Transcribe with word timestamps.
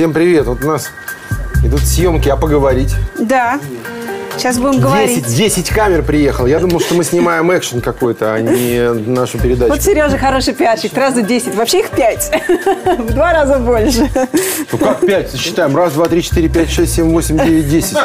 Всем 0.00 0.14
привет. 0.14 0.46
Вот 0.46 0.64
у 0.64 0.66
нас 0.66 0.90
идут 1.62 1.80
съемки, 1.80 2.26
а 2.30 2.36
поговорить? 2.36 2.94
Да. 3.18 3.60
Сейчас 4.40 4.58
будем 4.58 4.80
говорить. 4.80 5.26
10, 5.26 5.36
10 5.36 5.68
камер 5.70 6.02
приехал. 6.02 6.46
Я 6.46 6.60
думал, 6.60 6.80
что 6.80 6.94
мы 6.94 7.04
снимаем 7.04 7.54
экшен 7.54 7.82
какой-то, 7.82 8.32
а 8.32 8.40
не 8.40 8.90
нашу 9.06 9.38
передачу. 9.38 9.70
Вот 9.70 9.82
Сережа 9.82 10.16
хороший 10.16 10.54
пиарщик. 10.54 10.92
Сразу 10.94 11.20
10. 11.20 11.54
Вообще 11.54 11.80
их 11.80 11.90
5. 11.90 12.32
В 13.00 13.12
два 13.12 13.32
раза 13.34 13.58
больше. 13.58 14.08
Ну 14.72 14.78
как 14.78 15.00
5? 15.00 15.36
Считаем. 15.36 15.76
Раз, 15.76 15.92
два, 15.92 16.06
три, 16.06 16.22
четыре, 16.22 16.48
пять, 16.48 16.70
шесть, 16.70 16.94
семь, 16.94 17.10
восемь, 17.10 17.38
девять, 17.38 17.68
десять. 17.68 17.98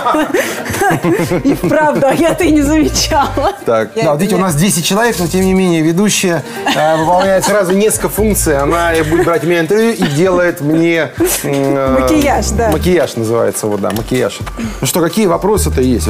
И 1.44 1.54
вправду, 1.54 2.08
а 2.08 2.14
я-то 2.14 2.44
и 2.44 2.52
не 2.52 2.62
замечала. 2.62 3.54
Так, 3.66 3.92
да, 3.96 4.16
видите, 4.16 4.36
у 4.36 4.40
нас 4.40 4.56
10 4.56 4.86
человек, 4.86 5.16
но 5.20 5.28
тем 5.28 5.42
не 5.42 5.54
менее 5.54 5.82
ведущая 5.82 6.44
э, 6.76 6.98
выполняет 6.98 7.46
сразу 7.46 7.72
несколько 7.74 8.10
функций. 8.10 8.58
Она 8.58 8.92
будет 9.10 9.26
брать 9.26 9.44
у 9.44 9.48
меня 9.48 9.62
интервью 9.62 9.92
и 9.94 10.04
делает 10.16 10.62
мне... 10.62 11.12
э, 11.44 11.98
Макияж, 12.00 12.48
да. 12.50 12.72
Макияж 12.72 13.16
называется, 13.16 13.68
вот, 13.68 13.82
да, 13.82 13.92
макияж. 13.92 14.40
Ну 14.82 14.88
что, 14.88 15.00
какие 15.02 15.28
вопросы-то 15.28 15.82
есть 15.82 16.08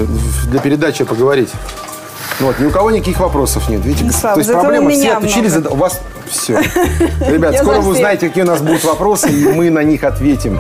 для 0.50 0.60
передачи 0.60 1.04
поговорить? 1.04 1.50
Ну 2.40 2.48
Вот, 2.48 2.60
ни 2.60 2.66
у 2.66 2.72
кого 2.72 2.92
никаких 2.92 3.20
вопросов 3.20 3.70
нет. 3.70 3.84
Видите, 3.86 4.06
Ну, 4.06 4.12
Слава, 4.12 4.36
то 4.36 4.40
есть 4.42 4.52
проблема, 4.52 4.90
все 4.90 5.18
много. 5.20 5.50
зада- 5.50 5.70
у 5.70 5.76
вас 5.76 6.02
все. 6.30 6.60
Ребят, 7.28 7.56
скоро 7.58 7.80
вы 7.80 7.92
узнаете, 7.92 8.28
какие 8.28 8.44
у 8.44 8.48
нас 8.48 8.62
будут 8.62 8.84
вопросы, 8.84 9.30
и 9.30 9.48
мы 9.54 9.70
на 9.70 9.84
них 9.84 10.04
ответим. 10.04 10.60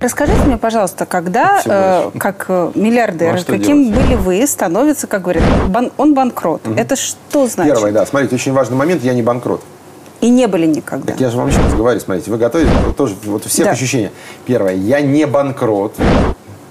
Расскажите 0.00 0.38
мне, 0.44 0.56
пожалуйста, 0.56 1.06
когда, 1.06 1.60
э, 1.64 2.10
как 2.18 2.44
э, 2.48 2.70
миллиардер, 2.76 3.34
Ну, 3.34 3.40
а 3.40 3.44
каким 3.44 3.90
делать? 3.92 4.06
были 4.06 4.14
вы, 4.14 4.46
становится, 4.46 5.08
как 5.08 5.22
говорят, 5.22 5.42
бан- 5.68 5.90
он 5.96 6.14
банкрот. 6.14 6.62
Это 6.76 6.94
что 6.94 7.48
значит? 7.48 7.74
Первое, 7.74 7.90
да. 7.90 8.06
Смотрите, 8.06 8.36
очень 8.36 8.52
важный 8.52 8.76
момент, 8.76 9.02
я 9.02 9.12
не 9.12 9.22
банкрот. 9.22 9.60
И 10.20 10.30
не 10.30 10.46
были 10.48 10.66
никогда. 10.66 11.12
Так 11.12 11.20
я 11.20 11.30
же 11.30 11.36
вам 11.36 11.48
еще 11.48 11.60
раз 11.60 11.74
говорю, 11.74 12.00
смотрите, 12.00 12.30
вы 12.30 12.38
готовите, 12.38 12.70
тоже 12.96 13.14
вот 13.24 13.46
у 13.46 13.48
всех 13.48 13.66
Да. 13.66 13.70
ощущения. 13.72 14.10
Первое, 14.46 14.74
я 14.74 15.00
не 15.00 15.26
банкрот, 15.26 15.94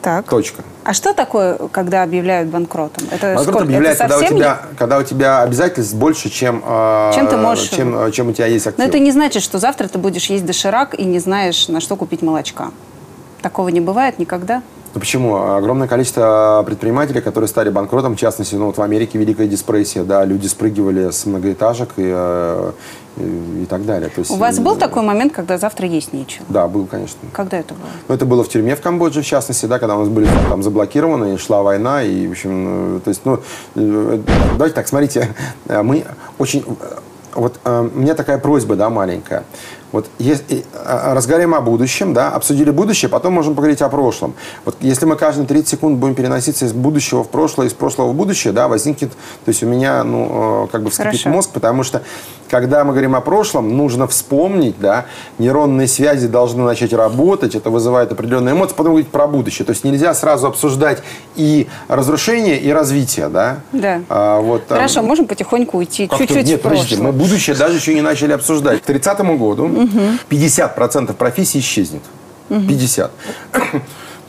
Так. 0.02 0.26
точка. 0.28 0.64
А 0.84 0.94
что 0.94 1.14
такое, 1.14 1.58
когда 1.72 2.04
объявляют 2.04 2.50
банкротом? 2.50 3.08
Это 3.10 3.28
Банкрот 3.36 3.44
сколько? 3.44 3.64
объявляется, 3.64 4.04
Это 4.04 4.14
когда 4.14 4.26
у, 4.26 4.38
тебя, 4.38 4.62
когда 4.78 4.98
у 5.00 5.04
тебя 5.04 5.42
обязательств 5.44 5.94
больше, 5.96 6.30
чем, 6.30 6.62
э, 6.66 7.12
Чем 7.16 7.28
ты 7.28 7.38
можешь- 7.38 7.70
чем, 7.70 7.98
э, 7.98 8.12
чем 8.12 8.30
у 8.30 8.34
тебя 8.34 8.48
есть 8.48 8.68
актив. 8.68 8.80
Но 8.80 8.90
это 8.90 9.00
не 9.00 9.12
значит, 9.12 9.44
что 9.44 9.60
завтра 9.60 9.88
ты 9.88 9.98
будешь 9.98 10.26
есть 10.30 10.46
доширак 10.46 10.94
и 10.94 11.06
не 11.06 11.20
знаешь, 11.20 11.68
на 11.70 11.80
что 11.80 11.96
купить 11.96 12.22
молочка. 12.22 12.72
Такого 13.42 13.70
не 13.70 13.80
бывает 13.82 14.20
никогда. 14.20 14.62
Ну 14.94 15.00
почему? 15.00 15.36
Огромное 15.36 15.88
количество 15.88 16.64
предпринимателей, 16.66 17.22
которые 17.22 17.48
стали 17.48 17.70
банкротом, 17.70 18.16
в 18.16 18.20
частности, 18.20 18.56
ну, 18.56 18.68
вот 18.68 18.78
в 18.78 18.82
Америке 18.82 19.18
Великая 19.18 19.48
депрессия, 19.48 20.04
да, 20.04 20.26
люди 20.26 20.48
спрыгивали 20.48 21.12
с 21.12 21.26
многоэтажек 21.26 21.90
и, 21.98 22.04
э, 22.06 22.72
и, 23.18 23.64
и 23.64 23.66
так 23.66 23.86
далее. 23.86 24.10
То 24.10 24.20
есть, 24.20 24.32
У 24.32 24.36
вас 24.36 24.58
э, 24.58 24.62
был 24.62 24.76
такой 24.76 25.04
момент, 25.04 25.34
когда 25.34 25.58
завтра 25.58 25.88
есть 25.88 26.14
нечего? 26.14 26.46
Да, 26.50 26.68
был, 26.68 26.86
конечно. 26.86 27.20
Когда 27.34 27.58
это 27.58 27.74
было? 27.74 27.90
Ну, 28.08 28.16
это 28.16 28.26
было 28.26 28.44
в 28.44 28.50
тюрьме 28.50 28.76
в 28.76 28.82
Камбодже, 28.82 29.22
в 29.22 29.26
частности, 29.26 29.66
да, 29.66 29.80
когда 29.80 29.96
у 29.96 30.00
нас 30.00 30.10
были 30.10 30.28
там 30.50 30.64
заблокированы, 30.64 31.36
и 31.36 31.38
шла 31.38 31.62
война, 31.62 32.04
и, 32.04 32.28
в 32.28 32.32
общем, 32.32 32.98
э, 32.98 33.00
то 33.02 33.10
есть, 33.10 33.22
ну, 33.26 33.40
э, 33.76 34.20
давайте 34.54 34.76
так, 34.76 34.88
смотрите, 34.88 35.30
э, 35.68 35.82
мы 35.84 36.06
очень, 36.38 36.64
э, 36.68 37.00
вот 37.36 37.60
э, 37.64 37.90
у 37.94 38.00
меня 38.00 38.16
такая 38.16 38.40
просьба, 38.40 38.76
да, 38.76 38.90
маленькая. 38.90 39.44
Вот 39.92 40.08
если, 40.20 40.66
э, 40.74 41.14
разговариваем 41.14 41.56
о 41.56 41.62
будущем, 41.62 42.14
да, 42.14 42.30
обсудили 42.30 42.72
будущее, 42.72 43.10
потом 43.10 43.34
можем 43.34 43.56
поговорить 43.56 43.82
о 43.82 43.90
прошлом. 43.90 44.34
Вот 44.66 44.76
если 44.82 45.06
мы 45.06 45.16
каждые 45.16 45.48
30 45.48 45.70
секунд 45.70 45.98
будем 45.98 46.16
переноситься 46.16 46.66
из 46.66 46.74
будущего 46.74 47.24
в 47.24 47.30
прошлое, 47.30 47.68
из 47.68 47.74
прошлого 47.74 48.10
в 48.10 48.16
будущее, 48.16 48.52
да, 48.54 48.68
возникнет, 48.68 49.12
то 49.12 49.50
есть 49.50 49.64
у 49.64 49.66
меня, 49.66 50.04
ну, 50.04 50.66
э, 50.66 50.68
как 50.72 50.84
бы 50.84 50.90
вскипит 50.90 51.12
Хорошо. 51.12 51.30
мозг, 51.30 51.52
потому 51.52 51.84
что, 51.84 52.04
когда 52.50 52.84
мы 52.84 52.92
говорим 52.92 53.16
о 53.16 53.22
прошлом, 53.22 53.76
нужно 53.78 54.08
вспомнить, 54.08 54.76
да, 54.80 55.06
нейронные 55.38 55.88
связи 55.88 56.28
должны 56.28 56.64
начать 56.64 56.94
работать, 56.94 57.56
это 57.56 57.70
вызывает 57.70 58.12
определенные 58.12 58.54
эмоции, 58.54 58.76
потом 58.76 58.94
говорить 58.94 59.10
про 59.10 59.28
будущее. 59.28 59.66
То 59.66 59.72
есть 59.72 59.84
нельзя 59.84 60.14
сразу 60.14 60.48
обсуждать 60.48 61.04
и 61.36 61.68
разрушение, 61.88 62.60
и 62.60 62.72
развитие, 62.72 63.30
да? 63.30 63.60
Да. 63.72 64.02
А, 64.10 64.40
вот, 64.40 64.64
Хорошо, 64.68 65.02
можем 65.02 65.28
потихоньку 65.28 65.78
уйти 65.78 66.10
чуть-чуть 66.10 66.48
Нет, 66.48 66.60
в 66.60 66.64
прошлое. 66.64 66.84
подождите, 66.84 67.02
мы 67.02 67.12
будущее 67.12 67.56
даже 67.56 67.78
еще 67.78 67.94
не 67.94 68.02
начали 68.02 68.34
обсуждать. 68.34 68.82
К 68.82 68.86
30 68.86 69.20
году 69.38 69.68
50% 70.30 71.14
профессий 71.14 71.60
исчезнет. 71.60 72.02
50. 72.50 73.12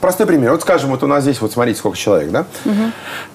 Простой 0.01 0.25
пример. 0.25 0.51
Вот 0.51 0.61
скажем, 0.61 0.91
вот 0.91 1.03
у 1.03 1.07
нас 1.07 1.23
здесь, 1.23 1.41
вот 1.41 1.51
смотрите, 1.51 1.79
сколько 1.79 1.97
человек, 1.97 2.31
да? 2.31 2.45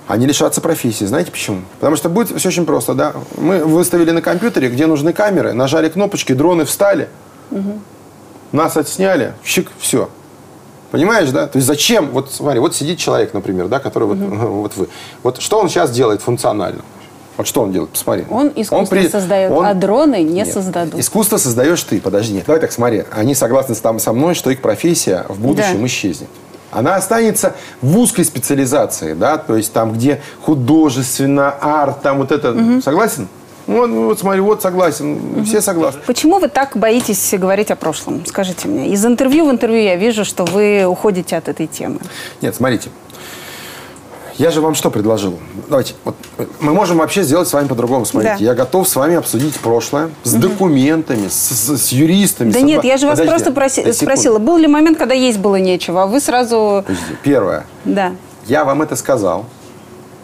Они 0.07 0.27
лишатся 0.27 0.61
профессии. 0.61 1.05
Знаете 1.05 1.31
почему? 1.31 1.63
Потому 1.79 1.97
что 1.97 2.09
будет 2.09 2.37
все 2.39 2.49
очень 2.49 2.65
просто, 2.65 2.95
да? 2.95 3.13
Мы 3.37 3.65
выставили 3.65 4.11
на 4.13 4.23
компьютере, 4.23 4.69
где 4.71 4.87
нужны 4.87 5.13
камеры, 5.13 5.53
нажали 5.53 5.89
кнопочки, 5.89 6.33
дроны 6.33 6.65
встали, 6.65 7.09
нас 8.53 8.77
отсняли, 8.77 9.35
щик, 9.45 9.71
все. 9.79 10.09
Понимаешь, 10.91 11.31
да? 11.31 11.49
То 11.49 11.57
есть 11.59 11.67
зачем? 11.67 12.11
Вот 12.13 12.31
смотри, 12.33 12.61
вот 12.61 12.75
сидит 12.75 12.99
человек, 12.99 13.35
например, 13.35 13.67
да, 13.69 13.81
который 13.81 14.07
вот, 14.07 14.17
вот 14.19 14.77
вы. 14.77 14.89
Вот 15.23 15.41
что 15.43 15.59
он 15.59 15.69
сейчас 15.69 15.91
делает 15.91 16.23
функционально? 16.23 16.83
Вот 17.37 17.49
что 17.49 17.63
он 17.63 17.73
делает? 17.73 17.91
Посмотри. 17.91 18.25
Он 18.31 18.53
искусство 18.55 18.95
при- 18.95 19.09
создает, 19.09 19.51
он- 19.51 19.67
а 19.67 19.75
дроны 19.75 20.23
не 20.23 20.35
Нет, 20.35 20.53
создадут. 20.53 21.01
Искусство 21.01 21.37
создаешь 21.37 21.83
ты, 21.83 22.01
подожди. 22.01 22.45
Давай 22.47 22.61
так, 22.61 22.71
смотри. 22.71 23.03
Они 23.11 23.35
согласны 23.35 23.75
со 23.75 24.13
мной, 24.13 24.35
что 24.35 24.51
их 24.51 24.63
профессия 24.63 25.27
в 25.29 25.41
будущем 25.41 25.81
Да. 25.81 25.87
исчезнет. 25.87 26.29
Она 26.75 26.97
останется 26.97 27.55
в 27.81 27.97
узкой 27.99 28.25
специализации, 28.25 29.15
да, 29.15 29.39
то 29.39 29.57
есть 29.57 29.73
там, 29.73 29.93
где 29.93 30.21
художественно, 30.43 31.51
арт, 31.51 32.03
там 32.03 32.19
вот 32.19 32.33
это. 32.33 32.81
Согласен? 32.83 33.29
Ну, 33.67 33.79
Вот, 33.79 33.91
вот 33.91 34.19
смотри, 34.19 34.41
вот 34.41 34.61
согласен. 34.61 35.45
Все 35.45 35.63
согласны. 35.63 36.01
Почему 36.07 36.39
вы 36.39 36.49
так 36.49 36.77
боитесь 36.77 37.33
говорить 37.33 37.71
о 37.71 37.77
прошлом? 37.77 38.27
Скажите 38.27 38.69
мне. 38.69 38.89
Из 38.91 39.05
интервью 39.07 39.47
в 39.49 39.51
интервью 39.51 39.81
я 39.83 39.97
вижу, 39.97 40.25
что 40.25 40.45
вы 40.45 40.85
уходите 40.85 41.37
от 41.37 41.49
этой 41.49 41.67
темы. 41.67 42.01
Нет, 42.43 42.55
смотрите. 42.55 42.91
Я 44.39 44.51
же 44.51 44.61
вам 44.61 44.75
что 44.75 44.91
предложил? 44.91 45.39
Давайте, 45.69 45.95
вот, 46.05 46.17
мы 46.61 46.73
можем 46.75 46.99
вообще 46.99 47.23
сделать 47.23 47.47
с 47.49 47.53
вами 47.53 47.69
по-другому. 47.69 48.05
Смотрите, 48.05 48.37
Да. 48.39 48.45
я 48.45 48.55
готов 48.55 48.89
с 48.89 48.97
вами 48.97 49.15
обсудить 49.15 49.55
прошлое 49.61 50.11
с 50.25 50.33
документами, 50.35 51.29
с, 51.29 51.35
с- 51.35 51.79
с 51.79 51.93
юристами. 51.93 52.51
Да 52.51 52.59
с 52.59 52.63
нет, 52.63 52.83
я 52.85 52.97
же 52.97 53.07
вас 53.07 53.19
Подожди, 53.21 53.51
просто 53.51 53.81
проси- 53.81 53.93
спросила, 53.93 54.39
был 54.41 54.57
ли 54.57 54.67
момент, 54.67 54.99
когда 54.99 55.15
есть 55.15 55.39
было 55.39 55.57
нечего, 55.57 56.03
а 56.03 56.07
вы 56.07 56.21
сразу... 56.21 56.85
Первое. 57.23 57.65
Да. 57.85 58.13
Я 58.47 58.65
вам 58.65 58.83
это 58.83 58.97
сказал, 58.97 59.47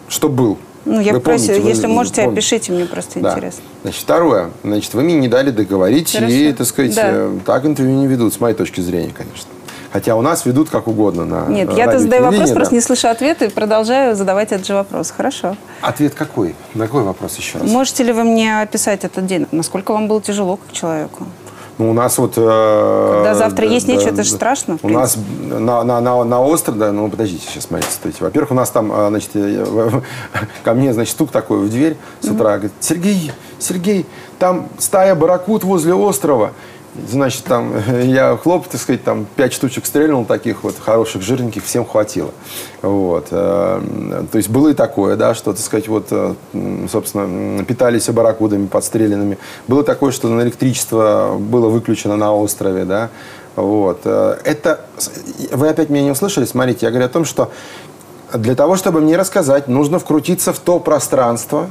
что 0.09 0.27
был. 0.27 0.57
Ну, 0.83 0.99
я 0.99 1.13
Вы 1.13 1.19
помните, 1.19 1.61
если 1.63 1.83
вы 1.87 1.93
можете, 1.93 2.23
помните. 2.23 2.39
опишите, 2.39 2.71
мне 2.73 2.85
просто 2.85 3.19
Да. 3.19 3.31
интересно. 3.33 3.61
Значит, 3.83 4.01
второе. 4.01 4.49
Значит, 4.63 4.93
вы 4.95 5.03
мне 5.03 5.13
не 5.13 5.27
дали 5.27 5.51
договорить, 5.51 6.13
и, 6.15 6.17
Хорошо. 6.17 6.57
так 6.57 6.67
сказать, 6.67 6.95
Да. 6.95 7.01
э, 7.05 7.37
так 7.45 7.65
интервью 7.65 7.95
не 7.95 8.07
ведут, 8.07 8.33
с 8.33 8.39
моей 8.39 8.55
точки 8.55 8.81
зрения, 8.81 9.13
конечно. 9.15 9.50
Хотя 9.91 10.15
у 10.15 10.21
нас 10.21 10.45
ведут 10.45 10.69
как 10.69 10.87
угодно 10.87 11.25
на 11.25 11.45
Нет, 11.47 11.73
я-то 11.73 11.99
задаю 11.99 12.23
вопрос, 12.23 12.35
телевидении, 12.35 12.53
просто 12.53 12.71
да. 12.71 12.75
не 12.75 12.81
слышу 12.81 13.07
ответа 13.09 13.45
и 13.45 13.49
продолжаю 13.49 14.15
задавать 14.15 14.51
этот 14.51 14.65
же 14.65 14.73
вопрос. 14.73 15.11
Хорошо. 15.15 15.57
Ответ 15.81 16.13
какой? 16.13 16.55
На 16.73 16.85
какой 16.85 17.03
вопрос 17.03 17.37
еще 17.37 17.57
раз? 17.57 17.69
Можете 17.69 18.03
ли 18.03 18.13
вы 18.13 18.23
мне 18.23 18.61
описать 18.61 19.03
этот 19.03 19.25
день? 19.25 19.47
Насколько 19.51 19.91
вам 19.91 20.07
было 20.07 20.21
тяжело 20.21 20.57
как 20.57 20.71
человеку? 20.71 21.25
Ну, 21.77 21.89
у 21.89 21.93
нас 21.93 22.17
вот... 22.19 22.33
э, 22.37 23.11
Когда 23.15 23.33
завтра 23.33 23.67
есть 23.67 23.87
да, 23.87 23.93
нечего, 23.93 24.09
это 24.09 24.17
да, 24.17 24.23
же 24.23 24.29
страшно, 24.29 24.77
У 24.83 24.89
нас 24.89 25.17
на, 25.49 25.83
на, 25.83 25.99
на, 25.99 26.23
на 26.23 26.41
острове, 26.41 26.79
да, 26.79 26.91
ну, 26.91 27.09
подождите, 27.09 27.43
сейчас, 27.49 27.63
смотрите, 27.63 27.91
стойте. 27.91 28.23
Во-первых, 28.23 28.51
у 28.51 28.53
нас 28.53 28.69
там, 28.69 28.91
э, 28.91 29.07
значит, 29.09 29.31
э, 29.33 30.01
ко 30.63 30.73
мне, 30.73 30.93
значит, 30.93 31.13
стук 31.13 31.31
такой 31.31 31.59
в 31.59 31.69
дверь 31.69 31.97
с 32.21 32.27
утра. 32.27 32.57
Говорит, 32.57 32.73
Сергей, 32.79 33.31
Сергей, 33.57 34.05
там 34.37 34.67
стая 34.77 35.15
барракуд 35.15 35.63
возле 35.63 35.95
острова. 35.95 36.51
Значит, 37.07 37.45
там 37.45 37.73
я 38.01 38.37
хлоп, 38.37 38.67
так 38.67 38.81
сказать, 38.81 39.03
там 39.03 39.25
пять 39.35 39.53
штучек 39.53 39.85
стрельнул 39.85 40.25
таких 40.25 40.63
вот 40.63 40.75
хороших, 40.77 41.21
жирненьких, 41.21 41.63
всем 41.63 41.85
хватило. 41.85 42.31
Вот. 42.81 43.27
э, 43.31 44.25
То 44.31 44.37
есть 44.37 44.49
было 44.49 44.69
и 44.69 44.73
такое, 44.73 45.15
да, 45.15 45.33
что, 45.33 45.53
так 45.53 45.61
сказать, 45.61 45.87
вот, 45.87 46.07
э, 46.11 46.33
собственно, 46.91 47.63
питались 47.63 48.09
барракудами 48.09 48.67
подстреленными. 48.67 49.37
Было 49.67 49.83
такое, 49.83 50.11
что 50.11 50.27
на 50.27 50.41
электричество 50.41 51.37
было 51.39 51.69
выключено 51.69 52.17
на 52.17 52.33
острове, 52.33 52.83
да. 52.85 53.09
Вот. 53.55 54.01
э, 54.05 54.37
Это... 54.43 54.81
Вы 55.51 55.69
опять 55.69 55.89
меня 55.89 56.03
не 56.03 56.11
услышали? 56.11 56.45
Смотрите, 56.45 56.85
я 56.85 56.91
говорю 56.91 57.05
о 57.05 57.09
том, 57.09 57.25
что 57.25 57.51
для 58.33 58.55
того, 58.55 58.75
чтобы 58.75 59.01
мне 59.01 59.17
рассказать, 59.17 59.67
нужно 59.67 59.99
вкрутиться 59.99 60.53
в 60.53 60.59
то 60.59 60.79
пространство, 60.79 61.67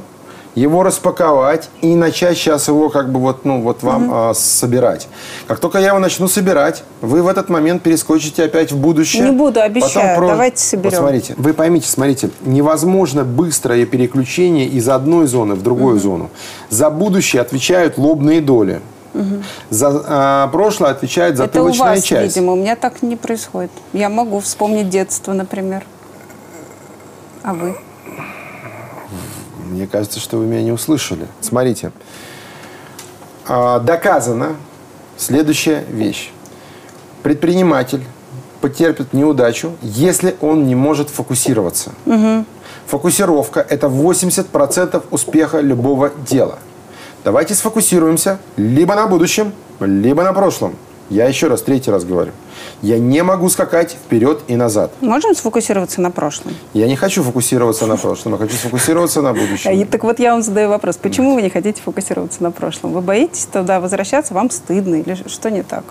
его 0.55 0.83
распаковать 0.83 1.69
и 1.81 1.95
начать 1.95 2.37
сейчас 2.37 2.67
его 2.67 2.89
как 2.89 3.11
бы 3.11 3.19
вот, 3.19 3.45
ну, 3.45 3.61
вот 3.61 3.83
вам 3.83 4.09
а, 4.11 4.33
собирать. 4.33 5.07
Как 5.47 5.59
только 5.59 5.79
я 5.79 5.89
его 5.89 5.99
начну 5.99 6.27
собирать, 6.27 6.83
вы 7.01 7.23
в 7.23 7.27
этот 7.27 7.49
момент 7.49 7.83
перескочите 7.83 8.43
опять 8.43 8.71
в 8.71 8.77
будущее. 8.77 9.23
Не 9.23 9.31
буду, 9.31 9.61
обещаю. 9.61 10.19
Давайте 10.19 10.57
соберем. 10.57 10.91
Вот 10.91 10.99
смотрите, 10.99 11.33
вы 11.37 11.53
поймите, 11.53 11.87
смотрите, 11.87 12.29
невозможно 12.41 13.23
быстрое 13.23 13.85
переключение 13.85 14.67
из 14.67 14.89
одной 14.89 15.27
зоны 15.27 15.55
в 15.55 15.63
другую 15.63 15.99
зону. 15.99 16.29
За 16.69 16.89
будущее 16.89 17.41
отвечают 17.41 17.97
лобные 17.97 18.41
доли. 18.41 18.81
За 19.69 20.03
а, 20.05 20.47
прошлое 20.47 20.91
отвечает 20.91 21.33
Это 21.33 21.43
у 21.43 21.45
затылочная 21.45 21.95
вас, 21.95 22.03
часть. 22.03 22.35
видимо, 22.35 22.53
у 22.53 22.55
меня 22.55 22.75
так 22.75 23.01
не 23.01 23.15
происходит. 23.15 23.71
Я 23.93 24.09
могу 24.09 24.39
вспомнить 24.39 24.89
детство, 24.89 25.33
например. 25.33 25.83
А 27.43 27.53
вы? 27.53 27.75
Мне 29.71 29.87
кажется, 29.87 30.19
что 30.19 30.37
вы 30.37 30.45
меня 30.45 30.63
не 30.63 30.73
услышали. 30.73 31.27
Смотрите. 31.39 31.93
А, 33.47 33.79
доказана 33.79 34.57
следующая 35.15 35.85
вещь. 35.89 36.31
Предприниматель 37.23 38.03
потерпит 38.59 39.13
неудачу, 39.13 39.71
если 39.81 40.35
он 40.41 40.67
не 40.67 40.75
может 40.75 41.09
фокусироваться. 41.09 41.93
Угу. 42.05 42.45
Фокусировка– 42.87 43.65
это 43.69 43.87
80% 43.87 45.05
успеха 45.09 45.61
любого 45.61 46.11
дела. 46.27 46.59
Давайте 47.23 47.53
сфокусируемся 47.53 48.39
либо 48.57 48.93
на 48.95 49.07
будущем, 49.07 49.53
либо 49.79 50.23
на 50.23 50.33
прошлом. 50.33 50.75
Я 51.11 51.27
еще 51.27 51.47
раз, 51.47 51.61
третий 51.61 51.91
раз 51.91 52.05
говорю. 52.05 52.31
Я 52.81 52.97
не 52.97 53.21
могу 53.21 53.49
скакать 53.49 53.91
вперед 53.91 54.39
и 54.47 54.55
назад. 54.55 54.93
Можем 55.01 55.35
сфокусироваться 55.35 55.99
на 55.99 56.09
прошлом? 56.09 56.55
Я 56.73 56.87
не 56.87 56.95
хочу 56.95 57.21
фокусироваться 57.21 57.85
на 57.85 57.97
прошлом, 57.97 58.31
я 58.31 58.37
хочу 58.37 58.55
сфокусироваться 58.55 59.21
на 59.21 59.33
будущем. 59.33 59.71
И, 59.71 59.83
так 59.83 60.05
вот 60.05 60.19
я 60.19 60.31
вам 60.31 60.41
задаю 60.41 60.69
вопрос. 60.69 60.95
Почему 60.95 61.35
вы 61.35 61.41
не 61.41 61.49
хотите 61.49 61.81
фокусироваться 61.81 62.41
на 62.41 62.51
прошлом? 62.51 62.93
Вы 62.93 63.01
боитесь 63.01 63.43
туда 63.43 63.81
возвращаться? 63.81 64.33
Вам 64.33 64.49
стыдно 64.49 64.95
или 64.95 65.17
что 65.27 65.51
не 65.51 65.63
так? 65.63 65.83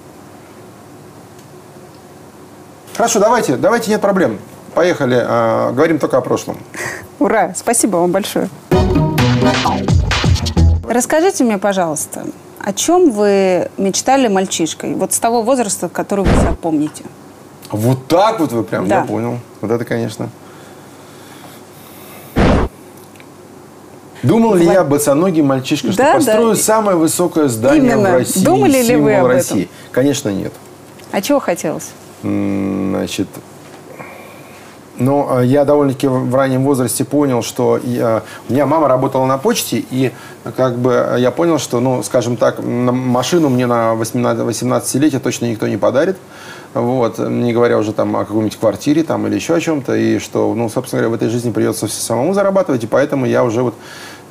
Хорошо, 2.96 3.20
давайте, 3.20 3.56
давайте, 3.56 3.90
нет 3.90 4.00
проблем. 4.00 4.38
Поехали, 4.74 5.22
а, 5.22 5.72
говорим 5.72 5.98
только 5.98 6.16
о 6.16 6.22
прошлом. 6.22 6.56
Ура, 7.18 7.52
спасибо 7.54 7.98
вам 7.98 8.10
большое. 8.10 8.48
Расскажите 10.88 11.44
мне, 11.44 11.58
пожалуйста, 11.58 12.24
о 12.62 12.72
чем 12.72 13.10
вы 13.10 13.70
мечтали 13.78 14.28
мальчишкой? 14.28 14.94
Вот 14.94 15.12
с 15.12 15.18
того 15.18 15.42
возраста, 15.42 15.88
который 15.88 16.24
вы 16.24 16.40
себя 16.40 16.54
помните. 16.60 17.04
Вот 17.70 18.06
так 18.06 18.40
вот 18.40 18.52
вы 18.52 18.64
прям, 18.64 18.88
да. 18.88 19.00
я 19.00 19.04
понял. 19.04 19.38
Вот 19.60 19.70
это, 19.70 19.84
конечно. 19.84 20.28
Думал 24.22 24.54
ли 24.54 24.66
я, 24.66 24.84
босоногий 24.84 25.40
мальчишка, 25.42 25.92
что 25.92 26.02
да, 26.02 26.14
построю 26.14 26.54
да. 26.54 26.60
самое 26.60 26.96
высокое 26.96 27.48
здание 27.48 27.92
Именно. 27.92 28.10
в 28.10 28.12
России? 28.12 28.44
Думали 28.44 28.82
ли 28.82 28.96
вы 28.96 29.14
об 29.14 29.26
России? 29.26 29.62
этом? 29.62 29.74
Конечно, 29.92 30.28
нет. 30.28 30.52
А 31.10 31.22
чего 31.22 31.40
хотелось? 31.40 31.90
Значит, 32.22 33.28
но 35.00 35.40
э, 35.40 35.46
я 35.46 35.64
довольно-таки 35.64 36.06
в 36.06 36.34
раннем 36.34 36.62
возрасте 36.62 37.04
понял, 37.04 37.42
что 37.42 37.80
я, 37.82 38.22
у 38.48 38.52
меня 38.52 38.66
мама 38.66 38.86
работала 38.86 39.26
на 39.26 39.38
почте, 39.38 39.82
и 39.90 40.12
как 40.56 40.78
бы 40.78 41.16
я 41.18 41.30
понял, 41.30 41.58
что, 41.58 41.80
ну, 41.80 42.02
скажем 42.02 42.36
так, 42.36 42.62
машину 42.62 43.48
мне 43.48 43.66
на 43.66 43.94
18-летие 43.94 45.18
точно 45.18 45.46
никто 45.46 45.66
не 45.66 45.76
подарит. 45.76 46.16
Вот, 46.72 47.18
не 47.18 47.52
говоря 47.52 47.78
уже 47.78 47.92
там 47.92 48.14
о 48.14 48.24
какой-нибудь 48.24 48.56
квартире 48.56 49.02
там, 49.02 49.26
или 49.26 49.34
еще 49.34 49.54
о 49.54 49.60
чем-то, 49.60 49.96
и 49.96 50.20
что, 50.20 50.54
ну, 50.54 50.68
собственно 50.68 51.02
говоря, 51.02 51.10
в 51.10 51.14
этой 51.14 51.28
жизни 51.28 51.50
придется 51.50 51.88
все 51.88 52.00
самому 52.00 52.32
зарабатывать, 52.32 52.84
и 52.84 52.86
поэтому 52.86 53.26
я 53.26 53.42
уже 53.42 53.62
вот 53.62 53.74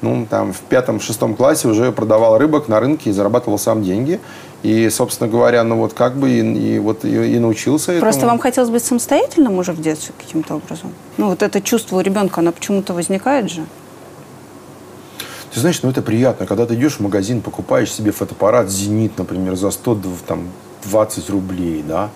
ну, 0.01 0.25
там, 0.29 0.53
в 0.53 0.61
пятом-шестом 0.61 1.35
классе 1.35 1.67
уже 1.67 1.91
продавал 1.91 2.37
рыбок 2.37 2.67
на 2.67 2.79
рынке 2.79 3.09
и 3.09 3.13
зарабатывал 3.13 3.57
сам 3.57 3.83
деньги. 3.83 4.19
И, 4.61 4.89
собственно 4.89 5.29
говоря, 5.29 5.63
ну 5.63 5.77
вот 5.77 5.93
как 5.93 6.17
бы 6.17 6.29
и, 6.29 6.39
и 6.41 6.79
вот 6.79 7.05
и, 7.05 7.35
и 7.35 7.39
научился 7.39 7.97
Просто 7.99 8.19
этому. 8.19 8.31
вам 8.31 8.39
хотелось 8.39 8.69
быть 8.69 8.83
самостоятельным 8.83 9.57
уже 9.57 9.71
в 9.71 9.81
детстве 9.81 10.13
каким-то 10.17 10.55
образом? 10.55 10.93
Ну 11.17 11.29
вот 11.29 11.41
это 11.41 11.61
чувство 11.61 11.97
у 11.97 12.01
ребенка, 12.01 12.41
оно 12.41 12.51
почему-то 12.51 12.93
возникает 12.93 13.49
же? 13.49 13.63
Ты 15.53 15.61
знаешь, 15.61 15.81
ну 15.81 15.89
это 15.89 16.01
приятно, 16.01 16.45
когда 16.45 16.65
ты 16.65 16.75
идешь 16.75 16.97
в 16.97 16.99
магазин, 16.99 17.41
покупаешь 17.41 17.91
себе 17.91 18.11
фотоаппарат 18.11 18.69
«Зенит», 18.69 19.17
например, 19.17 19.55
за 19.55 19.71
120 19.71 21.29
рублей, 21.29 21.83
да, 21.87 22.09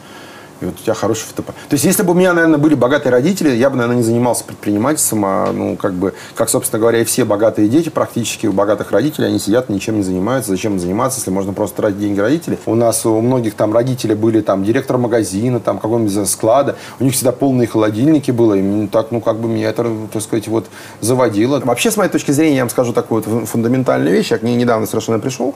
и 0.63 0.65
вот 0.65 0.75
у 0.80 0.83
тебя 0.83 0.94
хороший 0.94 1.25
фотоаппарат. 1.25 1.60
То 1.69 1.74
есть, 1.74 1.86
если 1.86 2.04
бы 2.04 2.12
у 2.12 2.15
меня, 2.15 2.33
наверное, 2.33 2.57
были 2.57 2.75
богатые 2.75 3.12
родители, 3.12 3.50
я 3.50 3.69
бы, 3.69 3.75
наверное, 3.75 3.98
не 3.98 4.04
занимался 4.04 4.44
предпринимательством, 4.44 5.25
а, 5.25 5.51
ну, 5.51 5.75
как 5.75 5.94
бы, 5.94 6.13
как, 6.36 6.50
собственно 6.50 6.80
говоря, 6.80 7.01
и 7.01 7.04
все 7.04 7.25
богатые 7.25 7.68
дети 7.68 7.89
практически 7.89 8.48
у 8.48 8.54
богатых 8.54 8.92
родителей, 8.92 9.27
они 9.27 9.39
сидят, 9.39 9.69
ничем 9.69 9.98
не 9.98 10.04
занимаются. 10.04 10.51
Зачем 10.51 10.80
заниматься, 10.80 11.19
если 11.19 11.31
можно 11.31 11.54
просто 11.54 11.77
тратить 11.77 12.00
деньги 12.00 12.19
родителей? 12.19 12.57
У 12.65 12.75
нас 12.75 13.06
у 13.06 13.19
многих 13.21 13.56
там 13.56 13.74
родители 13.74 14.13
были 14.13 14.42
там 14.42 14.63
директор 14.63 14.98
магазина, 14.98 15.60
там 15.60 15.80
какого-нибудь 15.80 16.30
склада, 16.30 16.75
у 17.00 17.04
них 17.04 17.13
всегда 17.13 17.31
полные 17.31 17.68
холодильники 17.68 18.31
было, 18.31 18.54
и 18.54 18.88
так, 18.88 19.12
ну, 19.12 19.21
как 19.21 19.39
бы 19.39 19.48
меня 19.48 19.69
это, 19.69 19.86
так 20.12 20.21
сказать, 20.21 20.48
вот 20.48 20.68
заводило. 21.01 21.60
Вообще, 21.60 21.92
с 21.92 21.98
моей 21.98 22.10
точки 22.10 22.31
зрения, 22.31 22.57
я 22.57 22.62
вам 22.63 22.69
скажу 22.69 22.94
такую 22.94 23.24
вот 23.24 23.48
фундаментальную 23.48 24.13
вещь, 24.15 24.31
я 24.31 24.38
к 24.38 24.44
ней 24.44 24.56
недавно 24.56 24.88
совершенно 24.88 25.19
пришел, 25.19 25.56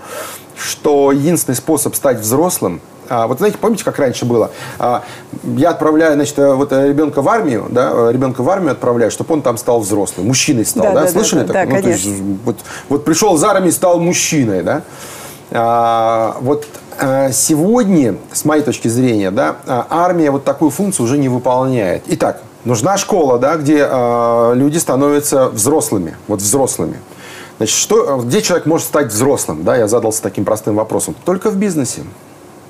что 0.58 1.12
единственный 1.12 1.56
способ 1.56 1.96
стать 1.96 2.20
взрослым– 2.20 2.82
а, 3.10 3.28
вот 3.28 3.38
знаете, 3.38 3.58
помните, 3.60 3.84
как 3.84 3.98
раньше 4.00 4.26
было? 4.26 4.52
А, 4.80 5.04
я 5.44 5.72
отправляю, 5.72 6.14
значит, 6.16 6.38
э, 6.40 6.54
вот 6.54 6.72
э, 6.72 6.88
ребенка 6.88 7.22
в 7.22 7.30
армию, 7.30 7.68
да, 7.70 7.92
э, 7.94 8.12
ребенка 8.12 8.44
в 8.44 8.50
армию 8.50 8.72
отправляю, 8.72 9.12
чтобы 9.12 9.34
он 9.34 9.42
там 9.42 9.58
стал 9.58 9.80
взрослым, 9.80 10.28
мужчиной 10.28 10.66
стал, 10.66 10.86
да? 10.86 10.94
да? 10.94 11.02
да 11.02 11.08
Слышали 11.08 11.42
да, 11.42 11.48
такое? 11.48 11.66
Да, 11.66 11.76
ну, 11.76 11.82
конечно. 11.82 12.10
есть, 12.10 12.22
вот, 12.44 12.58
вот 12.90 13.06
пришел 13.06 13.36
из 13.36 13.44
армии, 13.44 13.70
стал 13.70 14.00
мужчиной, 14.00 14.64
да? 14.64 14.82
А, 15.52 16.38
вот 16.42 16.68
сегодня, 17.32 18.16
с 18.34 18.44
моей 18.44 18.64
точки 18.64 18.88
зрения, 18.88 19.30
да, 19.30 19.58
армия 19.68 20.32
вот 20.32 20.44
такую 20.44 20.72
функцию 20.72 21.06
уже 21.06 21.20
не 21.20 21.30
выполняет. 21.30 22.02
Итак, 22.08 22.42
нужна 22.66 22.98
школа, 22.98 23.38
да, 23.38 23.56
где 23.56 23.88
люди 24.56 24.80
становятся 24.80 25.50
взрослыми, 25.50 26.18
вот 26.28 26.42
взрослыми. 26.42 26.98
Значит, 27.58 27.76
что, 27.76 28.18
где 28.20 28.42
человек 28.42 28.66
может 28.66 28.88
стать 28.88 29.08
взрослым? 29.08 29.64
Да, 29.64 29.76
я 29.76 29.88
задался 29.88 30.22
таким 30.22 30.46
простым 30.46 30.76
вопросом. 30.76 31.16
Только 31.26 31.50
в 31.50 31.58
бизнесе. 31.58 32.04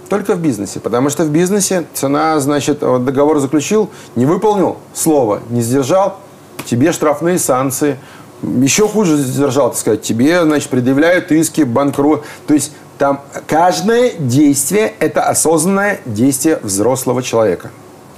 Только 0.09 0.35
в 0.35 0.39
бизнесе. 0.39 0.79
Потому 0.79 1.09
что 1.09 1.23
в 1.23 1.29
бизнесе 1.29 1.85
цена, 1.93 2.39
значит, 2.39 2.79
договор 2.79 3.39
заключил, 3.39 3.89
не 4.15 4.25
выполнил 4.25 4.77
слово, 4.93 5.41
не 5.49 5.61
сдержал, 5.61 6.17
тебе 6.65 6.91
штрафные 6.93 7.37
санкции. 7.37 7.97
Еще 8.41 8.87
хуже 8.87 9.17
сдержал, 9.17 9.71
так 9.71 9.79
сказать, 9.79 10.01
тебе, 10.03 10.43
значит, 10.43 10.69
предъявляют 10.69 11.31
иски, 11.31 11.61
банкрот. 11.61 12.23
То 12.45 12.53
есть 12.53 12.71
там 12.97 13.21
каждое 13.47 14.13
действие– 14.17 14.93
это 14.99 15.23
осознанное 15.23 15.99
действие 16.05 16.59
взрослого 16.63 17.21
человека. 17.21 17.71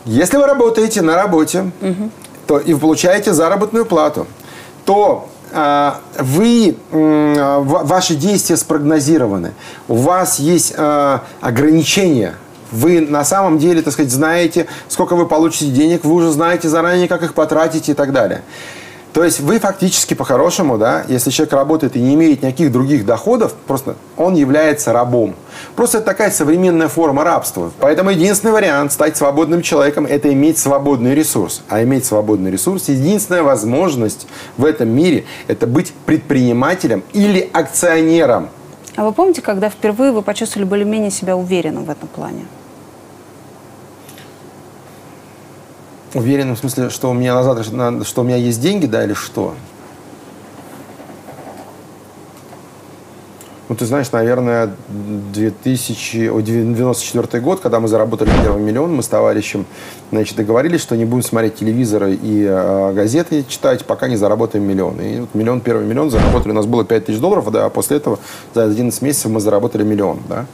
Если 0.06 0.38
вы 0.38 0.46
работаете 0.46 1.02
на 1.02 1.16
работе, 1.16 1.72
угу. 1.82 2.10
то 2.48 2.60
и 2.60 2.74
вы 2.74 2.80
получаете 2.80 3.34
заработную 3.34 3.86
плату, 3.86 4.28
то 4.86 5.30
вы, 5.52 6.76
ваши 6.92 8.16
действия 8.16 8.58
спрогнозированы, 8.58 9.54
у 9.88 9.96
вас 9.96 10.40
есть 10.40 10.74
а, 10.78 11.24
ограничения, 11.42 12.36
вы 12.72 13.02
на 13.02 13.24
самом 13.24 13.58
деле, 13.58 13.82
так 13.82 13.94
сказать, 13.94 14.12
знаете, 14.12 14.68
сколько 14.88 15.16
вы 15.16 15.28
получите 15.28 15.72
денег, 15.72 16.04
вы 16.04 16.14
уже 16.14 16.32
знаете 16.32 16.70
заранее, 16.70 17.08
как 17.08 17.24
их 17.24 17.34
потратить 17.34 17.90
и 17.90 17.94
так 17.94 18.12
далее. 18.14 18.44
То 19.14 19.24
есть 19.24 19.40
вы 19.40 19.60
фактически 19.60 20.14
по-хорошему, 20.14 20.78
да, 20.78 21.04
если 21.08 21.32
человек 21.32 21.54
работает 21.54 21.96
и 21.96 22.00
не 22.00 22.14
имеет 22.14 22.44
никаких 22.44 22.72
других 22.72 23.06
доходов, 23.06 23.54
просто 23.66 23.96
он 24.18 24.36
является 24.36 24.94
рабом. 24.94 25.36
Просто 25.76 25.98
это 25.98 26.06
такая 26.06 26.30
современная 26.30 26.90
форма 26.90 27.24
рабства. 27.24 27.72
Поэтому 27.80 28.12
единственный 28.12 28.52
вариант 28.52 28.94
стать 28.94 29.18
свободным 29.18 29.64
человеком– 29.64 30.06
это 30.10 30.32
иметь 30.32 30.60
свободный 30.60 31.16
ресурс. 31.16 31.64
А 31.70 31.82
иметь 31.84 32.06
свободный 32.06 32.52
ресурс– 32.52 32.86
единственная 32.88 33.42
возможность 33.42 34.28
в 34.58 34.66
этом 34.66 34.90
мире– 34.90 35.26
это 35.48 35.66
быть 35.66 35.92
предпринимателем 36.06 37.04
или 37.12 37.50
акционером. 37.52 38.50
А 38.96 39.06
вы 39.06 39.12
помните, 39.12 39.42
когда 39.42 39.70
впервые 39.70 40.12
вы 40.12 40.22
почувствовали 40.22 40.68
более-менее 40.68 41.10
себя 41.10 41.36
уверенным 41.36 41.86
в 41.86 41.90
этом 41.90 42.08
плане? 42.10 42.46
Уверен 46.14 46.56
в 46.56 46.60
смысле, 46.60 46.90
что 46.90 47.12
у 47.12 47.14
меня 47.14 47.36
назад, 47.36 47.66
что 48.06 48.22
у 48.22 48.24
меня 48.24 48.38
есть 48.38 48.62
деньги, 48.62 48.88
да, 48.88 49.04
или 49.04 49.14
что? 49.14 49.54
Ну, 53.70 53.76
ты 53.76 53.86
знаешь, 53.86 54.12
наверное, 54.12 54.72
2094 54.88 57.44
год, 57.44 57.60
когда 57.60 57.80
мы 57.80 57.88
заработали 57.88 58.32
первый 58.42 58.64
миллион, 58.64 58.96
мы 58.96 59.04
с 59.04 59.08
товарищем 59.08 59.68
значит, 60.12 60.38
договорились, 60.38 60.82
что 60.82 60.98
не 60.98 61.06
будем 61.06 61.22
смотреть 61.22 61.58
телевизоры 61.58 62.16
и 62.16 62.48
э, 62.50 62.94
газеты 62.94 63.46
читать, 63.48 63.86
пока 63.86 64.08
не 64.08 64.16
заработаем 64.16 64.68
миллион. 64.68 65.00
И 65.00 65.20
вот 65.20 65.36
миллион, 65.36 65.62
первый 65.62 65.86
миллион 65.86 66.10
заработали, 66.10 66.50
у 66.50 66.56
нас 66.56 66.66
было 66.66 66.84
5 66.84 67.06
тысяч 67.06 67.20
долларов, 67.20 67.52
да, 67.52 67.66
а 67.66 67.70
после 67.70 67.98
этого 67.98 68.18
за 68.56 68.64
11 68.64 69.04
месяцев 69.04 69.30
мы 69.30 69.40
заработали 69.40 69.84
миллион, 69.84 70.18
да. 70.28 70.48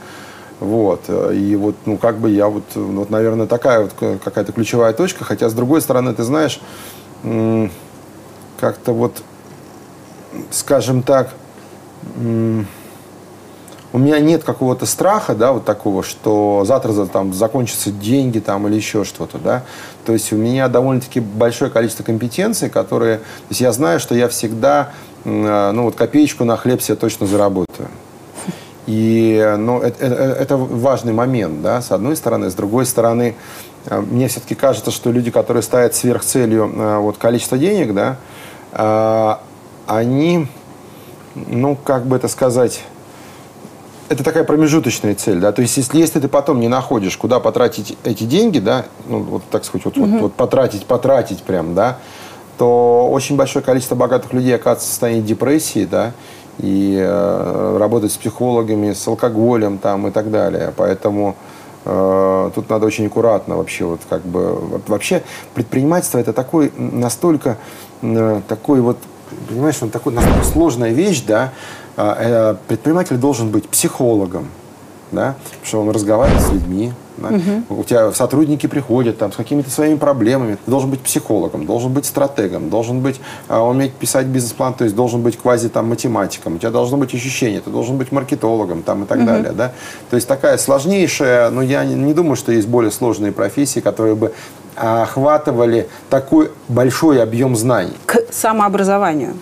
Вот. 0.59 1.09
И 1.33 1.55
вот, 1.55 1.75
ну, 1.85 1.97
как 1.97 2.17
бы 2.17 2.29
я 2.29 2.47
вот, 2.47 2.63
вот 2.75 3.09
наверное, 3.09 3.47
такая 3.47 3.81
вот 3.81 4.19
какая-то 4.23 4.51
ключевая 4.51 4.93
точка. 4.93 5.23
Хотя, 5.25 5.49
с 5.49 5.53
другой 5.53 5.81
стороны, 5.81 6.13
ты 6.13 6.23
знаешь, 6.23 6.59
как-то 8.59 8.93
вот, 8.93 9.21
скажем 10.51 11.01
так, 11.03 11.29
у 13.93 13.97
меня 13.97 14.19
нет 14.19 14.43
какого-то 14.43 14.85
страха, 14.85 15.35
да, 15.35 15.53
вот 15.53 15.63
такого, 15.63 16.03
что 16.03 16.63
завтра 16.65 17.05
там 17.05 17.33
закончатся 17.33 17.91
деньги 17.91 18.39
там 18.39 18.67
или 18.67 18.75
еще 18.75 19.05
что-то, 19.05 19.37
да. 19.37 19.63
То 20.05 20.13
есть 20.13 20.33
у 20.33 20.35
меня 20.35 20.67
довольно-таки 20.67 21.21
большое 21.21 21.71
количество 21.71 22.03
компетенций, 22.03 22.69
которые, 22.69 23.19
то 23.19 23.23
есть 23.49 23.61
я 23.61 23.71
знаю, 23.71 23.99
что 24.01 24.13
я 24.13 24.27
всегда, 24.27 24.91
ну 25.23 25.83
вот 25.83 25.95
копеечку 25.95 26.43
на 26.43 26.57
хлеб 26.57 26.81
себе 26.81 26.97
точно 26.97 27.25
заработаю. 27.25 27.87
И 28.87 29.55
ну, 29.57 29.79
это, 29.79 30.05
это, 30.05 30.23
это 30.23 30.57
важный 30.57 31.13
момент, 31.13 31.61
да, 31.61 31.81
с 31.81 31.91
одной 31.91 32.15
стороны. 32.15 32.49
С 32.49 32.53
другой 32.53 32.85
стороны, 32.85 33.35
э, 33.85 33.99
мне 33.99 34.27
все-таки 34.27 34.53
кажется, 34.53 34.91
что 34.91 35.11
люди, 35.11 35.31
которые 35.31 35.63
ставят 35.63 35.95
сверхцелью 35.95 36.71
э, 36.75 36.97
вот, 36.99 37.17
количество 37.17 37.57
денег, 37.57 37.93
да, 37.93 38.17
э, 38.73 39.35
они, 39.87 40.47
ну, 41.35 41.75
как 41.75 42.05
бы 42.05 42.15
это 42.15 42.27
сказать, 42.27 42.83
это 44.07 44.23
такая 44.23 44.43
промежуточная 44.43 45.15
цель, 45.15 45.39
да, 45.39 45.51
то 45.51 45.63
есть 45.63 45.77
если, 45.77 45.97
если 45.97 46.19
ты 46.19 46.27
потом 46.27 46.59
не 46.59 46.67
находишь, 46.67 47.17
куда 47.17 47.39
потратить 47.39 47.97
эти 48.03 48.23
деньги, 48.23 48.59
да, 48.59 48.85
ну, 49.07 49.19
вот 49.19 49.43
так 49.49 49.65
сказать, 49.65 49.85
вот, 49.85 49.97
угу. 49.97 50.07
вот, 50.07 50.21
вот 50.21 50.33
потратить, 50.35 50.85
потратить 50.85 51.41
прям, 51.41 51.73
да, 51.73 51.97
то 52.59 53.09
очень 53.11 53.35
большое 53.35 53.65
количество 53.65 53.95
богатых 53.95 54.31
людей 54.31 54.55
оказывается 54.55 54.87
в 54.87 54.89
состоянии 54.91 55.21
депрессии, 55.21 55.85
да, 55.89 56.13
и 56.59 56.97
э, 56.99 57.77
работать 57.77 58.11
с 58.11 58.17
психологами, 58.17 58.93
с 58.93 59.07
алкоголем 59.07 59.77
там 59.77 60.07
и 60.07 60.11
так 60.11 60.31
далее. 60.31 60.73
Поэтому 60.75 61.35
э, 61.85 62.51
тут 62.55 62.69
надо 62.69 62.85
очень 62.85 63.07
аккуратно 63.07 63.57
вообще 63.57 63.85
вот 63.85 64.01
как 64.09 64.21
бы 64.21 64.57
вообще 64.87 65.23
предпринимательство 65.53 66.17
это 66.17 66.33
такой 66.33 66.71
настолько 66.77 67.57
э, 68.01 68.41
такой 68.47 68.81
вот 68.81 68.97
понимаешь, 69.49 69.77
он 69.81 69.89
такой 69.89 70.13
настолько 70.13 70.45
сложная 70.45 70.91
вещь, 70.91 71.23
да. 71.27 71.51
Э, 71.97 72.13
э 72.17 72.55
предприниматель 72.67 73.17
должен 73.17 73.49
быть 73.49 73.67
психологом, 73.69 74.47
да, 75.15 75.35
потому 75.43 75.65
что 75.65 75.81
он 75.81 75.89
разговаривает 75.89 76.41
с 76.41 76.51
людьми, 76.51 76.91
да? 77.17 77.29
Угу. 77.29 77.79
У 77.81 77.83
тебя 77.83 78.11
сотрудники 78.11 78.67
приходят 78.67 79.17
там, 79.17 79.31
с 79.31 79.35
какими-то 79.35 79.69
своими 79.69 79.97
проблемами. 79.97 80.55
Ты 80.55 80.69
должен 80.69 80.89
быть 80.89 80.99
психологом, 80.99 81.65
должен 81.65 81.93
быть 81.93 82.05
стратегом, 82.05 82.69
должен 82.69 82.99
быть, 82.99 83.19
а, 83.47 83.63
уметь 83.63 83.93
писать 83.93 84.25
бизнес-план, 84.27 84.73
то 84.73 84.83
есть 84.83 84.95
должен 84.95 85.21
быть 85.21 85.37
квази 85.37 85.69
там, 85.69 85.89
математиком. 85.89 86.55
У 86.55 86.57
тебя 86.57 86.71
должно 86.71 86.97
быть 86.97 87.13
ощущение, 87.13 87.61
ты 87.61 87.69
должен 87.69 87.97
быть 87.97 88.11
маркетологом 88.11 88.83
там, 88.83 89.03
и 89.03 89.05
так 89.07 89.19
угу. 89.19 89.27
далее. 89.27 89.51
Да? 89.51 89.71
То 90.09 90.15
есть 90.15 90.27
такая 90.27 90.57
сложнейшая, 90.57 91.49
но 91.49 91.61
я 91.61 91.85
не, 91.85 91.95
не 91.95 92.13
думаю, 92.13 92.35
что 92.35 92.51
есть 92.51 92.67
более 92.67 92.91
сложные 92.91 93.31
профессии, 93.31 93.79
которые 93.79 94.15
бы 94.15 94.33
охватывали 94.75 95.87
такой 96.09 96.51
большой 96.67 97.23
объем 97.23 97.55
знаний. 97.55 97.93
К 98.05 98.17
самообразованию. 98.31 99.35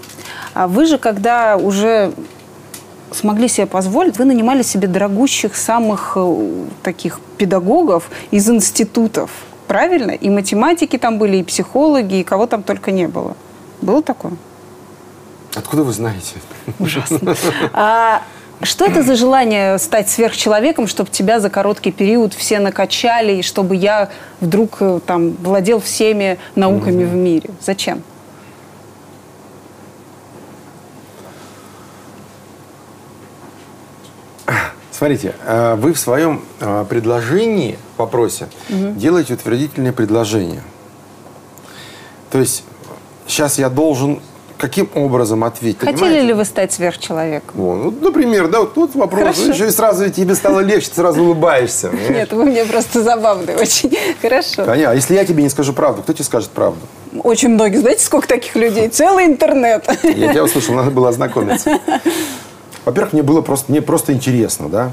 А 0.54 0.68
вы 0.68 0.86
же, 0.86 1.00
когда 1.00 1.58
уже 1.58 2.14
смогли 3.16 3.48
себе 3.48 3.68
позволить, 3.68 4.18
вы 4.18 4.26
нанимали 4.26 4.64
себе 4.64 4.88
дорогущих 4.88 5.56
самых 5.56 6.14
э, 6.16 6.66
таких 6.82 7.20
педагогов 7.38 8.10
из 8.32 8.50
институтов. 8.50 9.32
Правильно? 9.68 10.12
И 10.12 10.30
математики 10.30 10.98
там 10.98 11.18
были, 11.18 11.38
и 11.38 11.44
психологи, 11.44 12.20
и 12.20 12.24
кого 12.24 12.48
там 12.48 12.64
только 12.64 12.92
не 12.92 13.08
было. 13.08 13.36
Было 13.82 14.02
такое? 14.02 14.34
Откуда 15.56 15.84
вы 15.84 15.94
знаете? 15.94 16.36
Ужасно. 16.80 17.36
А 17.74 18.22
что 18.62 18.86
это 18.86 19.04
за 19.04 19.16
желание 19.16 19.78
стать 19.78 20.10
сверхчеловеком, 20.10 20.88
чтобы 20.88 21.10
тебя 21.10 21.40
за 21.40 21.50
короткий 21.50 21.92
период 21.92 22.34
все 22.34 22.60
накачали, 22.60 23.34
и 23.34 23.42
чтобы 23.42 23.76
я 23.76 24.10
вдруг 24.40 24.78
э, 24.80 25.00
там 25.06 25.32
владел 25.32 25.82
всеми 25.82 26.40
науками 26.56 27.04
mm-hmm. 27.04 27.10
в 27.10 27.16
мире? 27.16 27.50
Зачем? 27.62 28.04
Смотрите, 35.04 35.36
э, 35.46 35.76
вы 35.76 35.92
в 35.92 36.00
своем 36.00 36.42
э, 36.62 36.86
предложении, 36.88 37.78
вопросе, 37.98 38.48
угу. 38.70 38.92
делаете 38.92 39.34
утвердительное 39.34 39.92
предложение. 39.92 40.64
То 42.32 42.38
есть 42.38 42.64
сейчас 43.28 43.60
я 43.60 43.70
должен 43.70 44.22
каким 44.58 44.90
образом 44.96 45.44
ответить? 45.44 45.82
Хотели 45.82 45.96
понимаете? 45.96 46.28
ли 46.28 46.32
вы 46.32 46.46
стать 46.46 46.72
сверхчеловеком? 46.72 47.60
О, 47.60 47.76
ну, 47.76 47.92
например, 47.92 48.48
да, 48.48 48.62
вот 48.62 48.76
тут 48.76 48.96
вопрос. 48.96 49.20
Хорошо. 49.24 49.52
Еще 49.52 49.68
и 49.68 49.72
сразу 49.72 50.10
тебе 50.10 50.36
стало 50.36 50.62
легче, 50.62 50.88
ты 50.88 50.96
сразу 50.96 51.22
улыбаешься. 51.22 51.90
Нет, 52.10 52.32
вы 52.32 52.46
мне 52.46 52.64
просто 52.64 53.04
забавный 53.04 53.58
очень. 53.58 53.94
Хорошо. 54.22 54.64
Понятно. 54.64 54.92
А 54.92 54.96
если 54.96 55.16
я 55.16 55.26
тебе 55.26 55.44
не 55.44 55.50
скажу 55.50 55.74
правду, 55.74 56.02
кто 56.02 56.14
тебе 56.14 56.24
скажет 56.24 56.50
правду? 56.52 56.80
Очень 57.24 57.50
многие. 57.50 57.80
Знаете, 57.80 58.06
сколько 58.06 58.30
таких 58.30 58.56
людей? 58.56 58.88
Целый 58.88 59.26
интернет. 59.26 59.86
Я 60.02 60.32
тебя 60.32 60.44
услышал, 60.46 60.76
надо 60.76 60.92
было 60.92 61.10
ознакомиться. 61.10 61.78
Во-первых, 62.86 63.14
мне 63.14 63.24
было 63.24 63.42
просто, 63.42 63.72
мне 63.72 63.82
просто 63.82 64.14
интересно, 64.14 64.70
да. 64.70 64.92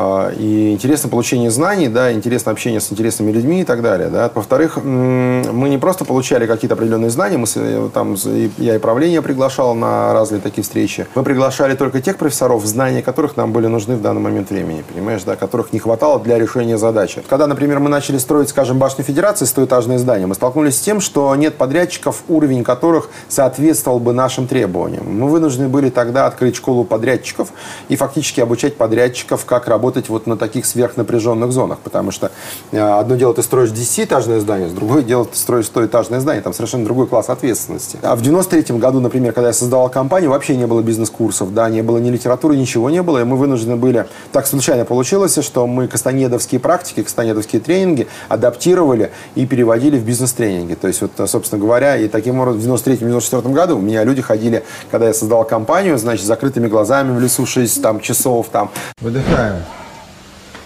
А, 0.00 0.30
и 0.30 0.72
интересно 0.72 1.10
получение 1.10 1.50
знаний, 1.50 1.88
да, 1.88 2.12
интересно 2.12 2.52
общение 2.52 2.80
с 2.80 2.90
интересными 2.90 3.32
людьми 3.32 3.60
и 3.60 3.64
так 3.64 3.82
далее. 3.82 4.08
Да. 4.08 4.30
Во-вторых, 4.34 4.78
мы 4.82 5.68
не 5.68 5.76
просто 5.78 6.04
получали 6.04 6.46
какие-то 6.46 6.74
определенные 6.74 7.10
знания, 7.10 7.36
мы 7.36 7.46
э, 7.54 7.90
там, 7.92 8.16
я 8.56 8.76
и 8.76 8.78
правление 8.78 9.20
приглашал 9.20 9.74
на 9.74 10.12
разные 10.14 10.40
такие 10.40 10.62
встречи. 10.62 11.06
Мы 11.14 11.22
приглашали 11.22 11.74
только 11.74 12.00
тех 12.00 12.16
профессоров, 12.16 12.64
знания 12.64 13.02
которых 13.02 13.36
нам 13.36 13.52
были 13.52 13.66
нужны 13.66 13.96
в 13.96 14.00
данный 14.00 14.22
момент 14.22 14.50
времени, 14.50 14.82
понимаешь, 14.90 15.22
да, 15.24 15.36
которых 15.36 15.72
не 15.74 15.78
хватало 15.78 16.18
для 16.18 16.38
решения 16.38 16.78
задачи. 16.78 17.22
Когда, 17.28 17.46
например, 17.46 17.80
мы 17.80 17.90
начали 17.90 18.16
строить, 18.16 18.48
скажем, 18.48 18.78
башню 18.78 19.04
Федерации, 19.04 19.44
стоэтажное 19.44 19.98
здание, 19.98 20.26
мы 20.26 20.34
столкнулись 20.34 20.78
с 20.78 20.80
тем, 20.80 21.00
что 21.00 21.34
нет 21.36 21.56
подрядчиков, 21.56 22.22
уровень 22.28 22.64
которых 22.64 23.10
соответствовал 23.28 23.98
бы 23.98 24.14
нашим 24.14 24.46
требованиям. 24.46 25.04
Мы 25.06 25.28
вынуждены 25.28 25.68
были 25.68 25.90
тогда 25.90 26.26
открыть 26.26 26.56
школу 26.56 26.84
подрядчиков 26.84 27.48
и 27.88 27.96
фактически 27.96 28.40
обучать 28.40 28.76
подрядчиков, 28.76 29.44
как 29.44 29.68
работать 29.68 29.89
работать 29.90 30.08
вот 30.08 30.26
на 30.28 30.36
таких 30.36 30.66
сверхнапряженных 30.66 31.50
зонах, 31.50 31.78
потому 31.78 32.12
что 32.12 32.30
э, 32.70 32.78
одно 32.78 33.16
дело 33.16 33.34
ты 33.34 33.42
строишь 33.42 33.70
10-этажное 33.70 34.38
здание, 34.38 34.68
другое 34.68 35.02
дело 35.02 35.24
ты 35.24 35.36
строишь 35.36 35.68
100-этажное 35.74 36.20
здание, 36.20 36.42
там 36.42 36.52
совершенно 36.52 36.84
другой 36.84 37.08
класс 37.08 37.28
ответственности. 37.28 37.98
А 38.02 38.14
в 38.14 38.22
93 38.22 38.78
году, 38.78 39.00
например, 39.00 39.32
когда 39.32 39.48
я 39.48 39.52
создавал 39.52 39.88
компанию, 39.88 40.30
вообще 40.30 40.56
не 40.56 40.68
было 40.68 40.80
бизнес-курсов, 40.80 41.52
да, 41.52 41.68
не 41.68 41.82
было 41.82 41.98
ни 41.98 42.08
литературы, 42.08 42.56
ничего 42.56 42.88
не 42.88 43.02
было, 43.02 43.18
и 43.18 43.24
мы 43.24 43.36
вынуждены 43.36 43.74
были, 43.74 44.06
так 44.30 44.46
случайно 44.46 44.84
получилось, 44.84 45.36
что 45.42 45.66
мы 45.66 45.88
кастанедовские 45.88 46.60
практики, 46.60 47.02
кастанедовские 47.02 47.60
тренинги 47.60 48.06
адаптировали 48.28 49.10
и 49.34 49.44
переводили 49.44 49.98
в 49.98 50.04
бизнес-тренинги. 50.04 50.74
То 50.74 50.86
есть, 50.86 51.02
вот, 51.02 51.10
собственно 51.28 51.60
говоря, 51.60 51.96
и 51.96 52.06
таким 52.06 52.38
образом 52.38 52.60
в 52.60 52.64
93-94 52.64 53.52
году 53.52 53.78
у 53.78 53.80
меня 53.80 54.04
люди 54.04 54.22
ходили, 54.22 54.62
когда 54.90 55.08
я 55.08 55.14
создавал 55.14 55.44
компанию, 55.44 55.98
значит, 55.98 56.26
закрытыми 56.26 56.68
глазами 56.68 57.16
в 57.16 57.20
лесу 57.20 57.44
6 57.44 57.82
там, 57.82 57.98
часов 57.98 58.46
там. 58.52 58.70
Выдыхаем. 59.00 59.56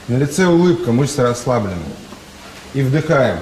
На 0.06 0.18
лице 0.18 0.46
улыбка, 0.46 0.92
мышцы 0.92 1.22
расслаблены. 1.22 1.76
И 2.74 2.82
вдыхаем. 2.82 3.38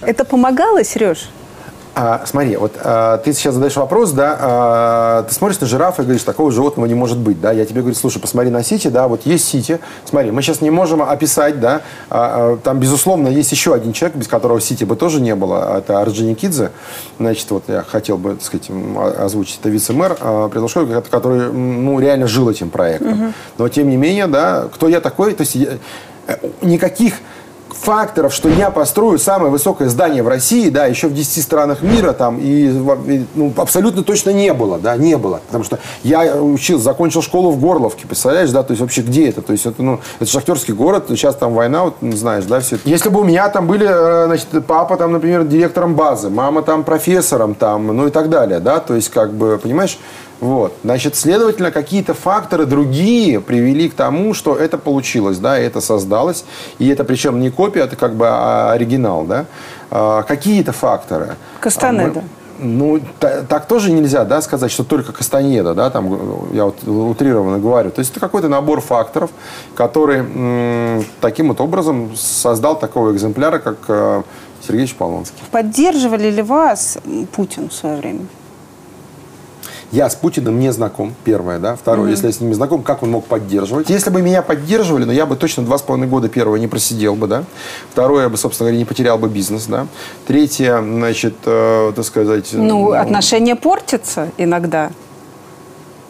Это 0.00 0.24
помогало, 0.24 0.82
Сереж? 0.82 1.28
А, 1.94 2.22
смотри, 2.24 2.56
вот 2.56 2.72
а, 2.82 3.18
ты 3.18 3.34
сейчас 3.34 3.54
задаешь 3.54 3.76
вопрос, 3.76 4.12
да, 4.12 4.38
а, 4.40 5.22
ты 5.24 5.34
смотришь 5.34 5.60
на 5.60 5.66
жирафа 5.66 6.00
и 6.00 6.04
говоришь, 6.06 6.22
такого 6.22 6.50
животного 6.50 6.86
не 6.86 6.94
может 6.94 7.18
быть, 7.18 7.38
да, 7.38 7.52
я 7.52 7.66
тебе 7.66 7.82
говорю, 7.82 7.94
слушай, 7.94 8.18
посмотри 8.18 8.50
на 8.50 8.62
Сити, 8.62 8.88
да, 8.88 9.08
вот 9.08 9.26
есть 9.26 9.46
Сити, 9.46 9.78
смотри, 10.06 10.30
мы 10.30 10.40
сейчас 10.40 10.62
не 10.62 10.70
можем 10.70 11.02
описать, 11.02 11.60
да, 11.60 11.82
а, 12.08 12.54
а, 12.54 12.56
там, 12.56 12.78
безусловно, 12.78 13.28
есть 13.28 13.52
еще 13.52 13.74
один 13.74 13.92
человек, 13.92 14.16
без 14.16 14.26
которого 14.26 14.58
Сити 14.58 14.84
бы 14.84 14.96
тоже 14.96 15.20
не 15.20 15.34
было, 15.34 15.76
это 15.78 16.00
Арджини 16.00 16.32
Кидзе, 16.32 16.70
значит, 17.18 17.50
вот 17.50 17.64
я 17.68 17.82
хотел 17.82 18.16
бы, 18.16 18.36
так 18.36 18.42
сказать, 18.42 18.70
озвучить, 19.18 19.58
это 19.60 19.68
вице-мэр 19.68 20.16
а, 20.20 20.48
который, 21.10 21.52
ну, 21.52 22.00
реально 22.00 22.26
жил 22.26 22.48
этим 22.48 22.70
проектом, 22.70 23.12
угу. 23.12 23.32
но, 23.58 23.68
тем 23.68 23.90
не 23.90 23.98
менее, 23.98 24.28
да, 24.28 24.68
кто 24.72 24.88
я 24.88 25.02
такой, 25.02 25.34
то 25.34 25.42
есть 25.42 25.56
я, 25.56 25.72
э, 26.26 26.36
никаких 26.62 27.16
факторов, 27.82 28.32
что 28.32 28.48
я 28.48 28.70
построю 28.70 29.18
самое 29.18 29.50
высокое 29.50 29.88
здание 29.88 30.22
в 30.22 30.28
России, 30.28 30.68
да, 30.70 30.86
еще 30.86 31.08
в 31.08 31.14
10 31.14 31.42
странах 31.42 31.82
мира 31.82 32.12
там, 32.12 32.38
и, 32.40 32.68
ну, 33.34 33.52
абсолютно 33.56 34.02
точно 34.02 34.30
не 34.30 34.52
было, 34.52 34.78
да, 34.78 34.96
не 34.96 35.16
было. 35.16 35.40
Потому 35.46 35.64
что 35.64 35.78
я 36.02 36.36
учил, 36.36 36.78
закончил 36.78 37.22
школу 37.22 37.50
в 37.50 37.60
Горловке, 37.60 38.06
представляешь, 38.06 38.50
да, 38.50 38.62
то 38.62 38.72
есть 38.72 38.80
вообще 38.80 39.02
где 39.02 39.28
это? 39.28 39.42
То 39.42 39.52
есть 39.52 39.66
это, 39.66 39.82
ну, 39.82 40.00
это 40.20 40.30
шахтерский 40.30 40.74
город, 40.74 41.06
сейчас 41.08 41.34
там 41.34 41.54
война, 41.54 41.84
вот, 41.84 41.96
знаешь, 42.00 42.44
да, 42.44 42.60
все. 42.60 42.78
Если 42.84 43.08
бы 43.08 43.20
у 43.20 43.24
меня 43.24 43.48
там 43.48 43.66
были, 43.66 43.86
э, 43.88 44.26
значит, 44.26 44.48
папа 44.66 44.96
там, 44.96 45.12
например, 45.12 45.44
директором 45.44 45.94
базы, 45.94 46.30
мама 46.30 46.62
там 46.62 46.84
профессором 46.84 47.54
там, 47.54 47.88
ну 47.88 48.06
и 48.06 48.10
так 48.10 48.30
далее, 48.30 48.60
да, 48.60 48.78
то 48.78 48.94
есть 48.94 49.10
как 49.10 49.32
бы, 49.32 49.58
понимаешь, 49.62 49.98
вот. 50.42 50.74
Значит, 50.82 51.14
следовательно, 51.14 51.70
какие-то 51.70 52.14
факторы 52.14 52.66
другие 52.66 53.40
привели 53.40 53.88
к 53.88 53.94
тому, 53.94 54.34
что 54.34 54.56
это 54.56 54.76
получилось, 54.76 55.38
да, 55.38 55.56
это 55.56 55.80
создалось. 55.80 56.44
И 56.80 56.88
это 56.88 57.04
причем 57.04 57.38
не 57.38 57.48
копия, 57.48 57.82
это 57.84 57.94
как 57.94 58.16
бы 58.16 58.26
а, 58.28 58.72
оригинал, 58.72 59.22
да. 59.24 59.44
А, 59.92 60.24
какие-то 60.24 60.72
факторы. 60.72 61.36
Кастанеда. 61.60 62.24
Ну, 62.58 63.00
та, 63.20 63.42
так 63.42 63.68
тоже 63.68 63.92
нельзя, 63.92 64.24
да, 64.24 64.42
сказать, 64.42 64.72
что 64.72 64.82
только 64.82 65.12
Кастанеда, 65.12 65.74
да, 65.74 65.90
там, 65.90 66.52
я 66.52 66.64
вот 66.64 66.82
утрированно 66.88 67.60
говорю. 67.60 67.92
То 67.92 68.00
есть 68.00 68.10
это 68.10 68.18
какой-то 68.18 68.48
набор 68.48 68.80
факторов, 68.80 69.30
который 69.76 70.18
м, 70.18 71.04
таким 71.20 71.48
вот 71.50 71.60
образом 71.60 72.16
создал 72.16 72.76
такого 72.76 73.12
экземпляра, 73.12 73.60
как 73.60 73.76
э, 73.86 74.22
Сергей 74.66 74.92
Полонский. 74.92 75.38
Поддерживали 75.52 76.30
ли 76.30 76.42
вас 76.42 76.98
Путин 77.30 77.68
в 77.68 77.72
свое 77.72 77.96
время? 77.98 78.26
Я 79.92 80.08
с 80.08 80.14
Путиным 80.14 80.58
не 80.58 80.72
знаком, 80.72 81.14
первое, 81.22 81.58
да. 81.58 81.76
Второе, 81.76 82.08
mm-hmm. 82.08 82.10
если 82.10 82.26
я 82.26 82.32
с 82.32 82.40
ним 82.40 82.48
не 82.48 82.54
знаком, 82.54 82.82
как 82.82 83.02
он 83.02 83.10
мог 83.10 83.26
поддерживать? 83.26 83.90
Если 83.90 84.08
бы 84.08 84.22
меня 84.22 84.40
поддерживали, 84.40 85.04
ну, 85.04 85.12
я 85.12 85.26
бы 85.26 85.36
точно 85.36 85.64
два 85.64 85.76
с 85.76 85.82
половиной 85.82 86.08
года 86.08 86.30
первое 86.30 86.58
не 86.58 86.66
просидел 86.66 87.14
бы, 87.14 87.26
да. 87.26 87.44
Второе, 87.90 88.24
я 88.24 88.28
бы, 88.30 88.38
собственно 88.38 88.68
говоря, 88.68 88.78
не 88.78 88.86
потерял 88.86 89.18
бы 89.18 89.28
бизнес, 89.28 89.66
да. 89.66 89.86
Третье, 90.26 90.80
значит, 90.80 91.34
э, 91.44 91.92
так 91.94 92.04
сказать... 92.06 92.48
Ну, 92.52 92.62
ну, 92.62 92.92
отношения 92.92 93.54
портятся 93.54 94.30
иногда. 94.38 94.90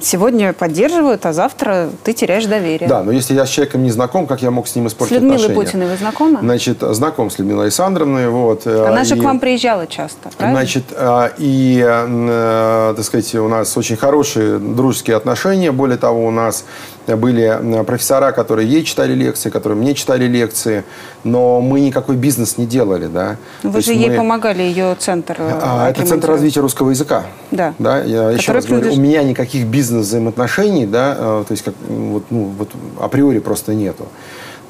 Сегодня 0.05 0.53
поддерживают, 0.53 1.25
а 1.27 1.33
завтра 1.33 1.91
ты 2.05 2.13
теряешь 2.13 2.45
доверие. 2.47 2.89
Да, 2.89 3.03
но 3.03 3.13
если 3.13 3.35
я 3.35 3.47
с 3.47 3.49
человеком 3.49 3.83
не 3.83 3.91
знаком, 3.91 4.27
как 4.27 4.43
я 4.43 4.51
мог 4.51 4.67
с 4.69 4.75
ним 4.75 4.87
испортить 4.87 5.13
С 5.13 5.15
Людмилой 5.15 5.37
отношения? 5.37 5.65
Путиной 5.65 5.87
вы 5.89 5.97
знакомы? 5.97 6.39
Значит, 6.41 6.79
знаком 6.81 7.31
с 7.31 7.39
Людмилой 7.39 7.65
Александровной. 7.65 8.29
Вот, 8.29 8.67
Она 8.67 9.05
же 9.05 9.17
и- 9.17 9.21
к 9.21 9.23
вам 9.25 9.39
приезжала 9.41 9.87
часто, 9.87 10.31
правильно? 10.37 10.61
Значит, 10.61 10.85
а, 10.97 11.31
и, 11.39 11.83
э, 11.85 12.95
так 12.97 13.05
сказать, 13.05 13.35
у 13.37 13.49
нас 13.49 13.77
очень 13.77 13.97
хорошие 13.97 14.59
дружеские 14.59 15.17
отношения. 15.17 15.73
Более 15.73 15.99
того, 15.99 16.27
у 16.27 16.31
нас 16.31 16.65
были 17.07 17.81
э, 17.81 17.85
профессора, 17.85 18.33
которые 18.33 18.69
ей 18.69 18.85
читали 18.85 19.13
лекции, 19.15 19.51
которые 19.51 19.79
мне 19.79 19.95
читали 19.95 20.27
лекции, 20.27 20.85
но 21.25 21.61
мы 21.61 21.81
никакой 21.81 22.17
бизнес 22.17 22.59
не 22.59 22.67
делали, 22.67 23.07
да. 23.07 23.37
Вы 23.63 23.73
То 23.73 23.81
же 23.81 23.93
ей 23.93 24.11
мы- 24.11 24.17
помогали, 24.17 24.63
ее 24.63 24.95
центр 24.99 25.37
э, 25.39 25.61
а, 25.63 25.91
это 25.91 26.07
Центр 26.07 26.29
развития 26.29 26.61
русского 26.61 26.91
языка. 26.91 27.25
Да. 27.51 27.75
Да, 27.79 28.03
я 28.03 28.31
еще 28.31 28.39
Который 28.43 28.57
раз 28.57 28.67
говорю, 28.67 28.93
у 28.93 28.97
меня 28.97 29.23
никаких 29.23 29.67
бизнес-взаимоотношений, 29.67 30.87
да, 30.87 31.17
э, 31.19 31.45
то 31.47 31.53
есть 31.53 31.65
как, 31.65 31.75
вот, 31.89 32.25
ну, 32.31 32.53
вот 32.59 32.71
априори 33.01 33.39
просто 33.41 33.75
нету. 33.75 34.07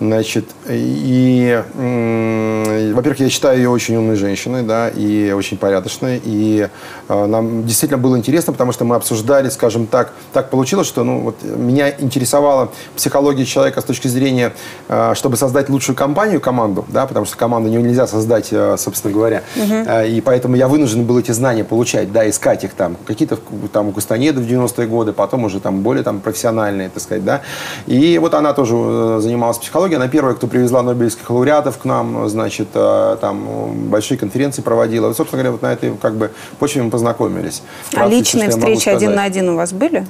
Значит, 0.03 0.47
и, 0.69 1.63
во-первых, 2.93 3.21
я 3.21 3.29
считаю 3.31 3.59
ее 3.59 3.71
очень 3.71 3.95
умной 3.97 4.17
женщиной, 4.17 4.63
да, 4.63 4.89
и 4.89 5.31
очень 5.31 5.57
порядочной, 5.57 6.21
и 6.25 6.69
э, 7.09 7.27
нам 7.27 7.65
действительно 7.65 7.99
было 7.99 8.19
интересно, 8.19 8.53
потому 8.53 8.73
что 8.73 8.85
мы 8.85 8.97
обсуждали, 8.97 9.49
скажем 9.49 9.87
так, 9.87 10.13
так 10.33 10.51
получилось, 10.51 10.89
что, 10.89 11.05
ну, 11.05 11.21
вот 11.21 11.37
меня 11.45 11.89
интересовала 11.91 12.71
психология 12.97 13.45
человека 13.45 13.81
с 13.81 13.85
точки 13.85 14.09
зрения, 14.09 14.53
э, 14.89 15.13
чтобы 15.15 15.37
создать 15.37 15.69
лучшую 15.69 15.95
компанию, 15.95 16.41
команду, 16.41 16.85
да, 16.89 17.07
потому 17.07 17.25
что 17.25 17.37
команду 17.37 17.69
не- 17.69 17.77
нельзя 17.77 18.09
создать, 18.09 18.49
э, 18.51 18.77
собственно 18.79 19.15
говоря, 19.15 19.43
Э, 19.87 20.09
и 20.09 20.21
поэтому 20.21 20.57
я 20.57 20.67
вынужден 20.67 21.05
был 21.05 21.19
эти 21.21 21.31
знания 21.31 21.63
получать, 21.63 22.11
да, 22.13 22.29
искать 22.29 22.65
их 22.65 22.75
там, 22.75 22.97
какие-то 23.07 23.39
там 23.73 23.89
у 23.89 23.93
Кастанеда 23.93 24.41
в 24.41 24.47
90-е 24.47 24.89
годы, 24.89 25.13
потом 25.13 25.45
уже 25.45 25.61
там 25.61 25.83
более 25.83 26.03
там 26.03 26.21
профессиональные, 26.21 26.89
так 26.89 27.03
сказать, 27.03 27.25
да, 27.25 27.43
и 27.87 28.19
вот 28.19 28.35
она 28.35 28.53
тоже 28.53 29.21
занималась 29.21 29.59
психологией, 29.59 29.92
она 29.95 30.09
первая, 30.09 30.35
кто 30.35 30.47
привезла 30.47 30.83
нобелевских 30.83 31.29
лауреатов 31.31 31.79
к 31.79 31.85
нам, 31.85 32.29
значит, 32.29 32.69
э, 32.75 33.17
там 33.21 33.89
большие 33.89 34.19
конференции 34.19 34.63
проводила, 34.63 35.09
вот, 35.09 35.17
собственно 35.17 35.43
говоря, 35.43 35.53
вот 35.53 35.63
на 35.63 35.73
этой 35.73 35.95
как 35.97 36.17
бы 36.17 36.31
почве 36.59 36.83
мы 36.83 36.91
познакомились. 36.91 37.63
А 37.95 38.07
личные 38.07 38.51
встречи 38.51 38.89
один 38.89 39.15
на 39.15 39.25
один 39.25 39.49
у 39.51 39.57
вас 39.57 39.73
были? 39.73 40.07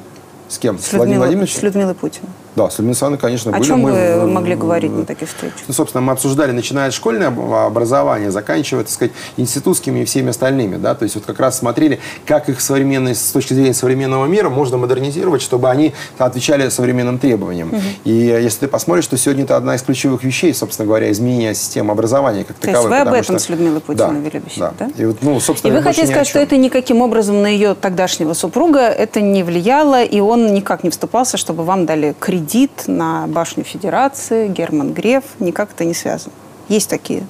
С 0.52 0.58
кем? 0.58 0.78
С 0.78 0.84
С 0.88 0.92
Владимиром 0.92 1.20
Владимировичем? 1.22 1.60
с 1.60 1.62
Людмилой 1.62 1.94
Путиной. 1.94 2.28
Да, 2.54 2.68
с 2.68 2.72
Людмилой 2.74 2.90
Александровной, 2.90 3.18
конечно, 3.18 3.50
О 3.52 3.54
были. 3.58 3.66
чем 3.66 3.80
Мы 3.80 3.92
вы 3.92 4.20
в- 4.26 4.30
могли 4.30 4.54
говорить 4.54 4.92
на 4.92 5.06
таких 5.06 5.30
встречах? 5.30 5.56
Ну, 5.66 5.72
собственно, 5.72 6.02
мы 6.02 6.12
обсуждали, 6.12 6.52
начиная 6.52 6.88
от 6.88 6.92
школьного 6.92 7.28
об- 7.28 7.54
образования, 7.72 8.30
заканчивая, 8.30 8.82
так 8.84 8.92
сказать, 8.92 9.12
институтскими 9.38 10.00
и 10.00 10.04
всеми 10.04 10.28
остальными, 10.28 10.76
да, 10.76 10.94
то 10.94 11.04
есть 11.04 11.14
вот 11.14 11.24
как 11.24 11.40
раз 11.40 11.58
смотрели, 11.58 12.00
как 12.26 12.50
их 12.50 12.60
современные, 12.60 13.14
с 13.14 13.30
точки 13.32 13.54
зрения 13.54 13.72
современного 13.72 14.26
мира 14.26 14.50
можно 14.50 14.76
модернизировать, 14.76 15.40
чтобы 15.40 15.70
они 15.70 15.94
отвечали 16.18 16.68
современным 16.68 17.18
требованиям. 17.18 17.72
И 18.04 18.10
если 18.12 18.60
ты 18.66 18.68
посмотришь, 18.68 19.06
то 19.06 19.16
сегодня 19.16 19.44
это 19.44 19.56
одна 19.56 19.74
из 19.76 19.80
ключевых 19.82 20.22
вещей, 20.22 20.52
собственно 20.52 20.84
говоря, 20.86 21.10
изменения 21.10 21.54
системы 21.54 21.92
образования 21.92 22.44
как 22.44 22.56
То 22.58 22.68
есть 22.68 22.82
таковой. 22.82 22.90
вы 22.90 23.08
об 23.08 23.14
этом 23.14 23.22
что- 23.24 23.38
с 23.38 23.48
Людмилой 23.48 23.80
Путиной 23.80 24.08
Да, 24.08 24.28
вели 24.28 24.38
беседу, 24.44 24.74
да? 24.78 24.90
И 24.98 25.06
вот, 25.06 25.16
ну, 25.22 25.40
собственно, 25.40 25.72
И 25.72 25.76
вы 25.76 25.82
хотите 25.82 26.02
о 26.02 26.06
сказать, 26.08 26.26
что 26.28 26.38
это 26.38 26.58
никаким 26.58 27.00
образом 27.00 27.40
на 27.40 27.46
ее 27.46 27.74
тогдашнего 27.74 28.34
супруга 28.34 28.80
это 28.80 29.22
не 29.22 29.42
влияло, 29.42 30.02
и 30.04 30.20
он 30.20 30.41
никак 30.50 30.84
не 30.84 30.90
вступался, 30.90 31.36
чтобы 31.36 31.64
вам 31.64 31.86
дали 31.86 32.14
кредит 32.18 32.84
на 32.86 33.26
башню 33.26 33.64
Федерации, 33.64 34.48
Герман 34.48 34.92
Греф, 34.92 35.24
никак 35.38 35.70
это 35.72 35.84
не 35.84 35.94
связано. 35.94 36.32
Есть 36.68 36.88
такие 36.88 37.24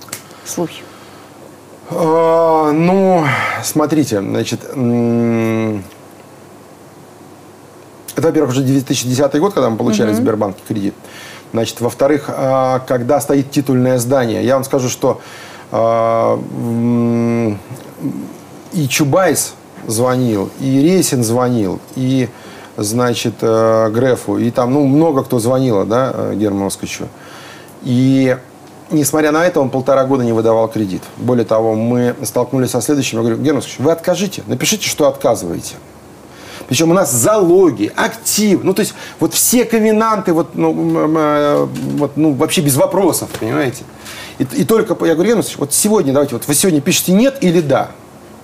слухи. 0.44 0.82
А, 1.90 2.72
Ну, 2.72 3.24
смотрите, 3.62 4.20
значит, 4.20 4.64
это, 4.64 5.80
во-первых, 8.16 8.50
уже 8.50 8.62
2010 8.62 9.40
год, 9.40 9.54
когда 9.54 9.70
мы 9.70 9.76
получали 9.76 10.12
в 10.12 10.16
Сбербанке 10.16 10.60
кредит. 10.66 10.94
Значит, 11.52 11.80
во-вторых, 11.80 12.26
а, 12.28 12.80
когда 12.80 13.20
стоит 13.20 13.50
титульное 13.50 13.98
здание, 13.98 14.44
я 14.44 14.54
вам 14.54 14.64
скажу, 14.64 14.88
что 14.88 15.20
а, 15.70 16.40
и 18.72 18.88
Чубайс 18.88 19.54
звонил, 19.86 20.50
и 20.60 20.80
Ресин 20.80 21.24
звонил, 21.24 21.80
и, 21.94 22.28
значит, 22.76 23.34
э, 23.40 23.90
Грефу, 23.90 24.38
и 24.38 24.50
там, 24.50 24.72
ну, 24.72 24.86
много 24.86 25.24
кто 25.24 25.38
звонило, 25.38 25.84
да, 25.84 26.12
э, 26.14 26.34
Герману 26.36 26.64
Москвичу. 26.64 27.04
И 27.82 28.36
несмотря 28.90 29.32
на 29.32 29.44
это, 29.44 29.60
он 29.60 29.70
полтора 29.70 30.04
года 30.04 30.24
не 30.24 30.32
выдавал 30.32 30.68
кредит. 30.68 31.02
Более 31.16 31.44
того, 31.44 31.74
мы 31.74 32.14
столкнулись 32.22 32.70
со 32.70 32.80
следующим. 32.80 33.18
Я 33.18 33.24
говорю, 33.24 33.42
Герман 33.42 33.56
Москвич, 33.56 33.78
вы 33.78 33.92
откажите, 33.92 34.42
напишите, 34.46 34.88
что 34.88 35.08
отказываете. 35.08 35.74
Причем 36.68 36.90
у 36.90 36.94
нас 36.94 37.12
залоги, 37.12 37.92
актив, 37.94 38.60
ну 38.62 38.72
то 38.72 38.80
есть 38.80 38.94
вот 39.18 39.34
все 39.34 39.64
ковенанты, 39.64 40.32
вот, 40.32 40.54
ну, 40.54 40.72
э, 41.18 41.68
вот, 41.96 42.16
ну 42.16 42.32
вообще 42.32 42.60
без 42.60 42.76
вопросов, 42.76 43.28
понимаете? 43.38 43.84
И, 44.38 44.44
и 44.44 44.64
только, 44.64 44.92
я 45.04 45.14
говорю, 45.14 45.30
Герман 45.30 45.36
Москвич, 45.38 45.58
вот 45.58 45.74
сегодня, 45.74 46.12
давайте, 46.12 46.34
вот 46.34 46.46
вы 46.46 46.54
сегодня 46.54 46.80
пишете 46.80 47.12
нет 47.12 47.38
или 47.40 47.60
да. 47.60 47.90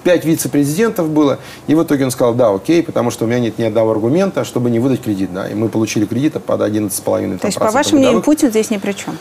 Пять 0.05 0.25
вице-президентов 0.25 1.09
было, 1.09 1.39
и 1.67 1.75
в 1.75 1.83
итоге 1.83 2.05
он 2.05 2.11
сказал, 2.11 2.35
да, 2.35 2.51
окей, 2.55 2.83
потому 2.83 3.11
что 3.11 3.25
у 3.25 3.29
меня 3.29 3.41
нет 3.41 3.59
ни 3.59 3.65
одного 3.65 3.91
аргумента, 3.91 4.45
чтобы 4.45 4.71
не 4.71 4.79
выдать 4.79 5.03
кредит, 5.03 5.33
да, 5.33 5.49
и 5.49 5.55
мы 5.55 5.69
получили 5.69 6.07
кредит 6.07 6.43
под 6.43 6.61
11,5%. 6.61 7.39
То 7.39 7.47
есть, 7.47 7.59
по 7.59 7.71
вашему 7.71 8.01
мнению, 8.01 8.23
Путин 8.23 8.51
здесь 8.51 8.71
ни 8.71 8.77
при 8.77 8.93
чем? 8.93 9.19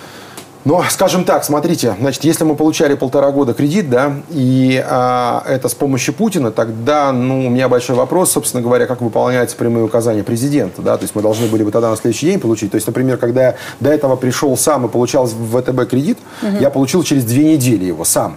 Но, 0.68 0.84
скажем 0.90 1.24
так, 1.24 1.46
смотрите, 1.46 1.96
значит, 1.98 2.26
если 2.26 2.44
мы 2.44 2.56
получали 2.56 2.96
полтора 2.96 3.32
года 3.32 3.54
кредит, 3.54 3.90
да, 3.90 4.16
и 4.30 4.84
а, 4.86 5.42
это 5.48 5.70
с 5.70 5.74
помощью 5.74 6.14
Путина, 6.14 6.52
тогда, 6.52 7.14
ну, 7.14 7.48
у 7.48 7.50
меня 7.50 7.70
большой 7.70 7.96
вопрос, 7.96 8.34
собственно 8.34 8.62
говоря, 8.62 8.86
как 8.86 9.00
выполняются 9.00 9.56
прямые 9.56 9.86
указания 9.86 10.24
президента, 10.24 10.82
да, 10.82 10.98
то 10.98 11.04
есть 11.04 11.16
мы 11.16 11.22
должны 11.22 11.48
были 11.48 11.64
бы 11.64 11.72
тогда 11.72 11.90
на 11.90 11.96
следующий 11.96 12.26
день 12.26 12.42
получить. 12.42 12.72
То 12.72 12.76
есть, 12.76 12.86
например, 12.86 13.16
когда 13.16 13.44
я 13.44 13.56
до 13.80 13.90
этого 13.92 14.18
пришел 14.18 14.58
сам 14.58 14.86
и 14.86 14.90
получал 14.90 15.26
в 15.26 15.62
ВТБ 15.62 15.90
кредит, 15.90 16.18
я 16.60 16.70
получил 16.70 17.02
через 17.02 17.24
две 17.24 17.54
недели 17.54 17.86
его 17.86 18.04
сам. 18.04 18.36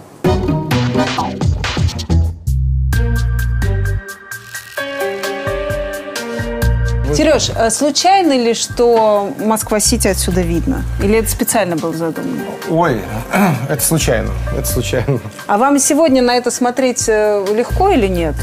Сереж, 7.20 7.50
а 7.54 7.68
случайно 7.68 8.32
ли, 8.32 8.54
что 8.54 9.30
Москва-Сити 9.38 10.08
отсюда 10.08 10.40
видно? 10.40 10.84
Или 11.02 11.18
это 11.18 11.28
специально 11.28 11.76
было 11.76 11.92
задумано? 11.92 12.44
Ой, 12.70 13.02
это 13.68 13.82
случайно, 13.82 14.30
это 14.56 14.66
случайно. 14.66 15.20
А 15.46 15.58
вам 15.58 15.78
сегодня 15.78 16.22
на 16.22 16.34
это 16.34 16.50
смотреть 16.50 17.10
э, 17.10 17.44
легко 17.54 17.90
или 17.90 18.06
нет? 18.06 18.34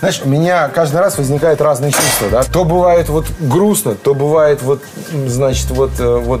Знаешь, 0.00 0.22
у 0.24 0.28
меня 0.28 0.66
каждый 0.66 0.96
раз 0.96 1.18
возникают 1.18 1.60
разные 1.60 1.92
чувства, 1.92 2.28
да. 2.32 2.42
То 2.42 2.64
бывает 2.64 3.08
вот 3.08 3.26
грустно, 3.38 3.94
то 3.94 4.12
бывает 4.12 4.60
вот, 4.60 4.82
значит, 5.28 5.70
вот, 5.70 5.92
э, 6.00 6.16
вот 6.16 6.40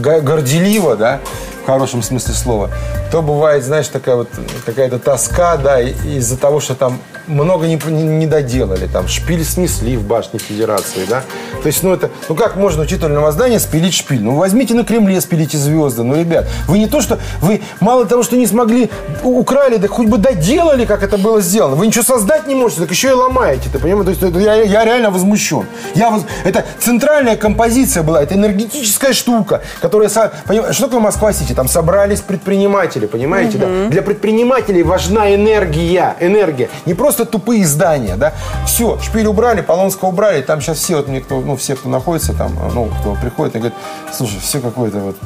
горделиво, 0.00 0.96
да, 0.96 1.20
хорошем 1.68 2.02
смысле 2.02 2.32
слова. 2.32 2.70
То 3.12 3.20
бывает, 3.20 3.62
знаешь, 3.62 3.88
такая 3.88 4.16
вот 4.16 4.28
какая-то 4.64 4.98
тоска, 4.98 5.58
да, 5.58 5.82
из-за 5.82 6.38
того, 6.38 6.60
что 6.60 6.74
там 6.74 6.98
много 7.26 7.66
не, 7.66 7.78
не, 7.88 8.02
не 8.04 8.26
доделали, 8.26 8.86
там 8.86 9.06
шпиль 9.06 9.44
снесли 9.44 9.98
в 9.98 10.02
башне 10.02 10.38
Федерации, 10.38 11.04
да. 11.06 11.22
То 11.62 11.66
есть, 11.66 11.82
ну 11.82 11.92
это, 11.92 12.08
ну 12.30 12.34
как 12.34 12.56
можно 12.56 12.84
у 12.84 12.86
титульного 12.86 13.32
здания 13.32 13.60
спилить 13.60 13.92
шпиль? 13.92 14.22
Ну 14.22 14.36
возьмите 14.36 14.72
на 14.72 14.82
Кремле, 14.82 15.20
спилите 15.20 15.58
звезды, 15.58 16.04
ну 16.04 16.16
ребят, 16.18 16.46
вы 16.68 16.78
не 16.78 16.86
то, 16.86 17.02
что, 17.02 17.18
вы 17.42 17.60
мало 17.80 18.06
того, 18.06 18.22
что 18.22 18.36
не 18.36 18.46
смогли, 18.46 18.88
украли, 19.22 19.76
да 19.76 19.88
хоть 19.88 20.08
бы 20.08 20.16
доделали, 20.16 20.86
как 20.86 21.02
это 21.02 21.18
было 21.18 21.42
сделано. 21.42 21.76
Вы 21.76 21.88
ничего 21.88 22.02
создать 22.02 22.46
не 22.46 22.54
можете, 22.54 22.80
так 22.80 22.90
еще 22.92 23.08
и 23.08 23.12
ломаете, 23.12 23.68
ты 23.70 23.78
понимаешь? 23.78 24.06
То 24.06 24.10
есть 24.12 24.22
это 24.22 24.38
я, 24.38 24.54
я 24.62 24.86
реально 24.86 25.10
возмущен. 25.10 25.66
Я 25.94 26.08
воз- 26.10 26.24
Это 26.44 26.64
центральная 26.80 27.36
композиция 27.36 28.02
была, 28.02 28.22
это 28.22 28.36
энергетическая 28.36 29.12
штука, 29.12 29.60
которая, 29.82 30.08
со- 30.08 30.32
поним- 30.46 30.72
что 30.72 30.84
такое 30.86 31.00
Москва-Сити? 31.00 31.52
Там 31.58 31.66
собрались 31.66 32.20
предприниматели, 32.20 33.06
понимаете, 33.06 33.58
да? 33.58 33.88
Для 33.88 34.00
предпринимателей 34.00 34.84
важна 34.84 35.34
энергия, 35.34 36.14
энергия, 36.20 36.70
не 36.86 36.94
просто 36.94 37.24
тупые 37.24 37.66
здания, 37.66 38.14
да? 38.14 38.32
Все, 38.64 38.96
шпиль 39.00 39.26
убрали, 39.26 39.60
Полонского 39.60 40.10
убрали, 40.10 40.40
там 40.40 40.60
сейчас 40.60 40.78
все, 40.78 40.98
вот 40.98 41.08
мне 41.08 41.20
кто, 41.20 41.40
ну, 41.40 41.56
все, 41.56 41.74
кто 41.74 41.88
находится 41.88 42.32
там, 42.32 42.52
ну, 42.74 42.88
кто 43.00 43.16
приходит 43.20 43.56
и 43.56 43.58
говорит, 43.58 43.76
слушай, 44.12 44.38
все 44.40 44.60
какое-то 44.60 44.98
вот 45.00 45.16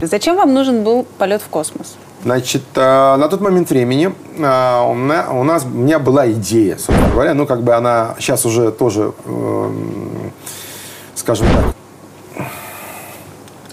Зачем 0.00 0.36
вам 0.36 0.54
нужен 0.54 0.84
был 0.84 1.08
полет 1.18 1.42
в 1.42 1.48
космос? 1.48 1.96
Значит, 2.22 2.62
э, 2.76 3.16
на 3.16 3.28
тот 3.28 3.40
момент 3.40 3.68
времени 3.70 4.14
э, 4.36 4.82
у 4.88 4.94
меня, 4.94 5.28
у 5.32 5.42
нас, 5.42 5.64
у 5.64 5.70
меня 5.70 5.98
была 5.98 6.30
идея, 6.30 6.76
собственно 6.76 7.10
говоря, 7.10 7.34
ну, 7.34 7.46
как 7.46 7.64
бы 7.64 7.74
она 7.74 8.14
сейчас 8.20 8.46
уже 8.46 8.70
тоже, 8.70 9.12
эм, 9.26 10.32
скажем 11.16 11.48
так, 11.48 11.74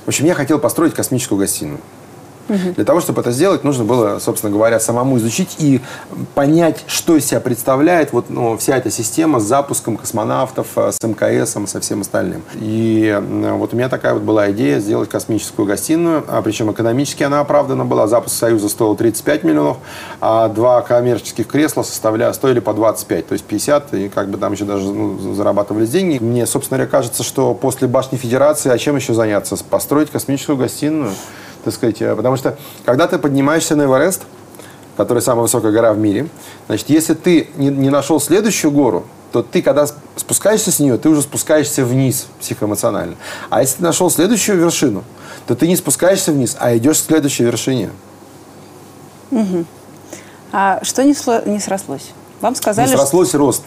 в 0.06 0.08
общем, 0.08 0.26
я 0.26 0.36
хотел 0.36 0.60
построить 0.60 0.94
космическую 0.94 1.40
гостиную. 1.40 1.80
Угу. 2.48 2.74
Для 2.76 2.86
того, 2.86 3.02
чтобы 3.02 3.22
это 3.22 3.32
сделать, 3.32 3.64
нужно 3.64 3.84
было, 3.84 4.20
собственно 4.20 4.52
говоря, 4.52 4.80
самому 4.80 5.18
изучить 5.18 5.56
и 5.60 5.82
понять, 6.36 6.84
что 6.88 7.16
из 7.16 7.26
себя 7.26 7.40
представляет 7.40 8.14
вот, 8.14 8.30
ну, 8.30 8.58
вся 8.58 8.78
эта 8.78 8.92
система 8.92 9.40
с 9.40 9.44
запуском 9.44 9.98
космонавтов, 9.98 10.68
э, 10.76 10.92
с 10.92 11.02
МКС, 11.04 11.56
со 11.66 11.80
всем 11.80 12.02
остальным. 12.02 12.44
И 12.56 13.20
вот 13.22 13.74
у 13.74 13.78
меня 13.78 13.90
такая 13.90 14.14
вот 14.14 14.24
была 14.24 14.52
идея 14.52 14.80
сделать 14.80 15.10
космическую 15.10 15.66
гостиную, 15.66 16.24
а 16.28 16.42
причем 16.42 16.72
экономически 16.72 17.24
она 17.24 17.40
оправдана 17.40 17.86
была. 17.86 18.08
Запуск 18.08 18.36
Союза 18.36 18.70
стоил 18.70 18.96
35 18.96 19.44
миллионов, 19.44 19.78
а 20.22 20.48
два 20.50 20.82
коммерческих 20.82 21.48
кресла 21.48 21.84
составляли, 21.84 22.34
стоили 22.34 22.60
по 22.60 22.74
25, 22.74 23.28
то 23.28 23.34
есть 23.34 23.46
50, 23.46 23.94
и 23.94 24.10
как 24.10 24.30
бы 24.30 24.38
там 24.38 24.54
еще 24.54 24.66
даже 24.66 24.86
ну, 24.86 25.34
зарабатывались 25.34 25.90
деньги. 25.90 26.20
Мне, 26.20 26.46
собственно 26.46 26.78
говоря, 26.78 26.92
кажется, 26.92 27.24
что 27.24 27.54
после 27.54 27.88
башни 27.88 28.18
Федерации, 28.18 28.70
а 28.70 28.78
чем 28.78 28.96
еще 28.96 29.14
заняться? 29.14 29.56
Построить 29.70 30.12
космическую 30.12 30.58
гостиную 30.58 31.12
так 31.66 31.74
сказать, 31.74 32.02
э, 32.02 32.16
потому 32.16 32.38
что 32.38 32.58
когда 32.86 33.08
ты 33.08 33.18
поднимаешься 33.18 33.76
на 33.76 33.84
Эверест, 33.84 34.22
который 34.96 35.22
самая 35.22 35.42
высокая 35.42 35.72
гора 35.72 35.94
в 35.94 35.98
мире, 35.98 36.30
значит, 36.68 36.90
если 36.90 37.16
ты 37.16 37.50
не, 37.58 37.68
не 37.68 37.90
нашел 37.90 38.22
следующую 38.22 38.72
гору, 38.72 39.06
то 39.32 39.44
ты, 39.44 39.62
когда 39.62 39.88
спускаешься 40.16 40.72
с 40.72 40.80
нее, 40.80 40.98
ты 40.98 41.10
уже 41.10 41.24
спускаешься 41.24 41.84
вниз 41.84 42.28
психоэмоционально. 42.40 43.16
А 43.50 43.62
если 43.62 43.78
ты 43.78 43.84
нашел 43.84 44.10
следующую 44.10 44.58
вершину, 44.60 45.04
то 45.48 45.56
ты 45.56 45.68
не 45.68 45.76
спускаешься 45.76 46.32
вниз, 46.32 46.56
а 46.60 46.78
идешь 46.78 47.02
к 47.02 47.06
следующей 47.06 47.44
вершине. 47.44 47.90
Угу. 49.32 49.66
А 50.54 50.80
что 50.84 51.04
не, 51.04 51.16
сло, 51.16 51.42
не 51.46 51.60
срослось? 51.60 52.12
Вам 52.42 52.56
сказали, 52.56 52.88
не 52.88 52.96
срослось 52.96 53.30
что... 53.30 53.40
рост. 53.40 53.64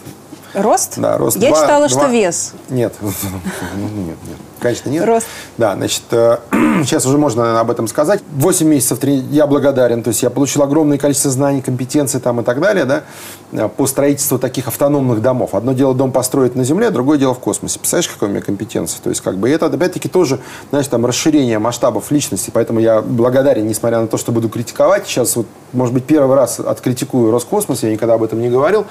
Рост? 0.55 0.95
Да, 0.97 1.19
рост. 1.19 1.37
Я 1.37 1.51
2, 1.51 1.61
читала, 1.61 1.89
2... 1.89 1.89
что 1.89 2.07
вес. 2.09 2.53
Нет, 2.69 2.95
нет, 3.03 4.17
нет. 4.27 4.39
Конечно, 4.61 4.91
нет. 4.91 5.05
Рост. 5.05 5.27
Да, 5.57 5.75
значит, 5.75 6.03
э, 6.11 6.39
сейчас 6.85 7.07
уже 7.07 7.17
можно 7.17 7.43
наверное, 7.43 7.61
об 7.61 7.71
этом 7.71 7.87
сказать. 7.87 8.21
8 8.33 8.67
месяцев 8.67 8.99
я 9.05 9.47
благодарен, 9.47 10.03
то 10.03 10.09
есть 10.09 10.23
я 10.23 10.31
получил 10.31 10.63
огромное 10.63 10.99
количество 10.99 11.31
знаний, 11.31 11.63
компетенций 11.63 12.21
там 12.21 12.41
и 12.41 12.45
так 12.45 12.61
далее, 12.61 12.85
да, 12.85 13.05
э, 13.53 13.69
по 13.69 13.87
строительству 13.87 14.39
таких 14.39 14.67
автономных 14.67 15.23
домов. 15.23 15.55
Одно 15.55 15.73
дело 15.73 15.95
дом 15.95 16.11
построить 16.11 16.57
на 16.57 16.65
Земле, 16.65 16.91
другое 16.91 17.19
дело 17.19 17.35
в 17.35 17.39
космосе. 17.39 17.79
Представляешь, 17.79 18.09
какая 18.09 18.29
у 18.29 18.33
меня 18.33 18.43
компетенция? 18.43 19.01
То 19.03 19.11
есть, 19.11 19.21
как 19.21 19.37
бы, 19.37 19.49
это, 19.49 19.67
опять-таки, 19.67 20.09
тоже, 20.09 20.41
знаешь, 20.71 20.89
там, 20.89 21.07
расширение 21.07 21.59
масштабов 21.59 22.11
личности, 22.11 22.51
поэтому 22.53 22.81
я 22.81 23.01
благодарен, 23.01 23.67
несмотря 23.67 24.01
на 24.01 24.09
то, 24.09 24.17
что 24.17 24.33
буду 24.33 24.49
критиковать. 24.49 25.07
Сейчас, 25.07 25.37
вот, 25.37 25.47
может 25.73 25.95
быть, 25.95 26.05
первый 26.05 26.35
раз 26.37 26.59
откритикую 26.59 27.31
Роскосмос, 27.31 27.83
я 27.83 27.93
никогда 27.93 28.15
об 28.15 28.23
этом 28.23 28.41
не 28.41 28.49
говорил. 28.49 28.87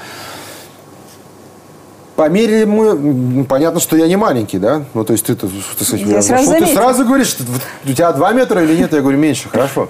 Померили 2.18 2.66
мы, 2.66 3.46
понятно, 3.46 3.80
что 3.80 3.96
я 3.96 4.08
не 4.08 4.16
маленький, 4.16 4.58
да? 4.58 4.86
Ну, 4.96 5.04
то 5.04 5.14
есть 5.14 5.28
ты, 5.28 5.36
ты, 5.36 5.48
ты, 5.78 5.86
сказать, 5.86 6.08
я 6.08 6.22
сразу 6.24 6.52
ты 6.52 6.66
сразу 6.66 7.06
говоришь, 7.06 7.28
что 7.28 7.44
у 7.86 7.94
тебя 7.94 8.12
2 8.12 8.34
метра 8.34 8.64
или 8.64 8.76
нет? 8.76 8.92
Я 8.92 9.02
говорю, 9.02 9.20
меньше, 9.20 9.50
хорошо. 9.50 9.88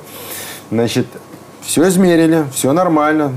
Значит, 0.70 1.08
все 1.62 1.88
измерили, 1.88 2.44
все 2.54 2.74
нормально, 2.74 3.32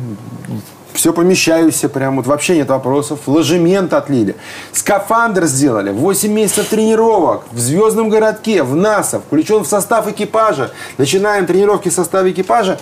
все 0.93 1.13
помещаюсь, 1.13 1.77
прям 1.95 2.17
вот 2.17 2.27
вообще 2.27 2.57
нет 2.57 2.69
вопросов. 2.69 3.21
Ложемент 3.27 3.93
отлили. 3.93 4.35
Скафандр 4.73 5.45
сделали. 5.47 5.93
8 5.93 6.33
месяцев 6.33 6.69
тренировок 6.69 7.45
в 7.53 7.61
звездном 7.61 8.09
городке, 8.09 8.65
в 8.65 8.75
НАСА, 8.75 9.21
включен 9.21 9.63
в 9.63 9.69
состав 9.69 10.09
экипажа. 10.09 10.73
Начинаем 10.99 11.47
тренировки 11.47 11.91
в 11.91 11.93
составе 11.93 12.33
экипажа. 12.33 12.77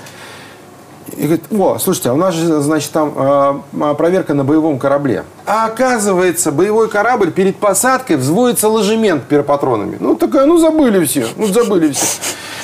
И 1.19 1.23
говорит, 1.23 1.45
о, 1.51 1.79
слушайте, 1.79 2.11
а 2.11 2.13
у 2.13 2.17
нас 2.17 2.33
же, 2.33 2.61
значит, 2.61 2.93
там 2.93 3.13
э, 3.17 3.95
проверка 3.99 4.35
на 4.35 4.45
боевом 4.45 4.79
корабле. 4.79 5.25
А 5.47 5.67
оказывается, 5.67 6.53
боевой 6.53 6.89
корабль 6.89 7.33
перед 7.33 7.57
посадкой 7.57 8.17
взводится 8.17 8.69
ложемент 8.69 9.25
пиропатронами. 9.25 9.97
Ну, 9.99 10.15
такая, 10.15 10.47
ну, 10.47 10.59
забыли 10.59 11.05
все, 11.05 11.27
ну, 11.37 11.47
забыли 11.47 11.91
все. 11.91 12.07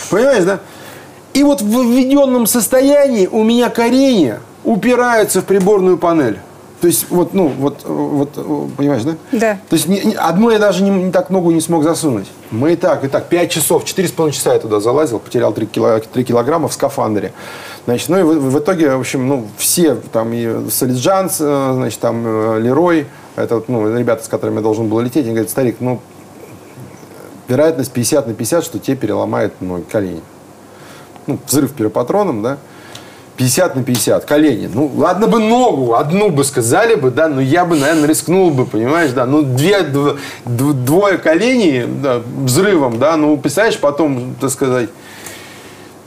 Понимаешь, 0.09 0.45
да? 0.45 0.61
И 1.33 1.43
вот 1.43 1.63
в 1.63 1.67
введенном 1.67 2.47
состоянии 2.47 3.27
у 3.27 3.43
меня 3.43 3.71
коренья 3.71 4.41
упираются 4.63 5.41
в 5.41 5.47
приборную 5.47 5.99
панель. 5.99 6.39
То 6.85 6.89
есть, 6.89 7.07
вот, 7.09 7.33
ну, 7.33 7.49
вот, 7.49 7.83
вот, 7.85 8.35
понимаешь, 8.77 9.05
да? 9.05 9.17
Да. 9.33 9.59
То 9.71 9.77
есть, 9.77 9.89
не, 9.89 10.01
я 10.13 10.59
даже 10.59 10.83
не, 10.83 10.91
не 10.91 11.11
так 11.11 11.31
ногу 11.31 11.51
не 11.51 11.63
смог 11.63 11.83
засунуть. 11.83 12.27
Мы 12.51 12.75
и 12.75 12.77
так, 12.77 13.03
и 13.05 13.09
так, 13.09 13.31
5 13.31 13.51
часов, 13.51 13.85
4,5 13.85 14.33
часа 14.33 14.53
я 14.53 14.59
туда 14.59 14.81
залазил, 14.81 15.19
потерял 15.19 15.55
3, 15.55 15.65
кило, 15.65 15.99
3 15.99 16.25
килограмма 16.25 16.69
в 16.69 16.75
скафандре. 16.75 17.33
Значит, 17.87 18.11
ну 18.11 18.19
и 18.19 18.23
в, 18.23 18.51
в 18.51 18.59
итоге, 18.59 18.97
в 18.97 19.01
общем, 19.01 19.27
ну, 19.27 19.47
все, 19.57 19.95
там, 19.95 20.35
и 20.35 20.69
Солиджан, 20.69 21.31
э, 21.41 21.71
значит, 21.73 22.01
там, 22.01 22.23
э, 22.27 22.61
Лерой, 22.61 23.07
это, 23.35 23.63
ну, 23.67 23.97
ребята, 23.97 24.23
с 24.23 24.29
которыми 24.29 24.57
я 24.57 24.63
должен 24.63 24.91
был 24.91 25.01
лететь, 25.01 25.25
они 25.25 25.31
говорят, 25.31 25.49
старик, 25.49 25.77
ну, 25.81 26.03
вероятность 27.49 27.93
50 27.93 28.27
на 28.27 28.35
50, 28.35 28.63
что 28.63 28.79
тебе 28.79 28.99
переломает 28.99 29.59
ноги, 29.63 29.85
колени. 29.91 30.21
Ну, 31.27 31.39
взрыв 31.47 31.73
пиропатроном, 31.73 32.43
да, 32.43 32.59
50 33.37 33.77
на 33.77 33.83
50, 33.83 34.25
колени. 34.25 34.71
Ну, 34.73 34.91
ладно 34.97 35.27
бы 35.27 35.41
ногу, 35.41 35.95
одну 35.95 36.31
бы 36.31 36.45
сказали 36.45 36.95
бы, 36.95 37.11
да, 37.11 37.29
но 37.29 37.41
я 37.41 37.65
бы, 37.65 37.77
наверное, 37.77 38.09
рискнул 38.09 38.51
бы, 38.51 38.65
понимаешь, 38.65 39.11
да. 39.11 39.27
Ну, 39.27 39.43
две, 39.43 39.83
дв, 39.83 40.17
двое 40.45 41.19
коленей 41.19 41.85
да, 41.87 42.23
взрывом, 42.43 42.99
да, 42.99 43.17
ну, 43.17 43.37
представляешь, 43.37 43.79
потом, 43.79 44.37
так 44.41 44.51
сказать, 44.51 44.91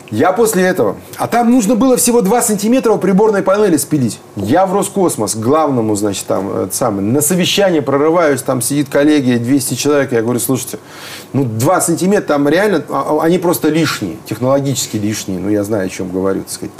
я 0.10 0.32
после 0.32 0.64
этого. 0.64 0.96
А 1.18 1.28
там 1.28 1.52
нужно 1.52 1.76
было 1.76 1.98
всего 1.98 2.22
2 2.22 2.42
сантиметра 2.42 2.94
у 2.94 2.98
приборной 2.98 3.44
панели 3.44 3.76
спилить. 3.76 4.20
Я 4.38 4.66
в 4.66 4.74
Роскосмос, 4.74 5.36
главному, 5.36 5.96
значит, 5.96 6.26
там, 6.28 6.70
самое, 6.72 7.02
на 7.02 7.20
совещание 7.20 7.82
прорываюсь, 7.82 8.42
там 8.42 8.62
сидит 8.62 8.88
коллегия, 8.88 9.38
200 9.38 9.74
человек. 9.74 10.14
Я 10.14 10.22
говорю, 10.22 10.40
слушайте, 10.40 10.80
ну 11.34 11.44
2 11.44 11.82
сантиметра 11.82 12.28
там 12.28 12.48
реально, 12.48 12.84
а, 12.90 13.18
а, 13.20 13.24
они 13.26 13.38
просто 13.38 13.68
лишние, 13.68 14.16
технологически 14.26 14.96
лишние. 14.96 15.40
Ну, 15.40 15.50
я 15.50 15.66
знаю, 15.66 15.88
о 15.88 15.90
чем 15.90 16.10
говорю, 16.10 16.42
так 16.42 16.52
сказать. 16.52 16.72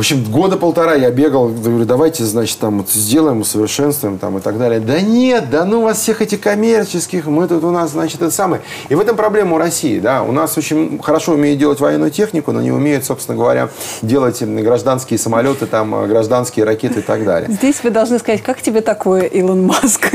В 0.00 0.02
общем, 0.02 0.24
года 0.24 0.56
полтора 0.56 0.94
я 0.94 1.10
бегал, 1.10 1.48
говорю, 1.48 1.84
давайте, 1.84 2.24
значит, 2.24 2.58
там 2.58 2.78
вот 2.78 2.88
сделаем, 2.88 3.42
усовершенствуем 3.42 4.16
там 4.16 4.38
и 4.38 4.40
так 4.40 4.56
далее. 4.56 4.80
Да 4.80 4.98
нет, 4.98 5.50
да 5.50 5.66
ну 5.66 5.80
у 5.80 5.82
вас 5.82 5.98
всех 5.98 6.22
этих 6.22 6.40
коммерческих, 6.40 7.26
мы 7.26 7.46
тут 7.46 7.62
у 7.64 7.70
нас, 7.70 7.90
значит, 7.90 8.22
это 8.22 8.30
самое. 8.30 8.62
И 8.88 8.94
в 8.94 9.00
этом 9.00 9.14
проблема 9.14 9.56
у 9.56 9.58
России, 9.58 10.00
да. 10.00 10.22
У 10.22 10.32
нас 10.32 10.56
очень 10.56 10.98
хорошо 11.02 11.32
умеют 11.32 11.58
делать 11.58 11.80
военную 11.80 12.10
технику, 12.10 12.50
но 12.50 12.62
не 12.62 12.72
умеют, 12.72 13.04
собственно 13.04 13.36
говоря, 13.36 13.68
делать 14.00 14.42
гражданские 14.42 15.18
самолеты, 15.18 15.66
там, 15.66 16.08
гражданские 16.08 16.64
ракеты 16.64 17.00
и 17.00 17.02
так 17.02 17.22
далее. 17.26 17.50
Здесь 17.52 17.84
вы 17.84 17.90
должны 17.90 18.18
сказать, 18.20 18.42
как 18.42 18.62
тебе 18.62 18.80
такое, 18.80 19.24
Илон 19.24 19.66
Маск? 19.66 20.14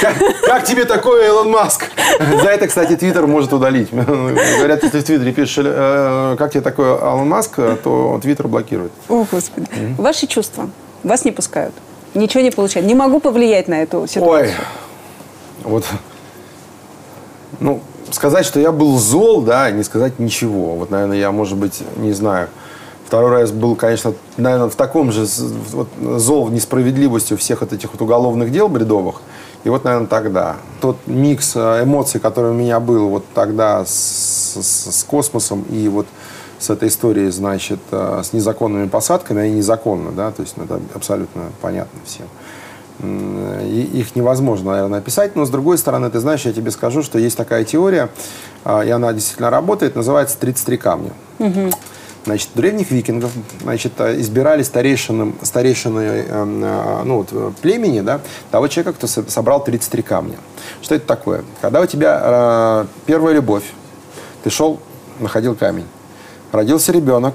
Как, 0.00 0.16
как 0.44 0.64
тебе 0.64 0.84
такое, 0.84 1.26
Илон 1.28 1.50
Маск? 1.50 1.86
За 2.18 2.48
это, 2.48 2.66
кстати, 2.66 2.96
Твиттер 2.96 3.26
может 3.26 3.52
удалить. 3.52 3.88
Говорят, 3.92 4.82
если 4.82 5.00
в 5.00 5.04
Твиттере 5.04 5.32
пишешь, 5.32 5.64
э, 5.64 6.36
как 6.38 6.52
тебе 6.52 6.60
такое, 6.60 6.96
Илон 6.96 7.28
Маск, 7.28 7.56
то 7.56 8.18
Твиттер 8.22 8.48
блокирует. 8.48 8.92
О, 9.08 9.26
Господи. 9.30 9.66
Ваши 9.98 10.26
чувства? 10.26 10.70
Вас 11.02 11.24
не 11.24 11.32
пускают? 11.32 11.74
Ничего 12.14 12.42
не 12.42 12.50
получают? 12.50 12.86
Не 12.86 12.94
могу 12.94 13.20
повлиять 13.20 13.68
на 13.68 13.82
эту 13.82 14.06
ситуацию? 14.06 14.50
Ой, 14.50 14.54
вот, 15.64 15.84
ну, 17.60 17.80
сказать, 18.10 18.44
что 18.44 18.60
я 18.60 18.72
был 18.72 18.98
зол, 18.98 19.42
да, 19.42 19.70
не 19.70 19.82
сказать 19.82 20.18
ничего. 20.18 20.74
Вот, 20.74 20.90
наверное, 20.90 21.16
я, 21.18 21.32
может 21.32 21.56
быть, 21.56 21.82
не 21.96 22.12
знаю. 22.12 22.48
Второй 23.12 23.42
раз 23.42 23.50
был, 23.50 23.76
конечно, 23.76 24.14
наверное, 24.38 24.70
в 24.70 24.74
таком 24.74 25.12
же 25.12 25.26
вот, 25.72 25.88
зол 26.16 26.46
в 26.46 26.50
несправедливости 26.50 27.36
всех 27.36 27.60
вот 27.60 27.74
этих 27.74 27.92
вот 27.92 28.00
уголовных 28.00 28.50
дел 28.50 28.70
бредовых. 28.70 29.16
И 29.64 29.68
вот, 29.68 29.84
наверное, 29.84 30.06
тогда. 30.06 30.56
Тот 30.80 30.96
микс 31.04 31.52
э, 31.54 31.82
эмоций, 31.82 32.20
который 32.20 32.52
у 32.52 32.54
меня 32.54 32.80
был 32.80 33.10
вот 33.10 33.26
тогда 33.34 33.84
с, 33.84 34.56
с, 34.58 34.90
с 34.90 35.04
космосом 35.04 35.60
и 35.68 35.88
вот 35.88 36.06
с 36.58 36.70
этой 36.70 36.88
историей, 36.88 37.28
значит, 37.28 37.80
э, 37.90 38.22
с 38.24 38.32
незаконными 38.32 38.88
посадками, 38.88 39.42
они 39.42 39.56
незаконны, 39.56 40.12
да, 40.12 40.30
то 40.30 40.40
есть 40.40 40.54
это 40.56 40.80
абсолютно 40.94 41.42
понятно 41.60 42.00
всем. 42.06 42.24
И 43.02 43.90
их 43.92 44.16
невозможно, 44.16 44.70
наверное, 44.70 45.00
описать, 45.00 45.36
но 45.36 45.44
с 45.44 45.50
другой 45.50 45.76
стороны, 45.76 46.08
ты 46.08 46.18
знаешь, 46.18 46.46
я 46.46 46.52
тебе 46.54 46.70
скажу, 46.70 47.02
что 47.02 47.18
есть 47.18 47.36
такая 47.36 47.64
теория, 47.64 48.08
э, 48.64 48.86
и 48.86 48.90
она 48.90 49.12
действительно 49.12 49.50
работает, 49.50 49.96
называется 49.96 50.38
«33 50.40 50.76
камня». 50.78 51.12
Угу. 51.38 51.72
Значит, 52.24 52.50
древних 52.54 52.90
викингов 52.90 53.32
значит, 53.62 53.92
э, 53.98 54.20
избирали 54.20 54.62
старейшином, 54.62 55.34
старейшиной 55.42 56.24
ну, 57.04 57.16
вот, 57.16 57.56
племени 57.56 58.00
да, 58.00 58.20
того 58.50 58.68
человека, 58.68 58.96
кто 58.96 59.06
собрал 59.06 59.64
33 59.64 60.02
камня. 60.02 60.36
Что 60.82 60.94
это 60.94 61.06
такое? 61.06 61.44
Когда 61.60 61.80
у 61.80 61.86
тебя 61.86 62.20
э, 62.22 62.86
первая 63.06 63.34
любовь, 63.34 63.64
ты 64.44 64.50
шел, 64.50 64.78
находил 65.18 65.54
камень 65.54 65.86
родился 66.52 66.92
ребенок, 66.92 67.34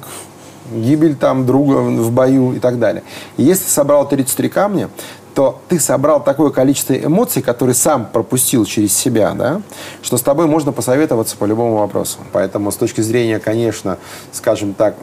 гибель 0.71 1.15
там 1.15 1.45
друга 1.45 1.77
в 1.77 2.11
бою 2.11 2.53
и 2.53 2.59
так 2.59 2.79
далее. 2.79 3.03
И 3.35 3.43
если 3.43 3.67
собрал 3.69 4.07
33 4.07 4.49
камня, 4.49 4.89
то 5.37 5.61
ты 5.67 5.79
собрал 5.79 6.23
такое 6.23 6.49
количество 6.49 6.93
эмоций, 6.93 7.43
которые 7.43 7.75
сам 7.75 8.07
пропустил 8.07 8.65
через 8.65 8.91
себя, 8.97 9.33
да, 9.33 9.61
что 10.01 10.17
с 10.17 10.23
тобой 10.23 10.47
можно 10.47 10.71
посоветоваться 10.71 11.37
по 11.37 11.45
любому 11.45 11.77
вопросу. 11.77 12.17
Поэтому 12.31 12.71
с 12.71 12.75
точки 12.75 13.01
зрения, 13.01 13.37
конечно, 13.37 13.99
скажем 14.31 14.73
так, 14.73 14.95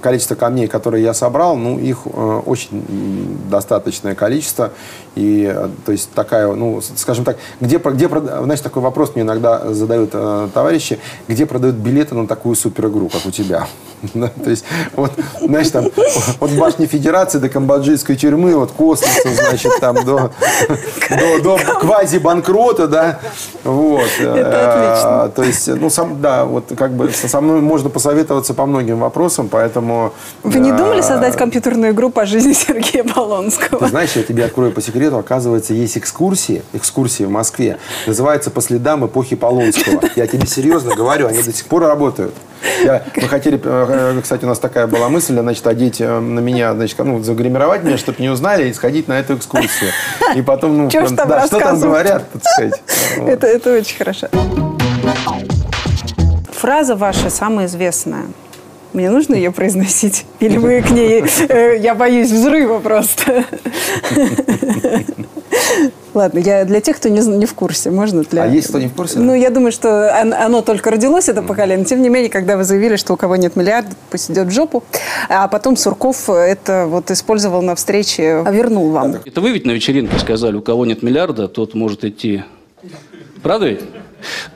количество 0.00 0.36
камней, 0.36 0.68
которые 0.68 1.04
я 1.04 1.12
собрал, 1.12 1.54
ну, 1.54 1.78
их 1.78 1.98
э, 2.06 2.40
очень 2.46 2.82
достаточное 3.50 4.14
количество. 4.14 4.72
И, 5.18 5.52
э, 5.52 5.68
то 5.84 5.90
есть, 5.90 6.10
такая, 6.12 6.46
ну, 6.52 6.80
скажем 6.80 7.24
так, 7.24 7.38
где, 7.60 7.78
где 7.78 8.08
знаешь, 8.08 8.60
такой 8.60 8.82
вопрос 8.82 9.16
мне 9.16 9.24
иногда 9.24 9.72
задают 9.74 10.10
э, 10.12 10.48
товарищи, 10.54 11.00
где 11.26 11.44
продают 11.44 11.74
билеты 11.74 12.14
на 12.14 12.28
такую 12.28 12.54
суперигру, 12.54 13.08
как 13.08 13.26
у 13.26 13.32
тебя? 13.32 13.66
То 14.12 14.50
есть, 14.50 14.64
вот, 14.94 15.10
знаешь, 15.40 15.70
там, 15.70 15.86
от 16.38 16.50
башни 16.52 16.86
Федерации 16.86 17.38
до 17.38 17.48
камбоджийской 17.48 18.14
тюрьмы, 18.14 18.54
от 18.54 18.70
космоса, 18.70 19.28
значит, 19.34 19.72
там, 19.80 20.04
до, 20.04 20.30
до, 21.10 21.42
до 21.42 21.58
квази-банкрота, 21.80 22.86
да, 22.86 23.18
вот. 23.64 24.08
Это 24.20 25.24
отлично. 25.24 25.32
То 25.34 25.42
есть, 25.42 25.66
ну, 25.80 25.90
сам, 25.90 26.20
да, 26.20 26.44
вот, 26.44 26.72
как 26.76 26.92
бы, 26.92 27.10
со 27.10 27.40
мной 27.40 27.60
можно 27.60 27.90
посоветоваться 27.90 28.54
по 28.54 28.66
многим 28.66 29.00
вопросам, 29.00 29.48
поэтому... 29.48 30.12
Вы 30.44 30.60
не 30.60 30.70
думали 30.70 31.00
создать 31.00 31.36
компьютерную 31.36 31.92
игру 31.92 32.10
по 32.10 32.24
жизни 32.24 32.52
Сергея 32.52 33.02
Полонского? 33.02 33.80
Ты 33.80 33.88
знаешь, 33.88 34.12
я 34.14 34.22
тебе 34.22 34.44
открою 34.44 34.72
по 34.72 34.80
секрету, 34.80 35.07
оказывается, 35.16 35.74
есть 35.74 35.96
экскурсии, 35.96 36.62
экскурсии 36.72 37.24
в 37.24 37.30
Москве, 37.30 37.78
называется 38.06 38.50
«По 38.50 38.60
следам 38.60 39.06
эпохи 39.06 39.36
Полонского». 39.36 40.02
Я 40.16 40.26
тебе 40.26 40.46
серьезно 40.46 40.94
говорю, 40.94 41.26
они 41.26 41.42
до 41.42 41.52
сих 41.52 41.66
пор 41.66 41.82
работают. 41.82 42.34
Я, 42.82 43.04
мы 43.16 43.28
хотели, 43.28 43.60
э, 43.62 44.20
кстати, 44.22 44.44
у 44.44 44.48
нас 44.48 44.58
такая 44.58 44.86
была 44.86 45.08
мысль, 45.08 45.38
значит, 45.38 45.66
одеть 45.66 46.00
э, 46.00 46.18
на 46.18 46.40
меня, 46.40 46.74
значит, 46.74 46.98
ну, 46.98 47.22
загримировать 47.22 47.82
меня, 47.84 47.96
чтобы 47.96 48.20
не 48.20 48.28
узнали, 48.28 48.68
и 48.68 48.72
сходить 48.72 49.08
на 49.08 49.18
эту 49.18 49.36
экскурсию. 49.36 49.90
И 50.34 50.42
потом, 50.42 50.76
ну, 50.76 50.90
что, 50.90 51.14
там, 51.14 51.28
да, 51.28 51.46
что 51.46 51.58
там 51.60 51.78
говорят, 51.78 52.24
так 52.32 52.42
сказать. 52.44 52.82
Вот. 53.18 53.28
Это, 53.28 53.46
это 53.46 53.74
очень 53.74 53.96
хорошо. 53.96 54.28
Фраза 56.52 56.96
ваша 56.96 57.30
самая 57.30 57.66
известная. 57.66 58.26
Мне 58.98 59.10
нужно 59.10 59.36
ее 59.36 59.52
произносить? 59.52 60.26
Или 60.40 60.58
вы 60.58 60.82
к 60.82 60.90
ней... 60.90 61.22
Э, 61.48 61.78
я 61.78 61.94
боюсь 61.94 62.32
взрыва 62.32 62.80
просто. 62.80 63.44
Ладно, 66.14 66.40
я 66.40 66.64
для 66.64 66.80
тех, 66.80 66.96
кто 66.96 67.08
не, 67.08 67.20
не 67.20 67.46
в 67.46 67.54
курсе, 67.54 67.92
можно 67.92 68.24
для... 68.24 68.42
А 68.42 68.46
есть 68.48 68.66
кто 68.66 68.80
не 68.80 68.88
в 68.88 68.94
курсе? 68.94 69.20
Ну, 69.20 69.36
я 69.36 69.50
думаю, 69.50 69.70
что 69.70 70.20
оно 70.20 70.62
только 70.62 70.90
родилось, 70.90 71.28
это 71.28 71.42
поколение. 71.42 71.84
Тем 71.84 72.02
не 72.02 72.08
менее, 72.08 72.28
когда 72.28 72.56
вы 72.56 72.64
заявили, 72.64 72.96
что 72.96 73.14
у 73.14 73.16
кого 73.16 73.36
нет 73.36 73.54
миллиарда, 73.54 73.90
пусть 74.10 74.32
идет 74.32 74.48
в 74.48 74.50
жопу, 74.50 74.82
а 75.28 75.46
потом 75.46 75.76
Сурков 75.76 76.28
это 76.28 76.86
вот 76.88 77.12
использовал 77.12 77.62
на 77.62 77.76
встрече, 77.76 78.42
а 78.44 78.50
вернул 78.50 78.90
вам. 78.90 79.18
Это 79.24 79.40
вы 79.40 79.52
ведь 79.52 79.64
на 79.64 79.70
вечеринке 79.70 80.18
сказали, 80.18 80.56
у 80.56 80.60
кого 80.60 80.84
нет 80.86 81.04
миллиарда, 81.04 81.46
тот 81.46 81.74
может 81.74 82.04
идти. 82.04 82.42
Правда 83.44 83.68
ведь? 83.68 83.82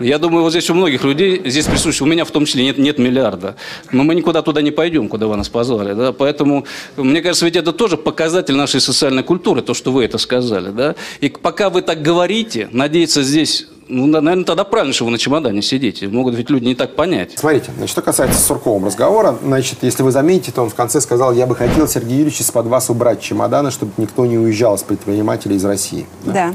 Я 0.00 0.18
думаю, 0.18 0.42
вот 0.42 0.50
здесь 0.50 0.68
у 0.70 0.74
многих 0.74 1.04
людей, 1.04 1.42
здесь 1.44 1.66
присутствующих, 1.66 2.02
у 2.02 2.06
меня 2.06 2.24
в 2.24 2.30
том 2.30 2.44
числе 2.44 2.64
нет, 2.64 2.78
нет 2.78 2.98
миллиарда. 2.98 3.56
Но 3.90 4.04
мы 4.04 4.14
никуда 4.14 4.42
туда 4.42 4.62
не 4.62 4.70
пойдем, 4.70 5.08
куда 5.08 5.26
вы 5.26 5.36
нас 5.36 5.48
позвали. 5.48 5.94
Да? 5.94 6.12
Поэтому, 6.12 6.64
мне 6.96 7.20
кажется, 7.22 7.44
ведь 7.44 7.56
это 7.56 7.72
тоже 7.72 7.96
показатель 7.96 8.54
нашей 8.54 8.80
социальной 8.80 9.22
культуры, 9.22 9.62
то, 9.62 9.74
что 9.74 9.92
вы 9.92 10.04
это 10.04 10.18
сказали. 10.18 10.70
Да? 10.70 10.94
И 11.20 11.28
пока 11.28 11.70
вы 11.70 11.82
так 11.82 12.02
говорите, 12.02 12.68
надеяться 12.72 13.22
здесь 13.22 13.66
ну, 13.88 14.06
наверное, 14.06 14.44
тогда 14.44 14.64
правильно, 14.64 14.94
что 14.94 15.04
вы 15.04 15.10
на 15.10 15.18
чемодане 15.18 15.60
сидите. 15.60 16.08
Могут 16.08 16.34
ведь 16.34 16.48
люди 16.48 16.64
не 16.64 16.74
так 16.74 16.94
понять. 16.94 17.32
Смотрите, 17.36 17.72
значит, 17.76 17.90
что 17.90 18.00
касается 18.00 18.40
Сурковым 18.40 18.86
разговора, 18.86 19.36
значит, 19.42 19.78
если 19.82 20.02
вы 20.02 20.12
заметите, 20.12 20.52
то 20.52 20.62
он 20.62 20.70
в 20.70 20.74
конце 20.74 21.00
сказал, 21.00 21.34
я 21.34 21.46
бы 21.46 21.54
хотел, 21.54 21.86
Сергей 21.86 22.18
Юрьевич, 22.18 22.40
из-под 22.40 22.66
вас 22.66 22.88
убрать 22.88 23.20
чемоданы, 23.20 23.70
чтобы 23.70 23.92
никто 23.98 24.24
не 24.24 24.38
уезжал 24.38 24.78
с 24.78 24.82
предпринимателей 24.82 25.56
из 25.56 25.64
России. 25.64 26.06
Да. 26.24 26.32
да. 26.32 26.54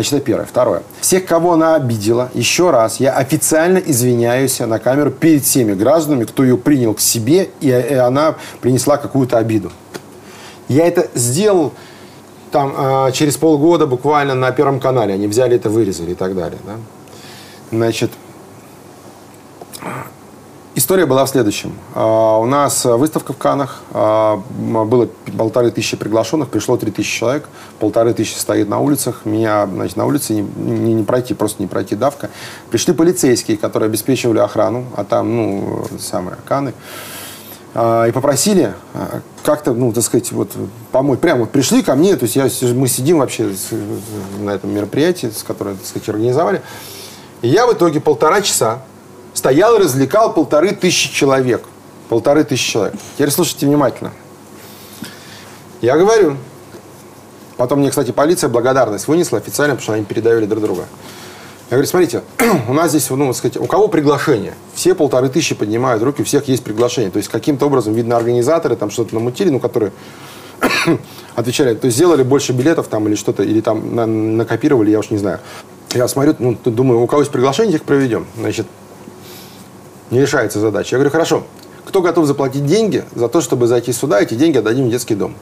Значит, 0.00 0.14
это 0.14 0.24
первое. 0.24 0.46
Второе. 0.46 0.82
Всех, 1.02 1.26
кого 1.26 1.52
она 1.52 1.74
обидела, 1.74 2.30
еще 2.32 2.70
раз, 2.70 3.00
я 3.00 3.12
официально 3.12 3.76
извиняюсь 3.76 4.58
на 4.60 4.78
камеру 4.78 5.10
перед 5.10 5.44
всеми 5.44 5.74
гражданами, 5.74 6.24
кто 6.24 6.42
ее 6.42 6.56
принял 6.56 6.94
к 6.94 7.00
себе, 7.00 7.50
и, 7.60 7.68
и 7.68 7.94
она 7.94 8.36
принесла 8.62 8.96
какую-то 8.96 9.36
обиду. 9.36 9.70
Я 10.68 10.86
это 10.86 11.10
сделал 11.14 11.74
там 12.50 12.74
э, 12.78 13.12
через 13.12 13.36
полгода 13.36 13.86
буквально 13.86 14.34
на 14.34 14.50
Первом 14.52 14.80
канале. 14.80 15.12
Они 15.12 15.26
взяли 15.26 15.56
это, 15.56 15.68
вырезали 15.68 16.12
и 16.12 16.14
так 16.14 16.34
далее. 16.34 16.58
Да? 16.64 16.76
Значит, 17.70 18.10
История 20.76 21.04
была 21.04 21.24
в 21.24 21.28
следующем. 21.28 21.72
А, 21.94 22.38
у 22.38 22.46
нас 22.46 22.84
выставка 22.84 23.32
в 23.32 23.36
Канах. 23.36 23.80
А, 23.92 24.40
было 24.56 25.08
полторы 25.36 25.72
тысячи 25.72 25.96
приглашенных, 25.96 26.48
пришло 26.48 26.76
три 26.76 26.92
тысячи 26.92 27.18
человек. 27.18 27.48
Полторы 27.80 28.14
тысячи 28.14 28.38
стоит 28.38 28.68
на 28.68 28.78
улицах. 28.78 29.22
Меня, 29.24 29.66
значит, 29.66 29.96
на 29.96 30.06
улице 30.06 30.34
не, 30.34 30.42
не, 30.42 30.94
не 30.94 31.02
пройти, 31.02 31.34
просто 31.34 31.60
не 31.60 31.66
пройти 31.66 31.96
давка. 31.96 32.30
Пришли 32.70 32.94
полицейские, 32.94 33.56
которые 33.56 33.88
обеспечивали 33.88 34.38
охрану, 34.38 34.84
а 34.96 35.02
там, 35.02 35.34
ну, 35.34 35.86
самые 35.98 36.36
Каны. 36.46 36.72
А, 37.74 38.06
и 38.06 38.12
попросили 38.12 38.72
как-то, 39.42 39.72
ну, 39.74 39.92
так 39.92 40.04
сказать, 40.04 40.30
вот 40.30 40.52
помочь. 40.92 41.18
Прямо 41.18 41.40
вот 41.40 41.50
пришли 41.50 41.82
ко 41.82 41.96
мне, 41.96 42.14
то 42.14 42.26
есть 42.26 42.36
я, 42.36 42.48
мы 42.74 42.86
сидим 42.86 43.18
вообще 43.18 43.52
на 44.38 44.50
этом 44.50 44.72
мероприятии, 44.72 45.32
с 45.36 45.42
которое, 45.42 45.74
так 45.74 45.84
сказать, 45.84 46.08
организовали. 46.08 46.62
И 47.42 47.48
я 47.48 47.66
в 47.66 47.72
итоге 47.72 48.00
полтора 48.00 48.40
часа 48.40 48.82
стоял 49.34 49.76
и 49.76 49.80
развлекал 49.80 50.32
полторы 50.32 50.72
тысячи 50.72 51.12
человек. 51.12 51.64
Полторы 52.08 52.44
тысячи 52.44 52.72
человек. 52.72 52.94
Теперь 53.14 53.30
слушайте 53.30 53.66
внимательно. 53.66 54.12
Я 55.80 55.96
говорю. 55.96 56.36
Потом 57.56 57.80
мне, 57.80 57.90
кстати, 57.90 58.10
полиция 58.10 58.48
благодарность 58.48 59.06
вынесла 59.06 59.38
официально, 59.38 59.74
потому 59.74 59.82
что 59.82 59.92
они 59.92 60.04
передавили 60.04 60.46
друг 60.46 60.62
друга. 60.62 60.86
Я 61.70 61.76
говорю, 61.76 61.86
смотрите, 61.88 62.22
у 62.68 62.72
нас 62.72 62.90
здесь, 62.90 63.08
ну, 63.10 63.32
сказать, 63.32 63.56
у 63.56 63.66
кого 63.66 63.86
приглашение? 63.86 64.54
Все 64.74 64.94
полторы 64.94 65.28
тысячи 65.28 65.54
поднимают 65.54 66.02
руки, 66.02 66.22
у 66.22 66.24
всех 66.24 66.48
есть 66.48 66.64
приглашение. 66.64 67.10
То 67.10 67.18
есть 67.18 67.28
каким-то 67.28 67.66
образом, 67.66 67.92
видно, 67.92 68.16
организаторы 68.16 68.76
там 68.76 68.90
что-то 68.90 69.14
намутили, 69.14 69.50
ну, 69.50 69.60
которые 69.60 69.92
отвечали, 71.36 71.74
то 71.74 71.86
есть 71.86 71.96
сделали 71.96 72.22
больше 72.22 72.52
билетов 72.52 72.88
там 72.88 73.06
или 73.06 73.14
что-то, 73.14 73.44
или 73.44 73.60
там 73.60 73.94
на, 73.94 74.06
накопировали, 74.06 74.90
я 74.90 74.98
уж 74.98 75.10
не 75.10 75.18
знаю. 75.18 75.38
Я 75.92 76.08
смотрю, 76.08 76.34
ну, 76.38 76.56
думаю, 76.64 77.00
у 77.02 77.06
кого 77.06 77.22
есть 77.22 77.32
приглашение, 77.32 77.76
их 77.76 77.84
проведем. 77.84 78.26
Значит, 78.36 78.66
не 80.10 80.20
решается 80.20 80.60
задача. 80.60 80.96
Я 80.96 80.98
говорю, 80.98 81.10
хорошо, 81.10 81.44
кто 81.84 82.02
готов 82.02 82.26
заплатить 82.26 82.66
деньги 82.66 83.04
за 83.14 83.28
то, 83.28 83.40
чтобы 83.40 83.66
зайти 83.66 83.92
сюда, 83.92 84.20
эти 84.20 84.34
деньги 84.34 84.58
отдадим 84.58 84.88
в 84.88 84.90
детский 84.90 85.14
дом. 85.14 85.34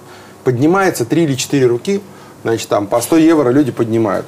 Поднимается 0.45 1.05
три 1.05 1.25
или 1.25 1.35
четыре 1.35 1.67
руки, 1.67 2.01
значит, 2.43 2.69
там 2.69 2.87
по 2.87 3.01
100 3.01 3.17
евро 3.19 3.51
люди 3.51 3.73
поднимают. 3.73 4.27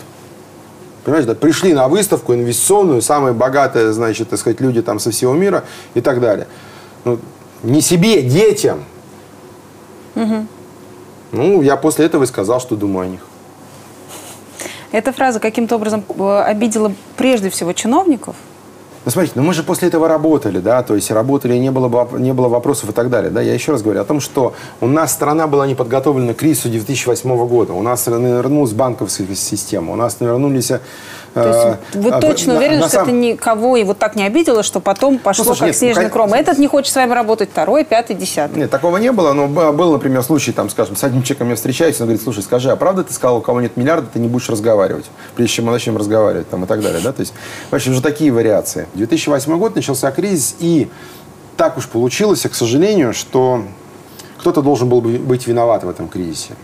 Понимаешь, 1.05 1.25
да, 1.25 1.35
пришли 1.35 1.73
на 1.73 1.89
выставку 1.89 2.35
инвестиционную, 2.35 3.01
самые 3.01 3.33
богатые, 3.33 3.93
значит, 3.93 4.29
так 4.31 4.39
сказать, 4.39 4.61
люди 4.61 4.83
там 4.83 4.99
со 4.99 5.11
всего 5.11 5.33
мира 5.33 5.65
и 5.95 6.01
так 6.01 6.21
далее. 6.21 6.47
Ну, 7.05 7.19
не 7.63 7.81
себе, 7.81 8.23
детям. 8.23 8.85
Угу. 10.15 10.47
Ну, 11.33 11.63
я 11.63 11.77
после 11.77 12.05
этого 12.05 12.25
и 12.25 12.27
сказал, 12.27 12.61
что 12.61 12.77
думаю 12.77 13.07
о 13.07 13.11
них. 13.11 13.21
Эта 14.93 15.13
фраза 15.13 15.39
каким-то 15.39 15.77
образом 15.77 16.05
э, 16.09 16.43
обидела 16.43 16.93
прежде 17.17 17.49
всего 17.49 17.73
чиновников– 17.73 18.37
ну, 19.05 19.11
смотрите, 19.11 19.33
ну 19.37 19.43
мы 19.43 19.55
же 19.55 19.63
после 19.63 19.89
этого 19.89 20.09
работали, 20.09 20.59
да, 20.59 20.83
то 20.83 20.95
есть 20.95 21.11
работали, 21.11 21.57
не 21.57 21.71
было, 21.71 22.09
не 22.19 22.35
было 22.35 22.49
вопросов 22.49 22.91
и 22.91 22.93
так 22.93 23.09
далее, 23.09 23.31
да. 23.31 23.41
Я 23.41 23.55
еще 23.55 23.73
раз 23.73 23.83
говорю 23.83 24.01
о 24.03 24.05
том, 24.05 24.21
что 24.21 24.53
у 24.81 24.87
нас 24.87 25.13
страна 25.13 25.47
была 25.47 25.67
не 25.67 25.75
подготовлена 25.75 26.35
к 26.35 26.37
кризису 26.37 26.69
2008 26.69 27.47
года. 27.47 27.73
У 27.73 27.83
нас 27.83 28.05
навернулась 28.07 28.73
банковская 28.73 29.35
система, 29.35 29.93
у 29.93 29.97
нас 29.97 30.21
навернулись 30.21 30.71
то 31.35 31.79
есть 31.93 31.95
вы 31.95 32.11
а, 32.11 32.21
точно 32.21 32.57
уверены, 32.57 32.81
на, 32.81 32.89
что 32.89 32.99
сам... 32.99 33.03
это 33.05 33.13
никого 33.13 33.77
и 33.77 33.85
вот 33.85 33.99
так 33.99 34.17
не 34.17 34.25
обидело, 34.25 34.63
что 34.63 34.81
потом 34.81 35.19
пошло 35.19 35.45
ну, 35.45 35.49
слушай, 35.51 35.61
как 35.61 35.67
нет, 35.69 35.77
снежный 35.77 36.05
ну, 36.05 36.11
кром. 36.11 36.35
Этот 36.35 36.59
не 36.59 36.67
хочет 36.67 36.93
с 36.93 36.97
вами 36.97 37.13
работать, 37.13 37.51
второй, 37.51 37.85
пятый, 37.85 38.17
десятый. 38.17 38.59
Нет, 38.59 38.71
такого 38.71 38.97
не 38.97 39.13
было, 39.13 39.33
но 39.33 39.47
был, 39.49 39.93
например, 39.93 40.23
случай, 40.23 40.53
там, 40.53 40.69
скажем, 40.71 40.97
с 40.97 41.05
одним 41.05 41.23
человеком 41.23 41.51
я 41.51 41.57
встречаюсь, 41.57 42.01
он 42.01 42.07
говорит, 42.07 42.23
слушай, 42.23 42.43
скажи, 42.43 42.71
а 42.71 42.77
правда 42.77 43.05
ты 43.05 43.13
сказал, 43.13 43.39
у 43.39 43.41
кого 43.41 43.61
нет 43.61 43.77
миллиарда, 43.77 44.09
ты 44.13 44.19
не 44.19 44.29
будешь 44.29 44.49
разговаривать, 44.49 45.07
прежде 45.37 45.55
чем 45.55 45.67
мы 45.67 45.73
начнем 45.73 45.97
разговаривать, 45.97 46.49
там, 46.51 46.65
и 46.65 46.67
так 46.67 46.83
далее, 46.83 47.01
да, 47.03 47.13
то 47.13 47.21
есть, 47.21 47.33
в 47.71 47.75
общем, 47.75 47.93
уже 47.93 48.03
такие 48.03 48.33
вариации. 48.33 48.89
2008 48.95 49.57
год 49.59 49.77
начался 49.77 50.11
кризис, 50.11 50.57
и 50.59 50.89
так 51.57 51.77
уж 51.77 51.87
получилось, 51.87 52.43
к 52.43 52.55
сожалению, 52.55 53.13
что 53.15 53.65
кто-то 54.39 54.63
должен 54.63 54.89
был 54.89 55.01
быть 55.01 55.47
виноват 55.47 55.85
в 55.85 55.89
этом 55.89 56.09
кризисе. 56.09 56.55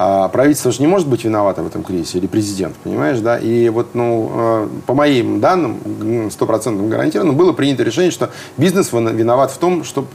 А 0.00 0.28
правительство 0.28 0.70
же 0.70 0.80
не 0.80 0.86
может 0.86 1.08
быть 1.08 1.24
виновато 1.24 1.64
в 1.64 1.66
этом 1.66 1.82
кризисе, 1.82 2.18
или 2.18 2.28
президент, 2.28 2.76
понимаешь, 2.76 3.18
да? 3.18 3.36
И 3.36 3.68
вот, 3.68 3.94
ну, 3.94 4.30
э, 4.32 4.68
по 4.86 4.94
моим 4.94 5.40
данным, 5.40 6.30
стопроцентным 6.30 6.88
гарантированно, 6.88 7.32
было 7.32 7.52
принято 7.52 7.82
решение, 7.82 8.12
что 8.12 8.30
бизнес 8.56 8.92
виноват 8.92 9.50
в 9.50 9.58
том, 9.58 9.82
что 9.82 10.06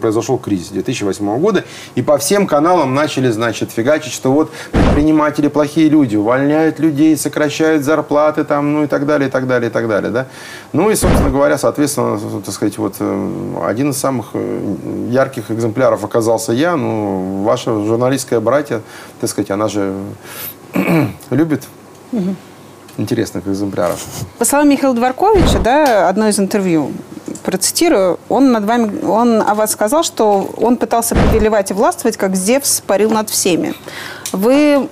произошел 0.00 0.38
кризис 0.38 0.68
2008 0.68 1.38
года, 1.38 1.64
и 1.96 2.02
по 2.02 2.16
всем 2.16 2.46
каналам 2.46 2.94
начали, 2.94 3.28
значит, 3.28 3.70
фигачить, 3.70 4.12
что 4.12 4.32
вот 4.32 4.50
предприниматели 4.72 5.48
плохие 5.48 5.90
люди, 5.90 6.16
увольняют 6.16 6.78
людей, 6.78 7.14
сокращают 7.18 7.84
зарплаты, 7.84 8.44
там, 8.44 8.72
ну 8.72 8.84
и 8.84 8.86
так 8.86 9.04
далее, 9.04 9.28
и 9.28 9.30
так 9.30 9.46
далее, 9.46 9.68
и 9.68 9.72
так 9.72 9.86
далее, 9.86 10.10
да? 10.10 10.28
Ну 10.72 10.90
и, 10.90 10.94
собственно 10.94 11.28
говоря, 11.28 11.58
соответственно, 11.58 12.18
так 12.42 12.54
сказать, 12.54 12.78
вот 12.78 12.96
э, 13.00 13.54
один 13.64 13.90
из 13.90 13.98
самых 13.98 14.30
э, 14.32 14.76
ярких 15.10 15.50
экземпляров 15.50 16.04
оказался 16.04 16.52
я, 16.52 16.76
ну, 16.76 17.42
ваша 17.42 17.72
журналистская 17.84 18.40
братья 18.40 18.80
так 19.20 19.30
сказать, 19.30 19.50
она 19.50 19.68
же 19.68 19.94
любит 21.30 21.64
интересных 22.96 23.46
экземпляров. 23.46 24.04
По 24.38 24.44
словам 24.44 24.68
Михаила 24.68 24.94
Дворковича, 24.94 25.58
да, 25.58 26.08
одно 26.08 26.28
из 26.28 26.38
интервью, 26.38 26.92
процитирую, 27.42 28.18
он 28.28 28.52
над 28.52 28.64
вами, 28.64 29.04
он 29.04 29.42
о 29.42 29.54
вас 29.54 29.72
сказал, 29.72 30.02
что 30.02 30.50
он 30.56 30.76
пытался 30.76 31.14
повелевать 31.14 31.70
и 31.70 31.74
властвовать, 31.74 32.16
как 32.16 32.36
Зевс 32.36 32.80
парил 32.80 33.10
над 33.10 33.30
всеми. 33.30 33.74
Вы 34.32 34.88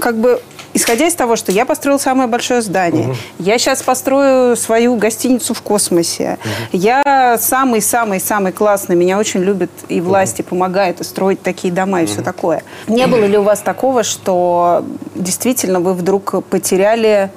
как 0.00 0.16
бы 0.16 0.42
исходя 0.74 1.06
из 1.06 1.14
того, 1.14 1.36
что 1.36 1.52
я 1.52 1.64
построил 1.64 1.98
самое 1.98 2.28
большое 2.28 2.62
здание, 2.62 3.08
угу. 3.08 3.16
я 3.38 3.58
сейчас 3.58 3.82
построю 3.82 4.56
свою 4.56 4.96
гостиницу 4.96 5.54
в 5.54 5.62
космосе, 5.62 6.38
угу. 6.40 6.50
я 6.72 7.38
самый-самый-самый 7.40 8.52
классный, 8.52 8.96
меня 8.96 9.18
очень 9.18 9.40
любят 9.40 9.70
и 9.88 10.00
власти 10.00 10.42
угу. 10.42 10.50
помогают 10.50 11.00
и 11.00 11.04
строить 11.04 11.42
такие 11.42 11.72
дома 11.72 12.00
и 12.00 12.04
угу. 12.04 12.12
все 12.12 12.22
такое. 12.22 12.62
Не 12.86 13.06
было 13.06 13.24
ли 13.24 13.38
у 13.38 13.42
вас 13.42 13.60
такого, 13.60 14.02
что 14.02 14.84
действительно 15.14 15.80
вы 15.80 15.94
вдруг 15.94 16.44
потеряли 16.44 17.30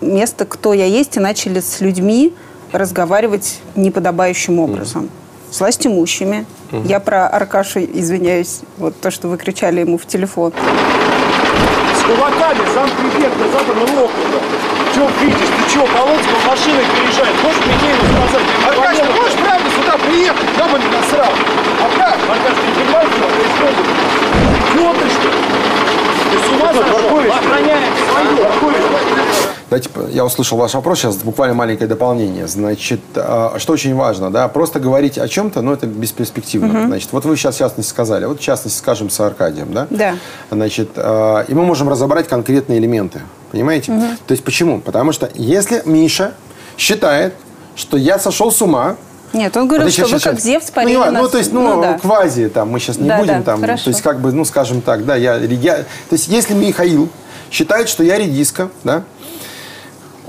место, 0.00 0.44
кто 0.44 0.72
я 0.72 0.86
есть, 0.86 1.16
и 1.16 1.20
начали 1.20 1.60
с 1.60 1.80
людьми 1.80 2.34
разговаривать 2.72 3.60
неподобающим 3.74 4.58
образом? 4.58 5.04
Угу 5.04 5.10
с 5.50 5.60
властимущими. 5.60 6.46
Угу. 6.72 6.86
Я 6.86 7.00
про 7.00 7.26
Аркашу 7.26 7.80
извиняюсь, 7.80 8.60
вот 8.78 8.98
то, 9.00 9.10
что 9.10 9.28
вы 9.28 9.36
кричали 9.36 9.80
ему 9.80 9.98
в 9.98 10.06
телефон 10.06 10.52
кулаками 12.10 12.66
зампрефекта 12.74 13.44
Западного 13.52 14.04
округа. 14.04 14.40
Че 14.94 15.08
видишь, 15.20 15.48
ты 15.56 15.70
че, 15.72 15.80
Полоцкого 15.86 16.40
машиной 16.48 16.84
переезжает? 16.94 17.34
Можешь 17.42 17.64
мне 17.64 17.90
ему 17.90 18.04
сказать? 18.28 18.46
Аркаш, 18.66 18.96
ты 18.98 19.12
можешь 19.12 19.38
правда 19.38 19.70
сюда 19.70 19.96
приехать? 19.98 20.48
Да 20.58 20.64
бы 20.66 20.78
не 20.78 20.86
насрал. 20.86 21.32
Аркаш, 21.84 22.18
Аркаш, 22.28 22.54
ты 22.58 22.82
понимаешь, 22.82 23.10
что 23.16 23.26
происходит? 23.30 23.86
Идиот 24.72 24.98
ты 24.98 25.08
что? 25.10 25.30
Ты 26.30 26.36
с 26.38 26.48
ума 26.50 26.68
сошел? 26.72 26.98
Охраняем 27.30 27.92
свое. 28.10 29.59
Давайте, 29.70 29.88
я 30.10 30.24
услышал 30.24 30.58
ваш 30.58 30.74
вопрос, 30.74 30.98
сейчас 30.98 31.16
буквально 31.18 31.54
маленькое 31.54 31.86
дополнение. 31.88 32.48
Значит, 32.48 33.00
а, 33.14 33.54
что 33.58 33.72
очень 33.72 33.94
важно, 33.94 34.28
да, 34.32 34.48
просто 34.48 34.80
говорить 34.80 35.16
о 35.16 35.28
чем-то, 35.28 35.62
но 35.62 35.72
это 35.72 35.86
бесперспективно. 35.86 36.80
Угу. 36.80 36.86
Значит, 36.88 37.08
вот 37.12 37.24
вы 37.24 37.36
сейчас 37.36 37.54
в 37.54 37.58
частности 37.58 37.88
сказали, 37.88 38.24
вот 38.24 38.40
в 38.40 38.42
частности 38.42 38.78
скажем 38.78 39.10
с 39.10 39.20
Аркадием, 39.20 39.72
да? 39.72 39.86
Да. 39.88 40.16
Значит, 40.50 40.90
а, 40.96 41.44
и 41.46 41.54
мы 41.54 41.64
можем 41.64 41.88
разобрать 41.88 42.26
конкретные 42.26 42.80
элементы, 42.80 43.20
понимаете? 43.52 43.92
Угу. 43.92 44.06
То 44.26 44.32
есть 44.32 44.42
почему? 44.42 44.80
Потому 44.80 45.12
что 45.12 45.30
если 45.34 45.82
Миша 45.84 46.34
считает, 46.76 47.34
что 47.76 47.96
я 47.96 48.18
сошел 48.18 48.50
с 48.50 48.60
ума, 48.60 48.96
нет, 49.32 49.56
он 49.56 49.68
говорил, 49.68 49.88
что 49.88 50.08
сейчас, 50.08 50.24
вы 50.24 50.30
как 50.32 50.40
Зевс 50.40 50.72
парили 50.72 50.96
ну, 50.96 51.04
нас... 51.04 51.22
ну, 51.22 51.28
то 51.28 51.38
есть, 51.38 51.52
ну, 51.52 51.76
ну 51.76 51.80
да. 51.80 51.98
квази, 52.00 52.48
там, 52.48 52.70
мы 52.70 52.80
сейчас 52.80 52.98
не 52.98 53.08
да, 53.08 53.18
будем 53.18 53.38
да, 53.38 53.42
там, 53.42 53.60
хорошо. 53.60 53.84
то 53.84 53.90
есть, 53.90 54.02
как 54.02 54.18
бы, 54.18 54.32
ну, 54.32 54.44
скажем 54.44 54.80
так, 54.80 55.04
да, 55.04 55.14
я, 55.14 55.36
я, 55.36 55.76
то 55.76 55.84
есть, 56.10 56.26
если 56.26 56.54
Михаил 56.54 57.08
считает, 57.52 57.88
что 57.88 58.02
я 58.02 58.18
редиска, 58.18 58.70
да, 58.82 59.04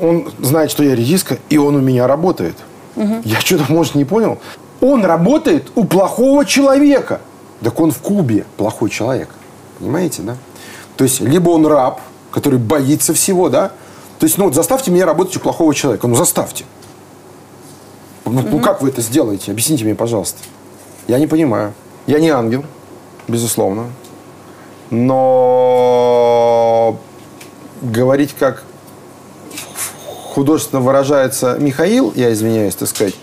он 0.02 0.32
знает, 0.40 0.72
что 0.72 0.84
я 0.84 0.96
редиска, 0.96 1.38
и 1.50 1.58
он 1.58 1.76
у 1.76 1.80
меня 1.80 2.08
работает. 2.08 2.56
Угу. 2.96 3.22
Я 3.24 3.40
что-то, 3.40 3.72
может, 3.72 3.96
не 3.96 4.06
понял. 4.06 4.40
Он 4.82 5.06
работает 5.06 5.72
у 5.76 5.86
плохого 5.86 6.46
человека. 6.46 7.22
Так 7.62 7.80
он 7.80 7.92
в 7.92 8.00
Кубе 8.00 8.46
плохой 8.58 8.90
человек. 8.90 9.30
Понимаете, 9.80 10.24
да? 10.24 10.38
То 10.98 11.04
есть, 11.04 11.22
либо 11.22 11.50
он 11.52 11.66
раб, 11.66 12.02
который 12.32 12.60
боится 12.60 13.14
всего, 13.14 13.50
да? 13.50 13.72
То 14.20 14.26
есть, 14.26 14.38
ну, 14.38 14.46
вот 14.46 14.56
заставьте 14.56 14.92
меня 14.92 15.06
работать 15.06 15.38
у 15.38 15.40
плохого 15.40 15.74
человека. 15.74 16.08
Ну, 16.08 16.16
заставьте. 16.16 16.66
Ну, 18.26 18.40
угу. 18.40 18.48
ну, 18.50 18.60
как 18.60 18.82
вы 18.82 18.90
это 18.90 19.02
сделаете? 19.02 19.52
Объясните 19.52 19.84
мне, 19.86 19.96
пожалуйста. 19.96 20.40
Я 21.08 21.20
не 21.20 21.28
понимаю. 21.28 21.74
Я 22.08 22.20
не 22.20 22.30
ангел, 22.30 22.66
безусловно. 23.28 23.92
Но 24.90 26.02
говорить 27.82 28.36
как 28.38 28.64
художественно 30.32 30.82
выражается 30.82 31.58
Михаил, 31.60 32.14
я 32.16 32.32
извиняюсь, 32.32 32.76
так 32.76 32.88
сказать, 32.88 33.16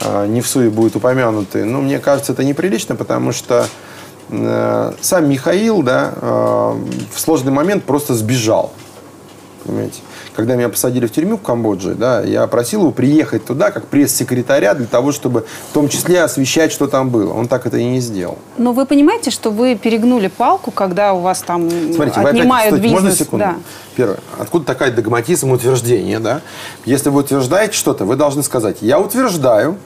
а, 0.00 0.26
не 0.26 0.40
в 0.40 0.48
суе 0.48 0.70
будет 0.70 0.96
упомянутый, 0.96 1.64
но 1.64 1.80
мне 1.80 1.98
кажется, 1.98 2.32
это 2.32 2.42
неприлично, 2.42 2.96
потому 2.96 3.32
что 3.32 3.66
э, 4.30 4.92
сам 5.00 5.28
Михаил, 5.28 5.82
да, 5.82 6.12
э, 6.14 6.26
в 7.14 7.20
сложный 7.20 7.52
момент 7.52 7.84
просто 7.84 8.14
сбежал. 8.14 8.72
Понимаете? 9.64 10.00
Когда 10.38 10.54
меня 10.54 10.68
посадили 10.68 11.04
в 11.08 11.10
тюрьму 11.10 11.36
в 11.36 11.42
Камбодже, 11.42 11.96
да, 11.96 12.20
я 12.20 12.46
просил 12.46 12.82
его 12.82 12.92
приехать 12.92 13.44
туда 13.44 13.72
как 13.72 13.88
пресс-секретаря 13.88 14.74
для 14.74 14.86
того, 14.86 15.10
чтобы 15.10 15.44
в 15.70 15.74
том 15.74 15.88
числе 15.88 16.22
освещать, 16.22 16.70
что 16.70 16.86
там 16.86 17.10
было. 17.10 17.32
Он 17.32 17.48
так 17.48 17.66
это 17.66 17.76
и 17.76 17.84
не 17.84 17.98
сделал. 17.98 18.38
Но 18.56 18.72
вы 18.72 18.86
понимаете, 18.86 19.32
что 19.32 19.50
вы 19.50 19.74
перегнули 19.74 20.28
палку, 20.28 20.70
когда 20.70 21.12
у 21.12 21.22
вас 21.22 21.42
там 21.42 21.68
Смотрите, 21.68 22.20
отнимают 22.20 22.74
опять, 22.74 22.84
бизнес? 22.84 23.02
Можно 23.02 23.16
секунду? 23.16 23.46
Да. 23.46 23.56
Первое. 23.96 24.18
Откуда 24.38 24.64
такая 24.64 24.92
догматизм 24.92 25.50
утверждения, 25.50 26.20
да? 26.20 26.40
Если 26.84 27.08
вы 27.10 27.22
утверждаете 27.22 27.72
что-то, 27.72 28.04
вы 28.04 28.14
должны 28.14 28.44
сказать, 28.44 28.76
я 28.80 29.00
утверждаю, 29.00 29.76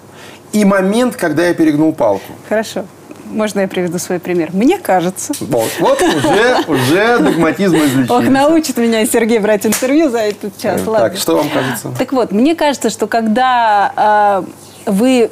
и 0.52 0.66
момент, 0.66 1.16
когда 1.16 1.46
я 1.46 1.54
перегнул 1.54 1.94
палку. 1.94 2.30
Хорошо. 2.46 2.84
Можно 3.32 3.60
я 3.60 3.68
приведу 3.68 3.98
свой 3.98 4.18
пример? 4.18 4.50
Мне 4.52 4.78
кажется. 4.78 5.32
Вот, 5.40 5.70
вот 5.80 6.02
уже, 6.02 6.56
уже 6.68 7.18
догматизм 7.18 7.76
излечили. 7.76 8.12
Ох, 8.12 8.24
научит 8.24 8.76
меня 8.76 9.04
Сергей 9.06 9.38
брать 9.38 9.66
интервью 9.66 10.10
за 10.10 10.18
этот 10.18 10.58
час. 10.58 10.86
Ладно. 10.86 11.08
Так, 11.08 11.18
что 11.18 11.36
вам 11.36 11.48
кажется? 11.48 11.90
Так 11.98 12.12
вот, 12.12 12.32
мне 12.32 12.54
кажется, 12.54 12.90
что 12.90 13.06
когда 13.06 14.44
э, 14.86 14.90
вы 14.90 15.30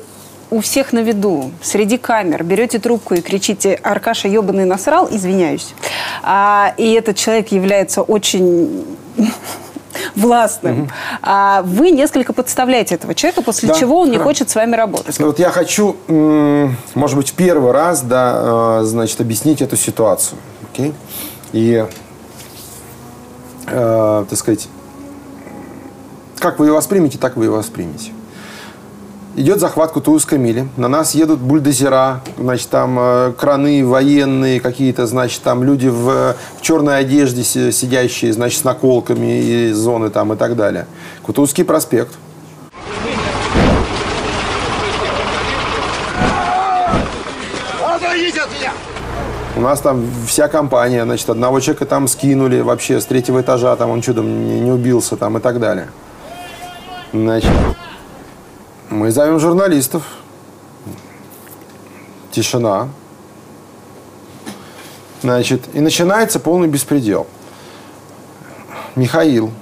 у 0.51 0.61
всех 0.61 0.93
на 0.93 1.01
виду, 1.01 1.53
среди 1.63 1.97
камер, 1.97 2.43
берете 2.43 2.79
трубку 2.79 3.15
и 3.15 3.21
кричите 3.21 3.75
«Аркаша 3.75 4.29
ебаный 4.29 4.65
насрал», 4.65 5.09
извиняюсь, 5.11 5.75
а, 6.23 6.75
и 6.77 6.93
этот 6.93 7.17
человек 7.17 7.53
является 7.53 8.03
очень 8.03 8.85
властным, 10.15 10.83
угу. 10.83 10.91
а 11.23 11.63
вы 11.63 11.91
несколько 11.91 12.33
подставляете 12.33 12.95
этого 12.95 13.15
человека, 13.15 13.43
после 13.43 13.69
да, 13.69 13.75
чего 13.75 14.01
он 14.01 14.11
не 14.11 14.19
хочет 14.19 14.51
с 14.51 14.55
вами 14.55 14.77
работать. 14.77 15.19
Вот 15.19 15.39
я 15.39 15.51
хочу, 15.51 15.97
может 16.95 17.17
быть, 17.17 17.31
в 17.31 17.35
первый 17.35 17.73
раз, 17.73 18.03
да, 18.03 18.81
э, 18.81 18.85
значит, 18.85 19.21
объяснить 19.21 19.63
эту 19.63 19.77
ситуацию. 19.77 20.39
Okay? 20.73 20.95
И, 21.53 21.87
э, 23.67 24.25
так 24.29 24.39
сказать, 24.39 24.69
как 26.39 26.59
вы 26.59 26.67
ее 26.67 26.73
воспримете, 26.73 27.19
так 27.19 27.37
вы 27.37 27.47
ее 27.47 27.51
воспримете 27.51 28.13
идет 29.37 29.61
захват 29.61 29.93
Кутузской 29.93 30.39
мили. 30.39 30.69
На 30.77 30.89
нас 30.89 31.15
едут 31.15 31.41
бульдозера, 31.41 32.21
значит, 32.39 32.69
там 32.69 32.97
э, 32.99 33.33
краны 33.39 33.85
военные 33.87 34.61
какие-то, 34.61 35.07
значит, 35.07 35.43
там 35.43 35.63
люди 35.63 35.89
в, 35.89 36.35
в 36.59 36.63
черной 36.63 36.99
одежде 36.99 37.43
сидящие, 37.45 38.33
значит, 38.33 38.61
с 38.61 38.65
наколками 38.65 39.41
и 39.41 39.73
зоны 39.73 40.11
там 40.11 40.33
и 40.33 40.37
так 40.37 40.57
далее. 40.57 40.87
Кутузский 41.23 41.65
проспект. 41.65 42.13
У 49.57 49.63
нас 49.63 49.81
там 49.81 50.07
вся 50.27 50.49
компания, 50.49 51.05
значит, 51.05 51.29
одного 51.29 51.61
человека 51.61 51.85
там 51.85 52.09
скинули 52.09 52.61
вообще 52.61 52.99
с 52.99 53.05
третьего 53.05 53.43
этажа, 53.43 53.77
там 53.77 53.91
он 53.91 54.01
чудом 54.01 54.47
не, 54.47 54.61
не 54.61 54.71
убился 54.71 55.17
там 55.17 55.37
и 55.37 55.41
так 55.41 55.61
далее. 55.61 55.89
Значит, 57.13 57.51
мы 58.91 59.13
зовем 59.13 59.39
журналистов. 59.39 60.03
Тишина. 62.33 62.89
Значит, 65.23 65.63
и 65.73 65.81
начинается 65.81 66.41
полный 66.41 66.69
беспредел. 66.69 67.27
Михаил 68.97 69.53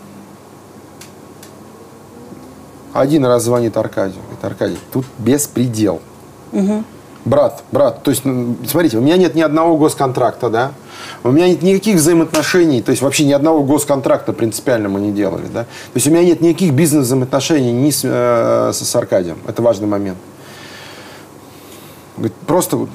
один 2.93 3.25
раз 3.27 3.45
звонит 3.45 3.77
Аркадию. 3.77 4.23
Говорит, 4.23 4.45
Аркадий, 4.45 4.79
тут 4.93 5.07
беспредел. 5.19 6.01
Угу. 6.53 6.85
Брат, 7.29 7.63
брат, 7.73 8.03
то 8.03 8.11
есть, 8.11 8.23
смотрите, 8.23 8.97
у 8.97 9.03
меня 9.03 9.19
нет 9.19 9.35
ни 9.35 9.43
одного 9.43 9.77
госконтракта, 9.77 10.49
да? 10.49 10.73
У 11.23 11.31
меня 11.31 11.49
нет 11.49 11.61
никаких 11.61 11.97
взаимоотношений, 11.97 12.81
то 12.81 12.91
есть 12.91 13.03
вообще 13.03 13.27
ни 13.27 13.33
одного 13.33 13.63
госконтракта 13.65 14.33
принципиально 14.33 14.89
мы 14.89 14.99
не 15.01 15.13
делали. 15.13 15.45
Да? 15.53 15.65
То 15.65 15.97
есть 15.97 16.07
у 16.07 16.11
меня 16.11 16.25
нет 16.25 16.41
никаких 16.41 16.73
бизнес-взаимоотношений 16.73 17.71
ни 17.71 17.91
с, 17.91 18.01
э, 18.03 18.73
с 18.73 18.97
Аркадием. 18.97 19.37
Это 19.47 19.61
важный 19.61 19.87
момент. 19.87 20.17
Говорит, 22.17 22.35
просто 22.47 22.89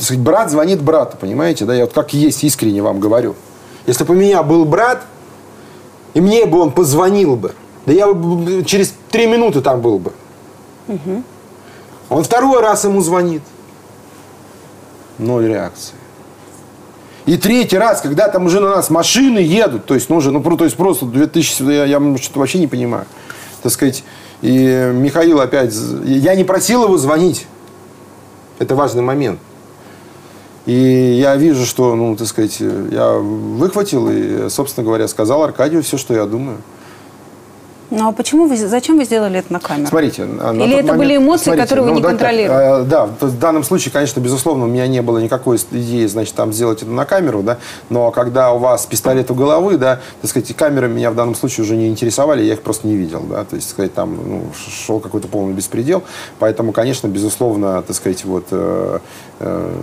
сказать, 0.00 0.20
брат 0.20 0.50
звонит 0.50 0.82
брату, 0.82 1.16
понимаете? 1.16 1.64
Да? 1.64 1.72
Я 1.72 1.84
вот 1.84 1.92
как 1.92 2.12
есть 2.12 2.42
искренне 2.42 2.82
вам 2.82 2.98
говорю. 2.98 3.36
Если 3.86 4.02
бы 4.02 4.14
у 4.14 4.16
меня 4.16 4.42
был 4.42 4.64
брат, 4.64 5.04
и 6.14 6.20
мне 6.20 6.44
бы 6.46 6.58
он 6.58 6.72
позвонил 6.72 7.36
бы, 7.36 7.54
да 7.86 7.92
я 7.92 8.12
бы 8.12 8.64
через 8.64 8.94
три 9.12 9.28
минуты 9.28 9.60
там 9.60 9.80
был 9.80 10.00
бы. 10.00 10.12
Угу. 10.88 11.22
Он 12.08 12.24
второй 12.24 12.60
раз 12.60 12.84
ему 12.84 13.00
звонит. 13.00 13.42
Ноль 15.18 15.48
реакции. 15.48 15.94
И 17.26 17.36
третий 17.36 17.76
раз, 17.76 18.00
когда 18.00 18.28
там 18.28 18.46
уже 18.46 18.60
на 18.60 18.70
нас 18.70 18.88
машины 18.88 19.38
едут, 19.38 19.84
то 19.86 19.94
есть, 19.94 20.08
ну, 20.08 20.16
уже, 20.16 20.30
ну, 20.30 20.40
то 20.56 20.64
есть 20.64 20.76
просто 20.76 21.06
2000, 21.06 21.62
я, 21.72 21.84
я 21.84 22.16
что-то 22.18 22.38
вообще 22.38 22.58
не 22.58 22.68
понимаю. 22.68 23.04
Так 23.62 23.72
сказать, 23.72 24.04
и 24.42 24.92
Михаил 24.94 25.40
опять, 25.40 25.74
я 26.04 26.36
не 26.36 26.44
просил 26.44 26.84
его 26.84 26.96
звонить. 26.98 27.46
Это 28.58 28.76
важный 28.76 29.02
момент. 29.02 29.40
И 30.66 30.72
я 30.72 31.36
вижу, 31.36 31.66
что, 31.66 31.94
ну, 31.94 32.16
так 32.16 32.28
сказать, 32.28 32.60
я 32.60 33.14
выхватил 33.14 34.08
и, 34.10 34.48
собственно 34.48 34.84
говоря, 34.84 35.08
сказал 35.08 35.42
Аркадию 35.42 35.82
все, 35.82 35.96
что 35.96 36.14
я 36.14 36.26
думаю. 36.26 36.58
Ну 37.90 38.08
а 38.08 38.12
почему 38.12 38.46
вы, 38.46 38.56
зачем 38.56 38.96
вы 38.96 39.04
сделали 39.04 39.38
это 39.38 39.52
на 39.52 39.60
камеру? 39.60 39.86
Смотрите. 39.86 40.24
на 40.24 40.50
Или 40.52 40.76
это 40.78 40.94
были 40.94 41.16
эмоции, 41.16 41.56
которые 41.56 41.86
вы 41.86 41.92
не 41.92 42.00
давайте 42.00 42.18
так, 42.18 42.28
контролируете? 42.28 42.82
э, 42.82 42.84
да, 42.84 43.06
в 43.06 43.38
данном 43.38 43.62
случае, 43.62 43.92
конечно, 43.92 44.18
безусловно, 44.20 44.64
у 44.64 44.68
меня 44.68 44.86
не 44.88 45.02
было 45.02 45.18
никакой 45.18 45.58
идеи, 45.70 46.06
значит, 46.06 46.34
там 46.34 46.52
сделать 46.52 46.82
это 46.82 46.90
на 46.90 47.04
камеру, 47.04 47.42
да, 47.42 47.58
но 47.88 48.10
когда 48.10 48.52
у 48.52 48.58
вас 48.58 48.86
пистолет 48.86 49.30
у 49.30 49.34
головы, 49.34 49.76
да, 49.76 50.00
так 50.20 50.30
сказать, 50.30 50.54
камеры 50.56 50.88
меня 50.88 51.10
в 51.10 51.14
данном 51.14 51.36
случае 51.36 51.64
уже 51.64 51.76
не 51.76 51.88
интересовали, 51.88 52.42
я 52.42 52.54
их 52.54 52.62
просто 52.62 52.88
не 52.88 52.96
видел, 52.96 53.20
да, 53.20 53.44
то 53.44 53.54
есть, 53.54 53.68
так 53.68 53.74
сказать, 53.74 53.94
там 53.94 54.16
ну, 54.16 54.42
шел 54.56 54.98
какой-то 54.98 55.28
полный 55.28 55.54
беспредел, 55.54 56.02
поэтому, 56.38 56.72
конечно, 56.72 57.06
безусловно, 57.06 57.82
так 57.82 57.94
сказать, 57.94 58.24
вот... 58.24 58.46
э, 58.50 58.98
э, 59.40 59.74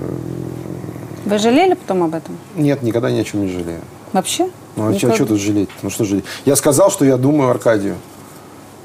Вы 1.26 1.38
жалели 1.38 1.76
потом 1.76 2.04
об 2.04 2.16
этом? 2.16 2.38
нет, 2.56 2.84
никогда 2.84 3.12
ни 3.12 3.20
о 3.20 3.24
чем 3.24 3.42
не 3.46 3.48
жалею. 3.48 3.82
Вообще? 4.14 4.50
Ну, 4.76 4.88
а 4.88 4.92
Никак- 4.92 5.16
что 5.16 5.26
тут 5.26 5.40
жалеть? 5.40 5.70
Ну, 5.82 5.90
что 5.90 6.06
жалеть? 6.06 6.26
Я 6.46 6.56
сказал, 6.56 6.90
что 6.92 7.04
я 7.04 7.18
думаю 7.18 7.50
Аркадию. 7.50 7.96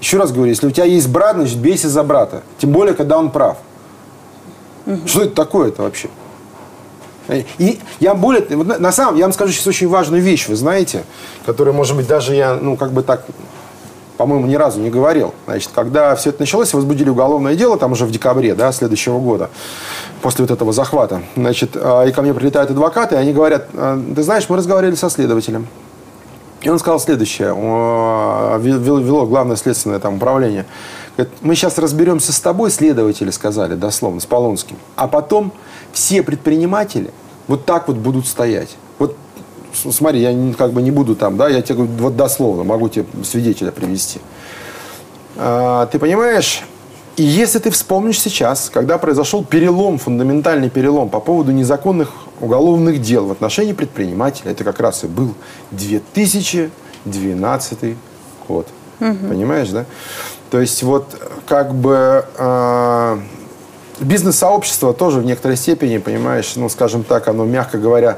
Еще 0.00 0.16
раз 0.16 0.32
говорю, 0.32 0.50
если 0.50 0.66
у 0.66 0.70
тебя 0.70 0.84
есть 0.84 1.08
брат, 1.08 1.36
значит, 1.36 1.58
бейся 1.58 1.88
за 1.88 2.02
брата. 2.02 2.42
Тем 2.58 2.72
более, 2.72 2.94
когда 2.94 3.18
он 3.18 3.30
прав. 3.30 3.58
Что 5.06 5.22
это 5.22 5.34
такое-то 5.34 5.82
вообще? 5.82 6.08
И 7.58 7.78
я 8.00 8.14
более... 8.14 8.44
вот 8.56 8.78
на 8.80 8.90
самом 8.92 9.16
я 9.16 9.24
вам 9.24 9.34
скажу 9.34 9.52
сейчас 9.52 9.66
очень 9.66 9.86
важную 9.86 10.22
вещь, 10.22 10.48
вы 10.48 10.56
знаете, 10.56 11.04
которую, 11.44 11.74
может 11.74 11.94
быть, 11.94 12.06
даже 12.06 12.34
я, 12.34 12.54
ну, 12.54 12.76
как 12.76 12.92
бы 12.92 13.02
так, 13.02 13.26
по-моему, 14.18 14.46
ни 14.46 14.56
разу 14.56 14.80
не 14.80 14.90
говорил. 14.90 15.32
Значит, 15.46 15.70
когда 15.72 16.14
все 16.16 16.30
это 16.30 16.40
началось, 16.42 16.74
возбудили 16.74 17.08
уголовное 17.08 17.54
дело, 17.54 17.78
там 17.78 17.92
уже 17.92 18.04
в 18.04 18.10
декабре, 18.10 18.54
да, 18.54 18.72
следующего 18.72 19.20
года, 19.20 19.48
после 20.20 20.44
вот 20.44 20.50
этого 20.50 20.72
захвата. 20.72 21.22
Значит, 21.36 21.76
а, 21.76 22.04
и 22.04 22.12
ко 22.12 22.20
мне 22.22 22.34
прилетают 22.34 22.70
адвокаты, 22.70 23.14
и 23.14 23.18
они 23.18 23.32
говорят, 23.32 23.68
«А, 23.72 23.98
ты 24.14 24.22
знаешь, 24.24 24.46
мы 24.48 24.56
разговаривали 24.56 24.96
со 24.96 25.08
следователем. 25.08 25.68
И 26.60 26.68
он 26.68 26.80
сказал 26.80 26.98
следующее, 26.98 27.54
вело 27.54 29.26
главное 29.26 29.54
следственное 29.54 30.00
там 30.00 30.16
управление. 30.16 30.66
Говорит, 31.16 31.34
мы 31.40 31.54
сейчас 31.54 31.78
разберемся 31.78 32.32
с 32.32 32.40
тобой, 32.40 32.72
следователи 32.72 33.30
сказали, 33.30 33.76
дословно, 33.76 34.20
с 34.20 34.26
Полонским. 34.26 34.76
А 34.96 35.06
потом 35.06 35.52
все 35.92 36.24
предприниматели 36.24 37.12
вот 37.46 37.64
так 37.64 37.86
вот 37.86 37.96
будут 37.96 38.26
стоять. 38.26 38.76
Смотри, 39.72 40.20
я 40.20 40.54
как 40.54 40.72
бы 40.72 40.82
не 40.82 40.90
буду 40.90 41.14
там, 41.14 41.36
да, 41.36 41.48
я 41.48 41.62
тебе 41.62 41.84
вот 41.84 42.16
дословно, 42.16 42.64
могу 42.64 42.88
тебе 42.88 43.06
свидетеля 43.22 43.70
привести. 43.70 44.20
А, 45.36 45.86
ты 45.86 45.98
понимаешь, 45.98 46.62
и 47.16 47.22
если 47.22 47.58
ты 47.58 47.70
вспомнишь 47.70 48.20
сейчас, 48.20 48.70
когда 48.72 48.98
произошел 48.98 49.44
перелом, 49.44 49.98
фундаментальный 49.98 50.70
перелом 50.70 51.08
по 51.08 51.20
поводу 51.20 51.52
незаконных 51.52 52.12
уголовных 52.40 53.00
дел 53.00 53.26
в 53.26 53.32
отношении 53.32 53.72
предпринимателя, 53.72 54.52
это 54.52 54.64
как 54.64 54.80
раз 54.80 55.04
и 55.04 55.06
был 55.06 55.34
2012 55.72 57.96
год. 58.46 58.66
Понимаешь, 58.98 59.68
да? 59.68 59.84
То 60.50 60.60
есть 60.60 60.82
вот 60.82 61.14
как 61.46 61.74
бы 61.74 62.24
а, 62.36 63.20
бизнес-сообщество 64.00 64.92
тоже 64.92 65.20
в 65.20 65.24
некоторой 65.24 65.56
степени, 65.56 65.98
понимаешь, 65.98 66.54
ну, 66.56 66.68
скажем 66.68 67.04
так, 67.04 67.28
оно, 67.28 67.44
мягко 67.44 67.78
говоря, 67.78 68.12
э, 68.12 68.16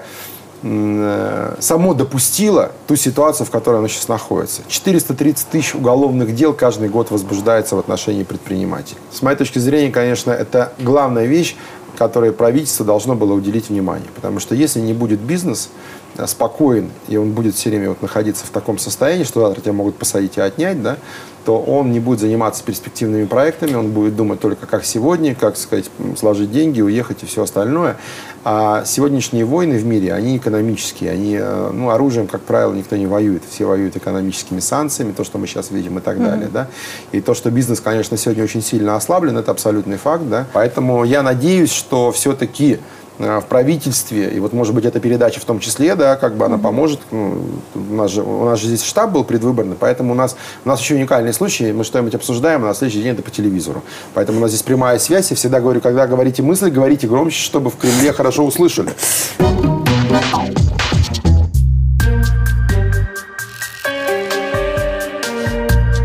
само 0.62 1.94
допустило 1.94 2.72
ту 2.86 2.96
ситуацию, 2.96 3.46
в 3.46 3.50
которой 3.50 3.78
оно 3.78 3.88
сейчас 3.88 4.08
находится. 4.08 4.62
430 4.68 5.48
тысяч 5.48 5.74
уголовных 5.74 6.34
дел 6.34 6.52
каждый 6.52 6.88
год 6.88 7.10
возбуждается 7.10 7.76
в 7.76 7.78
отношении 7.78 8.24
предпринимателей. 8.24 8.98
С 9.10 9.22
моей 9.22 9.38
точки 9.38 9.58
зрения, 9.58 9.90
конечно, 9.90 10.30
это 10.30 10.72
главная 10.78 11.24
вещь, 11.24 11.56
которой 11.96 12.32
правительство 12.32 12.84
должно 12.86 13.14
было 13.14 13.34
уделить 13.34 13.68
внимание. 13.68 14.08
Потому 14.14 14.40
что 14.40 14.54
если 14.54 14.80
не 14.80 14.94
будет 14.94 15.20
бизнес 15.20 15.68
э, 15.68 15.99
спокоен, 16.26 16.90
и 17.08 17.16
он 17.16 17.32
будет 17.32 17.54
все 17.54 17.70
время 17.70 17.90
вот 17.90 18.02
находиться 18.02 18.46
в 18.46 18.50
таком 18.50 18.78
состоянии, 18.78 19.24
что 19.24 19.40
завтра 19.40 19.62
тебя 19.62 19.72
могут 19.72 19.96
посадить 19.96 20.36
и 20.36 20.40
отнять, 20.40 20.82
да, 20.82 20.96
то 21.44 21.58
он 21.58 21.90
не 21.90 22.00
будет 22.00 22.20
заниматься 22.20 22.62
перспективными 22.62 23.24
проектами, 23.24 23.74
он 23.74 23.90
будет 23.92 24.14
думать 24.14 24.40
только 24.40 24.66
как 24.66 24.84
сегодня, 24.84 25.34
как 25.34 25.56
сказать, 25.56 25.90
сложить 26.16 26.52
деньги, 26.52 26.80
уехать 26.80 27.22
и 27.22 27.26
все 27.26 27.42
остальное. 27.42 27.96
А 28.44 28.84
сегодняшние 28.84 29.44
войны 29.44 29.78
в 29.78 29.84
мире, 29.84 30.14
они 30.14 30.36
экономические, 30.38 31.10
они, 31.10 31.36
э, 31.38 31.70
ну, 31.72 31.90
оружием, 31.90 32.26
как 32.26 32.40
правило, 32.42 32.72
никто 32.72 32.96
не 32.96 33.06
воюет, 33.06 33.42
все 33.48 33.66
воюют 33.66 33.96
экономическими 33.96 34.60
санкциями, 34.60 35.12
то, 35.12 35.24
что 35.24 35.38
мы 35.38 35.46
сейчас 35.46 35.70
видим 35.70 35.98
и 35.98 36.00
так 36.00 36.22
далее, 36.22 36.48
да. 36.52 36.68
И 37.12 37.20
то, 37.20 37.34
что 37.34 37.50
бизнес, 37.50 37.80
конечно, 37.80 38.16
сегодня 38.16 38.44
очень 38.44 38.62
сильно 38.62 38.96
ослаблен, 38.96 39.36
это 39.36 39.50
абсолютный 39.50 39.98
факт, 39.98 40.24
да. 40.28 40.46
Поэтому 40.52 41.04
я 41.04 41.22
надеюсь, 41.22 41.72
что 41.72 42.12
все-таки 42.12 42.74
э, 42.74 42.78
в 43.20 43.42
правительстве, 43.48 44.30
и 44.30 44.40
вот, 44.40 44.54
может 44.54 44.74
быть, 44.74 44.86
эта 44.86 44.98
передача 44.98 45.40
в 45.40 45.44
том 45.44 45.60
числе, 45.60 45.94
да, 45.94 46.16
как 46.16 46.36
бы 46.36 46.46
она 46.46 46.56
поможет. 46.56 47.00
Ну, 47.10 47.44
у, 47.74 47.94
нас 47.94 48.10
же, 48.10 48.22
у 48.22 48.46
нас 48.46 48.58
же 48.58 48.68
здесь 48.68 48.82
штаб 48.82 49.10
был 49.10 49.24
предвыборный, 49.24 49.76
поэтому 49.78 50.12
у 50.12 50.14
нас, 50.14 50.36
у 50.64 50.68
нас 50.68 50.80
еще 50.80 50.94
уникальный 50.94 51.34
случай, 51.34 51.70
мы 51.72 51.84
что-нибудь 51.84 52.14
обсуждаем, 52.14 52.64
а 52.64 52.68
на 52.68 52.74
следующий 52.74 53.02
день 53.02 53.12
это 53.12 53.22
по 53.22 53.30
телевизору. 53.30 53.82
Поэтому 54.14 54.38
у 54.38 54.40
нас 54.40 54.50
здесь 54.52 54.62
прямая 54.62 54.98
связь, 54.98 55.28
я 55.30 55.36
всегда 55.36 55.60
говорю, 55.60 55.82
когда 55.82 56.06
говорите 56.06 56.42
мысли, 56.42 56.70
говорите 56.70 57.06
громче, 57.08 57.38
чтобы 57.42 57.68
в 57.70 57.76
Кремле 57.76 58.12
хорошо 58.14 58.42
услышали. 58.46 58.90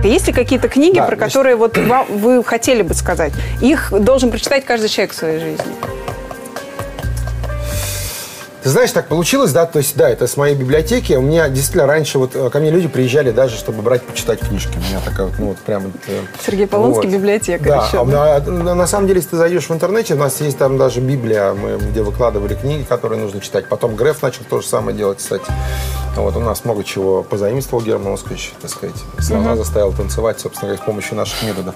Есть 0.04 0.28
ли 0.28 0.34
какие-то 0.34 0.68
книги, 0.68 0.98
Да, 0.98 1.06
про 1.08 1.16
значит- 1.16 1.34
которые 1.34 1.56
вот 1.56 1.78
вам- 1.78 2.06
вы 2.10 2.44
хотели 2.44 2.84
бы 2.84 2.94
сказать? 2.94 3.34
Их 3.62 3.92
должен 3.92 4.30
прочитать 4.30 4.64
каждый 4.64 4.88
человек 4.88 5.14
в 5.14 5.16
своей 5.18 5.40
жизни. 5.40 5.66
Ты 8.66 8.72
знаешь, 8.72 8.92
так 8.92 9.08
получилось, 9.08 9.52
да, 9.52 9.68
то 9.68 9.78
есть, 9.78 9.96
да, 9.96 10.10
это 10.10 10.26
с 10.26 10.38
моей 10.38 10.56
библиотеки. 10.56 11.14
У 11.14 11.22
меня 11.22 11.50
действительно 11.50 11.86
раньше 11.86 12.18
вот 12.18 12.36
э, 12.36 12.50
ко 12.50 12.60
мне 12.60 12.72
люди 12.72 12.88
приезжали 12.88 13.30
даже, 13.30 13.58
чтобы 13.58 13.84
брать, 13.84 14.02
почитать 14.02 14.40
книжки. 14.40 14.76
У 14.76 14.80
меня 14.80 15.00
такая 15.06 15.28
вот, 15.28 15.36
ну 15.38 15.46
вот 15.50 15.58
прям... 15.60 15.84
вот, 15.84 15.92
э, 16.08 16.22
Сергей 16.44 16.66
Полонский, 16.66 17.08
библиотекарь 17.08 17.68
Да, 17.68 17.86
еще, 17.86 18.02
а 18.02 18.06
на, 18.06 18.40
на- 18.40 18.74
на 18.74 18.88
самом 18.88 19.06
деле, 19.06 19.20
если 19.20 19.30
ты 19.30 19.38
зайдешь 19.38 19.70
в 19.70 19.72
интернете, 19.72 20.16
у 20.16 20.18
нас 20.18 20.42
есть 20.42 20.58
там 20.58 20.80
даже 20.80 21.00
Библия, 21.00 21.54
мы, 21.54 21.78
где 21.78 22.02
выкладывали 22.02 22.56
книги, 22.56 22.82
которые 22.82 23.22
нужно 23.22 23.40
читать. 23.40 23.70
Потом 23.70 23.96
Греф 23.96 24.24
начал 24.24 24.42
то 24.50 24.60
же 24.62 24.66
самое 24.66 24.98
делать, 24.98 25.20
кстати. 25.20 25.46
Вот, 26.16 26.36
у 26.36 26.40
нас 26.40 26.66
много 26.66 26.84
чего 26.84 27.22
позаимствовал 27.22 27.84
Герман 27.84 28.14
Оскарович, 28.14 28.54
так 28.60 28.72
сказать. 28.72 28.96
Слова 29.20 29.56
заставил 29.56 29.94
танцевать, 29.94 30.40
собственно 30.40 30.70
говоря, 30.70 30.82
с 30.82 30.86
помощью 30.88 31.18
наших 31.18 31.44
методов. 31.44 31.76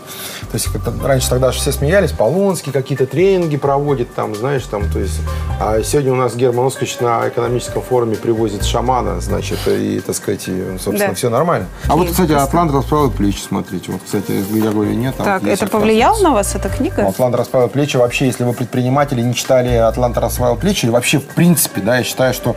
То 0.49 0.55
есть 0.55 0.71
как-то 0.71 0.91
раньше 1.03 1.29
тогда 1.29 1.51
же 1.51 1.59
все 1.59 1.71
смеялись, 1.71 2.13
Полонский 2.13 2.71
какие-то 2.71 3.05
тренинги 3.05 3.57
проводит, 3.57 4.15
там, 4.15 4.33
знаешь, 4.33 4.63
там, 4.63 4.89
то 4.91 4.97
есть... 4.97 5.19
А 5.59 5.83
сегодня 5.83 6.13
у 6.13 6.15
нас 6.15 6.35
Герман 6.35 6.65
Оскарович 6.65 6.78
на 7.01 7.27
экономическом 7.27 7.81
форуме 7.81 8.15
привозит 8.15 8.63
шамана, 8.63 9.19
значит, 9.21 9.59
и, 9.67 9.99
так 9.99 10.15
сказать, 10.15 10.47
и, 10.47 10.63
собственно, 10.77 11.09
Да. 11.09 11.13
все 11.13 11.29
нормально. 11.29 11.67
А 11.87 11.95
вот, 11.95 12.09
кстати, 12.09 12.31
Атлант 12.31 12.71
расправил 12.71 13.11
плечи, 13.11 13.39
смотрите. 13.39 13.91
Вот, 13.91 14.01
кстати, 14.03 14.43
я 14.51 14.71
говорю, 14.71 14.91
нет. 14.91 15.15
там 15.15 15.25
Так, 15.25 15.43
это 15.43 15.67
повлияло 15.67 16.21
на 16.21 16.31
вас, 16.31 16.55
эта 16.55 16.69
книга? 16.69 17.07
Атлант 17.07 17.35
расправил 17.35 17.69
плечи. 17.69 17.97
Вообще, 17.97 18.27
если 18.27 18.43
вы 18.43 18.53
предприниматели 18.53 19.21
не 19.21 19.33
читали 19.33 19.73
Атлант 19.75 20.17
расправил 20.17 20.55
плечи, 20.55 20.85
и 20.85 20.89
вообще, 20.89 21.19
в 21.19 21.25
принципе, 21.27 21.81
да, 21.81 21.97
я 21.97 22.03
считаю, 22.03 22.33
что, 22.33 22.55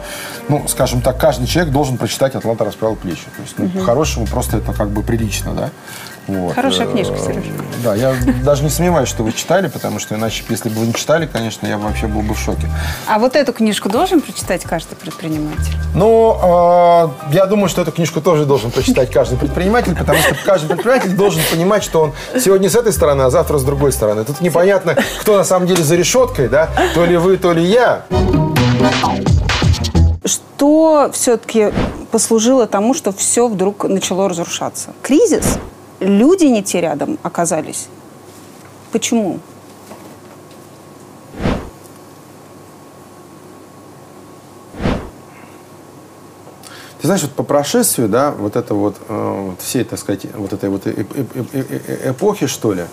ну, 0.48 0.64
скажем 0.68 1.00
так, 1.00 1.18
каждый 1.18 1.46
человек 1.46 1.72
должен 1.72 1.96
прочитать 1.98 2.34
Атлант 2.34 2.60
расправил 2.62 2.96
плечи. 2.96 3.24
То 3.36 3.42
есть, 3.42 3.54
ну, 3.58 3.68
по-хорошему, 3.68 4.26
просто 4.26 4.58
это 4.58 4.72
как 4.72 4.90
бы 4.90 5.02
прилично, 5.02 5.52
да. 5.52 5.70
Вот. 6.28 6.54
Хорошая 6.54 6.86
Э, 6.86 6.92
книжка, 6.92 7.16
Сереж. 7.18 7.44
Да, 7.82 7.94
я 7.94 8.14
даже 8.44 8.62
не 8.62 8.70
сомневаюсь, 8.70 9.08
что 9.08 9.22
вы 9.24 9.32
читали, 9.32 9.66
потому 9.68 9.98
что 9.98 10.14
иначе, 10.14 10.44
если 10.48 10.68
бы 10.68 10.76
вы 10.76 10.86
не 10.86 10.94
читали, 10.94 11.26
конечно, 11.26 11.66
я 11.66 11.78
бы 11.78 11.84
вообще 11.84 12.06
был 12.06 12.22
бы 12.22 12.34
в 12.34 12.38
шоке. 12.38 12.68
А 13.08 13.18
вот 13.18 13.34
эту 13.34 13.52
книжку 13.52 13.88
должен 13.88 14.20
прочитать 14.20 14.62
каждый 14.62 14.94
предприниматель? 14.94 15.74
Ну, 15.94 16.38
э, 16.40 17.34
я 17.34 17.46
думаю, 17.46 17.68
что 17.68 17.82
эту 17.82 17.92
книжку 17.92 18.20
тоже 18.20 18.46
должен 18.46 18.70
прочитать 18.70 19.10
каждый 19.10 19.36
предприниматель, 19.38 19.96
потому 19.96 20.18
что 20.20 20.36
каждый 20.44 20.68
предприниматель 20.68 21.16
должен 21.16 21.42
понимать, 21.50 21.82
что 21.82 22.02
он 22.02 22.12
сегодня 22.38 22.70
с 22.70 22.76
этой 22.76 22.92
стороны, 22.92 23.22
а 23.22 23.30
завтра 23.30 23.58
с 23.58 23.64
другой 23.64 23.92
стороны. 23.92 24.24
Тут 24.24 24.40
непонятно, 24.40 24.96
кто 25.20 25.36
на 25.36 25.44
самом 25.44 25.66
деле 25.66 25.82
за 25.82 25.96
решеткой, 25.96 26.48
да, 26.48 26.68
то 26.94 27.04
ли 27.04 27.16
вы, 27.16 27.36
то 27.36 27.52
ли 27.52 27.64
я. 27.64 28.02
Что 30.24 31.10
все-таки 31.12 31.72
послужило 32.12 32.66
тому, 32.66 32.94
что 32.94 33.12
все 33.12 33.48
вдруг 33.48 33.84
начало 33.84 34.28
разрушаться? 34.28 34.90
Кризис? 35.02 35.58
Люди 36.02 36.46
не 36.46 36.64
те 36.64 36.80
рядом 36.80 37.16
оказались? 37.22 37.86
Почему? 38.90 39.38
Ты 47.00 47.06
знаешь, 47.06 47.22
вот 47.22 47.32
по 47.32 47.44
прошествию, 47.44 48.08
да, 48.08 48.32
вот 48.32 48.56
это 48.56 48.74
вот, 48.74 48.96
э, 49.08 49.46
вот 49.48 49.60
всей, 49.60 49.84
так 49.84 49.98
сказать, 49.98 50.26
вот 50.34 50.52
этой 50.52 50.70
вот 50.70 50.86
э- 50.86 51.04
э- 51.14 51.44
э- 51.52 52.10
эпохи, 52.10 52.46
что 52.46 52.72
ли, 52.72 52.84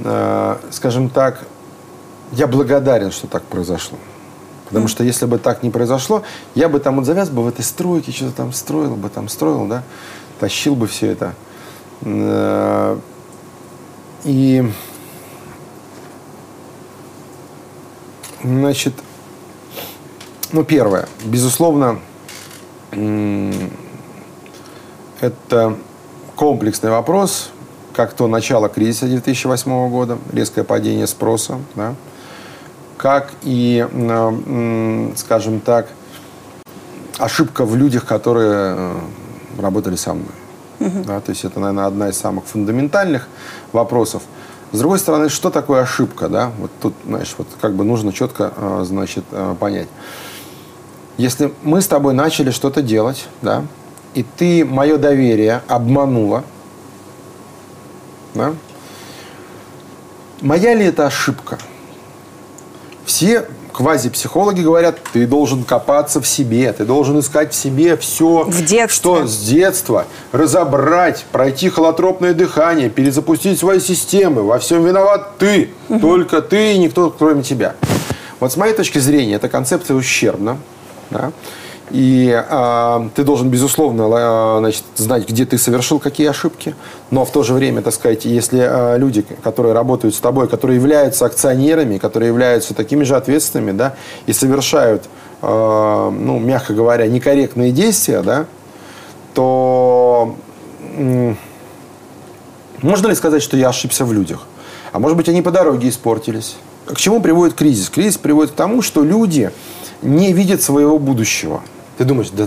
э, 0.00 0.56
скажем 0.70 1.08
так, 1.10 1.44
я 2.32 2.46
благодарен, 2.46 3.10
что 3.10 3.26
так 3.26 3.42
произошло. 3.42 3.98
Потому 4.68 4.86
что 4.88 5.02
если 5.02 5.26
бы 5.26 5.38
так 5.38 5.62
не 5.62 5.70
произошло, 5.70 6.22
я 6.54 6.68
бы 6.68 6.78
там 6.78 6.96
вот 6.96 7.04
завяз 7.04 7.30
бы 7.30 7.42
в 7.42 7.48
этой 7.48 7.64
стройке, 7.64 8.12
что-то 8.12 8.32
там 8.32 8.52
строил 8.52 8.94
бы, 8.94 9.08
там 9.08 9.28
строил, 9.28 9.66
да, 9.66 9.82
тащил 10.38 10.74
бы 10.76 10.86
все 10.86 11.10
это. 11.10 11.34
Э, 12.02 12.98
И, 14.24 14.64
значит, 18.42 18.92
Ну, 20.52 20.64
первое. 20.64 21.08
Безусловно, 21.24 21.98
это 25.20 25.76
комплексный 26.36 26.90
вопрос, 26.90 27.50
как 27.94 28.12
то 28.14 28.26
начало 28.28 28.68
кризиса 28.68 29.06
2008 29.06 29.88
года, 29.90 30.18
резкое 30.32 30.62
падение 30.64 31.06
спроса, 31.06 31.58
да, 31.74 31.94
как 32.96 33.32
и, 33.42 33.86
м, 33.92 35.12
скажем 35.16 35.60
так, 35.60 35.88
ошибка 37.18 37.64
в 37.64 37.74
людях, 37.76 38.04
которые 38.06 38.74
э, 38.76 38.94
работали 39.58 39.96
со 39.96 40.14
мной. 40.14 40.32
Да, 40.78 41.20
то 41.20 41.30
есть 41.30 41.44
это, 41.44 41.60
наверное, 41.60 41.86
одна 41.86 42.08
из 42.08 42.18
самых 42.18 42.44
фундаментальных 42.44 43.28
вопросов. 43.72 44.22
С 44.72 44.78
другой 44.78 44.98
стороны, 44.98 45.28
что 45.28 45.50
такое 45.50 45.82
ошибка? 45.82 46.28
Да? 46.28 46.52
Вот 46.58 46.70
тут, 46.80 46.94
знаешь, 47.06 47.34
вот 47.38 47.46
как 47.60 47.74
бы 47.74 47.84
нужно 47.84 48.12
четко 48.12 48.52
э, 48.56 48.82
значит, 48.84 49.24
э, 49.30 49.54
понять. 49.58 49.88
Если 51.16 51.54
мы 51.62 51.80
с 51.80 51.86
тобой 51.86 52.12
начали 52.14 52.50
что-то 52.50 52.82
делать, 52.82 53.26
да, 53.42 53.64
и 54.14 54.22
ты 54.22 54.64
мое 54.64 54.98
доверие 54.98 55.62
обманула, 55.66 56.44
да, 58.34 58.52
моя 60.42 60.74
ли 60.74 60.84
это 60.84 61.06
ошибка? 61.06 61.58
Все 63.06 63.46
квазипсихологи 63.76 64.62
говорят, 64.62 64.98
ты 65.12 65.26
должен 65.26 65.62
копаться 65.62 66.22
в 66.22 66.26
себе, 66.26 66.72
ты 66.72 66.86
должен 66.86 67.18
искать 67.20 67.52
в 67.52 67.56
себе 67.56 67.98
все, 67.98 68.44
В 68.44 68.64
детстве. 68.64 68.88
что 68.88 69.26
с 69.26 69.36
детства, 69.38 70.06
разобрать, 70.32 71.26
пройти 71.30 71.68
холотропное 71.68 72.32
дыхание, 72.32 72.88
перезапустить 72.88 73.58
свои 73.58 73.78
системы. 73.80 74.42
Во 74.42 74.58
всем 74.58 74.82
виноват 74.84 75.36
ты, 75.38 75.70
только 76.00 76.40
ты 76.40 76.72
и 76.72 76.78
никто, 76.78 77.10
кроме 77.10 77.42
тебя. 77.42 77.74
Вот 78.40 78.50
с 78.50 78.56
моей 78.56 78.72
точки 78.72 78.98
зрения, 78.98 79.34
эта 79.34 79.48
концепция 79.50 79.94
ущербна. 79.94 80.56
да. 81.10 81.32
И 81.90 82.32
а, 82.50 83.08
ты 83.14 83.22
должен, 83.22 83.48
безусловно, 83.48 84.08
ла- 84.08 84.58
значит, 84.58 84.82
знать, 84.96 85.28
где 85.28 85.44
ты 85.46 85.56
совершил 85.56 86.00
какие 86.00 86.26
ошибки. 86.26 86.74
Но 87.12 87.24
в 87.24 87.30
то 87.30 87.44
же 87.44 87.54
время, 87.54 87.80
так 87.80 87.94
сказать, 87.94 88.24
если 88.24 88.58
а, 88.60 88.96
люди, 88.96 89.24
которые 89.42 89.72
работают 89.72 90.14
с 90.14 90.18
тобой, 90.18 90.48
которые 90.48 90.76
являются 90.76 91.26
акционерами, 91.26 91.98
которые 91.98 92.28
являются 92.28 92.74
такими 92.74 93.04
же 93.04 93.14
ответственными, 93.14 93.70
да, 93.70 93.94
и 94.26 94.32
совершают, 94.32 95.04
а, 95.42 96.10
ну, 96.10 96.40
мягко 96.40 96.74
говоря, 96.74 97.06
некорректные 97.06 97.70
действия, 97.70 98.22
да, 98.22 98.46
то 99.34 100.34
м, 100.96 101.36
можно 102.82 103.06
ли 103.06 103.14
сказать, 103.14 103.42
что 103.42 103.56
я 103.56 103.68
ошибся 103.68 104.04
в 104.04 104.12
людях? 104.12 104.46
А 104.92 104.98
может 104.98 105.16
быть, 105.16 105.28
они 105.28 105.40
по 105.40 105.52
дороге 105.52 105.88
испортились? 105.88 106.56
К 106.86 106.96
чему 106.96 107.20
приводит 107.20 107.54
кризис? 107.54 107.90
Кризис 107.90 108.16
приводит 108.18 108.52
к 108.52 108.54
тому, 108.56 108.82
что 108.82 109.04
люди 109.04 109.52
не 110.02 110.32
видят 110.32 110.62
своего 110.62 110.98
будущего. 110.98 111.62
Ты 111.98 112.04
думаешь, 112.04 112.30
да 112.30 112.46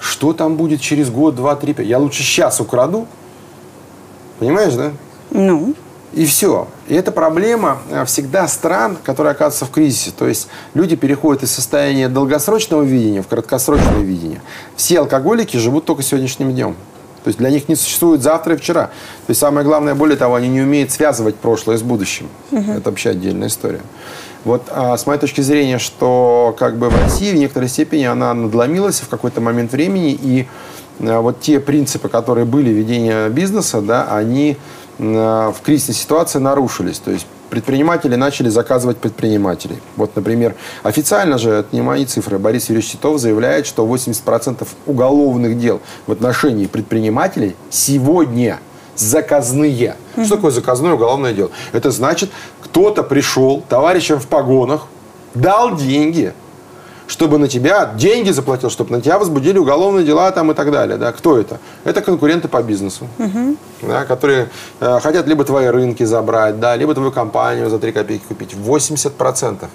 что 0.00 0.32
там 0.32 0.56
будет 0.56 0.80
через 0.80 1.10
год, 1.10 1.34
два, 1.34 1.56
три, 1.56 1.72
пять? 1.72 1.86
Я 1.86 1.98
лучше 1.98 2.22
сейчас 2.22 2.60
украду. 2.60 3.06
Понимаешь, 4.38 4.74
да? 4.74 4.92
Ну, 5.30 5.74
И 6.12 6.24
все. 6.26 6.68
И 6.88 6.94
это 6.94 7.10
проблема 7.10 7.78
э, 7.90 8.04
всегда 8.04 8.46
стран, 8.48 8.96
которые 9.02 9.32
оказываются 9.32 9.64
в 9.64 9.70
кризисе. 9.70 10.12
То 10.16 10.26
есть 10.26 10.48
люди 10.74 10.96
переходят 10.96 11.42
из 11.42 11.50
состояния 11.50 12.08
долгосрочного 12.08 12.82
видения 12.82 13.22
в 13.22 13.26
краткосрочное 13.26 14.00
видение. 14.00 14.40
Все 14.76 15.00
алкоголики 15.00 15.56
живут 15.56 15.84
только 15.84 16.02
сегодняшним 16.02 16.52
днем. 16.52 16.76
То 17.24 17.28
есть 17.28 17.38
для 17.38 17.50
них 17.50 17.68
не 17.68 17.74
существует 17.74 18.22
завтра 18.22 18.54
и 18.54 18.56
вчера. 18.56 18.86
То 18.86 19.30
есть 19.30 19.40
самое 19.40 19.66
главное, 19.66 19.94
более 19.96 20.16
того, 20.16 20.36
они 20.36 20.48
не 20.48 20.60
умеют 20.60 20.92
связывать 20.92 21.34
прошлое 21.34 21.76
с 21.76 21.82
будущим. 21.82 22.28
Это 22.52 22.90
вообще 22.90 23.10
отдельная 23.10 23.48
история. 23.48 23.80
Вот 24.46 24.68
а, 24.70 24.96
с 24.96 25.06
моей 25.06 25.18
точки 25.18 25.40
зрения, 25.40 25.80
что 25.80 26.54
как 26.56 26.76
бы 26.78 26.88
в 26.88 27.02
России 27.02 27.32
в 27.32 27.34
некоторой 27.34 27.68
степени 27.68 28.04
она 28.04 28.32
надломилась 28.32 29.00
в 29.00 29.08
какой-то 29.08 29.40
момент 29.40 29.72
времени, 29.72 30.12
и 30.12 30.46
а, 31.00 31.20
вот 31.20 31.40
те 31.40 31.58
принципы, 31.58 32.08
которые 32.08 32.44
были 32.44 32.70
ведения 32.70 33.28
бизнеса, 33.28 33.80
да, 33.80 34.06
они 34.14 34.56
а, 35.00 35.50
в 35.50 35.62
кризисной 35.62 35.96
ситуации 35.96 36.38
нарушились. 36.38 37.00
То 37.00 37.10
есть 37.10 37.26
предприниматели 37.50 38.14
начали 38.14 38.48
заказывать 38.48 38.98
предпринимателей. 38.98 39.78
Вот, 39.96 40.14
например, 40.14 40.54
официально 40.84 41.38
же, 41.38 41.50
это 41.50 41.74
не 41.74 41.82
мои 41.82 42.06
цифры, 42.06 42.38
Борис 42.38 42.68
Юрьевич 42.68 42.92
Титов 42.92 43.18
заявляет, 43.18 43.66
что 43.66 43.84
80% 43.84 44.64
уголовных 44.86 45.58
дел 45.58 45.80
в 46.06 46.12
отношении 46.12 46.66
предпринимателей 46.66 47.56
сегодня 47.68 48.60
заказные. 48.96 49.96
Что 50.24 50.36
такое 50.36 50.50
заказное 50.50 50.92
уголовное 50.92 51.32
дело? 51.32 51.50
Это 51.72 51.90
значит, 51.90 52.30
кто-то 52.62 53.02
пришел 53.02 53.62
товарищам 53.68 54.18
в 54.18 54.26
погонах, 54.26 54.86
дал 55.34 55.76
деньги, 55.76 56.32
чтобы 57.06 57.38
на 57.38 57.48
тебя 57.48 57.92
деньги 57.94 58.30
заплатил, 58.30 58.70
чтобы 58.70 58.92
на 58.92 59.00
тебя 59.00 59.18
возбудили 59.18 59.58
уголовные 59.58 60.04
дела 60.04 60.30
там 60.32 60.50
и 60.50 60.54
так 60.54 60.70
далее. 60.70 60.96
Да? 60.96 61.12
Кто 61.12 61.38
это? 61.38 61.58
Это 61.84 62.02
конкуренты 62.02 62.48
по 62.48 62.62
бизнесу, 62.62 63.06
да, 63.82 64.04
которые 64.04 64.48
э, 64.80 64.98
хотят 65.00 65.26
либо 65.26 65.44
твои 65.44 65.66
рынки 65.66 66.02
забрать, 66.02 66.58
да, 66.58 66.74
либо 66.76 66.94
твою 66.94 67.12
компанию 67.12 67.70
за 67.70 67.78
3 67.78 67.92
копейки 67.92 68.24
купить. 68.26 68.54
80%. 68.54 69.66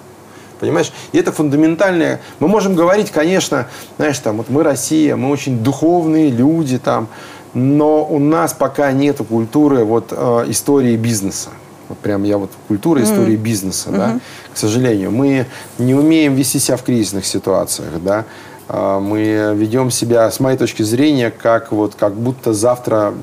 Понимаешь? 0.60 0.92
И 1.12 1.18
это 1.18 1.32
фундаментальное. 1.32 2.22
Мы 2.40 2.48
можем 2.48 2.76
говорить, 2.76 3.10
конечно, 3.10 3.68
знаешь, 3.98 4.20
там, 4.20 4.38
вот 4.38 4.50
мы 4.50 4.62
Россия, 4.62 5.16
мы 5.16 5.32
очень 5.32 5.64
духовные 5.64 6.30
люди 6.30 6.78
там, 6.78 7.08
но 7.54 8.06
у 8.06 8.20
нас 8.20 8.54
пока 8.54 8.92
нет 8.92 9.18
культуры 9.28 9.84
вот, 9.84 10.08
э, 10.12 10.46
истории 10.48 10.96
бизнеса. 10.96 11.50
Вот 11.90 11.98
прям 11.98 12.24
я 12.24 12.38
вот 12.38 12.52
культура 12.68 13.04
истории 13.04 13.36
бизнеса, 13.36 13.90
да. 13.92 14.20
К 14.54 14.58
сожалению, 14.58 15.12
мы 15.12 15.46
не 15.78 15.94
умеем 15.94 16.36
вести 16.36 16.58
себя 16.60 16.78
в 16.78 16.84
кризисных 16.84 17.26
ситуациях, 17.26 17.90
да. 18.02 18.26
А, 18.70 19.02
Мы 19.02 19.54
ведем 19.56 19.92
себя, 19.92 20.32
с 20.32 20.40
моей 20.40 20.58
точки 20.58 20.84
зрения, 20.84 21.32
как, 21.32 21.74
вот, 21.74 21.96
как 21.96 22.14
будто 22.16 22.54
завтра 22.54 23.14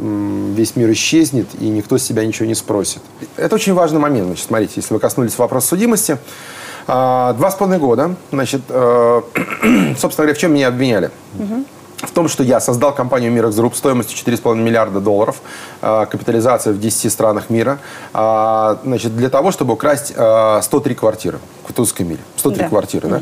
весь 0.55 0.77
мир 0.77 0.93
исчезнет, 0.93 1.47
и 1.59 1.69
никто 1.71 1.97
с 1.97 2.03
себя 2.03 2.27
ничего 2.27 2.45
не 2.47 2.55
спросит. 2.55 3.01
Это 3.39 3.55
очень 3.55 3.73
важный 3.73 4.01
момент. 4.01 4.27
Значит, 4.27 4.45
смотрите, 4.47 4.73
если 4.77 4.93
вы 4.93 5.01
коснулись 5.01 5.39
вопроса 5.39 5.69
судимости, 5.69 6.19
а, 6.87 7.33
два 7.33 7.51
с 7.51 7.55
половиной 7.55 7.81
года, 7.81 8.17
значит, 8.31 8.61
э, 8.69 9.23
собственно 9.99 10.27
говоря, 10.27 10.35
в 10.35 10.39
чем 10.39 10.53
меня 10.53 10.69
обвиняли? 10.69 11.11
В 12.03 12.11
том, 12.13 12.29
что 12.29 12.43
я 12.45 12.61
создал 12.61 12.95
компанию 12.95 13.33
Mirax 13.33 13.57
Group 13.57 13.75
стоимостью 13.75 14.17
4,5 14.17 14.55
миллиарда 14.57 15.01
долларов, 15.01 15.41
э, 15.83 16.07
капитализация 16.09 16.73
в 16.73 16.79
10 16.79 17.11
странах 17.11 17.51
мира, 17.51 17.79
а, 18.15 18.79
значит, 18.85 19.17
для 19.17 19.29
того, 19.31 19.51
чтобы 19.51 19.73
украсть 19.73 20.13
э, 20.15 20.61
103 20.63 20.95
квартиры 20.95 21.39
в 21.63 21.67
Кутузовской 21.67 22.07
миле. 22.07 22.21
103 22.37 22.63
Да. 22.63 22.69
квартиры, 22.69 23.09
да? 23.09 23.21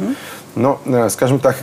Но, 0.57 0.81
э, 0.87 1.11
скажем 1.11 1.39
так, 1.39 1.57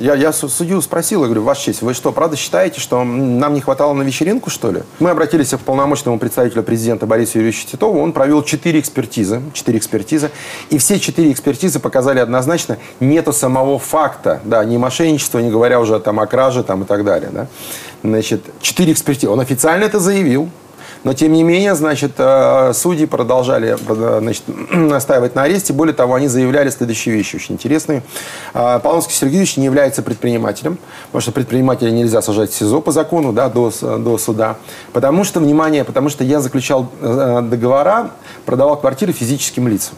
я, 0.00 0.14
я 0.14 0.32
су- 0.32 0.48
судью 0.48 0.80
спросил, 0.80 1.20
я 1.20 1.26
говорю, 1.26 1.42
Ваша 1.42 1.64
честь, 1.64 1.82
вы 1.82 1.92
что, 1.92 2.12
правда 2.12 2.34
считаете, 2.34 2.80
что 2.80 3.04
нам 3.04 3.52
не 3.52 3.60
хватало 3.60 3.92
на 3.92 4.02
вечеринку, 4.02 4.48
что 4.48 4.70
ли? 4.70 4.82
Мы 5.00 5.10
обратились 5.10 5.50
к 5.50 5.58
полномочному 5.58 6.18
представителю 6.18 6.62
президента 6.62 7.04
Борису 7.06 7.38
Юрьевичу 7.38 7.66
Титову, 7.66 8.00
он 8.00 8.14
провел 8.14 8.42
4 8.42 8.80
экспертизы, 8.80 9.42
4 9.52 9.76
экспертизы, 9.76 10.30
и 10.70 10.78
все 10.78 10.98
4 10.98 11.30
экспертизы 11.30 11.78
показали 11.78 12.20
однозначно, 12.20 12.78
нету 13.00 13.34
самого 13.34 13.78
факта, 13.78 14.40
да, 14.44 14.64
ни 14.64 14.78
мошенничества, 14.78 15.40
не 15.40 15.50
говоря 15.50 15.78
уже 15.78 16.00
там 16.00 16.18
о 16.18 16.26
краже 16.26 16.62
там, 16.64 16.84
и 16.84 16.86
так 16.86 17.04
далее, 17.04 17.28
да. 17.30 17.48
Значит, 18.02 18.44
4 18.62 18.92
экспертизы, 18.92 19.30
он 19.30 19.40
официально 19.40 19.84
это 19.84 20.00
заявил, 20.00 20.48
но, 21.04 21.14
тем 21.14 21.32
не 21.32 21.42
менее, 21.42 21.74
значит, 21.74 22.12
э, 22.18 22.72
судьи 22.74 23.06
продолжали 23.06 23.76
э, 23.78 24.18
значит, 24.20 24.42
настаивать 24.70 25.34
на 25.34 25.44
аресте. 25.44 25.72
Более 25.72 25.94
того, 25.94 26.14
они 26.14 26.28
заявляли 26.28 26.70
следующие 26.70 27.14
вещи, 27.14 27.36
очень 27.36 27.54
интересные. 27.54 28.02
А, 28.54 28.78
Полонский 28.78 29.14
Сергеевич 29.14 29.56
не 29.56 29.64
является 29.64 30.02
предпринимателем, 30.02 30.78
потому 31.06 31.22
что 31.22 31.32
предпринимателя 31.32 31.90
нельзя 31.90 32.22
сажать 32.22 32.50
в 32.50 32.54
СИЗО 32.54 32.80
по 32.80 32.92
закону, 32.92 33.32
да, 33.32 33.48
до, 33.48 33.70
до 33.98 34.18
суда. 34.18 34.56
Потому 34.92 35.24
что, 35.24 35.40
внимание, 35.40 35.84
потому 35.84 36.08
что 36.08 36.24
я 36.24 36.40
заключал 36.40 36.90
э, 37.00 37.42
договора, 37.42 38.10
продавал 38.44 38.76
квартиры 38.76 39.12
физическим 39.12 39.68
лицам. 39.68 39.94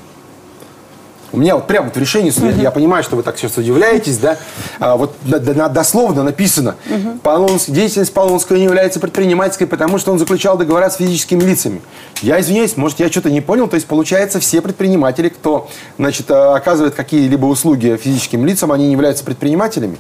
У 1.32 1.36
меня 1.38 1.54
вот 1.54 1.66
прямо 1.66 1.86
вот 1.86 1.96
в 1.96 2.00
решении 2.00 2.30
суда, 2.30 2.48
я 2.48 2.70
понимаю, 2.70 3.04
что 3.04 3.16
вы 3.16 3.22
так 3.22 3.38
сейчас 3.38 3.56
удивляетесь, 3.56 4.18
да, 4.18 4.36
а, 4.80 4.96
вот 4.96 5.14
дословно 5.22 6.22
написано, 6.24 6.74
Полонский- 7.22 7.72
деятельность 7.72 8.12
Полонского 8.12 8.56
не 8.56 8.64
является 8.64 8.98
предпринимательской, 8.98 9.66
потому 9.66 9.98
что 9.98 10.10
он 10.12 10.18
заключал 10.18 10.58
договора 10.58 10.90
с 10.90 10.96
физическими 10.96 11.42
лицами. 11.42 11.82
Я 12.22 12.40
извиняюсь, 12.40 12.76
может, 12.76 12.98
я 13.00 13.08
что-то 13.10 13.30
не 13.30 13.40
понял, 13.40 13.68
то 13.68 13.76
есть, 13.76 13.86
получается, 13.86 14.40
все 14.40 14.60
предприниматели, 14.60 15.28
кто, 15.28 15.68
значит, 15.98 16.30
а, 16.30 16.54
оказывает 16.56 16.94
какие-либо 16.94 17.46
услуги 17.46 17.96
физическим 18.02 18.44
лицам, 18.44 18.72
они 18.72 18.86
не 18.86 18.92
являются 18.92 19.24
предпринимателями? 19.24 19.98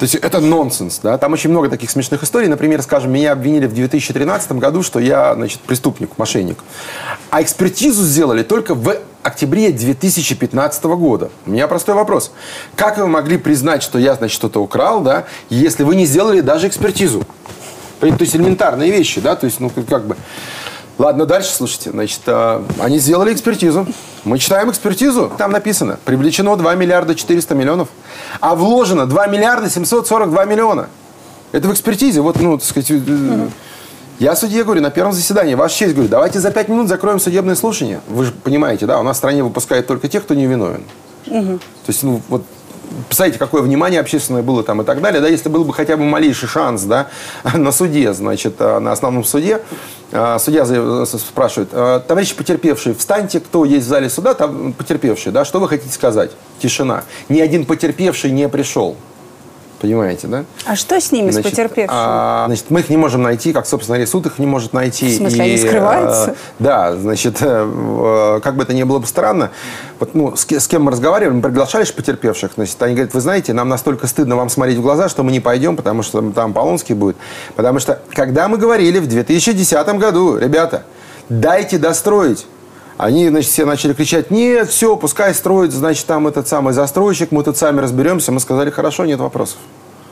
То 0.00 0.04
есть 0.04 0.14
это 0.14 0.40
нонсенс, 0.40 1.00
да? 1.02 1.18
Там 1.18 1.34
очень 1.34 1.50
много 1.50 1.68
таких 1.68 1.90
смешных 1.90 2.22
историй. 2.22 2.48
Например, 2.48 2.80
скажем, 2.80 3.12
меня 3.12 3.32
обвинили 3.32 3.66
в 3.66 3.74
2013 3.74 4.52
году, 4.52 4.82
что 4.82 4.98
я, 4.98 5.34
значит, 5.34 5.60
преступник, 5.60 6.16
мошенник. 6.16 6.56
А 7.28 7.42
экспертизу 7.42 8.02
сделали 8.02 8.42
только 8.42 8.74
в 8.74 8.96
октябре 9.22 9.70
2015 9.72 10.84
года. 10.84 11.28
У 11.44 11.50
меня 11.50 11.68
простой 11.68 11.94
вопрос. 11.94 12.32
Как 12.76 12.96
вы 12.96 13.08
могли 13.08 13.36
признать, 13.36 13.82
что 13.82 13.98
я, 13.98 14.14
значит, 14.14 14.34
что-то 14.34 14.62
украл, 14.62 15.02
да, 15.02 15.26
если 15.50 15.82
вы 15.82 15.94
не 15.96 16.06
сделали 16.06 16.40
даже 16.40 16.68
экспертизу? 16.68 17.22
То 18.00 18.06
есть 18.06 18.34
элементарные 18.34 18.90
вещи, 18.90 19.20
да, 19.20 19.36
то 19.36 19.44
есть, 19.44 19.60
ну, 19.60 19.70
как- 19.86 20.06
бы... 20.06 20.16
Ладно, 21.00 21.24
дальше 21.24 21.50
слушайте. 21.50 21.92
Значит, 21.92 22.20
э, 22.26 22.62
они 22.78 22.98
сделали 22.98 23.32
экспертизу. 23.32 23.86
Мы 24.24 24.38
читаем 24.38 24.70
экспертизу. 24.70 25.32
Там 25.38 25.50
написано, 25.50 25.98
привлечено 26.04 26.54
2 26.56 26.74
миллиарда 26.74 27.14
400 27.14 27.54
миллионов, 27.54 27.88
а 28.38 28.54
вложено 28.54 29.06
2 29.06 29.26
миллиарда 29.28 29.70
742 29.70 30.44
миллиона. 30.44 30.90
Это 31.52 31.68
в 31.68 31.72
экспертизе. 31.72 32.20
Вот, 32.20 32.38
ну, 32.38 32.58
так 32.58 32.68
сказать, 32.68 32.90
э, 32.90 33.48
я 34.18 34.36
судье 34.36 34.62
говорю, 34.62 34.82
на 34.82 34.90
первом 34.90 35.14
заседании, 35.14 35.54
ваша 35.54 35.74
честь, 35.74 35.94
говорю, 35.94 36.10
давайте 36.10 36.38
за 36.38 36.50
5 36.50 36.68
минут 36.68 36.88
закроем 36.88 37.18
судебное 37.18 37.54
слушание. 37.54 38.02
Вы 38.06 38.26
же 38.26 38.32
понимаете, 38.32 38.84
да, 38.84 39.00
у 39.00 39.02
нас 39.02 39.16
в 39.16 39.20
стране 39.20 39.42
выпускают 39.42 39.86
только 39.86 40.06
тех, 40.06 40.22
кто 40.22 40.34
не 40.34 40.44
виновен. 40.44 40.84
То 41.24 41.88
есть, 41.88 42.02
ну, 42.02 42.20
вот 42.28 42.44
Представляете, 43.06 43.38
какое 43.38 43.62
внимание 43.62 44.00
общественное 44.00 44.42
было 44.42 44.62
там 44.62 44.82
и 44.82 44.84
так 44.84 45.00
далее. 45.00 45.20
Да, 45.20 45.28
если 45.28 45.48
был 45.48 45.64
бы 45.64 45.72
хотя 45.72 45.96
бы 45.96 46.04
малейший 46.04 46.48
шанс 46.48 46.82
да, 46.82 47.08
на 47.54 47.72
суде, 47.72 48.12
значит, 48.12 48.54
э, 48.58 48.78
на 48.78 48.92
основном 48.92 49.24
суде, 49.24 49.60
э, 50.12 50.36
судья 50.38 50.64
спрашивает, 51.06 51.70
«Э, 51.72 52.00
товарищи 52.06 52.34
потерпевшие, 52.34 52.94
встаньте, 52.94 53.40
кто 53.40 53.64
есть 53.64 53.86
в 53.86 53.88
зале 53.88 54.10
суда, 54.10 54.34
там 54.34 54.72
потерпевшие, 54.72 55.32
да, 55.32 55.44
что 55.44 55.60
вы 55.60 55.68
хотите 55.68 55.92
сказать? 55.92 56.30
Тишина. 56.60 57.04
Ни 57.28 57.40
один 57.40 57.64
потерпевший 57.64 58.30
не 58.30 58.48
пришел. 58.48 58.96
Понимаете, 59.80 60.26
да? 60.26 60.44
А 60.66 60.76
что 60.76 61.00
с 61.00 61.10
ними, 61.10 61.30
значит, 61.30 61.48
с 61.48 61.50
потерпевшими? 61.50 61.88
А, 61.90 62.44
значит, 62.46 62.66
мы 62.68 62.80
их 62.80 62.90
не 62.90 62.98
можем 62.98 63.22
найти, 63.22 63.54
как, 63.54 63.66
собственно 63.66 63.96
говоря, 63.96 64.10
суд 64.10 64.26
их 64.26 64.38
не 64.38 64.46
может 64.46 64.74
найти. 64.74 65.06
В 65.08 65.16
смысле, 65.16 65.38
и, 65.38 65.48
они 65.48 65.56
скрываются? 65.56 66.30
Э, 66.32 66.34
да, 66.58 66.96
значит, 66.96 67.38
э, 67.40 68.40
как 68.42 68.56
бы 68.56 68.62
это 68.62 68.74
ни 68.74 68.82
было 68.82 68.98
бы 68.98 69.06
странно, 69.06 69.50
вот, 69.98 70.14
ну, 70.14 70.36
с, 70.36 70.46
с 70.46 70.68
кем 70.68 70.84
мы 70.84 70.92
разговаривали, 70.92 71.36
мы 71.36 71.42
приглашали 71.42 71.84
потерпевших, 71.90 72.52
значит, 72.56 72.82
они 72.82 72.94
говорят, 72.94 73.14
вы 73.14 73.20
знаете, 73.20 73.54
нам 73.54 73.70
настолько 73.70 74.06
стыдно 74.06 74.36
вам 74.36 74.50
смотреть 74.50 74.76
в 74.76 74.82
глаза, 74.82 75.08
что 75.08 75.22
мы 75.22 75.32
не 75.32 75.40
пойдем, 75.40 75.76
потому 75.76 76.02
что 76.02 76.20
там 76.32 76.52
Полонский 76.52 76.94
будет. 76.94 77.16
Потому 77.56 77.78
что, 77.78 78.00
когда 78.12 78.48
мы 78.48 78.58
говорили 78.58 78.98
в 78.98 79.06
2010 79.06 79.88
году, 79.98 80.36
ребята, 80.36 80.84
дайте 81.30 81.78
достроить, 81.78 82.46
они, 83.00 83.28
значит, 83.28 83.50
все 83.50 83.64
начали 83.64 83.94
кричать, 83.94 84.30
нет, 84.30 84.68
все, 84.68 84.96
пускай 84.96 85.34
строит, 85.34 85.72
значит, 85.72 86.06
там 86.06 86.26
этот 86.28 86.48
самый 86.48 86.74
застройщик, 86.74 87.32
мы 87.32 87.42
тут 87.42 87.56
сами 87.56 87.80
разберемся. 87.80 88.32
Мы 88.32 88.40
сказали, 88.40 88.70
хорошо, 88.70 89.06
нет 89.06 89.20
вопросов. 89.20 89.58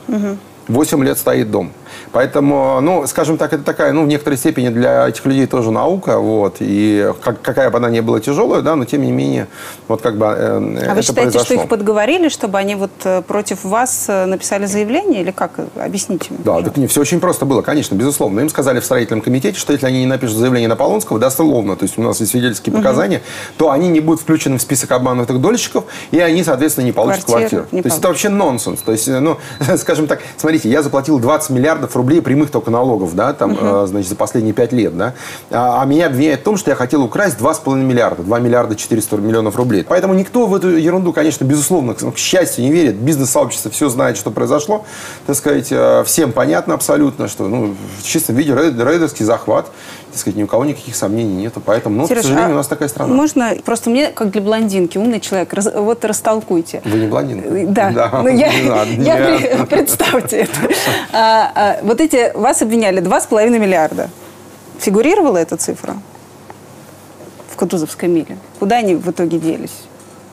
Угу. 0.07 0.37
8 0.69 1.03
лет 1.03 1.17
стоит 1.17 1.51
дом. 1.51 1.71
Поэтому, 2.11 2.79
ну, 2.81 3.05
скажем 3.07 3.37
так, 3.37 3.53
это 3.53 3.63
такая, 3.63 3.91
ну, 3.91 4.03
в 4.03 4.07
некоторой 4.07 4.37
степени 4.37 4.69
для 4.69 5.07
этих 5.07 5.25
людей 5.25 5.45
тоже 5.47 5.71
наука, 5.71 6.17
вот, 6.19 6.57
и 6.59 7.11
как, 7.23 7.41
какая 7.41 7.69
бы 7.69 7.77
она 7.77 7.89
ни 7.89 7.99
была 7.99 8.19
тяжелая, 8.19 8.61
да, 8.61 8.75
но 8.75 8.85
тем 8.85 9.01
не 9.01 9.11
менее, 9.11 9.47
вот 9.87 10.01
как 10.01 10.17
бы 10.17 10.25
э, 10.25 10.29
А 10.29 10.83
это 10.83 10.95
вы 10.95 11.01
считаете, 11.01 11.31
произошло. 11.31 11.45
что 11.45 11.53
их 11.55 11.67
подговорили, 11.67 12.29
чтобы 12.29 12.57
они 12.57 12.75
вот 12.75 12.91
э, 13.03 13.21
против 13.21 13.63
вас 13.63 14.05
э, 14.07 14.25
написали 14.25 14.65
заявление, 14.65 15.21
или 15.21 15.31
как? 15.31 15.51
Объясните 15.75 16.27
мне. 16.29 16.39
Да, 16.43 16.61
так 16.61 16.77
не, 16.77 16.87
все 16.87 17.01
очень 17.01 17.19
просто 17.19 17.45
было, 17.45 17.61
конечно, 17.61 17.95
безусловно. 17.95 18.39
Им 18.39 18.49
сказали 18.49 18.79
в 18.79 18.85
строительном 18.85 19.21
комитете, 19.21 19.59
что 19.59 19.73
если 19.73 19.85
они 19.85 19.99
не 19.99 20.07
напишут 20.07 20.37
заявление 20.37 20.69
на 20.69 20.75
Полонского, 20.75 21.19
дословно, 21.19 21.75
то 21.75 21.83
есть 21.83 21.97
у 21.97 22.01
нас 22.01 22.19
есть 22.19 22.31
свидетельские 22.31 22.75
показания, 22.75 23.21
то 23.57 23.71
они 23.71 23.89
не 23.89 23.99
будут 23.99 24.21
включены 24.21 24.57
в 24.57 24.61
список 24.61 24.91
обманутых 24.91 25.41
дольщиков, 25.41 25.85
и 26.11 26.19
они, 26.19 26.43
соответственно, 26.43 26.85
не 26.85 26.91
получат 26.91 27.25
Квартиру 27.25 27.39
квартиру. 27.39 27.67
не 27.71 27.81
то 27.81 27.87
есть 27.87 27.97
это 27.97 28.07
получат. 28.07 28.23
вообще 28.23 28.29
нонсенс. 28.29 28.81
То 28.81 28.91
есть, 28.91 29.07
э, 29.07 29.19
ну, 29.19 29.37
скажем 29.77 30.07
так, 30.07 30.21
смотрите, 30.37 30.58
я 30.67 30.81
заплатил 30.81 31.19
20 31.19 31.49
миллиардов 31.51 31.95
рублей 31.95 32.21
прямых 32.21 32.51
только 32.51 32.71
налогов, 32.71 33.15
да, 33.15 33.33
там, 33.33 33.57
э, 33.59 33.85
значит, 33.87 34.09
за 34.09 34.15
последние 34.15 34.53
5 34.53 34.73
лет, 34.73 34.97
да, 34.97 35.13
а, 35.51 35.81
а 35.81 35.85
меня 35.85 36.07
обвиняют 36.07 36.41
в 36.41 36.43
том, 36.43 36.57
что 36.57 36.71
я 36.71 36.75
хотел 36.75 37.03
украсть 37.03 37.37
2,5 37.37 37.83
миллиарда, 37.83 38.23
2 38.23 38.39
миллиарда 38.39 38.75
400 38.75 39.17
миллионов 39.17 39.55
рублей. 39.55 39.85
Поэтому 39.87 40.13
никто 40.13 40.45
в 40.47 40.55
эту 40.55 40.69
ерунду, 40.69 41.13
конечно, 41.13 41.45
безусловно, 41.45 41.93
к 41.93 42.11
к 42.11 42.17
счастью, 42.17 42.63
не 42.65 42.71
верит. 42.71 42.95
Бизнес-сообщество 42.95 43.71
все 43.71 43.89
знает, 43.89 44.17
что 44.17 44.31
произошло. 44.31 44.85
Так 45.25 45.35
сказать, 45.35 45.67
э, 45.71 46.03
всем 46.05 46.31
понятно 46.31 46.73
абсолютно, 46.73 47.27
что, 47.27 47.47
ну, 47.47 47.75
в 47.99 48.03
чистом 48.03 48.35
виде 48.35 48.51
рейд- 48.51 48.83
рейдерский 48.83 49.25
захват, 49.25 49.67
так 50.11 50.17
сказать, 50.19 50.37
ни 50.37 50.43
у 50.43 50.47
кого 50.47 50.65
никаких 50.65 50.95
сомнений 50.95 51.35
нету. 51.43 51.61
Поэтому, 51.63 51.95
ну, 51.97 52.07
Сереж, 52.07 52.21
к 52.21 52.23
сожалению, 52.23 52.51
а 52.51 52.53
у 52.55 52.57
нас 52.57 52.67
такая 52.67 52.87
страна. 52.89 53.13
Можно, 53.13 53.55
просто 53.63 53.89
мне, 53.89 54.07
как 54.07 54.31
для 54.31 54.41
блондинки, 54.41 54.97
умный 54.97 55.19
человек, 55.19 55.53
раз- 55.53 55.71
вот 55.73 56.03
растолкуйте. 56.05 56.81
Вы 56.85 56.97
не 56.99 57.07
блондинка? 57.07 57.91
Да, 57.91 58.09
ну, 58.23 58.27
я, 58.27 58.53
не 58.61 58.69
надо, 58.69 58.91
я 58.91 59.65
представьте 59.69 60.37
это. 60.41 60.53
А, 61.13 61.51
а, 61.55 61.79
вот 61.83 62.01
эти, 62.01 62.35
вас 62.35 62.61
обвиняли 62.61 63.01
2,5 63.01 63.49
миллиарда. 63.59 64.09
Фигурировала 64.79 65.37
эта 65.37 65.57
цифра 65.57 65.95
в 67.51 67.55
Кутузовской 67.55 68.07
миле? 68.09 68.37
Куда 68.59 68.77
они 68.77 68.95
в 68.95 69.09
итоге 69.11 69.37
делись? 69.37 69.83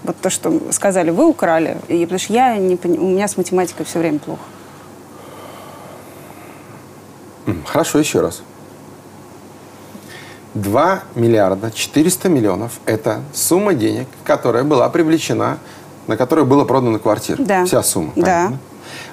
Вот 0.05 0.17
то, 0.17 0.31
что 0.31 0.61
сказали, 0.71 1.11
вы 1.11 1.27
украли. 1.27 1.79
И, 1.89 2.03
потому 2.05 2.19
что 2.21 2.33
я 2.33 2.57
не 2.57 2.77
пони- 2.77 2.99
у 2.99 3.07
меня 3.09 3.27
с 3.29 3.37
математикой 3.37 3.85
все 3.85 3.99
время 3.99 4.21
плохо. 4.21 4.41
Хорошо, 7.67 7.99
еще 7.99 8.21
раз. 8.21 8.43
2 10.57 11.03
миллиарда 11.15 11.71
400 11.71 12.29
миллионов– 12.29 12.73
это 12.87 13.21
сумма 13.35 13.75
денег, 13.75 14.09
которая 14.25 14.65
была 14.65 14.89
привлечена, 14.89 15.59
на 16.07 16.17
которую 16.17 16.47
было 16.47 16.65
продано 16.65 16.99
квартир. 16.99 17.37
Да. 17.39 17.65
Вся 17.67 17.83
сумма. 17.83 18.13
Да. 18.17 18.53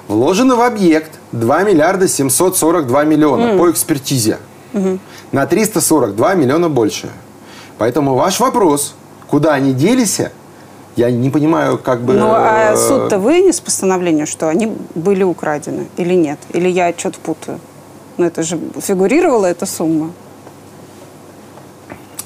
Вложено 0.08 0.56
в 0.56 0.62
объект 0.62 1.12
2 1.32 1.64
миллиарда 1.64 2.08
742 2.08 3.04
миллиона 3.04 3.58
по 3.58 3.70
экспертизе. 3.70 4.38
На 5.32 5.46
342 5.46 6.34
миллиона 6.34 6.68
больше. 6.68 7.08
Поэтому 7.78 8.14
ваш 8.14 8.40
вопрос, 8.40 8.94
куда 9.28 9.52
они 9.54 9.72
делись, 9.72 10.20
я 10.96 11.10
не 11.10 11.28
понимаю, 11.30 11.76
как 11.76 12.02
бы... 12.02 12.14
Ну, 12.14 12.30
а 12.30 12.72
э, 12.72 12.76
суд-то 12.76 13.18
вынес 13.18 13.60
постановление, 13.60 14.26
что 14.26 14.48
они 14.48 14.72
были 14.94 15.24
украдены 15.24 15.88
или 15.96 16.14
нет? 16.14 16.38
Или 16.52 16.68
я 16.68 16.94
что-то 16.96 17.18
путаю? 17.18 17.58
Ну, 18.16 18.24
это 18.24 18.44
же 18.44 18.60
фигурировала 18.80 19.46
эта 19.46 19.66
сумма. 19.66 20.12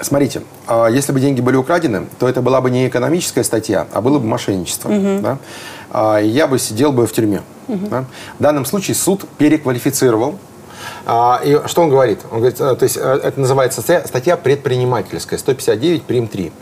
Смотрите, 0.01 0.42
а, 0.66 0.86
если 0.86 1.12
бы 1.12 1.20
деньги 1.20 1.40
были 1.40 1.57
украдены, 1.57 2.07
то 2.18 2.28
это 2.28 2.40
была 2.40 2.61
бы 2.61 2.70
не 2.70 2.86
экономическая 2.86 3.42
статья, 3.44 3.86
а 3.92 4.01
было 4.01 4.18
бы 4.18 4.26
мошенничество. 4.26 4.90
Да? 5.20 5.38
А, 5.90 6.18
Я 6.18 6.46
бы 6.46 6.59
сидел 6.59 6.92
бы 6.92 7.07
в 7.07 7.12
тюрьме. 7.12 7.42
да. 7.66 8.05
В 8.38 8.42
данном 8.42 8.64
случае 8.64 8.94
суд 8.94 9.24
переквалифицировал. 9.38 10.38
А, 11.07 11.40
И 11.44 11.61
что 11.66 11.82
он 11.82 11.90
говорит? 11.90 12.20
Он 12.30 12.38
говорит, 12.38 12.61
э, 12.61 12.74
то 12.76 12.82
есть 12.84 12.96
э, 12.96 13.20
это 13.24 13.40
называется 13.40 13.80
статья, 13.82 14.07
статья 14.07 14.36
предпринимательская, 14.36 15.38
159, 15.38 16.03
прим. 16.05 16.28
3. 16.28 16.53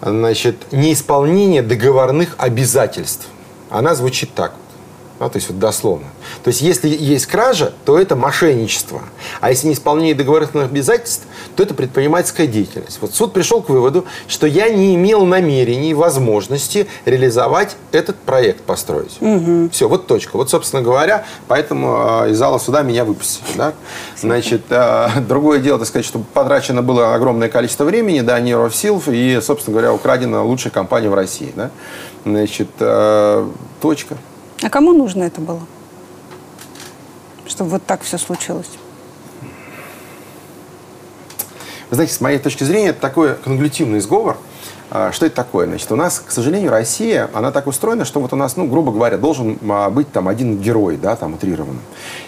Значит, 0.00 0.72
неисполнение 0.72 1.62
договорных 1.62 2.34
обязательств. 2.38 3.26
Она 3.70 3.94
звучит 3.94 4.34
так. 4.34 4.52
Да, 5.18 5.28
то 5.28 5.36
есть 5.36 5.48
вот 5.48 5.58
дословно. 5.58 6.06
То 6.42 6.48
есть 6.48 6.62
если 6.62 6.88
есть 6.88 7.26
кража, 7.26 7.72
то 7.84 7.98
это 7.98 8.16
мошенничество. 8.16 9.02
А 9.40 9.50
если 9.50 9.68
не 9.68 9.74
исполнение 9.74 10.14
договорных 10.14 10.54
обязательств, 10.54 11.26
то 11.56 11.62
это 11.62 11.74
предпринимательская 11.74 12.46
деятельность. 12.46 12.98
Вот 13.00 13.14
суд 13.14 13.32
пришел 13.32 13.62
к 13.62 13.68
выводу, 13.68 14.04
что 14.26 14.46
я 14.46 14.68
не 14.68 14.94
имел 14.94 15.24
намерений, 15.24 15.94
возможности 15.94 16.86
реализовать 17.04 17.76
этот 17.92 18.16
проект 18.16 18.62
построить. 18.62 19.18
Все, 19.72 19.88
вот 19.88 20.06
точка. 20.06 20.36
Вот, 20.36 20.50
собственно 20.50 20.82
говоря, 20.82 21.24
поэтому 21.48 22.24
э, 22.24 22.30
из 22.30 22.38
зала 22.38 22.58
суда 22.58 22.82
меня 22.82 23.04
выпустили. 23.04 23.44
Да? 23.56 23.74
Значит, 24.18 24.62
э, 24.70 25.08
другое 25.28 25.60
дело, 25.60 25.78
так 25.78 25.88
сказать, 25.88 26.06
что 26.06 26.18
потрачено 26.18 26.82
было 26.82 27.14
огромное 27.14 27.48
количество 27.48 27.84
времени, 27.84 28.20
да, 28.20 28.40
нервов, 28.40 28.74
сил, 28.74 29.02
и, 29.06 29.40
собственно 29.42 29.74
говоря, 29.74 29.92
украдена 29.92 30.42
лучшая 30.42 30.72
компания 30.72 31.08
в 31.08 31.14
России. 31.14 31.52
Да? 31.54 31.70
Значит, 32.24 32.68
э, 32.80 33.48
точка. 33.80 34.16
А 34.62 34.70
кому 34.70 34.92
нужно 34.92 35.24
это 35.24 35.40
было? 35.40 35.60
Чтобы 37.46 37.70
вот 37.70 37.84
так 37.84 38.02
все 38.02 38.16
случилось. 38.16 38.70
Вы 41.90 41.96
знаете, 41.96 42.14
с 42.14 42.20
моей 42.20 42.38
точки 42.38 42.64
зрения, 42.64 42.88
это 42.88 43.00
такой 43.00 43.34
конглютивный 43.34 44.00
сговор. 44.00 44.38
А, 44.94 45.10
Что 45.10 45.26
это 45.26 45.36
такое? 45.36 45.66
Значит, 45.66 45.90
у 45.90 45.96
нас, 45.96 46.20
к 46.20 46.30
сожалению, 46.30 46.70
Россия, 46.70 47.28
она 47.32 47.50
так 47.50 47.66
устроена, 47.66 48.04
что 48.04 48.20
вот 48.20 48.32
у 48.34 48.36
нас, 48.36 48.56
ну, 48.56 48.66
грубо 48.66 48.92
говоря, 48.92 49.16
должен 49.16 49.58
а, 49.68 49.90
быть 49.90 50.12
там 50.12 50.28
один 50.28 50.58
герой, 50.58 50.96
да, 50.96 51.16
там, 51.16 51.34
утрированно. 51.34 51.80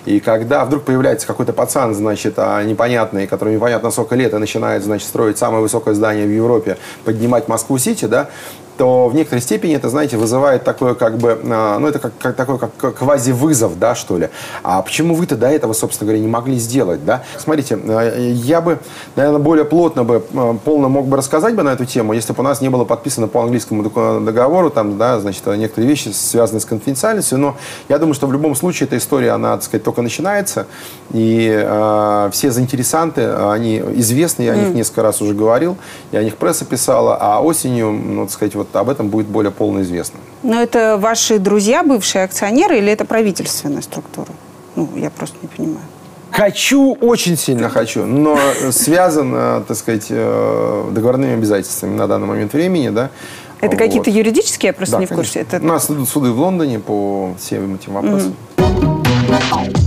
И 0.06 0.18
когда 0.18 0.64
вдруг 0.64 0.84
появляется 0.84 1.26
какой-то 1.26 1.52
пацан, 1.52 1.94
значит, 1.94 2.34
а, 2.38 2.62
непонятный, 2.62 3.26
который 3.26 3.54
непонятно 3.54 3.90
сколько 3.90 4.16
лет, 4.16 4.32
и 4.32 4.38
начинает, 4.38 4.82
значит, 4.82 5.06
строить 5.06 5.38
самое 5.38 5.62
высокое 5.62 5.94
здание 5.94 6.26
в 6.26 6.30
Европе, 6.30 6.78
поднимать 7.04 7.48
Москву-Сити, 7.48 8.06
да, 8.06 8.28
то 8.76 9.08
в 9.08 9.14
некоторой 9.14 9.40
степени 9.40 9.74
это, 9.74 9.88
знаете, 9.88 10.16
вызывает 10.16 10.64
такое 10.64 10.94
как 10.94 11.18
бы, 11.18 11.38
а, 11.44 11.78
ну 11.78 11.88
это 11.88 11.98
как, 11.98 12.12
как 12.18 12.36
такой 12.36 12.58
как 12.58 12.94
квази-вызов, 12.94 13.78
да, 13.78 13.94
что 13.94 14.18
ли. 14.18 14.30
А 14.62 14.82
почему 14.82 15.14
вы-то 15.14 15.36
до 15.36 15.48
этого, 15.48 15.72
собственно 15.72 16.06
говоря, 16.08 16.22
не 16.22 16.28
могли 16.28 16.56
сделать, 16.56 17.04
да? 17.04 17.22
Смотрите, 17.38 17.78
а, 17.86 18.18
я 18.18 18.60
бы, 18.60 18.78
наверное, 19.16 19.40
более 19.40 19.64
плотно 19.64 20.04
бы, 20.04 20.24
а, 20.34 20.56
полно 20.64 20.88
мог 20.88 21.06
бы 21.06 21.16
рассказать 21.16 21.54
бы 21.54 21.62
на 21.62 21.70
эту 21.70 21.84
тему, 21.84 22.12
если 22.12 22.32
бы 22.32 22.40
у 22.40 22.44
нас 22.44 22.60
не 22.60 22.68
было 22.68 22.84
подписано 22.84 23.28
по 23.28 23.42
английскому 23.42 23.82
договору, 24.20 24.70
там, 24.70 24.98
да, 24.98 25.20
значит, 25.20 25.46
некоторые 25.46 25.88
вещи 25.88 26.08
связаны 26.08 26.60
с 26.60 26.64
конфиденциальностью, 26.64 27.38
но 27.38 27.56
я 27.88 27.98
думаю, 27.98 28.14
что 28.14 28.26
в 28.26 28.32
любом 28.32 28.54
случае 28.54 28.86
эта 28.86 28.96
история, 28.96 29.32
она, 29.32 29.54
так 29.54 29.64
сказать, 29.64 29.84
только 29.84 30.02
начинается, 30.02 30.66
и 31.12 31.52
а, 31.64 32.30
все 32.30 32.50
заинтересанты, 32.50 33.32
они 33.32 33.78
известны, 33.96 34.42
я 34.42 34.52
о 34.52 34.56
них 34.56 34.74
несколько 34.74 35.02
раз 35.02 35.20
уже 35.22 35.34
говорил, 35.34 35.76
я 36.12 36.20
о 36.20 36.24
них 36.24 36.36
пресса 36.36 36.64
писала, 36.64 37.16
а 37.20 37.40
осенью, 37.40 37.92
ну, 37.92 38.24
так 38.24 38.32
сказать, 38.32 38.54
вот 38.54 38.63
об 38.72 38.88
этом 38.88 39.08
будет 39.08 39.26
более 39.26 39.50
полно 39.52 39.82
известно. 39.82 40.20
Но 40.42 40.60
это 40.60 40.96
ваши 40.98 41.38
друзья, 41.38 41.82
бывшие 41.82 42.24
акционеры, 42.24 42.78
или 42.78 42.90
это 42.92 43.04
правительственная 43.04 43.82
структура? 43.82 44.28
Ну, 44.76 44.88
я 44.96 45.10
просто 45.10 45.36
не 45.42 45.48
понимаю. 45.48 45.86
Хочу, 46.30 46.94
очень 47.00 47.36
сильно 47.38 47.68
хочу, 47.70 48.04
но 48.04 48.36
связан, 48.72 49.32
э, 49.34 49.62
так 49.68 49.76
сказать, 49.76 50.06
э, 50.10 50.90
договорными 50.90 51.34
обязательствами 51.34 51.96
на 51.96 52.08
данный 52.08 52.26
момент 52.26 52.52
времени, 52.52 52.88
да. 52.88 53.10
Это 53.60 53.76
Вот. 53.76 53.78
какие-то 53.78 54.10
юридические, 54.10 54.68
я 54.70 54.72
просто 54.72 54.96
Да, 54.96 55.00
не 55.00 55.06
в 55.06 55.10
курсе. 55.10 55.34
конечно. 55.34 55.56
Это 55.56 55.64
У 55.64 55.68
нас 55.68 55.88
идут 55.88 56.08
суды 56.08 56.32
в 56.32 56.40
Лондоне 56.40 56.80
по 56.80 57.34
всем 57.38 57.76
этим 57.76 57.92
вопросам. 57.94 58.34
Конечно. 58.56 59.83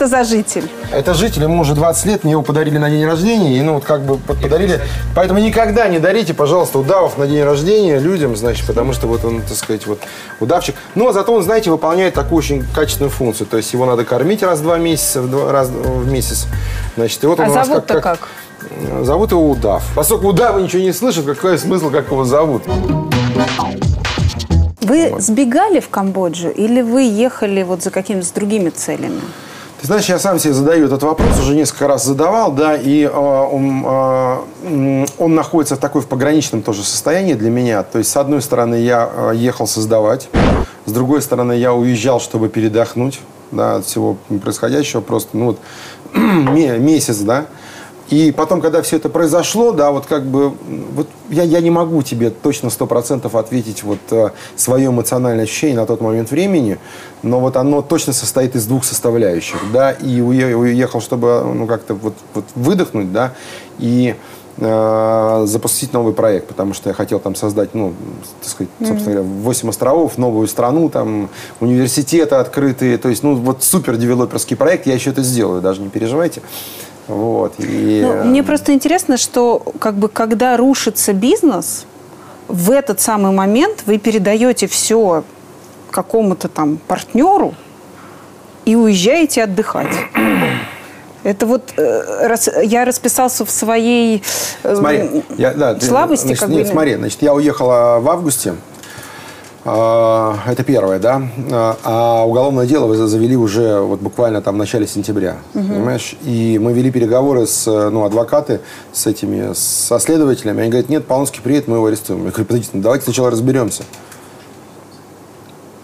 Это 0.00 0.06
за 0.08 0.24
житель? 0.24 0.66
Это 0.92 1.12
житель, 1.12 1.42
ему 1.42 1.60
уже 1.60 1.74
20 1.74 2.06
лет, 2.06 2.24
мне 2.24 2.32
его 2.32 2.42
подарили 2.42 2.78
на 2.78 2.88
день 2.88 3.04
рождения, 3.04 3.58
и 3.58 3.60
ну 3.60 3.74
вот 3.74 3.84
как 3.84 4.00
бы 4.02 4.16
под- 4.16 4.40
подарили. 4.40 4.80
Поэтому 5.14 5.40
никогда 5.40 5.88
не 5.88 5.98
дарите, 5.98 6.32
пожалуйста, 6.32 6.78
удавов 6.78 7.18
на 7.18 7.26
день 7.26 7.42
рождения 7.44 7.98
людям, 7.98 8.34
значит, 8.34 8.66
потому 8.66 8.94
что 8.94 9.06
вот 9.06 9.22
он, 9.26 9.42
так 9.42 9.56
сказать, 9.58 9.86
вот 9.86 10.00
удавчик. 10.40 10.74
Но 10.94 11.12
зато 11.12 11.34
он, 11.34 11.42
знаете, 11.42 11.70
выполняет 11.70 12.14
такую 12.14 12.38
очень 12.38 12.64
качественную 12.74 13.10
функцию. 13.10 13.46
То 13.46 13.58
есть 13.58 13.72
его 13.74 13.84
надо 13.84 14.04
кормить 14.06 14.42
раз 14.42 14.60
в 14.60 14.62
два 14.62 14.78
месяца, 14.78 15.20
в 15.20 15.30
два- 15.30 15.52
раз 15.52 15.68
в 15.68 16.10
месяц. 16.10 16.46
Значит, 16.96 17.22
и 17.22 17.26
вот 17.26 17.38
он 17.38 17.46
А 17.46 17.50
у 17.50 17.54
нас 17.54 17.66
зовут-то 17.68 18.00
как? 18.00 18.28
Зовут 19.02 19.32
его 19.32 19.50
Удав. 19.50 19.82
Поскольку 19.94 20.28
удавы 20.28 20.62
ничего 20.62 20.82
не 20.82 20.92
слышат, 20.92 21.26
какой 21.26 21.58
смысл, 21.58 21.90
как 21.90 22.10
его 22.10 22.24
зовут? 22.24 22.62
Вы 24.80 25.14
сбегали 25.20 25.80
в 25.80 25.88
Камбоджу 25.90 26.48
или 26.48 26.80
вы 26.80 27.02
ехали 27.02 27.62
вот 27.62 27.82
за 27.82 27.90
какими-то 27.90 28.34
другими 28.34 28.70
целями? 28.70 29.20
Ты 29.80 29.86
знаешь, 29.86 30.04
я 30.10 30.18
сам 30.18 30.38
себе 30.38 30.52
задаю 30.52 30.86
этот 30.86 31.02
вопрос, 31.02 31.38
уже 31.38 31.54
несколько 31.54 31.88
раз 31.88 32.04
задавал, 32.04 32.52
да, 32.52 32.76
и 32.76 33.04
э, 33.04 33.08
он, 33.08 33.82
э, 33.86 35.06
он 35.16 35.34
находится 35.34 35.76
в 35.76 35.78
такой 35.78 36.02
в 36.02 36.06
пограничном 36.06 36.60
тоже 36.60 36.82
состоянии 36.82 37.32
для 37.32 37.48
меня. 37.48 37.82
То 37.82 37.96
есть, 37.96 38.10
с 38.10 38.16
одной 38.18 38.42
стороны, 38.42 38.74
я 38.74 39.08
э, 39.10 39.32
ехал 39.36 39.66
создавать, 39.66 40.28
с 40.84 40.92
другой 40.92 41.22
стороны, 41.22 41.54
я 41.54 41.72
уезжал, 41.72 42.20
чтобы 42.20 42.50
передохнуть, 42.50 43.20
да, 43.52 43.76
от 43.76 43.86
всего 43.86 44.18
происходящего, 44.42 45.00
просто, 45.00 45.34
ну, 45.38 45.46
вот, 45.46 45.58
ме- 46.14 46.76
месяц, 46.76 47.16
да. 47.16 47.46
И 48.10 48.32
потом, 48.32 48.60
когда 48.60 48.82
все 48.82 48.96
это 48.96 49.08
произошло, 49.08 49.70
да, 49.70 49.92
вот 49.92 50.06
как 50.06 50.26
бы, 50.26 50.52
вот 50.94 51.06
я, 51.28 51.44
я 51.44 51.60
не 51.60 51.70
могу 51.70 52.02
тебе 52.02 52.30
точно 52.30 52.68
сто 52.68 52.86
процентов 52.86 53.36
ответить 53.36 53.84
вот 53.84 54.00
э, 54.10 54.30
свое 54.56 54.88
эмоциональное 54.88 55.44
ощущение 55.44 55.76
на 55.76 55.86
тот 55.86 56.00
момент 56.00 56.32
времени, 56.32 56.78
но 57.22 57.38
вот 57.38 57.56
оно 57.56 57.82
точно 57.82 58.12
состоит 58.12 58.56
из 58.56 58.66
двух 58.66 58.84
составляющих, 58.84 59.58
да, 59.72 59.92
и 59.92 60.18
уе- 60.18 60.54
уехал, 60.54 61.00
чтобы, 61.00 61.44
ну, 61.54 61.68
как-то 61.68 61.94
вот, 61.94 62.14
вот 62.34 62.44
выдохнуть, 62.56 63.12
да, 63.12 63.32
и 63.78 64.16
э, 64.56 65.42
запустить 65.46 65.92
новый 65.92 66.12
проект, 66.12 66.48
потому 66.48 66.74
что 66.74 66.88
я 66.88 66.94
хотел 66.94 67.20
там 67.20 67.36
создать, 67.36 67.74
ну, 67.74 67.94
так 68.40 68.50
сказать, 68.50 68.72
собственно 68.80 69.14
говоря, 69.22 69.30
8 69.42 69.68
островов, 69.68 70.18
новую 70.18 70.48
страну, 70.48 70.88
там, 70.88 71.28
университеты 71.60 72.34
открытые, 72.34 72.98
то 72.98 73.08
есть, 73.08 73.22
ну, 73.22 73.36
вот 73.36 73.62
супер 73.62 73.96
девелоперский 73.96 74.56
проект, 74.56 74.88
я 74.88 74.94
еще 74.94 75.10
это 75.10 75.22
сделаю, 75.22 75.62
даже 75.62 75.80
не 75.80 75.88
переживайте. 75.90 76.42
Вот, 77.08 77.54
и... 77.58 78.02
Ну, 78.04 78.24
мне 78.24 78.42
просто 78.42 78.72
интересно, 78.72 79.16
что 79.16 79.62
как 79.80 79.94
бы 79.94 80.08
когда 80.08 80.56
рушится 80.56 81.12
бизнес, 81.12 81.86
в 82.48 82.70
этот 82.70 83.00
самый 83.00 83.32
момент 83.32 83.82
вы 83.86 83.98
передаете 83.98 84.66
все 84.66 85.24
какому-то 85.90 86.48
там 86.48 86.76
партнеру 86.88 87.54
и 88.64 88.76
уезжаете 88.76 89.42
отдыхать. 89.44 89.94
Это 91.22 91.44
вот 91.46 91.72
э, 91.76 92.26
раз- 92.28 92.48
я 92.62 92.84
расписался 92.84 93.44
в 93.44 93.50
своей 93.50 94.22
э, 94.62 94.74
Смотри, 94.76 95.22
я, 95.36 95.52
да, 95.52 95.74
ты- 95.74 95.84
слабости, 95.86 96.26
значит, 96.26 96.40
как 96.40 96.48
нет, 96.50 96.66
бы. 96.66 96.72
смотри, 96.72 96.94
значит, 96.96 97.20
я 97.22 97.34
уехала 97.34 97.98
в 98.00 98.08
августе. 98.08 98.54
А, 99.64 100.38
Это 100.46 100.64
первое, 100.64 100.98
да. 100.98 101.22
А 101.50 101.76
а 101.84 102.24
уголовное 102.24 102.66
дело 102.66 102.86
вы 102.86 102.96
завели 102.96 103.36
уже 103.36 103.80
вот 103.80 104.00
буквально 104.00 104.40
там 104.40 104.54
в 104.54 104.58
начале 104.58 104.86
сентября, 104.86 105.36
понимаешь? 105.52 106.16
И 106.22 106.58
мы 106.60 106.72
вели 106.72 106.90
переговоры 106.90 107.46
с, 107.46 107.66
ну, 107.66 108.04
адвокаты 108.04 108.60
с 108.92 109.06
этими, 109.06 109.52
со 109.54 109.98
следователями. 109.98 110.62
Они 110.62 110.70
говорят, 110.70 110.88
нет, 110.88 111.06
Полонский 111.06 111.42
приедет, 111.42 111.68
мы 111.68 111.76
его 111.76 111.86
арестуем. 111.86 112.24
Я 112.24 112.30
говорю, 112.30 112.46
подождите, 112.46 112.70
ну, 112.74 112.82
давайте 112.82 113.04
сначала 113.04 113.30
разберемся. 113.30 113.82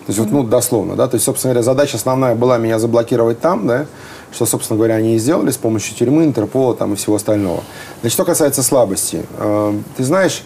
То 0.06 0.10
есть, 0.12 0.18
вот, 0.20 0.30
ну, 0.30 0.42
дословно, 0.42 0.94
да. 0.96 1.08
То 1.08 1.16
есть, 1.16 1.24
собственно 1.24 1.52
говоря, 1.52 1.64
задача 1.64 1.96
основная 1.96 2.34
была 2.34 2.58
меня 2.58 2.78
заблокировать 2.78 3.40
там, 3.40 3.66
да, 3.66 3.86
что, 4.32 4.46
собственно 4.46 4.78
говоря, 4.78 4.94
они 4.94 5.16
и 5.16 5.18
сделали 5.18 5.50
с 5.50 5.56
помощью 5.56 5.96
тюрьмы, 5.96 6.24
Интерпола 6.24 6.74
там 6.74 6.94
и 6.94 6.96
всего 6.96 7.16
остального. 7.16 7.62
Значит, 8.00 8.14
что 8.14 8.24
касается 8.24 8.62
слабости. 8.62 9.22
э, 9.38 9.74
Ты 9.96 10.04
знаешь, 10.04 10.44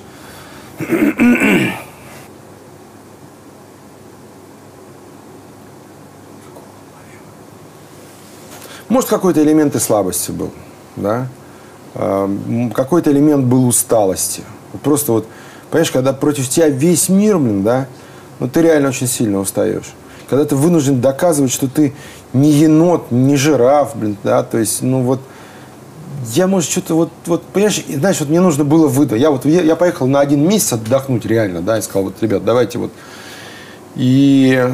может, 8.90 9.08
какой-то 9.08 9.42
элемент 9.42 9.74
и 9.74 9.78
слабости 9.78 10.30
был, 10.30 10.50
да? 10.96 11.28
Э, 11.94 12.24
м, 12.24 12.70
Какой-то 12.70 13.10
элемент 13.10 13.46
был 13.46 13.66
усталости. 13.66 14.42
Просто 14.82 15.12
вот, 15.12 15.26
понимаешь, 15.70 15.90
когда 15.90 16.12
против 16.12 16.48
тебя 16.48 16.68
весь 16.68 17.08
мир, 17.08 17.38
блин, 17.38 17.62
да, 17.62 17.86
ну 18.38 18.48
ты 18.48 18.62
реально 18.62 18.88
очень 18.90 19.06
сильно 19.06 19.38
устаешь. 19.38 19.92
Когда 20.28 20.44
ты 20.44 20.54
вынужден 20.54 21.00
доказывать, 21.00 21.50
что 21.52 21.66
ты 21.66 21.92
не 22.32 22.50
енот, 22.50 23.10
не 23.10 23.36
жираф, 23.36 23.96
блин, 23.96 24.16
да, 24.22 24.42
то 24.42 24.58
есть, 24.58 24.82
ну 24.82 25.02
вот, 25.02 25.20
я, 26.34 26.46
может, 26.46 26.70
что-то 26.70 26.94
вот, 26.94 27.10
вот, 27.26 27.42
понимаешь, 27.44 27.82
знаешь, 27.88 28.20
вот 28.20 28.28
мне 28.28 28.40
нужно 28.40 28.64
было 28.64 28.86
выдать. 28.86 29.20
Я 29.20 29.30
вот, 29.30 29.44
я, 29.46 29.62
я 29.62 29.74
поехал 29.74 30.06
на 30.06 30.20
один 30.20 30.46
месяц 30.46 30.74
отдохнуть 30.74 31.24
реально, 31.24 31.62
да, 31.62 31.78
и 31.78 31.82
сказал, 31.82 32.04
вот, 32.04 32.14
ребят, 32.20 32.44
давайте 32.44 32.78
вот. 32.78 32.92
И, 33.96 34.68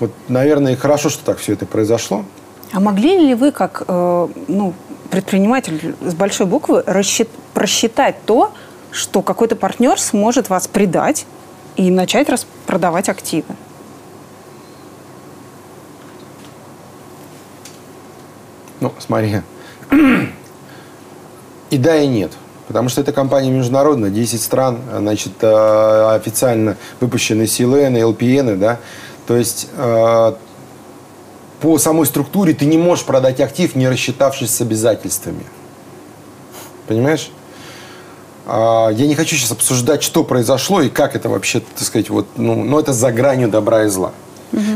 вот, 0.00 0.10
наверное, 0.28 0.76
хорошо, 0.76 1.08
что 1.08 1.24
так 1.24 1.38
все 1.38 1.52
это 1.52 1.66
произошло. 1.66 2.24
А 2.72 2.80
могли 2.80 3.16
ли 3.18 3.34
вы, 3.34 3.52
как 3.52 3.84
э, 3.86 4.28
ну, 4.48 4.74
предприниматель 5.10 5.94
с 6.04 6.14
большой 6.14 6.46
буквы, 6.46 6.82
рассчит- 6.86 7.28
просчитать 7.52 8.16
то, 8.26 8.52
что 8.90 9.22
какой-то 9.22 9.56
партнер 9.56 10.00
сможет 10.00 10.48
вас 10.48 10.66
предать 10.66 11.26
и 11.76 11.90
начать 11.90 12.28
распродавать 12.28 13.08
активы? 13.08 13.54
Ну, 18.80 18.92
смотри. 18.98 19.40
И 21.70 21.78
да, 21.78 21.96
и 21.96 22.06
нет. 22.06 22.32
Потому 22.66 22.88
что 22.88 23.00
эта 23.00 23.12
компания 23.12 23.50
международная, 23.50 24.10
10 24.10 24.40
стран, 24.40 24.78
значит, 24.98 25.32
э, 25.42 26.14
официально 26.14 26.76
выпущены 27.00 27.42
CLN, 27.42 27.96
LPN, 28.00 28.56
да. 28.56 28.78
То 29.26 29.36
есть 29.36 29.68
э, 29.76 30.34
по 31.60 31.78
самой 31.78 32.06
структуре 32.06 32.52
ты 32.52 32.66
не 32.66 32.76
можешь 32.76 33.04
продать 33.04 33.40
актив, 33.40 33.74
не 33.74 33.88
рассчитавшись 33.88 34.50
с 34.50 34.60
обязательствами. 34.60 35.44
Понимаешь? 36.86 37.30
А, 38.46 38.90
Я 38.90 39.06
не 39.06 39.14
хочу 39.14 39.36
сейчас 39.36 39.52
обсуждать, 39.52 40.02
что 40.02 40.24
произошло 40.24 40.82
и 40.82 40.90
как 40.90 41.16
это 41.16 41.28
вообще, 41.28 41.60
так 41.60 41.86
сказать, 41.86 42.10
вот, 42.10 42.26
ну, 42.36 42.62
но 42.62 42.80
это 42.80 42.92
за 42.92 43.10
гранью 43.12 43.48
добра 43.48 43.84
и 43.84 43.88
зла. 43.88 44.12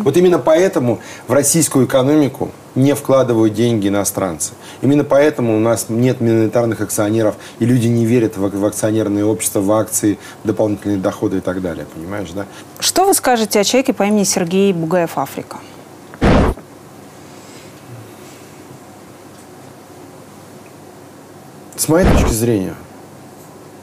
Вот 0.03 0.17
именно 0.17 0.39
поэтому 0.39 1.01
в 1.27 1.33
российскую 1.33 1.87
экономику 1.87 2.51
не 2.75 2.95
вкладывают 2.95 3.55
деньги 3.55 3.89
иностранцы. 3.89 4.53
Именно 4.83 5.05
поэтому 5.05 5.57
у 5.57 5.61
нас 5.61 5.87
нет 5.89 6.21
миноритарных 6.21 6.81
акционеров, 6.81 7.37
и 7.59 7.65
люди 7.65 7.89
не 7.89 8.07
верят 8.07 8.37
в, 8.37 8.49
в 8.49 8.65
акционерные 8.65 9.25
общества, 9.25 9.61
в 9.61 9.71
акции, 9.73 10.19
в 10.45 10.47
дополнительные 10.47 10.99
доходы 10.99 11.39
и 11.39 11.41
так 11.41 11.61
далее. 11.61 11.87
Понимаешь, 11.93 12.31
да? 12.31 12.47
Что 12.79 13.05
вы 13.05 13.15
скажете 13.15 13.61
о 13.61 13.65
человеке 13.65 13.93
по 13.93 14.05
имени 14.05 14.25
Сергей 14.25 14.73
Бугаев 14.73 15.19
Африка? 15.19 15.59
С 21.77 21.89
моей 21.89 22.09
точки 22.11 22.33
зрения, 22.33 22.75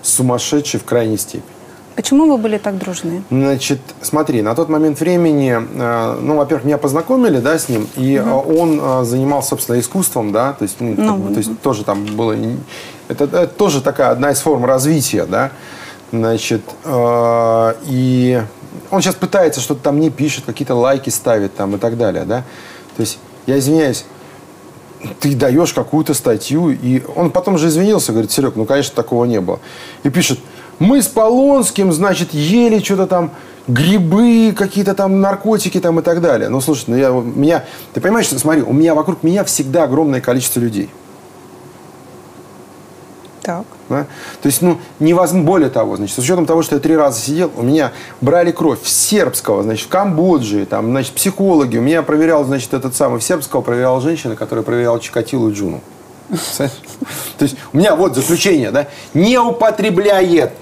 сумасшедший 0.01 0.79
в 0.79 0.83
крайней 0.83 1.17
степени. 1.17 1.54
Почему 1.95 2.29
вы 2.29 2.37
были 2.37 2.57
так 2.57 2.77
дружны? 2.77 3.23
Значит, 3.31 3.79
смотри, 4.01 4.41
на 4.41 4.53
тот 4.53 4.67
момент 4.67 4.99
времени, 4.99 5.55
э, 5.55 6.19
ну, 6.21 6.35
во-первых, 6.35 6.65
меня 6.65 6.77
познакомили, 6.77 7.39
да, 7.39 7.57
с 7.57 7.69
ним, 7.69 7.87
и 7.95 8.15
э, 8.15 8.29
он 8.29 8.79
э, 8.81 9.05
занимался, 9.05 9.49
собственно, 9.49 9.79
искусством, 9.79 10.33
да, 10.33 10.53
то 10.53 10.63
есть, 10.63 10.75
ну, 10.81 10.95
как 10.95 11.05
Ну, 11.05 11.17
бы, 11.17 11.33
то 11.33 11.37
есть 11.37 11.61
тоже 11.61 11.85
там 11.85 12.05
было, 12.05 12.35
это, 13.07 13.23
это 13.23 13.47
тоже 13.47 13.81
такая 13.81 14.09
одна 14.11 14.31
из 14.31 14.39
форм 14.39 14.65
развития, 14.65 15.25
да, 15.25 15.51
значит, 16.11 16.61
и 17.85 18.43
он 18.91 19.01
сейчас 19.01 19.15
пытается 19.15 19.61
что-то 19.61 19.81
там 19.81 19.99
не 19.99 20.09
пишет, 20.09 20.43
какие-то 20.45 20.75
лайки 20.75 21.09
ставит 21.09 21.55
там 21.55 21.75
и 21.75 21.77
так 21.77 21.97
далее, 21.97 22.25
да, 22.25 22.43
то 22.97 23.01
есть, 23.01 23.19
я 23.45 23.57
извиняюсь, 23.57 24.05
ты 25.19 25.35
даешь 25.35 25.73
какую-то 25.73 26.13
статью, 26.13 26.71
и 26.71 27.03
он 27.15 27.31
потом 27.31 27.57
же 27.57 27.67
извинился, 27.67 28.11
говорит, 28.11 28.31
Серег, 28.31 28.55
ну, 28.55 28.65
конечно, 28.65 28.95
такого 28.95 29.25
не 29.25 29.39
было. 29.39 29.59
И 30.03 30.09
пишет, 30.09 30.39
мы 30.79 31.01
с 31.01 31.07
Полонским, 31.07 31.91
значит, 31.91 32.33
ели 32.33 32.79
что-то 32.79 33.07
там, 33.07 33.31
грибы, 33.67 34.53
какие-то 34.57 34.93
там 34.93 35.21
наркотики 35.21 35.79
там 35.79 35.99
и 35.99 36.03
так 36.03 36.21
далее. 36.21 36.49
Ну, 36.49 36.61
слушай, 36.61 36.85
ну, 36.87 36.95
я, 36.95 37.11
у 37.11 37.21
меня, 37.21 37.65
ты 37.93 38.01
понимаешь, 38.01 38.27
что, 38.27 38.37
смотри, 38.39 38.61
у 38.61 38.73
меня 38.73 38.93
вокруг 38.93 39.23
меня 39.23 39.43
всегда 39.43 39.83
огромное 39.83 40.21
количество 40.21 40.59
людей. 40.59 40.89
Так. 43.41 43.65
Да? 43.89 44.07
То 44.41 44.47
есть, 44.47 44.63
ну, 44.63 44.79
невозможно, 44.99 45.45
более 45.45 45.69
того, 45.69 45.97
значит, 45.97 46.15
с 46.15 46.19
учетом 46.19 46.47
того, 46.47 46.63
что 46.63 46.75
я 46.75 46.81
три 46.81 46.95
раза 46.97 47.19
сидел, 47.19 47.51
у 47.55 47.61
меня 47.61 47.91
брали 48.19 48.51
кровь 48.51 48.81
в 48.81 48.89
сербского, 48.89 49.61
значит, 49.61 49.85
в 49.85 49.89
Камбодже, 49.89 50.65
там, 50.65 50.89
значит, 50.89 51.13
психологи. 51.13 51.77
У 51.77 51.81
меня 51.81 52.01
проверял, 52.01 52.43
значит, 52.43 52.73
этот 52.73 52.95
самый, 52.95 53.19
в 53.19 53.23
сербского 53.23 53.61
проверял 53.61 54.01
женщина, 54.01 54.35
которая 54.35 54.63
проверяла 54.63 54.99
Чикатилу 54.99 55.49
и 55.49 55.53
Джуну. 55.53 55.81
То 56.57 56.69
есть, 57.41 57.55
у 57.71 57.77
меня 57.77 57.95
вот 57.95 58.15
заключение, 58.15 58.71
да, 58.71 58.87
не 59.13 59.37
употребляет. 59.37 60.53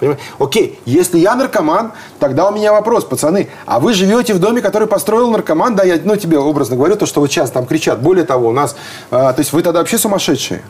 Понимаете? 0.00 0.22
Окей, 0.38 0.80
если 0.84 1.18
я 1.18 1.34
наркоман, 1.34 1.92
тогда 2.18 2.48
у 2.48 2.54
меня 2.54 2.72
вопрос, 2.72 3.04
пацаны, 3.04 3.48
а 3.66 3.80
вы 3.80 3.94
живете 3.94 4.34
в 4.34 4.38
доме, 4.38 4.60
который 4.60 4.88
построил 4.88 5.30
наркоман, 5.30 5.76
да, 5.76 5.84
я, 5.84 5.98
ну, 6.02 6.16
тебе 6.16 6.38
образно 6.38 6.76
говорю, 6.76 6.96
то, 6.96 7.06
что 7.06 7.20
вот 7.20 7.30
сейчас 7.30 7.50
там 7.50 7.66
кричат. 7.66 8.02
Более 8.02 8.24
того, 8.24 8.48
у 8.48 8.52
нас, 8.52 8.76
а, 9.10 9.32
то 9.32 9.40
есть 9.40 9.52
вы 9.52 9.62
тогда 9.62 9.80
вообще 9.80 9.98
сумасшедшие, 9.98 10.62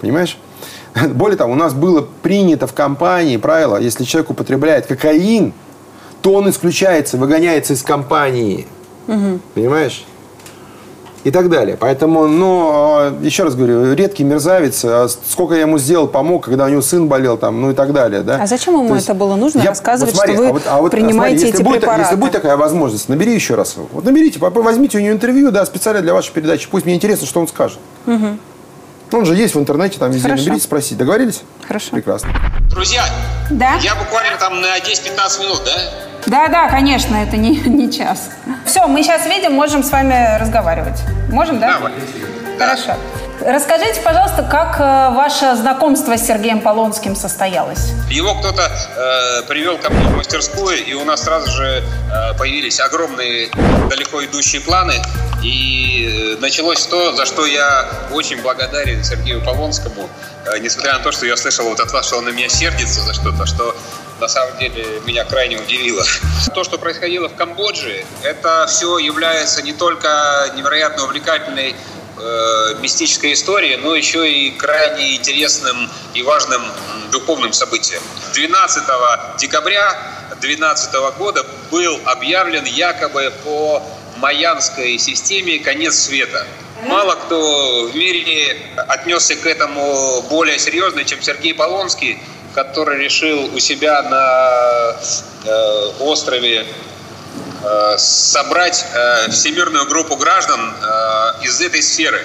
понимаешь? 0.00 0.38
Более 1.14 1.36
того, 1.36 1.52
у 1.52 1.56
нас 1.56 1.74
было 1.74 2.06
принято 2.22 2.66
в 2.66 2.74
компании 2.74 3.36
правило, 3.36 3.76
если 3.76 4.04
человек 4.04 4.30
употребляет 4.30 4.86
кокаин, 4.86 5.52
то 6.20 6.34
он 6.34 6.48
исключается, 6.50 7.16
выгоняется 7.16 7.72
из 7.72 7.82
компании. 7.82 8.66
Угу. 9.08 9.40
Понимаешь? 9.54 10.04
И 11.24 11.30
так 11.30 11.48
далее. 11.48 11.76
Поэтому, 11.78 12.26
ну, 12.26 12.70
а, 12.72 13.14
еще 13.22 13.44
раз 13.44 13.54
говорю, 13.54 13.94
редкий 13.94 14.24
мерзавец. 14.24 14.84
А 14.84 15.06
сколько 15.08 15.54
я 15.54 15.60
ему 15.60 15.78
сделал, 15.78 16.08
помог, 16.08 16.44
когда 16.46 16.64
у 16.64 16.68
него 16.68 16.82
сын 16.82 17.06
болел, 17.06 17.38
там, 17.38 17.60
ну 17.60 17.70
и 17.70 17.74
так 17.74 17.92
далее. 17.92 18.22
Да? 18.22 18.40
А 18.42 18.46
зачем 18.46 18.74
ему 18.74 18.94
есть, 18.94 19.06
это 19.06 19.14
было 19.14 19.36
нужно 19.36 19.60
я, 19.60 19.68
рассказывать, 19.68 20.14
вот 20.14 20.18
смотри, 20.18 20.34
что 20.34 20.42
вы 20.42 20.48
а 20.48 20.52
вот, 20.52 20.62
а 20.66 20.80
вот, 20.80 20.90
принимаете 20.90 21.38
смотри, 21.38 21.46
если 21.46 21.54
эти 21.54 21.62
будет, 21.62 21.80
препараты? 21.80 22.02
Если 22.02 22.16
будет 22.16 22.32
такая 22.32 22.56
возможность, 22.56 23.08
набери 23.08 23.34
еще 23.34 23.54
раз. 23.54 23.76
Вот 23.92 24.04
наберите, 24.04 24.40
возьмите 24.40 24.98
у 24.98 25.00
него 25.00 25.12
интервью, 25.12 25.52
да, 25.52 25.64
специально 25.64 26.02
для 26.02 26.12
вашей 26.12 26.32
передачи. 26.32 26.68
Пусть 26.68 26.86
мне 26.86 26.96
интересно, 26.96 27.26
что 27.26 27.38
он 27.38 27.46
скажет. 27.46 27.78
Угу. 28.06 28.38
Он 29.12 29.26
же 29.26 29.36
есть 29.36 29.54
в 29.54 29.60
интернете, 29.60 29.98
там 29.98 30.10
везде 30.10 30.28
Хорошо. 30.28 30.42
наберите, 30.44 30.64
спросите. 30.64 30.94
Договорились? 30.96 31.42
Хорошо. 31.68 31.90
Прекрасно. 31.92 32.30
Друзья, 32.70 33.04
Да? 33.50 33.74
я 33.82 33.94
буквально 33.94 34.38
там 34.38 34.60
на 34.60 34.78
10-15 34.78 35.40
минут, 35.42 35.62
да? 35.64 36.11
Да, 36.32 36.48
да, 36.48 36.66
конечно, 36.70 37.14
это 37.16 37.36
не, 37.36 37.50
не 37.66 37.92
час. 37.92 38.30
Все, 38.64 38.86
мы 38.86 39.02
сейчас 39.02 39.26
видим, 39.26 39.52
можем 39.52 39.82
с 39.82 39.90
вами 39.90 40.38
разговаривать. 40.40 40.98
Можем, 41.28 41.60
да? 41.60 41.74
Давай. 41.74 41.92
Хорошо. 42.58 42.94
Расскажите, 43.44 44.00
пожалуйста, 44.00 44.42
как 44.42 44.80
э, 44.80 45.14
ваше 45.14 45.54
знакомство 45.56 46.16
с 46.16 46.26
Сергеем 46.26 46.62
Полонским 46.62 47.16
состоялось? 47.16 47.90
Его 48.08 48.34
кто-то 48.36 48.62
э, 48.62 49.42
привел 49.42 49.76
ко 49.76 49.90
мне 49.90 50.08
в 50.08 50.16
мастерскую, 50.16 50.82
и 50.82 50.94
у 50.94 51.04
нас 51.04 51.24
сразу 51.24 51.50
же 51.50 51.82
э, 51.82 52.38
появились 52.38 52.80
огромные, 52.80 53.50
далеко 53.90 54.24
идущие 54.24 54.62
планы. 54.62 54.94
И 55.42 56.36
э, 56.36 56.40
началось 56.40 56.86
то, 56.86 57.14
за 57.14 57.26
что 57.26 57.44
я 57.44 57.90
очень 58.10 58.40
благодарен 58.40 59.04
Сергею 59.04 59.44
Полонскому, 59.44 60.08
э, 60.46 60.58
несмотря 60.60 60.94
на 60.94 61.00
то, 61.00 61.12
что 61.12 61.26
я 61.26 61.36
слышал 61.36 61.68
вот 61.68 61.80
от 61.80 61.92
вас, 61.92 62.06
что 62.06 62.18
он 62.18 62.24
на 62.24 62.30
меня 62.30 62.48
сердится 62.48 63.02
за 63.02 63.12
что-то, 63.12 63.44
что 63.44 63.74
на 64.22 64.28
самом 64.28 64.56
деле 64.58 65.02
меня 65.04 65.24
крайне 65.24 65.56
удивило. 65.58 66.04
То, 66.54 66.62
что 66.62 66.78
происходило 66.78 67.28
в 67.28 67.34
Камбодже, 67.34 68.04
это 68.22 68.66
все 68.68 68.98
является 68.98 69.62
не 69.62 69.72
только 69.72 70.52
невероятно 70.54 71.04
увлекательной 71.04 71.74
э, 71.74 72.74
мистической 72.80 73.32
историей, 73.32 73.76
но 73.76 73.96
еще 73.96 74.30
и 74.32 74.52
крайне 74.52 75.16
интересным 75.16 75.90
и 76.14 76.22
важным 76.22 76.62
духовным 77.10 77.52
событием. 77.52 78.00
12 78.34 78.84
декабря 79.38 79.92
2012 80.40 80.94
года 81.18 81.44
был 81.72 82.00
объявлен 82.04 82.64
якобы 82.64 83.32
по 83.42 83.82
майянской 84.18 84.98
системе 84.98 85.58
конец 85.58 85.96
света. 85.96 86.46
Мало 86.84 87.14
кто 87.14 87.88
в 87.92 87.96
мире 87.96 88.56
отнесся 88.88 89.34
к 89.34 89.46
этому 89.46 90.22
более 90.30 90.58
серьезно, 90.58 91.04
чем 91.04 91.22
Сергей 91.22 91.54
Полонский, 91.54 92.18
который 92.54 92.98
решил 93.02 93.54
у 93.54 93.58
себя 93.58 94.02
на 94.02 94.94
э, 95.44 95.92
острове 96.00 96.66
э, 97.62 97.94
собрать 97.98 98.84
э, 98.94 99.30
всемирную 99.30 99.86
группу 99.86 100.16
граждан 100.16 100.60
э, 100.60 101.44
из 101.44 101.60
этой 101.60 101.82
сферы 101.82 102.22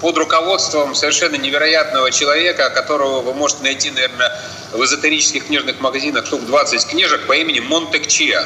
под 0.00 0.18
руководством 0.18 0.94
совершенно 0.94 1.36
невероятного 1.36 2.10
человека, 2.10 2.70
которого 2.70 3.20
вы 3.20 3.34
можете 3.34 3.62
найти, 3.62 3.90
наверное, 3.90 4.32
в 4.72 4.84
эзотерических 4.84 5.46
книжных 5.46 5.80
магазинах 5.80 6.26
штук 6.26 6.44
20 6.44 6.86
книжек 6.86 7.26
по 7.26 7.32
имени 7.32 7.60
Монтек 7.60 8.06
Чиа. 8.06 8.44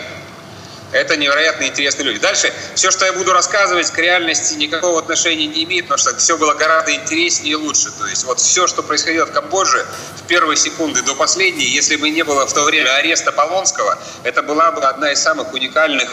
Это 0.90 1.16
невероятно 1.16 1.64
интересные 1.64 2.06
люди. 2.06 2.18
Дальше, 2.18 2.52
все, 2.74 2.90
что 2.90 3.04
я 3.04 3.12
буду 3.12 3.32
рассказывать, 3.32 3.90
к 3.90 3.98
реальности 3.98 4.54
никакого 4.54 4.98
отношения 4.98 5.46
не 5.46 5.64
имеет, 5.64 5.84
потому 5.84 5.98
что 5.98 6.16
все 6.16 6.38
было 6.38 6.54
гораздо 6.54 6.94
интереснее 6.94 7.52
и 7.52 7.54
лучше. 7.56 7.90
То 7.90 8.06
есть 8.06 8.24
вот 8.24 8.40
все, 8.40 8.66
что 8.66 8.82
происходило 8.82 9.26
в 9.26 9.32
Камбодже 9.32 9.84
в 10.16 10.26
первые 10.26 10.56
секунды 10.56 11.02
до 11.02 11.14
последней, 11.14 11.66
если 11.66 11.96
бы 11.96 12.08
не 12.08 12.22
было 12.22 12.46
в 12.46 12.52
то 12.54 12.62
время 12.64 12.94
ареста 12.96 13.32
Полонского, 13.32 13.98
это 14.24 14.42
была 14.42 14.72
бы 14.72 14.82
одна 14.82 15.12
из 15.12 15.20
самых 15.20 15.52
уникальных 15.52 16.08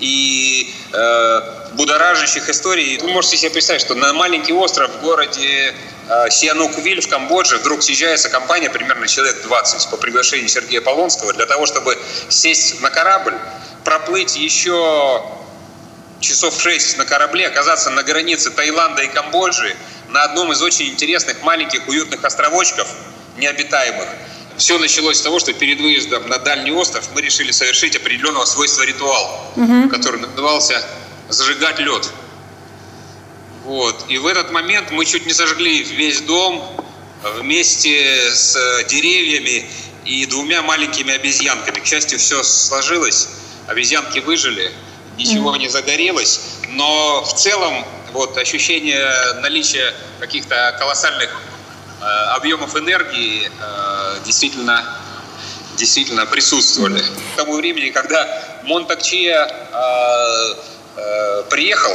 и 0.00 0.74
э, 0.92 1.40
будоражащих 1.74 2.48
историй. 2.48 2.98
Вы 2.98 3.08
можете 3.08 3.36
себе 3.36 3.50
представить, 3.50 3.82
что 3.82 3.94
на 3.94 4.14
маленький 4.14 4.54
остров 4.54 4.90
в 4.90 5.02
городе 5.02 5.74
э, 6.08 6.30
Сианук-Виль 6.30 7.02
в 7.02 7.08
Камбодже 7.08 7.58
вдруг 7.58 7.82
съезжается 7.82 8.30
компания, 8.30 8.70
примерно 8.70 9.06
человек 9.06 9.42
20, 9.42 9.90
по 9.90 9.98
приглашению 9.98 10.48
Сергея 10.48 10.80
Полонского, 10.80 11.34
для 11.34 11.44
того, 11.44 11.66
чтобы 11.66 11.98
сесть 12.30 12.80
на 12.80 12.88
корабль, 12.88 13.34
проплыть 13.84 14.36
еще 14.36 15.22
часов 16.20 16.60
шесть 16.60 16.96
на 16.96 17.04
корабле, 17.04 17.46
оказаться 17.46 17.90
на 17.90 18.02
границе 18.02 18.50
Таиланда 18.50 19.02
и 19.02 19.08
Камбоджи, 19.08 19.76
на 20.08 20.22
одном 20.22 20.52
из 20.52 20.62
очень 20.62 20.88
интересных 20.88 21.42
маленьких 21.42 21.86
уютных 21.88 22.24
островочков, 22.24 22.88
необитаемых. 23.36 24.08
Все 24.56 24.78
началось 24.78 25.18
с 25.18 25.22
того, 25.22 25.40
что 25.40 25.52
перед 25.52 25.80
выездом 25.80 26.28
на 26.28 26.38
дальний 26.38 26.70
остров 26.70 27.08
мы 27.14 27.20
решили 27.20 27.50
совершить 27.50 27.96
определенного 27.96 28.44
свойства 28.44 28.82
ритуал, 28.82 29.52
который 29.90 30.20
назывался 30.20 30.82
«зажигать 31.28 31.78
лед». 31.80 32.08
Вот. 33.64 34.04
И 34.08 34.18
в 34.18 34.26
этот 34.26 34.52
момент 34.52 34.90
мы 34.90 35.04
чуть 35.06 35.26
не 35.26 35.32
сожгли 35.32 35.82
весь 35.82 36.20
дом 36.20 36.62
вместе 37.22 38.30
с 38.32 38.84
деревьями 38.84 39.68
и 40.04 40.26
двумя 40.26 40.62
маленькими 40.62 41.14
обезьянками. 41.14 41.80
К 41.80 41.86
счастью, 41.86 42.18
все 42.18 42.42
сложилось, 42.44 43.28
обезьянки 43.66 44.18
выжили, 44.20 44.72
ничего 45.16 45.56
не 45.56 45.68
загорелось, 45.68 46.40
но 46.68 47.22
в 47.22 47.34
целом 47.34 47.84
вот 48.12 48.36
ощущение 48.36 49.06
наличия 49.40 49.92
каких-то 50.20 50.76
колоссальных 50.78 51.30
э, 52.00 52.04
объемов 52.36 52.76
энергии 52.76 53.48
э, 53.48 54.18
действительно 54.24 54.84
действительно 55.76 56.24
присутствовали. 56.26 57.00
К 57.00 57.36
тому 57.36 57.56
времени, 57.56 57.90
когда 57.90 58.60
Монтакчия 58.62 59.44
э, 59.44 60.54
э, 60.96 61.42
приехал, 61.50 61.92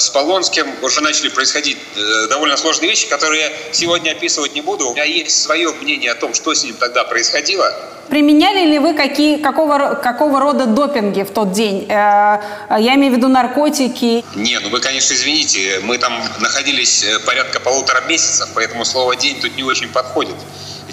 с 0.00 0.08
Полонским 0.08 0.66
уже 0.82 1.02
начали 1.02 1.28
происходить 1.28 1.76
э, 1.94 2.28
довольно 2.28 2.56
сложные 2.56 2.90
вещи, 2.90 3.08
которые 3.08 3.42
я 3.42 3.52
сегодня 3.72 4.12
описывать 4.12 4.54
не 4.54 4.62
буду. 4.62 4.88
У 4.88 4.92
меня 4.92 5.04
есть 5.04 5.42
свое 5.42 5.70
мнение 5.72 6.12
о 6.12 6.14
том, 6.14 6.32
что 6.32 6.54
с 6.54 6.64
ним 6.64 6.74
тогда 6.76 7.04
происходило. 7.04 7.70
Применяли 8.08 8.66
ли 8.66 8.78
вы 8.78 8.94
какие, 8.94 9.36
какого, 9.36 10.00
какого 10.02 10.40
рода 10.40 10.66
допинги 10.66 11.22
в 11.22 11.30
тот 11.30 11.52
день? 11.52 11.86
Э, 11.88 12.40
я 12.78 12.94
имею 12.94 13.12
в 13.12 13.16
виду 13.16 13.28
наркотики. 13.28 14.24
Не, 14.34 14.58
ну 14.60 14.70
вы, 14.70 14.80
конечно, 14.80 15.12
извините, 15.14 15.80
мы 15.82 15.98
там 15.98 16.12
находились 16.40 17.04
э, 17.04 17.18
порядка 17.20 17.60
полутора 17.60 18.00
месяцев, 18.08 18.48
поэтому 18.54 18.84
слово 18.86 19.14
«день» 19.14 19.40
тут 19.40 19.54
не 19.56 19.62
очень 19.62 19.90
подходит. 19.90 20.36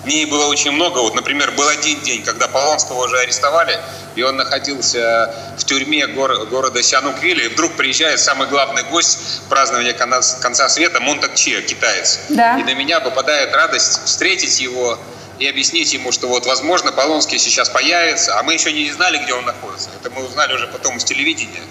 Дней 0.08 0.26
было 0.26 0.46
очень 0.46 0.72
много. 0.72 1.00
Вот, 1.00 1.16
например, 1.16 1.52
был 1.52 1.68
один 1.68 2.00
день, 2.02 2.24
когда 2.24 2.48
Полонского 2.48 3.04
уже 3.06 3.20
арестовали, 3.20 3.78
и 4.16 4.24
он 4.24 4.38
находился 4.38 5.34
в 5.58 5.66
тюрьме 5.66 6.08
гор- 6.08 6.46
города 6.46 6.82
Сиануквиля, 6.82 7.44
и 7.44 7.48
вдруг 7.50 7.74
приезжает 7.74 8.22
самый 8.22 8.48
главный 8.48 8.84
гость 8.84 9.42
празднования 9.50 9.92
конца, 9.92 10.40
конца 10.40 10.70
света 10.70 11.02
Монтак 11.02 11.36
Чиа, 11.36 11.62
китаец. 11.62 12.20
Да. 12.30 12.58
И 12.58 12.64
на 12.64 12.74
меня 12.74 13.02
попадает 13.02 13.54
радость 13.54 14.06
встретить 14.06 14.62
его 14.62 14.98
и 15.40 15.48
объяснить 15.48 15.94
ему, 15.94 16.12
что 16.12 16.28
вот, 16.28 16.46
возможно, 16.46 16.92
Полонский 16.92 17.38
сейчас 17.38 17.70
появится, 17.70 18.40
а 18.40 18.44
мы 18.44 18.54
еще 18.54 18.72
не 18.72 18.92
знали, 18.92 19.18
где 19.20 19.34
он 19.34 19.46
находится. 19.46 19.90
Это 20.00 20.10
мы 20.10 20.26
узнали 20.26 20.54
уже 20.54 20.68
потом 20.68 20.98
из 20.98 21.04
телевидения. 21.04 21.62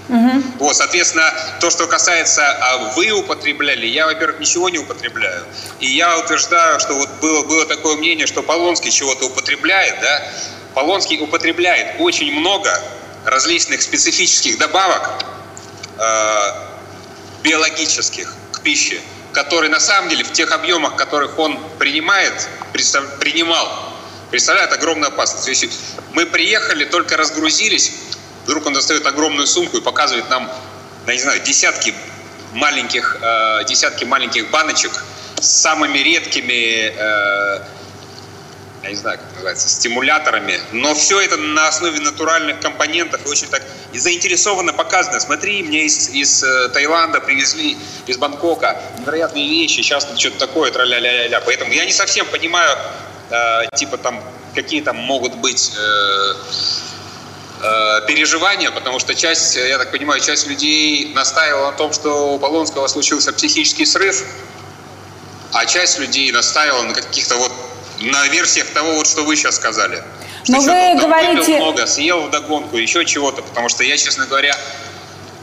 Вот, 0.59 0.77
соответственно, 0.77 1.33
то, 1.61 1.71
что 1.71 1.87
касается 1.87 2.47
а 2.47 2.93
вы 2.95 3.11
употребляли, 3.11 3.87
я, 3.87 4.07
во-первых, 4.07 4.41
ничего 4.41 4.69
не 4.69 4.79
употребляю. 4.79 5.45
И 5.81 5.87
я 5.87 6.19
утверждаю, 6.19 6.81
что 6.81 6.95
вот 6.95 7.09
было, 7.21 7.43
было 7.45 7.67
такое 7.67 7.97
мнение, 7.97 8.27
что 8.27 8.43
Полонский 8.43 8.91
чего-то 8.91 9.27
употребляет, 9.27 10.01
да. 10.01 10.23
Полонский 10.75 11.19
употребляет 11.19 12.01
очень 12.01 12.33
много 12.33 12.71
различных 13.25 13.83
специфических 13.83 14.59
добавок, 14.59 15.25
э, 15.99 16.53
биологических 17.43 18.33
к 18.53 18.61
пище, 18.61 19.01
которые 19.37 19.71
на 19.71 19.81
самом 19.81 20.09
деле 20.09 20.25
в 20.25 20.33
тех 20.33 20.51
объемах, 20.51 20.97
которых 20.97 21.39
он 21.39 21.59
принимает, 21.79 22.49
принимал, 23.21 23.69
представляют 24.31 24.73
огромную 24.73 25.09
опасность. 25.09 25.47
Есть 25.47 25.79
мы 26.15 26.25
приехали, 26.25 26.87
только 26.87 27.19
разгрузились, 27.19 27.93
вдруг 28.47 28.65
он 28.65 28.73
достает 28.73 29.05
огромную 29.07 29.47
сумку 29.47 29.77
и 29.77 29.83
показывает 29.83 30.31
нам, 30.31 30.51
я 31.07 31.13
не 31.13 31.21
знаю, 31.21 31.43
десятки 31.43 31.93
маленьких, 32.55 33.19
э, 33.21 33.65
десятки 33.69 34.05
маленьких 34.05 34.51
баночек 34.51 35.05
самыми 35.39 35.99
редкими 35.99 36.95
э, 36.97 37.61
я 38.87 38.91
не 38.91 38.97
знаю, 38.97 39.19
как 39.19 39.33
называется, 39.33 39.69
стимуляторами, 39.69 40.61
но 40.73 40.95
все 40.95 41.21
это 41.21 41.37
на 41.37 41.69
основе 41.69 42.01
натуральных 42.01 42.61
компонентов 42.61 43.25
и 43.27 43.29
очень 43.29 43.49
так 43.49 43.63
и 43.93 43.99
заинтересованно 43.99 44.73
показано. 44.73 45.19
Смотри, 45.21 45.63
мне 45.63 45.87
из, 45.87 46.11
из 46.11 46.43
э, 46.43 46.69
Таиланда 46.69 47.21
привезли, 47.21 47.77
из 48.07 48.17
Бангкока 48.17 48.81
невероятные 48.99 49.49
вещи, 49.49 49.81
сейчас 49.81 50.07
что-то 50.17 50.39
такое, 50.39 50.71
тра-ля-ля-ля. 50.71 51.41
Поэтому 51.41 51.73
я 51.73 51.85
не 51.85 51.93
совсем 51.93 52.27
понимаю, 52.27 52.77
э, 53.31 53.63
типа 53.75 53.99
там, 53.99 54.23
какие 54.55 54.83
там 54.83 54.97
могут 54.97 55.35
быть 55.35 55.73
э, 55.77 56.35
э, 57.63 58.07
переживания, 58.07 58.71
потому 58.71 59.01
что 59.01 59.15
часть, 59.15 59.57
я 59.57 59.79
так 59.79 59.91
понимаю, 59.91 60.21
часть 60.21 60.47
людей 60.47 61.13
настаивала 61.13 61.73
на 61.73 61.77
том, 61.77 61.93
что 61.93 62.35
у 62.35 62.39
Полонского 62.39 62.87
случился 62.87 63.33
психический 63.33 63.85
срыв, 63.85 64.23
а 65.53 65.67
часть 65.67 65.99
людей 65.99 66.31
настаивала 66.31 66.83
на 66.83 66.95
каких-то 66.95 67.37
вот 67.37 67.53
на 68.01 68.27
версиях 68.29 68.69
того, 68.71 68.95
вот, 68.95 69.07
что 69.07 69.23
вы 69.25 69.37
сейчас 69.37 69.57
сказали. 69.57 70.03
Что 70.45 70.53
Но 70.53 70.61
вы 70.61 71.01
говорите... 71.01 71.57
много, 71.57 71.87
съел 71.87 72.23
вдогонку, 72.23 72.77
еще 72.77 73.05
чего-то, 73.05 73.43
потому 73.43 73.69
что 73.69 73.83
я, 73.83 73.97
честно 73.97 74.27
говоря, 74.27 74.57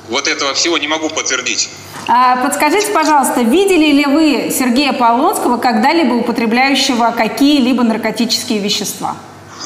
вот 0.10 0.28
этого 0.28 0.54
всего 0.54 0.78
не 0.78 0.88
могу 0.88 1.10
подтвердить. 1.10 1.70
А, 2.08 2.38
подскажите, 2.38 2.92
пожалуйста, 2.92 3.42
видели 3.42 3.92
ли 3.92 4.06
вы 4.06 4.54
Сергея 4.58 4.94
Полонского 4.94 5.58
когда-либо 5.58 6.14
употребляющего 6.14 7.14
какие-либо 7.16 7.84
наркотические 7.84 8.60
вещества? 8.60 9.16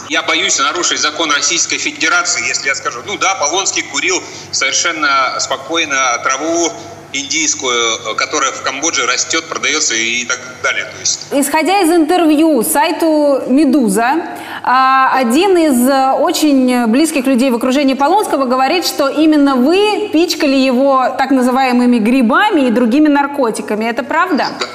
Я 0.09 0.23
боюсь 0.23 0.57
нарушить 0.59 0.99
закон 0.99 1.31
Российской 1.31 1.77
Федерации, 1.77 2.47
если 2.47 2.67
я 2.67 2.75
скажу, 2.75 3.01
ну 3.05 3.17
да, 3.17 3.35
Полонский 3.35 3.81
курил 3.83 4.21
совершенно 4.51 5.37
спокойно 5.39 6.19
траву, 6.23 6.71
индийскую, 7.13 8.15
которая 8.15 8.51
в 8.51 8.61
Камбодже 8.61 9.05
растет, 9.05 9.45
продается 9.45 9.95
и 9.95 10.25
так 10.25 10.39
далее. 10.63 10.85
То 10.85 10.99
есть... 10.99 11.27
Исходя 11.31 11.81
из 11.81 11.91
интервью 11.91 12.63
сайту 12.63 13.43
«Медуза», 13.47 14.15
а, 14.63 15.11
один 15.13 15.57
из 15.57 15.87
э, 15.87 16.11
очень 16.11 16.87
близких 16.87 17.25
людей 17.25 17.51
в 17.51 17.55
окружении 17.55 17.93
Полонского 17.93 18.45
говорит, 18.45 18.85
что 18.85 19.07
именно 19.07 19.55
вы 19.55 20.09
пичкали 20.11 20.55
его 20.55 21.15
так 21.17 21.31
называемыми 21.31 21.99
грибами 21.99 22.67
и 22.67 22.71
другими 22.71 23.07
наркотиками. 23.07 23.85
Это 23.85 24.03
правда? 24.03 24.47
Да. 24.59 24.67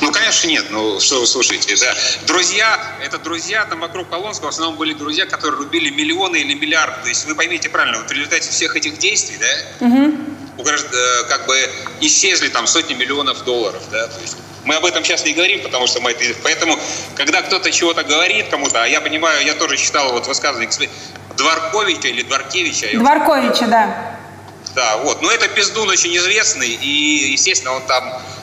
Ну, 0.00 0.12
конечно, 0.12 0.48
нет. 0.48 0.66
Ну, 0.70 1.00
что 1.00 1.20
вы 1.20 1.26
слушаете? 1.26 1.74
Это 1.74 1.96
друзья, 2.26 2.96
это 3.02 3.18
друзья 3.18 3.64
там 3.64 3.80
вокруг 3.80 4.08
Полонского 4.08 4.46
в 4.46 4.54
основном 4.54 4.76
были 4.76 4.92
друзья, 4.94 5.26
которые 5.26 5.58
рубили 5.58 5.90
миллионы 5.90 6.36
или 6.36 6.54
миллиарды. 6.54 7.02
То 7.02 7.08
есть 7.08 7.26
вы 7.26 7.34
поймите 7.34 7.68
правильно, 7.68 7.98
вот 7.98 8.08
в 8.08 8.12
результате 8.12 8.50
всех 8.50 8.76
этих 8.76 8.98
действий, 8.98 9.38
да, 9.38 9.86
угу. 9.86 10.16
как 11.28 11.46
бы 11.46 11.70
исчезли 12.00 12.48
там 12.48 12.66
сотни 12.66 12.94
миллионов 12.94 13.44
долларов, 13.44 13.82
да, 13.90 14.06
то 14.06 14.20
есть 14.20 14.36
мы 14.66 14.74
об 14.74 14.84
этом 14.84 15.04
сейчас 15.04 15.24
не 15.24 15.32
говорим, 15.32 15.62
потому 15.62 15.86
что 15.86 16.00
мы 16.00 16.10
это... 16.10 16.24
Поэтому, 16.42 16.78
когда 17.14 17.40
кто-то 17.42 17.70
чего-то 17.70 18.02
говорит 18.02 18.48
кому-то, 18.48 18.82
а 18.82 18.86
я 18.86 19.00
понимаю, 19.00 19.46
я 19.46 19.54
тоже 19.54 19.76
читал 19.76 20.12
вот 20.12 20.26
высказывание 20.26 20.68
Дворковича 21.36 22.08
или 22.08 22.22
Дворкевича. 22.22 22.88
Дворковича, 22.98 23.66
да. 23.68 24.16
Да, 24.74 24.98
вот. 24.98 25.22
Но 25.22 25.30
это 25.30 25.48
пиздун 25.48 25.88
очень 25.88 26.14
известный, 26.16 26.68
и, 26.68 27.32
естественно, 27.32 27.72
он 27.72 27.82
там 27.86 28.04
э, 28.08 28.35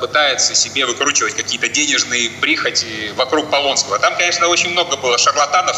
пытается 0.00 0.54
себе 0.54 0.84
выкручивать 0.86 1.34
какие-то 1.34 1.68
денежные 1.68 2.30
прихоти 2.30 3.12
вокруг 3.16 3.50
Полонского. 3.50 3.98
Там, 3.98 4.16
конечно, 4.16 4.48
очень 4.48 4.70
много 4.70 4.96
было 4.96 5.16
шарлатанов, 5.18 5.76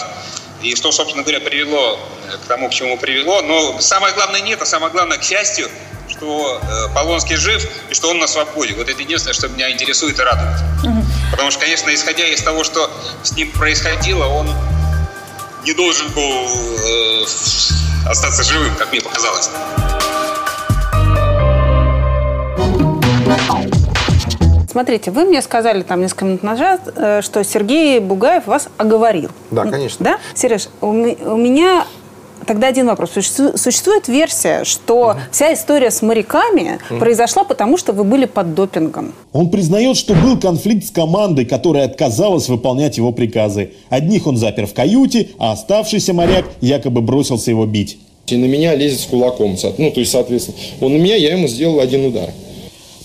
и 0.63 0.75
что, 0.75 0.91
собственно 0.91 1.23
говоря, 1.23 1.41
привело 1.41 1.99
к 2.43 2.49
тому, 2.49 2.69
к 2.69 2.73
чему 2.73 2.99
привело. 2.99 3.43
Но 3.43 3.81
самое 3.81 4.15
главное 4.15 4.41
нет, 4.41 4.61
а 4.61 4.67
самое 4.67 4.93
главное, 4.93 5.19
к 5.19 5.23
счастью, 5.23 5.69
что 6.09 6.61
э, 6.61 6.95
Полонский 6.95 7.37
жив 7.37 7.65
и 7.91 7.95
что 7.95 8.11
он 8.11 8.19
на 8.19 8.27
свободе. 8.27 8.75
Вот 8.75 8.89
это 8.89 9.01
единственное, 9.01 9.35
что 9.35 9.49
меня 9.49 9.71
интересует 9.71 10.19
и 10.19 10.23
радует. 10.23 10.57
Угу. 10.83 11.05
Потому 11.31 11.51
что, 11.51 11.61
конечно, 11.61 11.95
исходя 11.95 12.27
из 12.27 12.43
того, 12.43 12.65
что 12.65 12.91
с 13.23 13.33
ним 13.33 13.53
происходило, 13.53 14.27
он 14.27 14.51
не 15.63 15.73
должен 15.73 16.09
был 16.13 16.23
э, 16.23 17.25
остаться 18.07 18.43
живым, 18.43 18.75
как 18.77 18.91
мне 18.91 19.01
показалось. 19.01 19.51
Смотрите, 24.71 25.11
вы 25.11 25.25
мне 25.25 25.41
сказали 25.43 25.83
там 25.83 26.01
несколько 26.01 26.27
минут 26.27 26.43
назад, 26.43 26.81
э, 26.95 27.23
что 27.23 27.43
Сергей 27.43 28.01
Бугаев 28.01 28.47
вас 28.47 28.69
оговорил. 28.77 29.31
Да, 29.51 29.65
конечно. 29.65 30.05
Да? 30.05 30.19
Сереж, 30.35 30.69
у 30.81 30.93
меня 30.93 31.85
Тогда 32.47 32.69
один 32.69 32.87
вопрос. 32.87 33.11
Существует 33.11 34.09
версия, 34.09 34.65
что 34.65 35.09
угу. 35.09 35.19
вся 35.31 35.53
история 35.53 35.91
с 35.91 36.01
моряками 36.01 36.79
угу. 36.89 36.99
произошла 36.99 37.45
потому, 37.45 37.77
что 37.77 37.93
вы 37.93 38.05
были 38.05 38.25
под 38.25 38.55
допингом. 38.55 39.13
Он 39.35 39.51
признает, 39.51 39.99
что 39.99 40.15
был 40.15 40.41
конфликт 40.41 40.87
с 40.87 40.91
командой, 40.91 41.45
которая 41.45 41.85
отказалась 41.85 42.49
выполнять 42.49 42.97
его 42.97 43.13
приказы. 43.13 43.73
Одних 43.91 44.27
он 44.27 44.39
запер 44.39 44.67
в 44.67 44.73
каюте, 44.73 45.29
а 45.39 45.53
оставшийся 45.53 46.15
моряк 46.15 46.47
якобы 46.63 47.03
бросился 47.03 47.51
его 47.51 47.67
бить. 47.67 47.99
И 48.27 48.37
на 48.37 48.47
меня 48.47 48.75
лезет 48.75 49.01
с 49.01 49.05
кулаком. 49.05 49.55
Ну, 49.77 49.91
то 49.91 50.01
есть, 50.01 50.13
соответственно, 50.13 50.57
он 50.81 50.95
на 50.95 50.97
меня, 50.97 51.17
я 51.17 51.33
ему 51.33 51.49
сделал 51.49 51.81
один 51.81 52.07
удар. 52.07 52.31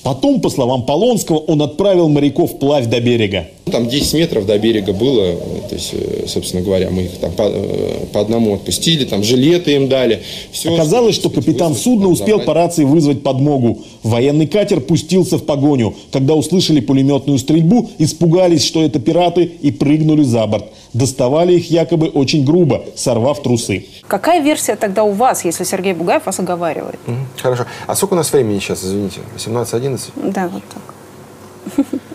Потом, 0.04 0.42
по 0.42 0.50
словам 0.50 0.86
Полонского, 0.86 1.38
он 1.38 1.62
отправил 1.62 2.10
моряков 2.10 2.60
плавь 2.60 2.88
до 2.88 3.00
берега. 3.00 3.48
Там 3.72 3.88
10 3.88 4.14
метров 4.14 4.46
до 4.46 4.60
берега 4.60 4.92
было, 4.92 5.36
то 5.70 5.76
есть, 5.76 5.92
э, 5.94 6.28
собственно 6.28 6.62
говоря, 6.62 6.90
мы 6.90 7.04
их 7.04 7.18
там 7.18 7.32
по, 7.32 7.44
э, 7.44 8.06
по 8.12 8.20
одному 8.20 8.56
отпустили, 8.56 9.06
там 9.06 9.24
жилеты 9.24 9.76
им 9.76 9.88
дали. 9.88 10.22
Все, 10.52 10.74
Оказалось, 10.74 11.16
что 11.16 11.30
капитан 11.30 11.74
судна 11.74 12.10
успел 12.10 12.42
по 12.42 12.54
рации 12.54 12.84
вызвать 12.84 13.24
подмогу. 13.24 13.80
Военный 14.04 14.48
катер 14.48 14.82
пустился 14.82 15.38
в 15.38 15.46
погоню. 15.46 15.96
Когда 16.12 16.34
услышали 16.34 16.82
пулеметную 16.82 17.40
стрельбу, 17.40 17.90
испугались, 18.00 18.66
что 18.66 18.84
это 18.84 19.00
пираты, 19.00 19.44
и 19.62 19.72
прыгнули 19.72 20.24
за 20.24 20.46
борт. 20.46 20.66
Доставали 20.94 21.56
их 21.56 21.72
якобы 21.72 22.08
очень 22.08 22.46
грубо, 22.46 22.84
сорвав 22.96 23.42
трусы. 23.42 23.86
Какая 24.08 24.42
версия 24.42 24.76
тогда 24.76 25.04
у 25.04 25.12
вас, 25.12 25.46
если 25.46 25.64
Сергей 25.64 25.94
Бугаев 25.94 26.26
вас 26.26 26.40
оговаривает? 26.40 27.00
Хорошо. 27.42 27.66
А 27.88 27.96
сколько 27.96 28.14
у 28.14 28.18
нас 28.18 28.32
времени 28.32 28.60
сейчас, 28.60 28.84
извините? 28.84 29.22
18-11? 29.38 30.00
Да, 30.32 30.50
вот 30.50 30.64
так. 30.74 31.86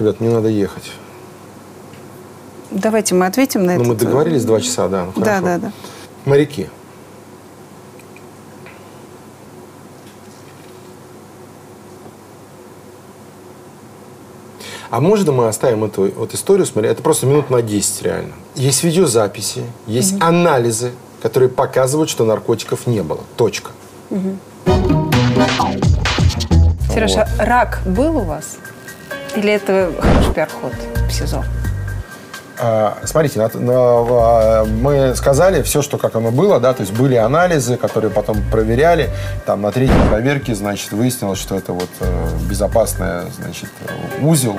Ребят, 0.00 0.18
мне 0.18 0.30
надо 0.30 0.48
ехать. 0.48 0.92
Давайте 2.70 3.14
мы 3.14 3.26
ответим 3.26 3.66
на 3.66 3.72
это. 3.72 3.82
Ну, 3.82 3.90
мы 3.90 3.94
договорились 3.94 4.46
два 4.46 4.58
часа, 4.62 4.88
да. 4.88 5.04
Ну, 5.14 5.22
да, 5.22 5.42
да, 5.42 5.58
да. 5.58 5.72
Моряки. 6.24 6.68
А 14.88 15.00
можно 15.00 15.32
мы 15.32 15.48
оставим 15.48 15.84
эту 15.84 16.10
вот 16.16 16.32
историю, 16.32 16.64
смотри, 16.64 16.90
это 16.90 17.02
просто 17.02 17.26
минут 17.26 17.50
на 17.50 17.60
10 17.60 18.02
реально. 18.02 18.32
Есть 18.54 18.82
видеозаписи, 18.82 19.64
есть 19.86 20.14
угу. 20.14 20.24
анализы, 20.24 20.92
которые 21.22 21.50
показывают, 21.50 22.08
что 22.08 22.24
наркотиков 22.24 22.86
не 22.86 23.02
было. 23.02 23.20
Точка. 23.36 23.70
Угу. 24.08 24.38
Сережа, 26.92 27.28
вот. 27.36 27.46
рак 27.46 27.82
был 27.84 28.16
у 28.16 28.22
вас? 28.22 28.56
Или 29.36 29.52
это 29.52 29.92
хороший 30.00 30.34
пиар-ход 30.34 30.72
в 31.08 31.12
СИЗО? 31.12 31.44
А, 32.62 32.98
смотрите, 33.04 33.40
а, 33.40 34.64
мы 34.64 35.14
сказали 35.14 35.62
все, 35.62 35.80
что 35.80 35.96
как 35.96 36.16
оно 36.16 36.30
было, 36.30 36.60
да, 36.60 36.74
то 36.74 36.82
есть 36.82 36.92
были 36.92 37.14
анализы, 37.14 37.76
которые 37.76 38.10
потом 38.10 38.42
проверяли, 38.50 39.08
там 39.46 39.62
на 39.62 39.72
третьей 39.72 40.08
проверке, 40.08 40.54
значит, 40.54 40.92
выяснилось, 40.92 41.38
что 41.38 41.56
это 41.56 41.72
вот 41.72 41.88
э, 42.00 42.28
безопасная, 42.48 43.24
значит, 43.38 43.70
узел, 44.20 44.58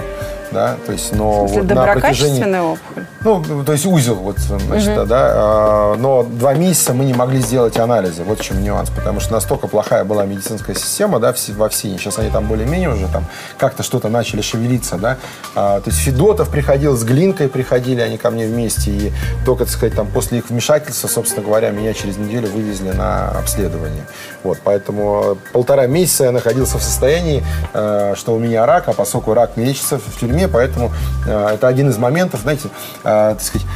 да, 0.52 0.76
то 0.86 0.92
есть, 0.92 1.14
но 1.14 1.46
вот 1.46 1.64
на 1.64 1.86
протяжении... 1.94 2.44
опухоль? 2.60 3.06
Ну, 3.24 3.64
то 3.64 3.72
есть 3.72 3.86
узел, 3.86 4.16
вот, 4.16 4.38
значит, 4.40 4.98
угу. 4.98 5.06
да, 5.06 5.32
а, 5.34 5.96
но 5.96 6.24
два 6.24 6.54
месяца 6.54 6.94
мы 6.94 7.06
не 7.06 7.14
могли 7.14 7.40
сделать 7.40 7.78
анализы, 7.78 8.24
вот 8.24 8.40
в 8.40 8.44
чем 8.44 8.64
нюанс, 8.64 8.90
потому 8.90 9.20
что 9.20 9.34
настолько 9.34 9.68
плохая 9.68 10.04
была 10.04 10.26
медицинская 10.26 10.76
система, 10.76 11.20
да, 11.20 11.34
во 11.50 11.70
всей, 11.70 11.98
сейчас 11.98 12.18
они 12.20 12.30
там 12.30 12.48
более-менее 12.48 12.90
уже 12.90 13.08
там 13.08 13.26
как-то 13.58 13.84
что-то 13.84 14.10
начали 14.10 14.42
шевелиться, 14.42 14.98
да, 14.98 15.18
а, 15.56 15.80
то 15.82 15.90
есть 15.90 16.02
Федотов 16.02 16.50
приходил, 16.50 16.98
с 16.98 17.04
Глинкой 17.04 17.48
приходили 17.48 18.02
они 18.02 18.18
ко 18.18 18.32
мне 18.32 18.48
вместе, 18.48 18.92
и 18.92 19.12
только, 19.46 19.66
так 19.66 19.74
сказать, 19.74 19.96
там 19.96 20.08
после 20.08 20.40
их 20.40 20.50
вмешательства, 20.50 21.08
собственно 21.08 21.46
говоря, 21.46 21.70
меня 21.70 21.94
через 21.94 22.18
неделю 22.18 22.50
вывезли 22.50 22.92
на 22.92 23.30
обследование, 23.30 24.04
вот, 24.44 24.60
поэтому 24.64 25.38
полтора 25.54 25.88
месяца 25.88 26.26
я 26.26 26.32
находился 26.32 26.78
в 26.78 26.84
состоянии, 26.84 27.44
э, 27.74 28.16
что 28.18 28.34
у 28.34 28.40
меня 28.40 28.66
рак, 28.66 28.88
а 28.88 28.94
поскольку 28.94 29.34
рак 29.34 29.58
не 29.58 29.66
лечится 29.66 30.00
в 30.00 30.20
тюрьме, 30.20 30.41
стране, 30.42 30.48
поэтому 30.48 30.92
э, 31.26 31.54
это 31.56 31.68
один 31.68 31.90
из 31.90 31.98
моментов, 31.98 32.42
знаете, 32.42 32.70
э, 33.04 33.36
так 33.38 33.42
сказать, 33.42 33.68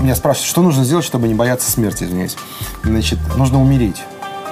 меня 0.00 0.14
спрашивают, 0.14 0.48
что 0.48 0.62
нужно 0.62 0.84
сделать, 0.84 1.04
чтобы 1.04 1.28
не 1.28 1.34
бояться 1.34 1.70
смерти, 1.70 2.04
извиняюсь. 2.04 2.36
Значит, 2.82 3.18
нужно 3.36 3.60
умереть. 3.60 4.02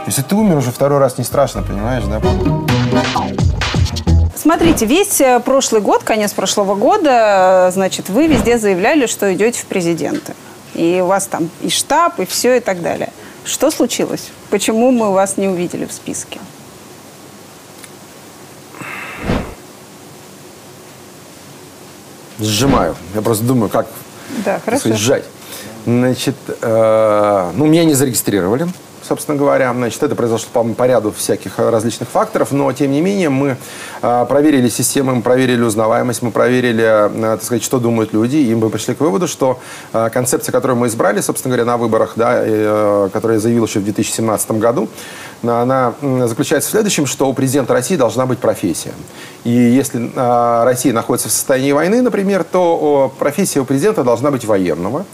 Если 0.07 0.23
ты 0.23 0.35
умер, 0.35 0.57
уже 0.57 0.71
второй 0.71 0.99
раз 0.99 1.19
не 1.19 1.25
страшно, 1.25 1.63
понимаешь, 1.63 2.05
да? 2.05 2.21
Смотрите, 4.37 4.87
весь 4.87 5.21
э, 5.21 5.41
прошлый 5.41 5.81
год, 5.81 6.03
конец 6.03 6.33
прошлого 6.33 6.75
года, 6.75 7.71
значит, 7.73 8.09
вы 8.09 8.27
везде 8.27 8.59
заявляли, 8.59 9.07
что 9.07 9.33
идете 9.33 9.61
в 9.61 9.67
президенты. 9.67 10.35
И 10.75 11.01
у 11.03 11.07
вас 11.07 11.27
там 11.27 11.49
и 11.63 11.71
штаб, 11.71 12.21
и 12.21 12.27
все, 12.27 12.57
и 12.57 12.61
так 12.61 12.83
далее. 12.83 13.11
Что 13.45 13.71
случилось? 13.71 14.31
Почему 14.51 14.91
мы 14.91 15.13
вас 15.13 15.37
не 15.37 15.49
увидели 15.49 15.85
в 15.85 15.93
списке? 15.93 16.41
Сжимаю. 22.41 22.95
Я 23.15 23.23
просто 23.23 23.45
думаю, 23.45 23.69
как 23.69 23.87
Да, 24.45 24.61
хорошо. 24.65 24.95
сжать. 24.95 25.25
Значит, 25.87 26.37
э, 26.63 27.51
ну, 27.55 27.67
меня 27.67 27.85
не 27.85 27.95
зарегистрировали, 27.95 28.69
собственно 29.07 29.37
говоря. 29.37 29.73
Значит, 29.73 30.03
это 30.03 30.15
произошло 30.15 30.49
по, 30.53 30.65
по 30.65 30.87
ряду 30.87 31.13
всяких 31.13 31.59
э, 31.59 31.71
различных 31.71 32.09
факторов, 32.09 32.53
но, 32.53 32.73
тем 32.73 32.91
не 32.91 33.01
менее, 33.01 33.29
мы 33.29 33.57
э, 34.03 34.27
проверили 34.29 34.69
систему, 34.69 35.15
мы 35.15 35.23
проверили 35.23 35.63
узнаваемость, 35.63 36.23
мы 36.23 36.31
проверили, 36.31 36.85
э, 36.85 37.37
так 37.37 37.43
сказать, 37.43 37.63
что 37.63 37.79
думают 37.79 38.13
люди, 38.13 38.37
и 38.37 38.55
мы 38.55 38.71
пришли 38.71 38.95
к 38.95 39.01
выводу, 39.01 39.29
что 39.29 39.59
концепция, 39.93 40.53
которую 40.53 40.79
мы 40.79 40.87
избрали, 40.87 41.21
собственно 41.21 41.55
говоря, 41.55 41.71
на 41.71 41.77
выборах, 41.77 42.13
да, 42.17 43.09
которую 43.13 43.35
я 43.35 43.41
заявил 43.41 43.67
еще 43.67 43.81
в 43.81 43.85
2017 43.85 44.53
году, 44.53 44.89
она 45.43 45.95
заключается 46.27 46.69
в 46.69 46.73
следующем, 46.73 47.07
что 47.07 47.29
у 47.29 47.35
президента 47.35 47.75
России 47.75 47.97
должна 47.97 48.27
быть 48.27 48.39
профессия. 48.39 48.93
И 49.45 49.51
если 49.51 50.11
Россия 50.65 50.93
находится 50.93 51.29
в 51.29 51.33
состоянии 51.33 51.73
войны, 51.73 52.03
например, 52.03 52.45
то 52.45 53.13
профессия 53.19 53.61
у 53.61 53.65
президента 53.65 54.05
должна 54.05 54.31
быть 54.31 54.45
военного. 54.45 55.05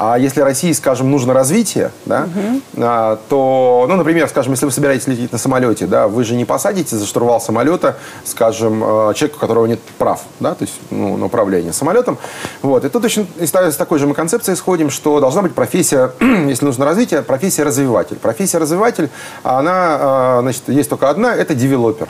А 0.00 0.16
если 0.16 0.42
России, 0.42 0.70
скажем, 0.70 1.10
нужно 1.10 1.34
развитие, 1.34 1.90
да, 2.06 2.28
а, 2.76 3.18
то, 3.28 3.84
ну, 3.88 3.96
например, 3.96 4.28
скажем, 4.28 4.52
если 4.52 4.64
вы 4.64 4.70
собираетесь 4.70 5.08
лететь 5.08 5.32
на 5.32 5.38
самолете, 5.38 5.86
да, 5.86 6.06
вы 6.06 6.22
же 6.22 6.36
не 6.36 6.44
посадите 6.44 6.94
за 6.94 7.04
штурвал 7.04 7.40
самолета, 7.40 7.96
скажем, 8.22 8.84
э, 8.84 9.14
человека, 9.14 9.38
у 9.38 9.40
которого 9.40 9.66
нет 9.66 9.80
прав, 9.98 10.22
да, 10.38 10.54
то 10.54 10.62
есть 10.62 10.74
ну, 10.90 11.16
на 11.16 11.26
управление 11.26 11.72
самолетом. 11.72 12.16
Вот. 12.62 12.84
И 12.84 12.88
тут 12.88 13.02
точно 13.02 13.26
из 13.40 13.52
из 13.52 13.76
такой 13.76 13.98
же 13.98 14.06
мы 14.06 14.14
концепции 14.14 14.54
исходим, 14.54 14.90
что 14.90 15.18
должна 15.18 15.42
быть 15.42 15.54
профессия, 15.54 16.12
если 16.20 16.64
нужно 16.64 16.84
развитие, 16.84 17.22
профессия 17.22 17.64
развиватель. 17.64 18.18
Профессия 18.18 18.58
развиватель, 18.58 19.10
она, 19.42 20.36
э, 20.38 20.38
значит, 20.42 20.62
есть 20.68 20.90
только 20.90 21.10
одна, 21.10 21.34
это 21.34 21.56
девелопер. 21.56 22.08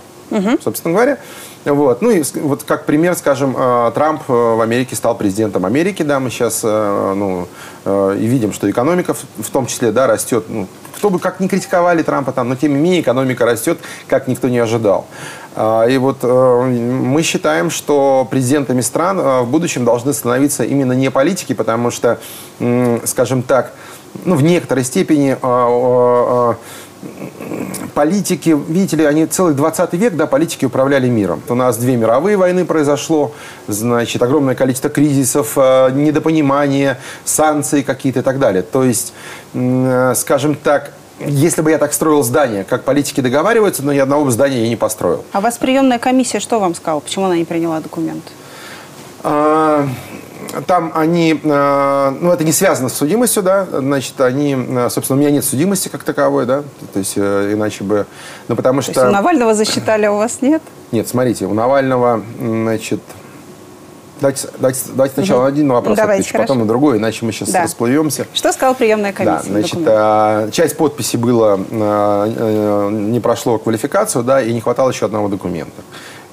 Собственно 0.62 0.92
говоря. 0.92 1.18
Вот. 1.64 2.02
Ну 2.02 2.10
и 2.10 2.22
вот 2.36 2.62
как 2.62 2.86
пример, 2.86 3.14
скажем, 3.14 3.54
э, 3.56 3.90
Трамп 3.94 4.22
э, 4.28 4.32
в 4.32 4.60
Америке 4.60 4.96
стал 4.96 5.16
президентом 5.16 5.66
Америки, 5.66 6.02
да, 6.02 6.20
мы 6.20 6.30
сейчас 6.30 6.60
э, 6.64 7.14
ну, 7.16 7.48
и 7.86 8.26
видим, 8.26 8.52
что 8.52 8.70
экономика 8.70 9.14
в, 9.14 9.50
том 9.50 9.66
числе, 9.66 9.92
да, 9.92 10.06
растет. 10.06 10.44
Ну, 10.48 10.66
кто 10.96 11.10
бы 11.10 11.18
как 11.18 11.40
ни 11.40 11.48
критиковали 11.48 12.02
Трампа 12.02 12.32
там, 12.32 12.48
но 12.48 12.56
тем 12.56 12.72
не 12.72 12.80
менее 12.80 13.00
экономика 13.00 13.46
растет, 13.46 13.78
как 14.08 14.28
никто 14.28 14.48
не 14.48 14.58
ожидал. 14.58 15.06
А, 15.54 15.86
И 15.86 15.96
вот 15.96 16.22
мы 16.22 17.22
считаем, 17.22 17.70
что 17.70 18.26
президентами 18.30 18.80
стран 18.80 19.18
в 19.18 19.46
будущем 19.48 19.84
должны 19.84 20.12
становиться 20.12 20.64
именно 20.64 20.92
не 20.92 21.10
политики, 21.10 21.52
потому 21.54 21.90
что, 21.90 22.18
скажем 23.04 23.42
так, 23.42 23.72
ну, 24.24 24.34
в 24.34 24.42
некоторой 24.42 24.84
степени 24.84 25.30
э, 25.30 25.36
э, 25.42 26.54
политики, 27.94 28.56
видите 28.68 28.96
ли, 28.96 29.04
они 29.04 29.26
целый 29.26 29.54
20 29.54 29.92
век, 29.94 30.14
да, 30.14 30.26
политики 30.26 30.64
управляли 30.64 31.08
миром. 31.08 31.42
У 31.48 31.54
нас 31.54 31.76
две 31.76 31.96
мировые 31.96 32.36
войны 32.36 32.64
произошло, 32.64 33.32
значит, 33.66 34.22
огромное 34.22 34.54
количество 34.54 34.90
кризисов, 34.90 35.54
э, 35.56 35.90
недопонимания, 35.92 36.98
санкции 37.24 37.82
какие-то 37.82 38.20
и 38.20 38.22
так 38.22 38.38
далее. 38.38 38.62
То 38.62 38.84
есть, 38.84 39.12
э, 39.54 40.12
скажем 40.14 40.54
так, 40.54 40.92
если 41.20 41.62
бы 41.62 41.70
я 41.70 41.78
так 41.78 41.92
строил 41.92 42.22
здание, 42.22 42.64
как 42.64 42.84
политики 42.84 43.20
договариваются, 43.20 43.82
но 43.82 43.92
ни 43.92 43.98
одного 43.98 44.24
бы 44.24 44.30
здания 44.30 44.62
я 44.62 44.68
не 44.68 44.76
построил. 44.76 45.24
А 45.32 45.40
вас 45.40 45.58
приемная 45.58 45.98
комиссия 45.98 46.38
что 46.38 46.60
вам 46.60 46.74
сказала? 46.74 47.00
Почему 47.00 47.24
она 47.24 47.36
не 47.36 47.44
приняла 47.44 47.80
документ? 47.80 48.22
А, 49.24 49.88
Там 50.66 50.92
они, 50.94 51.38
э, 51.42 52.16
ну 52.20 52.32
это 52.32 52.44
не 52.44 52.52
связано 52.52 52.88
с 52.88 52.94
судимостью, 52.94 53.42
да, 53.42 53.66
значит, 53.70 54.20
они, 54.20 54.56
э, 54.56 54.88
собственно, 54.90 55.18
у 55.18 55.20
меня 55.20 55.30
нет 55.30 55.44
судимости 55.44 55.88
как 55.88 56.04
таковой, 56.04 56.46
да, 56.46 56.62
то 56.92 56.98
есть 56.98 57.14
э, 57.16 57.50
иначе 57.52 57.84
бы, 57.84 58.06
ну 58.48 58.56
потому 58.56 58.80
То 58.80 58.90
что... 58.90 59.00
есть 59.00 59.10
у 59.10 59.12
Навального 59.12 59.54
засчитали, 59.54 60.06
а 60.06 60.12
у 60.12 60.16
вас 60.16 60.38
нет? 60.40 60.62
Нет, 60.92 61.06
смотрите, 61.08 61.46
у 61.46 61.54
Навального, 61.54 62.22
значит, 62.40 63.00
давайте, 64.20 64.48
давайте, 64.58 64.80
давайте 64.94 65.14
сначала 65.14 65.42
на 65.42 65.46
один 65.48 65.70
вопрос 65.70 65.96
Давайте, 65.96 66.22
отвечу, 66.22 66.32
потом 66.38 66.46
хорошо. 66.56 66.60
на 66.60 66.66
другой, 66.66 66.98
иначе 66.98 67.24
мы 67.26 67.32
сейчас 67.32 67.50
Да. 67.50 67.62
расплывемся. 67.62 68.26
Что 68.32 68.52
сказала 68.52 68.74
приемная 68.74 69.12
комиссия? 69.12 69.48
Да, 69.48 69.60
значит, 69.60 69.78
э, 69.84 70.50
часть 70.52 70.76
подписи 70.76 71.16
была, 71.16 71.58
э, 71.58 72.32
э, 72.36 72.90
не 72.90 73.20
прошло 73.20 73.58
квалификацию, 73.58 74.24
да, 74.24 74.40
и 74.40 74.52
не 74.52 74.60
хватало 74.60 74.90
еще 74.90 75.06
одного 75.06 75.28
документа. 75.28 75.82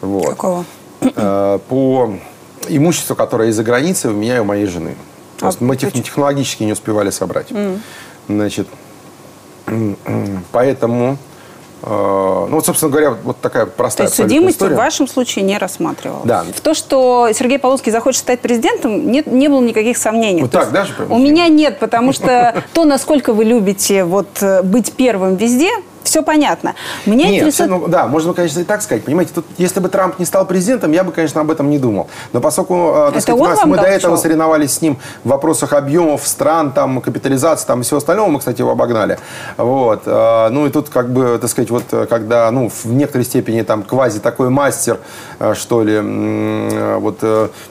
Вот. 0.01 0.30
Какого? 0.30 0.66
Э, 1.01 1.59
По 1.68 2.13
имуществу, 2.70 3.16
которое 3.16 3.49
из-за 3.49 3.63
границы 3.63 4.09
у 4.09 4.13
меня 4.13 4.38
и 4.38 4.39
у 4.39 4.43
моей 4.43 4.66
жены. 4.66 4.95
Просто 5.39 5.63
мы 5.63 5.76
тех- 5.76 5.89
почему? 5.89 6.03
технологически 6.03 6.63
не 6.63 6.72
успевали 6.74 7.09
собрать. 7.09 7.47
Значит, 8.28 8.68
м, 9.68 9.97
м, 10.05 10.43
поэтому, 10.51 11.18
э, 11.84 11.88
ну 11.88 12.47
вот, 12.55 12.66
собственно 12.66 12.91
говоря, 12.91 13.11
вот 13.24 13.39
такая 13.41 13.66
То 13.66 13.72
простая 13.72 14.07
есть 14.07 14.13
абсолютно 14.13 14.36
судимость 14.36 14.55
история. 14.55 14.74
в 14.76 14.78
вашем 14.78 15.07
случае 15.07 15.43
не 15.45 15.57
рассматривалась? 15.57 16.26
Да. 16.26 16.43
В 16.55 16.61
то, 16.61 16.74
что 16.74 17.30
Сергей 17.34 17.59
Полуцкий 17.59 17.91
захочет 17.91 18.22
стать 18.22 18.39
президентом, 18.41 19.11
нет, 19.11 19.28
не 19.28 19.47
было 19.49 19.61
никаких 19.61 19.97
сомнений. 19.97 20.41
Вот 20.41 20.51
То 20.51 20.59
так, 20.59 20.72
есть 20.72 20.74
да, 20.74 20.86
же, 20.86 20.93
У 21.09 21.18
меня 21.18 21.47
нет, 21.49 21.80
потому 21.80 22.13
что 22.13 22.63
то, 22.74 22.86
насколько 22.86 23.34
вы 23.34 23.43
любите 23.43 24.03
вот, 24.05 24.28
э, 24.41 24.61
быть 24.63 24.93
первым 24.93 25.36
везде, 25.36 25.70
все 26.05 26.23
понятно. 26.23 26.75
Меня 27.05 27.27
Нет, 27.29 27.41
интересует... 27.41 27.69
ну, 27.69 27.87
да, 27.87 28.07
можно, 28.07 28.33
конечно, 28.33 28.59
и 28.59 28.63
так 28.63 28.81
сказать. 28.81 29.03
Понимаете, 29.03 29.33
тут, 29.35 29.45
если 29.57 29.79
бы 29.79 29.89
Трамп 29.89 30.19
не 30.19 30.25
стал 30.25 30.45
президентом, 30.45 30.91
я 30.91 31.03
бы, 31.03 31.11
конечно, 31.11 31.41
об 31.41 31.51
этом 31.51 31.69
не 31.69 31.77
думал. 31.77 32.07
Но 32.31 32.39
поскольку 32.39 32.73
э, 32.73 32.93
так 33.07 33.09
Это 33.15 33.21
сказать, 33.21 33.41
он 33.41 33.49
нас, 33.49 33.65
мы 33.65 33.77
до 33.77 33.83
этого 33.83 34.15
шоу? 34.15 34.21
соревновались 34.23 34.73
с 34.73 34.81
ним 34.81 34.97
в 35.23 35.29
вопросах 35.29 35.73
объемов 35.73 36.27
стран, 36.27 36.71
там, 36.71 37.01
капитализации 37.01 37.65
там, 37.65 37.81
и 37.81 37.83
всего 37.83 37.97
остального, 37.97 38.29
мы, 38.29 38.39
кстати, 38.39 38.61
его 38.61 38.71
обогнали. 38.71 39.17
Вот. 39.57 40.03
э, 40.05 40.49
Ну 40.49 40.67
и 40.67 40.69
тут, 40.69 40.89
как 40.89 41.11
бы, 41.11 41.37
так 41.41 41.49
сказать, 41.49 41.69
вот 41.71 41.83
э, 41.91 42.05
когда, 42.09 42.49
ну, 42.51 42.69
в 42.69 42.85
некоторой 42.85 43.25
степени 43.25 43.61
там 43.63 43.83
квази 43.83 44.19
такой 44.19 44.49
мастер, 44.49 44.99
что 45.53 45.83
ли, 45.83 45.99
вот 46.99 47.19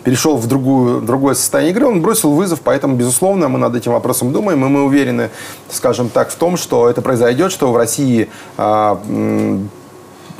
перешел 0.02 0.36
в 0.36 0.46
другую, 0.46 1.00
другое 1.00 1.34
состояние 1.34 1.72
игры, 1.72 1.86
он 1.86 2.02
бросил 2.02 2.32
вызов, 2.32 2.60
поэтому, 2.62 2.96
безусловно, 2.96 3.48
мы 3.48 3.58
над 3.58 3.74
этим 3.74 3.92
вопросом 3.92 4.32
думаем, 4.32 4.64
и 4.64 4.68
мы 4.68 4.84
уверены, 4.84 5.30
скажем 5.70 6.08
так, 6.08 6.30
в 6.30 6.34
том, 6.34 6.56
что 6.56 6.88
это 6.90 7.00
произойдет, 7.02 7.52
что 7.52 7.72
в 7.72 7.76
России 7.76 8.23
а, 8.56 8.98
м, 9.08 9.68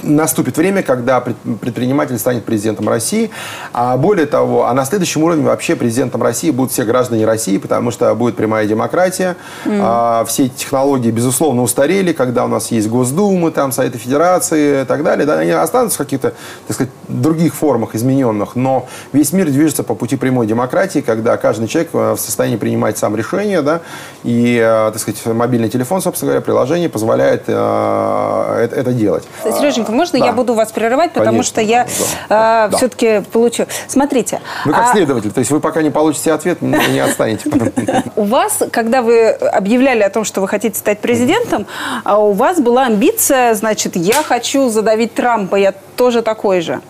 наступит 0.05 0.57
время, 0.57 0.83
когда 0.83 1.21
пред- 1.21 1.37
предприниматель 1.61 2.19
станет 2.19 2.45
президентом 2.45 2.89
России. 2.89 3.31
А 3.73 3.97
более 3.97 4.27
того, 4.27 4.67
а 4.67 4.75
на 4.75 4.85
следующем 4.85 5.23
уровне 5.23 5.45
вообще 5.45 5.77
президентом 5.77 6.23
России 6.23 6.51
будут 6.51 6.73
все 6.73 6.85
граждане 6.85 7.27
России, 7.27 7.59
потому 7.59 7.91
что 7.91 8.15
будет 8.15 8.37
прямая 8.37 8.67
демократия. 8.67 9.37
А, 9.67 10.25
все 10.27 10.47
эти 10.47 10.55
технологии, 10.55 11.11
безусловно, 11.11 11.63
устарели, 11.63 12.13
когда 12.13 12.45
у 12.45 12.49
нас 12.49 12.71
есть 12.71 12.89
Госдумы, 12.89 13.51
там, 13.51 13.73
Советы 13.73 13.99
Федерации 13.99 14.83
и 14.83 14.85
так 14.85 15.03
далее. 15.03 15.27
Да, 15.27 15.39
они 15.39 15.51
останутся 15.51 15.97
в 15.97 15.99
каких-то, 15.99 16.35
так 16.67 16.75
сказать, 16.75 16.93
других 17.09 17.55
формах 17.55 17.95
измененных, 17.95 18.57
но 18.57 18.89
весь 19.13 19.33
мир 19.33 19.47
движется 19.47 19.83
по 19.83 19.95
пути 19.95 20.17
прямой 20.17 20.47
демократии, 20.47 21.01
когда 21.01 21.37
каждый 21.37 21.69
человек 21.69 21.91
э, 21.93 22.13
в 22.13 22.21
состоянии 22.21 22.57
принимать 22.57 22.99
сам 22.99 23.17
решения, 23.17 23.63
да, 23.63 23.81
и, 24.23 24.59
э, 24.63 24.91
так 24.93 25.01
сказать, 25.01 25.25
мобильный 25.27 25.69
телефон, 25.69 26.03
собственно 26.03 26.33
говоря, 26.33 26.45
приложение 26.45 26.89
позволяет 26.89 27.45
э, 27.47 27.53
это, 28.65 28.77
это 28.77 28.93
делать. 28.93 29.25
Сереженька, 29.43 29.93
можно 29.95 30.19
Да. 30.19 30.27
я 30.27 30.33
буду 30.33 30.55
вас 30.55 30.73
прерывать, 30.73 31.13
потому 31.13 31.39
Конечно, 31.39 31.49
что 31.49 31.61
я 31.61 31.87
да. 32.29 32.69
Да. 32.69 32.77
все-таки 32.77 33.23
получу... 33.33 33.67
Смотрите. 33.89 34.41
Вы 34.65 34.73
как 34.73 34.91
а 34.91 34.93
следователь, 34.93 35.33
то 35.33 35.39
есть 35.39 35.51
вы 35.51 35.61
пока 35.61 35.83
не 35.83 35.91
получите 35.91 36.33
ответ, 36.33 36.63
не, 36.63 36.77
не 36.93 37.01
отстанете. 37.01 37.51
У 38.17 38.25
вас, 38.25 38.63
когда 38.71 39.03
вы 39.03 39.31
объявляли 39.31 40.03
о 40.03 40.11
том, 40.11 40.25
что 40.25 40.41
вы 40.41 40.49
хотите 40.49 40.79
стать 40.79 41.01
президентом, 41.01 41.67
а 42.05 42.19
у 42.19 42.33
вас 42.33 42.61
была 42.61 42.87
амбиция, 42.87 43.55
значит, 43.55 43.97
я 43.97 44.23
хочу 44.23 44.69
задавить 44.69 45.15
Трампа, 45.15 45.57
я 45.57 45.73
тоже 45.97 46.23
такой 46.23 46.61
же. 46.61 46.81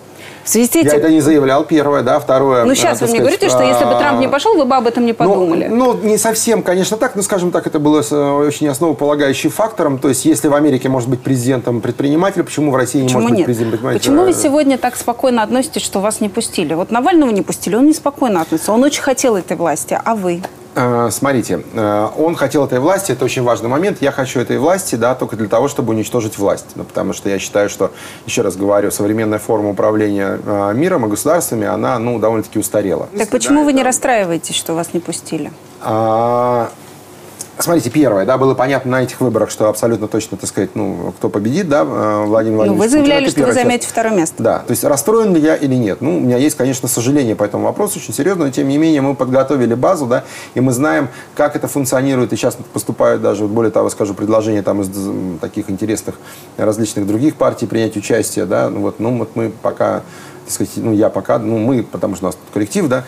В 0.44 0.48
связи 0.48 0.70
с 0.70 0.74
Я 0.74 0.80
этим... 0.82 0.98
это 0.98 1.08
не 1.10 1.20
заявлял, 1.20 1.64
первое, 1.64 2.02
да, 2.02 2.20
второе. 2.20 2.64
Ну, 2.64 2.72
э, 2.72 2.74
сейчас 2.74 3.00
вы 3.00 3.06
так 3.06 3.14
мне 3.16 3.20
сказать, 3.20 3.40
говорите, 3.40 3.48
что 3.48 3.62
если 3.62 3.84
бы 3.84 3.98
Трамп 3.98 4.20
не 4.20 4.28
пошел, 4.28 4.54
вы 4.56 4.66
бы 4.66 4.76
об 4.76 4.86
этом 4.86 5.06
не 5.06 5.14
подумали. 5.14 5.68
Ну, 5.68 5.94
ну, 5.94 6.02
не 6.02 6.18
совсем, 6.18 6.62
конечно, 6.62 6.98
так, 6.98 7.16
но, 7.16 7.22
скажем 7.22 7.50
так, 7.50 7.66
это 7.66 7.78
было 7.78 8.02
э, 8.08 8.30
очень 8.46 8.68
основополагающим 8.68 9.50
фактором. 9.50 9.98
То 9.98 10.10
есть, 10.10 10.26
если 10.26 10.48
в 10.48 10.54
Америке 10.54 10.90
может 10.90 11.08
быть 11.08 11.22
президентом 11.22 11.80
предприниматель, 11.80 12.42
почему 12.42 12.70
в 12.72 12.76
России 12.76 12.98
не 12.98 13.04
Почему 13.04 13.22
может 13.22 13.30
быть 13.32 13.38
нет? 13.38 13.46
президентом 13.46 13.70
предприниматель? 13.72 14.00
Почему 14.00 14.24
вы 14.24 14.30
Э, 14.30 14.34
сегодня 14.34 14.76
так 14.76 14.96
спокойно 14.96 15.42
относитесь, 15.42 15.82
что 15.82 16.00
вас 16.00 16.20
не 16.20 16.28
пустили? 16.28 16.74
Вот 16.74 16.90
Навального 16.90 17.30
не 17.30 17.42
пустили, 17.42 17.76
он 17.76 17.86
неспокойно 17.86 18.42
относится, 18.42 18.72
он 18.72 18.82
очень 18.82 19.02
хотел 19.02 19.36
этой 19.36 19.56
власти, 19.56 19.98
а 20.04 20.14
вы? 20.14 20.42
Э, 20.74 21.08
Смотрите, 21.10 21.62
э, 21.72 22.08
он 22.16 22.34
хотел 22.34 22.64
этой 22.64 22.80
власти, 22.80 23.12
это 23.12 23.24
очень 23.24 23.42
важный 23.42 23.68
момент. 23.68 23.98
Я 24.00 24.10
хочу 24.10 24.40
этой 24.40 24.58
власти, 24.58 24.96
да, 24.96 25.14
только 25.14 25.36
для 25.36 25.48
того, 25.48 25.68
чтобы 25.68 25.92
уничтожить 25.92 26.38
власть. 26.38 26.66
Ну, 26.74 26.84
потому 26.84 27.12
что 27.12 27.28
я 27.28 27.38
считаю, 27.38 27.68
что, 27.68 27.92
еще 28.26 28.42
раз 28.42 28.56
говорю, 28.56 28.90
современная 28.90 29.38
форма 29.38 29.70
управления 29.70 30.40
э, 30.44 30.72
миром 30.74 31.06
и 31.06 31.08
государствами, 31.08 31.66
она, 31.66 31.98
ну, 31.98 32.18
довольно-таки 32.18 32.58
устарела. 32.58 33.08
Так 33.16 33.28
почему 33.30 33.64
вы 33.64 33.72
не 33.72 33.82
расстраиваетесь, 33.82 34.56
что 34.56 34.74
вас 34.74 34.92
не 34.92 35.00
пустили? 35.00 35.52
А, 35.80 36.70
Смотрите, 37.58 37.88
первое, 37.88 38.24
да, 38.26 38.36
было 38.36 38.54
понятно 38.54 38.90
на 38.90 39.02
этих 39.02 39.20
выборах, 39.20 39.50
что 39.50 39.68
абсолютно 39.68 40.08
точно, 40.08 40.36
так 40.36 40.48
сказать, 40.48 40.70
ну, 40.74 41.14
кто 41.16 41.28
победит, 41.28 41.68
да, 41.68 41.82
э, 41.82 42.24
Владимир 42.26 42.66
Ну, 42.66 42.74
Владимирович. 42.74 42.78
вы 42.78 42.84
Путин, 42.84 42.90
заявляли, 42.90 43.22
это 43.26 43.30
что 43.32 43.46
вы 43.46 43.52
займете 43.52 43.86
второе 43.86 44.14
место. 44.14 44.42
Да, 44.42 44.58
то 44.58 44.70
есть 44.72 44.82
расстроен 44.82 45.34
ли 45.34 45.40
я 45.40 45.54
или 45.54 45.74
нет? 45.74 46.00
Ну, 46.00 46.16
у 46.16 46.20
меня 46.20 46.36
есть, 46.36 46.56
конечно, 46.56 46.88
сожаление 46.88 47.36
по 47.36 47.44
этому 47.44 47.64
вопросу, 47.64 48.00
очень 48.00 48.12
серьезно, 48.12 48.46
но 48.46 48.50
тем 48.50 48.68
не 48.68 48.76
менее 48.76 49.02
мы 49.02 49.14
подготовили 49.14 49.74
базу, 49.74 50.06
да, 50.06 50.24
и 50.54 50.60
мы 50.60 50.72
знаем, 50.72 51.08
как 51.36 51.54
это 51.54 51.68
функционирует, 51.68 52.32
и 52.32 52.36
сейчас 52.36 52.56
поступают 52.72 53.22
даже, 53.22 53.44
вот 53.44 53.52
более 53.52 53.70
того, 53.70 53.88
скажу, 53.88 54.14
предложения 54.14 54.62
там 54.62 54.80
из 54.80 54.90
таких 55.40 55.70
интересных 55.70 56.16
различных 56.56 57.06
других 57.06 57.36
партий 57.36 57.66
принять 57.66 57.96
участие, 57.96 58.46
да, 58.46 58.68
ну 58.68 58.80
вот, 58.80 58.98
ну 58.98 59.16
вот 59.18 59.36
мы 59.36 59.52
пока 59.62 60.02
так 60.44 60.52
сказать, 60.52 60.72
ну, 60.76 60.92
я 60.92 61.08
пока, 61.08 61.38
ну, 61.38 61.58
мы, 61.58 61.82
потому 61.82 62.16
что 62.16 62.26
у 62.26 62.28
нас 62.28 62.34
тут 62.34 62.44
коллектив, 62.52 62.86
да, 62.88 63.04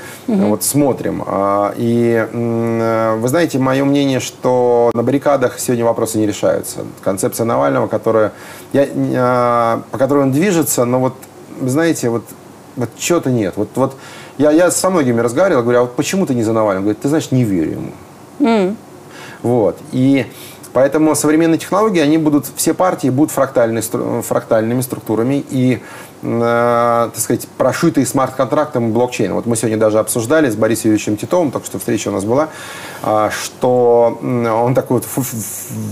вот 0.49 0.63
смотрим. 0.65 1.23
А, 1.27 1.75
И 1.77 2.27
э, 2.33 3.17
вы 3.21 3.29
знаете, 3.29 3.59
мое 3.59 3.85
мнение, 3.85 4.21
что 4.21 4.91
на 4.95 5.03
баррикадах 5.03 5.59
сегодня 5.59 5.85
вопросы 5.85 6.19
не 6.19 6.27
решаются. 6.27 6.81
Концепция 7.03 7.45
Навального, 7.45 7.89
которая, 7.89 8.33
я, 8.73 8.87
а, 9.17 9.83
по 9.91 9.99
которой 9.99 10.23
он 10.25 10.33
движется, 10.33 10.85
но 10.85 10.99
вот, 10.99 11.15
вы 11.61 11.69
знаете, 11.69 12.09
вот, 12.09 12.25
вот 12.77 12.89
чего-то 12.99 13.31
нет. 13.31 13.55
Вот, 13.57 13.69
вот 13.75 13.97
я, 14.39 14.51
я 14.51 14.71
со 14.71 14.91
многими 14.91 15.21
разговаривал, 15.21 15.63
говорю, 15.63 15.79
а 15.79 15.83
вот 15.83 15.97
почему 15.97 16.27
ты 16.27 16.35
не 16.35 16.43
за 16.43 16.53
Навального? 16.53 16.83
Говорит, 16.85 17.03
ты 17.03 17.09
знаешь, 17.09 17.31
не 17.31 17.45
верю 17.45 17.73
ему. 17.73 17.93
Вот. 19.43 19.79
И 19.93 20.27
поэтому 20.77 21.15
современные 21.15 21.57
технологии, 21.57 22.01
они 22.01 22.19
будут, 22.19 22.45
все 22.55 22.75
партии 22.75 23.09
будут 23.09 23.31
фрактальной 23.31 23.81
стру- 23.81 24.21
фрактальными 24.21 24.83
структурами 24.83 25.43
и, 25.49 25.81
э, 26.23 27.09
так 27.15 27.19
сказать, 27.19 27.49
прошитые 27.57 28.05
смарт-контрактом 28.05 28.93
блокчейн. 28.93 29.33
Вот 29.33 29.47
мы 29.47 29.57
сегодня 29.57 29.79
даже 29.79 29.99
обсуждали 29.99 30.51
с 30.51 30.55
Борисом 30.55 30.91
Юрьевичем 30.91 31.17
Титовым, 31.17 31.51
только 31.51 31.67
что 31.67 31.79
встреча 31.79 32.09
у 32.09 32.13
нас 32.13 32.27
была, 32.27 32.51
а, 33.03 33.31
что 33.31 34.19
он 34.21 34.75
такую 34.75 35.01
вот 35.01 35.27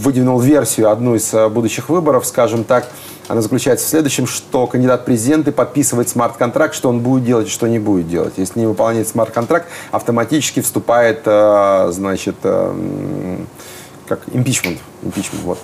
выдвинул 0.02 0.39
версию 0.39 0.90
одну 0.90 1.15
из 1.15 1.32
э, 1.32 1.48
будущих 1.48 1.89
выборов, 1.89 2.27
скажем 2.27 2.62
так, 2.62 2.86
она 3.27 3.40
заключается 3.40 3.86
в 3.86 3.89
следующем, 3.89 4.27
что 4.27 4.66
кандидат 4.66 5.01
в 5.01 5.05
президенты 5.06 5.51
подписывает 5.51 6.11
смарт-контракт, 6.11 6.74
что 6.74 6.90
он 6.90 7.01
будет 7.01 7.24
делать 7.24 7.47
и 7.47 7.51
что 7.51 7.66
не 7.69 7.78
будет 7.78 8.06
делать. 8.06 8.35
Если 8.36 8.61
не 8.61 8.66
выполняет 8.66 9.09
смарт-контракт, 9.09 9.66
автоматически 9.93 10.61
вступает, 10.61 11.23
э, 11.24 11.89
значит, 11.90 12.36
э, 12.43 13.39
как 14.06 14.20
импичмент. 14.32 14.78
импичмент 15.02 15.44
вот. 15.44 15.59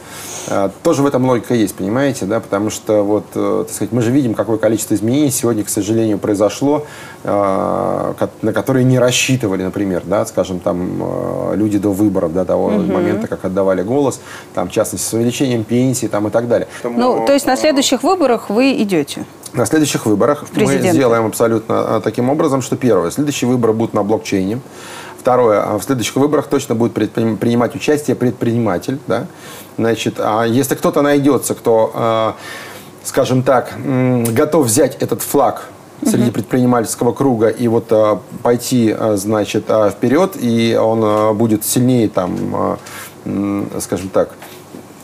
Э, 0.48 0.70
Тоже 0.82 1.02
в 1.02 1.06
этом 1.06 1.26
логика 1.26 1.54
есть, 1.54 1.74
понимаете, 1.74 2.26
да, 2.26 2.40
потому 2.40 2.70
что 2.70 3.02
вот, 3.02 3.24
э, 3.34 3.64
так 3.66 3.74
сказать, 3.74 3.92
мы 3.92 4.02
же 4.02 4.10
видим, 4.10 4.34
какое 4.34 4.56
количество 4.58 4.94
изменений 4.94 5.30
сегодня, 5.30 5.64
к 5.64 5.68
сожалению, 5.68 6.18
произошло, 6.18 6.86
ко- 7.22 8.30
на 8.42 8.52
которые 8.52 8.84
не 8.84 8.98
рассчитывали, 8.98 9.62
например, 9.62 10.02
да, 10.06 10.24
скажем, 10.26 10.60
там 10.60 11.02
э, 11.02 11.56
люди 11.56 11.78
до 11.78 11.90
выборов, 11.90 12.32
до 12.32 12.44
того 12.44 12.70
момента, 12.70 13.26
как 13.26 13.44
отдавали 13.44 13.82
голос, 13.82 14.20
там, 14.54 14.68
в 14.68 14.72
частности, 14.72 15.06
с 15.06 15.12
увеличением 15.12 15.64
пенсии, 15.64 16.06
там, 16.06 16.28
и 16.28 16.30
так 16.30 16.48
далее. 16.48 16.68
Ну, 16.84 17.24
то 17.26 17.32
есть 17.32 17.46
на 17.46 17.56
следующих 17.56 18.02
выборах 18.02 18.50
вы 18.50 18.72
идете? 18.82 19.24
На 19.52 19.66
следующих 19.66 20.06
выборах 20.06 20.44
мы 20.54 20.78
сделаем 20.78 21.26
абсолютно 21.26 21.96
а, 21.96 22.00
таким 22.00 22.30
образом, 22.30 22.62
что 22.62 22.76
первое, 22.76 23.10
следующие 23.10 23.50
выборы 23.50 23.72
будут 23.72 23.94
на 23.94 24.04
блокчейне. 24.04 24.60
Второе, 25.20 25.62
а 25.62 25.78
в 25.78 25.82
следующих 25.82 26.16
выборах 26.16 26.46
точно 26.46 26.74
будет 26.74 26.94
принимать 26.94 27.74
участие 27.74 28.16
предприниматель. 28.16 28.98
Да? 29.06 29.26
Значит, 29.76 30.14
а 30.18 30.44
если 30.44 30.74
кто-то 30.74 31.02
найдется, 31.02 31.54
кто, 31.54 31.90
а, 31.92 32.36
скажем 33.04 33.42
так, 33.42 33.74
готов 34.32 34.64
взять 34.64 34.96
этот 35.02 35.20
флаг 35.20 35.66
среди 36.02 36.30
предпринимательского 36.30 37.12
круга 37.12 37.48
и 37.48 37.68
вот 37.68 37.88
а, 37.90 38.22
пойти, 38.42 38.96
а, 38.98 39.16
значит, 39.16 39.64
а, 39.68 39.90
вперед, 39.90 40.36
и 40.40 40.74
он 40.80 41.00
а, 41.04 41.34
будет 41.34 41.66
сильнее 41.66 42.08
там, 42.08 42.54
а, 42.54 42.78
скажем 43.78 44.08
так, 44.08 44.30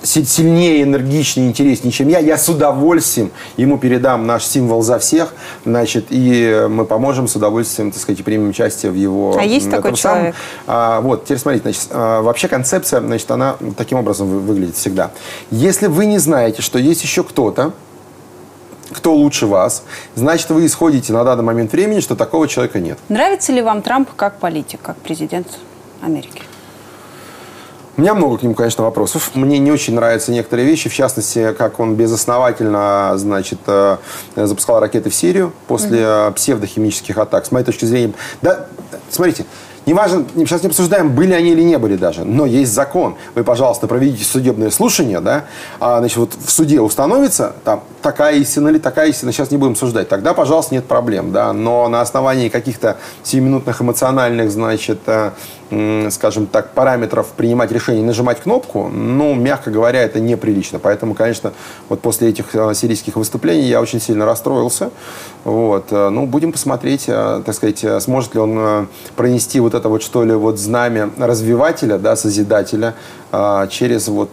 сильнее, 0.06 0.82
энергичнее, 0.82 1.48
интереснее, 1.48 1.92
чем 1.92 2.08
я, 2.08 2.18
я 2.18 2.38
с 2.38 2.48
удовольствием 2.48 3.30
ему 3.56 3.78
передам 3.78 4.26
наш 4.26 4.44
символ 4.44 4.82
за 4.82 4.98
всех, 4.98 5.34
значит, 5.64 6.06
и 6.10 6.66
мы 6.68 6.84
поможем 6.84 7.28
с 7.28 7.36
удовольствием, 7.36 7.90
так 7.90 8.00
сказать, 8.00 8.24
примем 8.24 8.48
участие 8.50 8.92
в 8.92 8.94
его... 8.94 9.36
А 9.38 9.42
есть 9.44 9.70
такой 9.70 9.96
самом. 9.96 10.18
человек? 10.18 10.36
А, 10.66 11.00
вот, 11.00 11.24
теперь 11.24 11.38
смотрите, 11.38 11.62
значит, 11.64 11.88
а, 11.90 12.22
вообще 12.22 12.48
концепция, 12.48 13.00
значит, 13.00 13.30
она 13.30 13.56
таким 13.76 13.98
образом 13.98 14.28
вы- 14.28 14.40
выглядит 14.40 14.76
всегда. 14.76 15.10
Если 15.50 15.86
вы 15.86 16.06
не 16.06 16.18
знаете, 16.18 16.62
что 16.62 16.78
есть 16.78 17.02
еще 17.02 17.24
кто-то, 17.24 17.72
кто 18.92 19.14
лучше 19.14 19.46
вас, 19.46 19.82
значит, 20.14 20.48
вы 20.50 20.66
исходите 20.66 21.12
на 21.12 21.24
данный 21.24 21.42
момент 21.42 21.72
времени, 21.72 22.00
что 22.00 22.14
такого 22.14 22.48
человека 22.48 22.78
нет. 22.78 22.98
Нравится 23.08 23.52
ли 23.52 23.60
вам 23.60 23.82
Трамп 23.82 24.08
как 24.14 24.38
политик, 24.38 24.80
как 24.82 24.96
президент 24.98 25.48
Америки? 26.02 26.42
У 27.96 28.02
меня 28.02 28.14
много 28.14 28.36
к 28.36 28.42
нему, 28.42 28.54
конечно, 28.54 28.84
вопросов. 28.84 29.30
Мне 29.34 29.58
не 29.58 29.72
очень 29.72 29.94
нравятся 29.94 30.30
некоторые 30.30 30.68
вещи, 30.68 30.90
в 30.90 30.94
частности, 30.94 31.54
как 31.56 31.80
он 31.80 31.94
безосновательно, 31.94 33.12
значит, 33.16 33.60
э, 33.66 33.96
запускал 34.36 34.80
ракеты 34.80 35.08
в 35.08 35.14
Сирию 35.14 35.52
после 35.66 36.00
э, 36.02 36.32
псевдохимических 36.32 37.16
атак. 37.16 37.46
С 37.46 37.52
моей 37.52 37.64
точки 37.64 37.86
зрения, 37.86 38.12
да, 38.42 38.66
смотрите, 39.08 39.46
Неважно, 39.86 40.24
сейчас 40.34 40.62
не 40.64 40.68
обсуждаем, 40.68 41.14
были 41.14 41.32
они 41.32 41.52
или 41.52 41.62
не 41.62 41.78
были 41.78 41.96
даже, 41.96 42.24
но 42.24 42.44
есть 42.44 42.72
закон. 42.72 43.14
Вы, 43.36 43.44
пожалуйста, 43.44 43.86
проведите 43.86 44.24
судебное 44.24 44.70
слушание, 44.70 45.20
да, 45.20 45.44
а, 45.78 46.00
значит, 46.00 46.16
вот 46.16 46.32
в 46.34 46.50
суде 46.50 46.80
установится, 46.80 47.52
там, 47.64 47.84
такая 48.02 48.34
истина 48.34 48.68
или 48.68 48.78
такая 48.78 49.10
истина, 49.10 49.30
сейчас 49.30 49.52
не 49.52 49.58
будем 49.58 49.72
обсуждать, 49.72 50.08
тогда, 50.08 50.34
пожалуйста, 50.34 50.74
нет 50.74 50.86
проблем, 50.86 51.30
да, 51.30 51.52
но 51.52 51.86
на 51.88 52.00
основании 52.00 52.48
каких-то 52.48 52.96
сиюминутных 53.22 53.80
эмоциональных, 53.80 54.50
значит, 54.50 54.98
э, 55.06 55.30
скажем 56.10 56.46
так, 56.46 56.72
параметров 56.72 57.28
принимать 57.36 57.72
решение, 57.72 58.04
нажимать 58.04 58.40
кнопку, 58.40 58.88
ну, 58.88 59.34
мягко 59.34 59.70
говоря, 59.70 60.02
это 60.02 60.20
неприлично. 60.20 60.78
Поэтому, 60.78 61.14
конечно, 61.14 61.52
вот 61.88 62.00
после 62.00 62.28
этих 62.28 62.54
э, 62.54 62.74
сирийских 62.74 63.16
выступлений 63.16 63.66
я 63.66 63.80
очень 63.80 64.00
сильно 64.00 64.24
расстроился. 64.26 64.90
Вот. 65.46 65.92
э, 65.92 66.08
Ну, 66.08 66.26
будем 66.26 66.50
посмотреть, 66.50 67.04
э, 67.06 67.42
так 67.46 67.54
сказать, 67.54 67.84
э, 67.84 68.00
сможет 68.00 68.34
ли 68.34 68.40
он 68.40 68.88
пронести 69.14 69.60
вот 69.60 69.74
это 69.74 69.88
вот, 69.88 70.02
что 70.02 70.24
ли, 70.24 70.34
вот 70.34 70.58
знамя 70.58 71.10
развивателя, 71.18 71.98
да, 71.98 72.16
созидателя 72.16 72.94
через 73.70 74.08
вот 74.08 74.30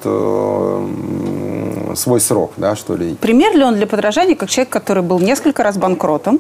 свой 1.98 2.20
срок, 2.20 2.54
да, 2.58 2.76
что 2.76 2.96
ли. 2.96 3.16
Пример 3.16 3.56
ли 3.56 3.64
он 3.64 3.76
для 3.76 3.86
подражания, 3.86 4.36
как 4.36 4.50
человек, 4.50 4.72
который 4.72 5.04
был 5.04 5.20
несколько 5.20 5.64
раз 5.64 5.78
банкротом 5.78 6.40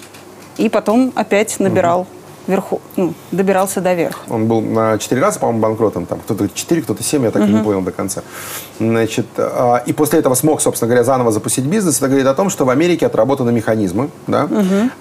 и 0.57 0.69
потом 0.69 1.11
опять 1.15 1.59
набирал 1.59 2.07
верху, 2.47 2.81
ну, 2.97 3.13
добирался 3.31 3.81
до 3.81 3.93
верха? 3.93 4.19
Он 4.29 4.47
был 4.47 4.61
на 4.61 4.97
4 4.97 5.21
раза, 5.21 5.39
по-моему, 5.39 5.61
банкротом. 5.61 6.05
Там 6.05 6.19
кто-то 6.19 6.49
4, 6.53 6.81
кто-то 6.81 7.03
7, 7.03 7.23
я 7.23 7.31
так 7.31 7.47
и 7.47 7.51
не 7.51 7.63
понял 7.63 7.81
до 7.81 7.91
конца. 7.91 8.21
Значит, 8.79 9.27
а, 9.37 9.83
и 9.85 9.93
после 9.93 10.19
этого 10.19 10.35
смог, 10.35 10.61
собственно 10.61 10.87
говоря, 10.89 11.03
заново 11.03 11.31
запустить 11.31 11.65
бизнес. 11.65 11.97
Это 11.97 12.07
говорит 12.07 12.27
о 12.27 12.33
том, 12.33 12.49
что 12.49 12.65
в 12.65 12.69
Америке 12.69 13.05
отработаны 13.05 13.51
механизмы. 13.51 14.09
Да? 14.27 14.47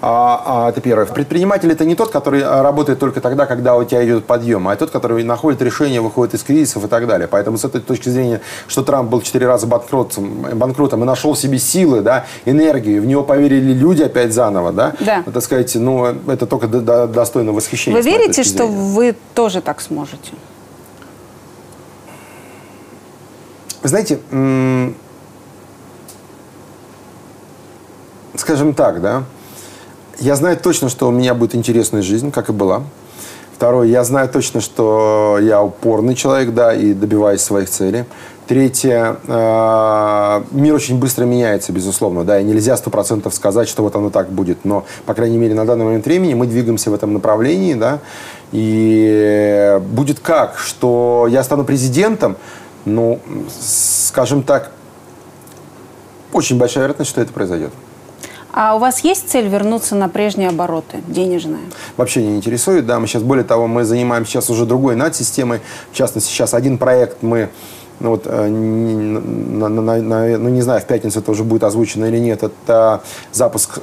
А, 0.01 0.43
а, 0.45 0.69
это 0.69 0.81
первое. 0.81 1.05
Предприниматель 1.05 1.71
это 1.71 1.85
не 1.85 1.95
тот, 1.95 2.11
который 2.11 2.41
а, 2.43 2.61
работает 2.63 2.99
только 2.99 3.21
тогда, 3.21 3.45
когда 3.45 3.75
у 3.75 3.83
тебя 3.83 4.03
идет 4.05 4.25
подъем, 4.25 4.67
а 4.67 4.75
тот, 4.75 4.91
который 4.91 5.23
находит 5.23 5.61
решение, 5.61 6.01
выходит 6.01 6.33
из 6.35 6.43
кризисов 6.43 6.85
и 6.85 6.87
так 6.87 7.07
далее. 7.07 7.27
Поэтому 7.27 7.57
с 7.57 7.65
этой 7.65 7.81
точки 7.81 8.09
зрения, 8.09 8.41
что 8.67 8.83
Трамп 8.83 9.09
был 9.09 9.21
4 9.21 9.45
раза 9.47 9.67
банкротом, 9.67 10.45
банкротом 10.53 11.03
и 11.03 11.05
нашел 11.05 11.33
в 11.33 11.39
себе 11.39 11.59
силы, 11.59 12.01
да, 12.01 12.25
энергию, 12.45 13.01
в 13.01 13.05
него 13.05 13.23
поверили 13.23 13.73
люди 13.73 14.03
опять 14.03 14.33
заново, 14.33 14.71
да, 14.71 14.93
Да. 14.99 15.23
так 15.31 15.43
сказать, 15.43 15.73
ну, 15.75 16.05
это 16.27 16.45
только 16.45 16.67
до- 16.67 17.07
достойно 17.33 17.51
восхищения. 17.51 17.99
Вы 17.99 18.05
верите, 18.05 18.43
что 18.43 18.67
вы 18.67 19.15
тоже 19.33 19.61
так 19.61 19.81
сможете? 19.81 20.33
Вы 23.81 23.89
знаете, 23.89 24.19
скажем 28.35 28.73
так, 28.73 29.01
да, 29.01 29.23
я 30.19 30.35
знаю 30.35 30.57
точно, 30.57 30.89
что 30.89 31.07
у 31.07 31.11
меня 31.11 31.33
будет 31.33 31.55
интересная 31.55 32.01
жизнь, 32.01 32.31
как 32.31 32.49
и 32.49 32.53
была. 32.53 32.83
Второе, 33.55 33.87
я 33.87 34.03
знаю 34.03 34.29
точно, 34.29 34.61
что 34.61 35.39
я 35.41 35.61
упорный 35.61 36.15
человек, 36.15 36.53
да, 36.53 36.73
и 36.73 36.93
добиваюсь 36.93 37.41
своих 37.41 37.69
целей. 37.69 38.05
Третье, 38.47 39.17
э, 39.25 40.43
мир 40.51 40.75
очень 40.75 40.99
быстро 40.99 41.23
меняется, 41.23 41.71
безусловно, 41.71 42.25
да, 42.25 42.41
и 42.41 42.43
нельзя 42.43 42.75
сто 42.75 42.89
процентов 42.89 43.33
сказать, 43.33 43.69
что 43.69 43.83
вот 43.83 43.95
оно 43.95 44.09
так 44.09 44.29
будет, 44.29 44.65
но, 44.65 44.85
по 45.05 45.13
крайней 45.13 45.37
мере, 45.37 45.55
на 45.55 45.65
данный 45.65 45.85
момент 45.85 46.05
времени 46.05 46.33
мы 46.33 46.45
двигаемся 46.45 46.91
в 46.91 46.93
этом 46.93 47.13
направлении, 47.13 47.73
да, 47.73 47.99
и 48.51 49.79
будет 49.91 50.19
как, 50.19 50.57
что 50.57 51.27
я 51.29 51.41
стану 51.43 51.63
президентом, 51.63 52.35
ну, 52.83 53.19
скажем 53.61 54.43
так, 54.43 54.71
очень 56.33 56.57
большая 56.57 56.83
вероятность, 56.83 57.11
что 57.11 57.21
это 57.21 57.31
произойдет. 57.31 57.71
А 58.51 58.75
у 58.75 58.79
вас 58.79 58.99
есть 58.99 59.29
цель 59.29 59.47
вернуться 59.47 59.95
на 59.95 60.09
прежние 60.09 60.49
обороты, 60.49 60.97
денежные? 61.07 61.63
Вообще 61.97 62.21
не 62.21 62.35
интересует, 62.35 62.85
да, 62.85 62.99
мы 62.99 63.07
сейчас, 63.07 63.23
более 63.23 63.45
того, 63.45 63.67
мы 63.67 63.83
занимаемся 63.83 64.33
сейчас 64.33 64.49
уже 64.49 64.65
другой 64.65 64.95
над-системой, 64.95 65.61
в 65.91 65.95
частности, 65.95 66.29
сейчас 66.29 66.53
один 66.53 66.77
проект 66.77 67.23
мы 67.23 67.49
ну, 67.99 68.09
вот, 68.09 68.23
э, 68.25 68.47
на- 68.47 69.69
на- 69.69 70.01
на- 70.01 70.37
ну, 70.37 70.49
не 70.49 70.61
знаю, 70.61 70.81
в 70.81 70.85
пятницу 70.85 71.19
это 71.19 71.31
уже 71.31 71.43
будет 71.43 71.63
озвучено 71.63 72.05
или 72.05 72.17
нет, 72.17 72.43
это 72.43 73.01
запуск 73.31 73.79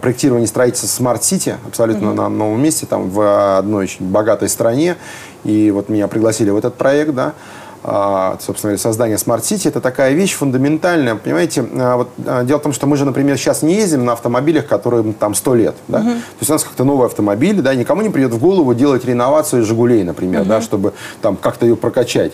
проектирования 0.00 0.46
строительства 0.46 0.86
smart 0.88 1.26
city 1.26 1.56
абсолютно 1.66 2.14
на 2.14 2.28
новом 2.28 2.62
месте, 2.62 2.86
там 2.86 3.10
в 3.10 3.58
одной 3.58 3.84
очень 3.84 4.06
богатой 4.06 4.48
стране, 4.48 4.96
и 5.44 5.70
вот 5.70 5.88
меня 5.88 6.08
пригласили 6.08 6.50
в 6.50 6.56
этот 6.56 6.74
проект, 6.76 7.14
да, 7.14 7.32
а, 7.82 8.36
собственно 8.40 8.72
говоря, 8.72 8.78
создание 8.82 9.16
smart 9.16 9.41
city, 9.41 9.66
это 9.68 9.80
такая 9.80 10.12
вещь 10.12 10.34
фундаментальная, 10.34 11.14
понимаете, 11.14 11.64
а, 11.76 11.96
вот, 11.96 12.08
а, 12.26 12.44
дело 12.44 12.58
в 12.58 12.62
том, 12.62 12.72
что 12.74 12.86
мы 12.86 12.98
же, 12.98 13.06
например, 13.06 13.38
сейчас 13.38 13.62
не 13.62 13.74
ездим 13.74 14.04
на 14.04 14.12
автомобилях, 14.12 14.66
которым 14.66 15.14
там 15.14 15.34
100 15.34 15.54
лет, 15.54 15.74
да, 15.88 16.00
то 16.02 16.16
есть 16.40 16.50
у 16.50 16.52
нас 16.52 16.62
как-то 16.62 16.84
новый 16.84 17.06
автомобиль, 17.06 17.62
да, 17.62 17.74
никому 17.74 18.02
не 18.02 18.10
придет 18.10 18.32
в 18.32 18.38
голову 18.38 18.74
делать 18.74 19.06
реновацию 19.06 19.64
«Жигулей», 19.64 20.04
например, 20.04 20.44
да, 20.44 20.60
чтобы 20.60 20.92
там 21.22 21.36
как-то 21.36 21.64
ее 21.64 21.74
прокачать. 21.76 22.32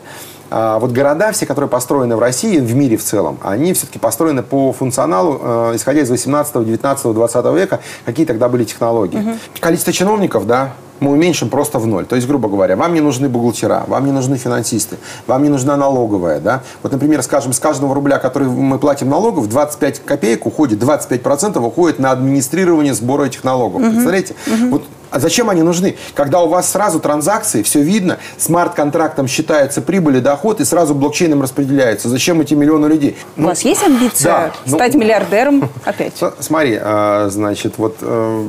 А 0.51 0.78
вот 0.78 0.93
города 0.93 1.32
все, 1.32 1.47
которые 1.47 1.68
построены 1.68 2.16
в 2.16 2.20
России, 2.20 2.59
в 2.59 2.74
мире 2.74 2.97
в 2.97 3.02
целом, 3.05 3.39
они 3.43 3.73
все-таки 3.73 3.98
построены 3.98 4.43
по 4.43 4.73
функционалу, 4.73 5.40
э, 5.43 5.73
исходя 5.74 6.01
из 6.01 6.10
18, 6.10 6.64
19, 6.64 7.14
20 7.14 7.55
века, 7.55 7.81
какие 8.05 8.27
тогда 8.27 8.48
были 8.48 8.64
технологии. 8.64 9.39
Количество 9.60 9.93
чиновников, 9.93 10.47
да, 10.47 10.74
мы 11.01 11.12
уменьшим 11.12 11.48
просто 11.48 11.78
в 11.78 11.86
ноль. 11.86 12.06
То 12.06 12.16
есть, 12.16 12.28
грубо 12.28 12.48
говоря, 12.48 12.77
вам 12.77 12.94
не 12.94 13.01
нужны 13.01 13.28
бухгалтера, 13.28 13.85
вам 13.86 14.06
не 14.06 14.12
нужны 14.12 14.36
финансисты, 14.36 14.97
вам 15.27 15.43
не 15.43 15.48
нужна 15.48 15.77
налоговая. 15.77 16.40
Да? 16.40 16.62
Вот, 16.82 16.93
например, 16.93 17.23
скажем, 17.23 17.52
с 17.52 17.60
каждого 17.60 17.94
рубля, 17.94 18.18
который 18.18 18.48
мы 18.48 18.78
платим 18.78 19.09
налогов, 19.09 19.48
25 19.48 20.05
копеек 20.05 20.47
уходит, 20.47 20.82
25% 20.82 21.59
уходит 21.64 21.98
на 21.98 22.10
администрирование 22.10 22.94
сбора 22.94 23.24
этих 23.24 23.44
налогов. 23.44 23.82
Представляете? 23.82 24.35
Вот 24.70 24.82
а 25.10 25.20
зачем 25.20 25.48
они 25.51 25.62
нужны? 25.62 25.97
Когда 26.14 26.43
у 26.43 26.48
вас 26.48 26.70
сразу 26.70 27.01
транзакции, 27.01 27.62
все 27.62 27.81
видно, 27.81 28.18
смарт-контрактом 28.39 29.28
считается 29.28 29.81
прибыль 29.81 30.16
и 30.16 30.20
доход, 30.20 30.60
и 30.60 30.64
сразу 30.64 30.94
блокчейном 30.94 31.43
распределяется. 31.43 32.09
Зачем 32.09 32.40
эти 32.40 32.55
миллионы 32.55 32.86
людей? 32.86 33.16
У 33.36 33.44
вас 33.44 33.62
есть 33.62 33.82
амбиция 33.82 34.32
да, 34.32 34.52
ну- 34.66 34.77
стать 34.77 34.94
миллиардером 34.94 35.70
опять? 35.85 36.20
Смотри, 36.40 36.78
а, 36.81 37.28
значит, 37.31 37.74
вот 37.78 37.97
э, 38.01 38.48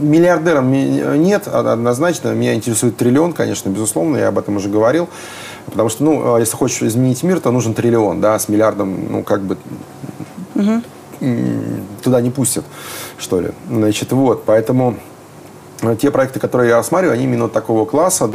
миллиардером 0.00 0.70
ми- 0.72 1.02
нет, 1.18 1.48
однозначно. 1.48 2.28
Меня 2.34 2.54
интересует 2.54 2.96
триллион, 2.96 3.32
конечно, 3.32 3.68
безусловно, 3.68 4.16
я 4.16 4.28
об 4.28 4.38
этом 4.38 4.56
уже 4.56 4.68
говорил. 4.68 5.08
Потому 5.66 5.88
что, 5.90 6.04
ну, 6.04 6.34
а 6.34 6.38
если 6.40 6.56
хочешь 6.56 6.82
изменить 6.82 7.22
мир, 7.22 7.40
то 7.40 7.50
нужен 7.50 7.74
триллион, 7.74 8.20
да, 8.20 8.38
с 8.38 8.48
миллиардом, 8.48 9.12
ну, 9.12 9.22
как 9.22 9.42
бы 9.42 9.56
м, 11.20 11.84
туда 12.02 12.20
не 12.20 12.30
пустят, 12.30 12.64
что 13.18 13.40
ли. 13.40 13.50
Значит, 13.70 14.12
вот, 14.12 14.44
поэтому 14.44 14.96
э, 15.82 15.96
те 16.00 16.10
проекты, 16.10 16.40
которые 16.40 16.70
я 16.70 16.76
рассматриваю, 16.76 17.14
они 17.14 17.24
именно 17.24 17.48
такого 17.48 17.84
класса. 17.84 18.30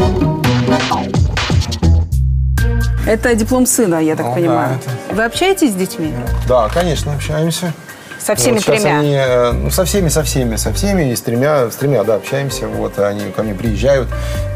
Это 3.06 3.35
диплом 3.35 3.65
сына, 3.65 3.95
я 4.02 4.15
так 4.15 4.26
Ну, 4.27 4.31
да, 4.31 4.35
понимаю. 4.38 4.80
Вы 5.11 5.23
общаетесь 5.26 5.72
с 5.72 5.76
детьми? 5.76 6.14
Да, 6.48 6.69
конечно, 6.69 7.14
общаемся. 7.14 7.73
Со 8.26 8.36
всеми 8.36 8.56
Вот 8.56 8.66
тремя? 8.66 9.00
они, 9.00 9.16
э, 9.16 9.52
ну, 9.52 9.70
со 9.70 9.84
всеми, 9.86 10.08
со 10.10 10.24
всеми, 10.24 10.56
со 10.56 10.72
всеми, 10.72 11.12
и 11.12 11.16
с 11.16 11.22
тремя, 11.22 11.70
с 11.70 11.76
тремя, 11.76 12.04
да, 12.04 12.16
общаемся. 12.16 12.68
Вот, 12.68 12.98
они 13.00 13.32
ко 13.32 13.44
мне 13.44 13.54
приезжают, 13.54 14.08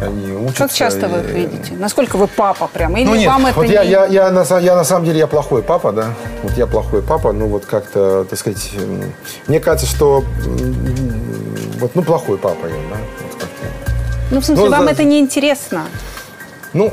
они 0.01 0.31
учатся. 0.31 0.63
Как 0.63 0.71
часто 0.73 1.07
вы 1.09 1.19
их 1.19 1.29
и- 1.29 1.33
видите? 1.41 1.73
Насколько 1.73 2.15
вы 2.17 2.27
папа 2.27 2.67
прям? 2.67 2.95
Или 2.95 3.05
Ну 3.05 3.15
нет, 3.15 3.27
вам 3.27 3.45
это 3.47 3.55
вот 3.59 3.65
я, 3.69 3.83
не... 3.83 3.91
я, 3.91 4.05
я, 4.05 4.31
на, 4.31 4.39
са- 4.41 4.61
я 4.63 4.75
на 4.75 4.83
самом 4.85 5.05
деле 5.05 5.19
я 5.19 5.27
плохой 5.27 5.61
папа, 5.63 5.91
да. 5.91 6.13
Вот 6.43 6.53
я 6.57 6.65
плохой 6.67 7.01
папа, 7.01 7.33
ну 7.33 7.47
вот 7.47 7.65
как-то, 7.65 8.23
так 8.23 8.39
сказать, 8.39 8.71
мне 9.47 9.59
кажется, 9.59 9.85
что 9.93 10.23
вот, 11.79 11.91
ну, 11.95 12.01
плохой 12.03 12.37
папа 12.37 12.65
я, 12.67 12.73
да. 12.89 12.97
Вот. 13.21 13.47
Ну, 14.31 14.39
в 14.41 14.45
смысле, 14.45 14.65
ну, 14.65 14.71
вам 14.71 14.85
за- 14.85 14.91
это 14.91 15.03
не 15.03 15.19
интересно? 15.19 15.83
Ну, 16.73 16.91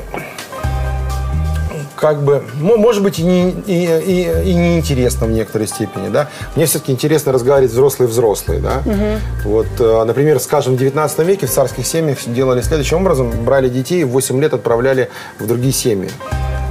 как 2.05 2.21
бы, 2.21 2.43
ну, 2.61 2.77
может 2.77 3.01
быть, 3.01 3.17
и, 3.17 3.23
не, 3.23 3.49
и, 3.49 3.83
и, 3.83 4.51
и 4.51 4.53
неинтересно 4.53 5.25
в 5.25 5.31
некоторой 5.31 5.67
степени, 5.67 6.09
да. 6.09 6.29
Мне 6.55 6.67
все-таки 6.67 6.91
интересно 6.91 7.31
разговаривать 7.31 7.71
взрослые-взрослые, 7.71 8.59
да. 8.59 8.83
Вот, 9.43 9.65
э, 9.79 10.03
например, 10.03 10.39
скажем, 10.39 10.75
в 10.75 10.77
19 10.77 11.19
веке 11.25 11.47
в 11.47 11.49
царских 11.49 11.87
семьях 11.87 12.19
делали 12.27 12.61
следующим 12.61 12.97
образом. 12.97 13.31
Брали 13.43 13.69
детей, 13.69 14.03
в 14.03 14.09
8 14.09 14.39
лет 14.39 14.53
отправляли 14.53 15.09
в 15.39 15.47
другие 15.47 15.73
семьи. 15.73 16.11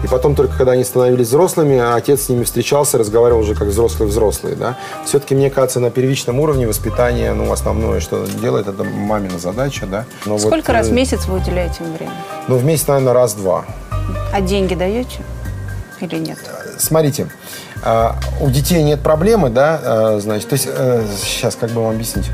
И 0.05 0.07
потом 0.07 0.37
только 0.37 0.57
когда 0.57 0.73
они 0.73 0.85
становились 0.85 1.27
взрослыми, 1.27 1.81
отец 1.81 2.27
с 2.27 2.29
ними 2.29 2.45
встречался, 2.45 2.97
разговаривал 2.97 3.41
уже 3.41 3.57
как 3.57 3.67
взрослые-взрослые, 3.67 4.55
да. 4.55 4.79
Все-таки, 5.05 5.35
мне 5.35 5.51
кажется, 5.51 5.81
на 5.81 5.91
первичном 5.91 6.39
уровне 6.39 6.69
воспитания, 6.69 7.33
ну, 7.33 7.51
основное, 7.51 7.99
что 7.99 8.25
делает, 8.41 8.69
это 8.69 8.85
мамина 8.85 9.41
задача, 9.41 9.87
да. 9.87 10.05
Но 10.27 10.35
вот, 10.37 10.43
Сколько 10.43 10.73
раз 10.73 10.87
э, 10.87 10.91
в 10.91 10.93
месяц 10.93 11.27
вы 11.27 11.39
уделяете 11.39 11.83
им 11.83 11.93
время? 11.95 12.13
Ну, 12.47 12.57
в 12.57 12.65
месяц, 12.65 12.87
наверное, 12.87 13.15
раз-два. 13.15 13.65
А 14.33 14.41
деньги 14.41 14.75
даете? 14.75 15.21
Или 16.01 16.17
нет? 16.17 16.39
Смотрите, 16.79 17.29
а, 17.83 18.17
у 18.41 18.51
детей 18.51 18.83
нет 18.83 19.01
проблемы, 19.01 19.49
да, 19.51 19.81
а, 19.83 20.19
значит, 20.21 20.49
то 20.49 20.55
есть, 20.55 20.65
сейчас 20.65 21.57
как 21.57 21.71
бы 21.71 21.83
вам 21.83 21.95
объяснить. 21.95 22.31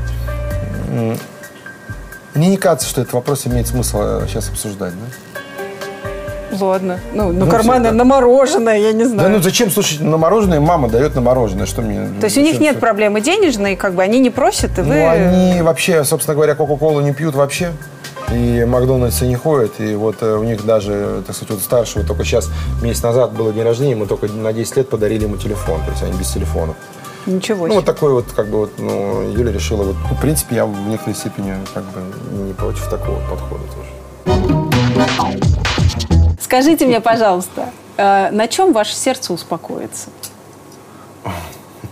Мне 2.33 2.47
не 2.47 2.57
кажется, 2.57 2.87
что 2.87 3.01
этот 3.01 3.13
вопрос 3.13 3.45
имеет 3.45 3.67
смысл 3.67 4.21
сейчас 4.27 4.49
обсуждать, 4.49 4.93
да? 4.93 6.57
Ладно. 6.59 6.99
Ну, 7.13 7.31
ну, 7.31 7.45
Ну, 7.45 7.51
карманы 7.51 7.85
да. 7.85 7.91
на 7.91 8.03
мороженое, 8.03 8.77
я 8.77 8.91
не 8.91 9.03
Да 9.03 9.09
знаю. 9.09 9.29
ну 9.31 9.41
зачем, 9.41 9.71
слушай, 9.71 9.99
на 9.99 10.17
мороженое 10.17 10.59
мама 10.59 10.89
дает 10.89 11.15
на 11.15 11.21
мороженое, 11.21 11.65
что 11.65 11.81
мне... 11.81 12.07
То 12.19 12.25
есть 12.25 12.37
у 12.37 12.41
них 12.41 12.59
нет 12.59 12.79
проблемы 12.79 13.21
денежной, 13.21 13.75
как 13.75 13.93
бы 13.93 14.03
они 14.03 14.19
не 14.19 14.29
просят, 14.29 14.77
и 14.77 14.81
вы... 14.81 14.95
Ну, 14.95 15.09
они 15.09 15.61
вообще, 15.61 16.03
собственно 16.03 16.35
говоря, 16.35 16.55
Кока-Колу 16.55 16.99
не 17.01 17.13
пьют 17.13 17.35
вообще. 17.35 17.71
И 18.33 18.63
Макдональдсы 18.65 19.25
не 19.25 19.35
ходят. 19.35 19.79
И 19.79 19.95
вот 19.95 20.17
э, 20.21 20.35
у 20.35 20.43
них 20.43 20.65
даже, 20.65 21.23
так 21.25 21.35
сказать, 21.35 21.51
вот 21.55 21.61
старшего 21.61 22.05
только 22.05 22.23
сейчас, 22.23 22.49
месяц 22.81 23.03
назад 23.03 23.33
было 23.33 23.51
день 23.51 23.63
рождения, 23.63 23.95
мы 23.95 24.05
только 24.05 24.27
на 24.27 24.53
10 24.53 24.77
лет 24.77 24.89
подарили 24.89 25.23
ему 25.23 25.37
телефон. 25.37 25.81
То 25.83 25.91
есть 25.91 26.03
они 26.03 26.17
без 26.17 26.29
телефона. 26.31 26.75
Ничего 27.25 27.67
Ну, 27.67 27.73
себе. 27.73 27.75
вот 27.75 27.85
такой 27.85 28.13
вот, 28.13 28.25
как 28.35 28.47
бы 28.47 28.59
вот, 28.59 28.71
ну, 28.79 29.21
Юля 29.31 29.51
решила, 29.51 29.83
вот, 29.83 29.95
ну, 30.09 30.15
в 30.15 30.21
принципе, 30.21 30.55
я 30.55 30.65
в 30.65 30.87
некоторой 30.87 31.15
степени, 31.15 31.53
как 31.73 31.83
бы, 31.83 32.01
не 32.45 32.53
против 32.53 32.87
такого 32.89 33.19
подхода 33.29 33.63
тоже. 33.75 33.89
Скажите 36.39 36.85
мне, 36.87 36.99
пожалуйста, 36.99 37.69
э, 37.97 38.31
на 38.31 38.47
чем 38.47 38.73
ваше 38.73 38.95
сердце 38.95 39.33
успокоится? 39.33 40.09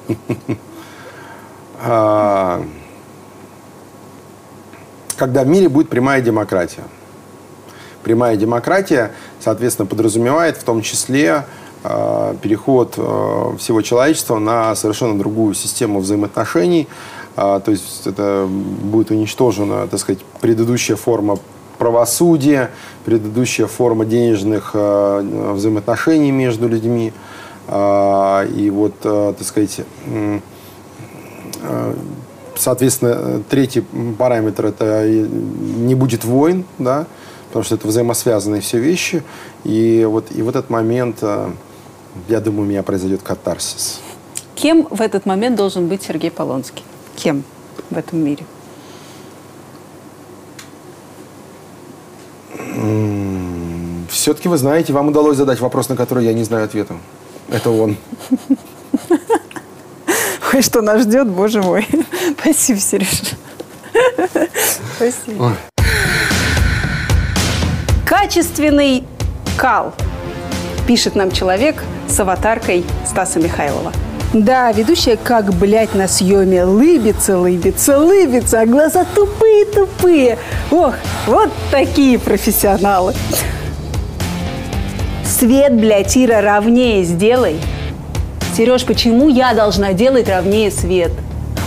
Когда 5.20 5.44
в 5.44 5.48
мире 5.48 5.68
будет 5.68 5.90
прямая 5.90 6.22
демократия. 6.22 6.84
Прямая 8.04 8.38
демократия, 8.38 9.12
соответственно, 9.42 9.86
подразумевает 9.86 10.56
в 10.56 10.64
том 10.64 10.82
числе 10.82 11.44
а, 11.84 12.38
переход 12.42 12.94
а, 12.96 13.54
всего 13.58 13.82
человечества 13.82 14.40
на 14.40 14.74
совершенно 14.76 15.20
другую 15.20 15.56
систему 15.56 16.00
взаимоотношений. 16.00 16.88
А, 17.36 17.60
То 17.60 17.72
есть 17.72 18.08
это 18.08 18.48
будет 18.48 19.12
уничтожена, 19.12 19.88
так 19.88 20.00
сказать, 20.00 20.20
предыдущая 20.40 20.96
форма 20.96 21.38
правосудия, 21.78 22.72
предыдущая 23.04 23.68
форма 23.68 24.06
денежных 24.06 24.72
а, 24.74 25.52
взаимоотношений 25.54 26.32
между 26.32 26.70
людьми. 26.70 27.12
А, 27.68 28.46
И 28.46 28.70
вот, 28.70 28.96
а, 29.04 29.34
так 29.34 29.46
сказать, 29.46 29.82
м, 30.08 30.42
Соответственно, 32.60 33.42
третий 33.50 33.86
параметр– 34.18 34.66
это 34.68 35.08
не 35.08 35.96
будет 35.96 36.26
войн, 36.26 36.66
да, 36.78 37.08
потому 37.48 37.64
что 37.64 37.76
это 37.76 37.88
взаимосвязанные 37.88 38.60
все 38.60 38.80
вещи. 38.80 39.24
И 39.64 40.04
вот, 40.04 40.26
и 40.32 40.42
в 40.42 40.50
этот 40.50 40.70
момент, 40.70 41.20
э, 41.22 41.52
я 42.28 42.42
думаю, 42.42 42.64
у 42.64 42.66
меня 42.66 42.84
произойдет 42.84 43.22
катарсис. 43.24 44.02
Кем 44.56 44.86
в 44.90 45.00
этот 45.00 45.26
момент 45.26 45.56
должен 45.56 45.88
быть 45.88 46.04
Сергей 46.04 46.32
Полонский? 46.32 46.84
Кем 47.16 47.46
в 47.90 47.98
этом 47.98 48.20
мире? 48.20 48.44
Все-таки 54.10 54.50
вы 54.50 54.58
знаете, 54.58 54.92
вам 54.92 55.08
удалось 55.08 55.38
задать 55.38 55.62
вопрос, 55.62 55.88
на 55.88 55.96
который 55.96 56.26
я 56.26 56.34
не 56.34 56.44
знаю 56.44 56.66
ответа. 56.66 56.98
Это 57.48 57.70
он. 57.70 57.96
Ой, 60.52 60.62
что 60.64 60.82
нас 60.82 61.04
ждет, 61.04 61.28
боже 61.28 61.62
мой. 61.62 61.88
Спасибо, 62.40 62.80
Сереж. 62.80 63.22
Спасибо. 64.96 65.56
Качественный 68.06 69.04
кал, 69.58 69.94
пишет 70.88 71.16
нам 71.16 71.32
человек 71.32 71.84
с 72.08 72.20
аватаркой 72.20 72.84
Стаса 73.06 73.40
Михайлова. 73.40 73.94
Да, 74.34 74.72
ведущая 74.72 75.18
как, 75.18 75.54
блядь, 75.54 75.94
на 75.94 76.08
съеме. 76.08 76.64
Лыбится, 76.64 77.38
лыбится, 77.38 77.98
лыбится, 77.98 78.62
а 78.62 78.66
глаза 78.66 79.06
тупые-тупые. 79.16 80.38
Ох, 80.72 80.96
вот 81.28 81.52
такие 81.72 82.18
профессионалы. 82.18 83.14
Свет, 85.26 85.76
блядь, 85.76 86.18
Ира, 86.18 86.42
ровнее 86.42 87.04
сделай. 87.04 87.60
Сереж, 88.60 88.84
почему 88.84 89.30
я 89.30 89.54
должна 89.54 89.94
делать 89.94 90.28
ровнее 90.28 90.70
свет? 90.70 91.14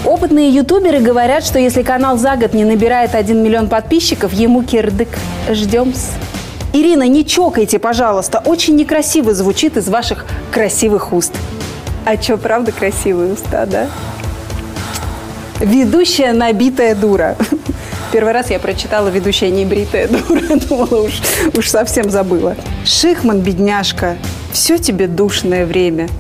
Опытные 0.05 0.51
ютуберы 0.51 1.01
говорят, 1.01 1.43
что 1.43 1.59
если 1.59 1.82
канал 1.82 2.19
за 2.19 2.36
год 2.36 2.52
не 2.52 2.66
набирает 2.66 3.14
1 3.14 3.43
миллион 3.43 3.69
подписчиков, 3.69 4.35
ему 4.35 4.62
кирдык. 4.62 5.09
ждем 5.51 5.89
-с. 5.89 6.10
Ирина, 6.74 7.09
не 7.09 7.24
чокайте, 7.24 7.78
пожалуйста. 7.78 8.43
Очень 8.44 8.77
некрасиво 8.77 9.32
звучит 9.32 9.78
из 9.78 9.89
ваших 9.89 10.27
красивых 10.51 11.14
уст. 11.14 11.32
А 12.05 12.20
что, 12.20 12.36
правда 12.36 12.73
красивые 12.73 13.32
уста, 13.32 13.64
да? 13.64 13.86
Ведущая 15.60 16.35
набитая 16.35 16.94
дура. 16.94 17.36
Первый 18.12 18.35
раз 18.35 18.51
я 18.51 18.59
прочитала 18.59 19.09
ведущая 19.09 19.51
небритая 19.51 20.09
дура. 20.09 20.43
Думала, 20.69 21.05
уж, 21.05 21.23
уж 21.56 21.70
совсем 21.70 22.10
забыла. 22.10 22.55
Шихман, 22.85 23.40
бедняжка, 23.40 24.19
все 24.52 24.77
тебе 24.77 25.06
душное 25.06 25.64
время. 25.64 26.10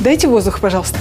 Дайте 0.00 0.28
воздух, 0.28 0.60
пожалуйста. 0.60 0.98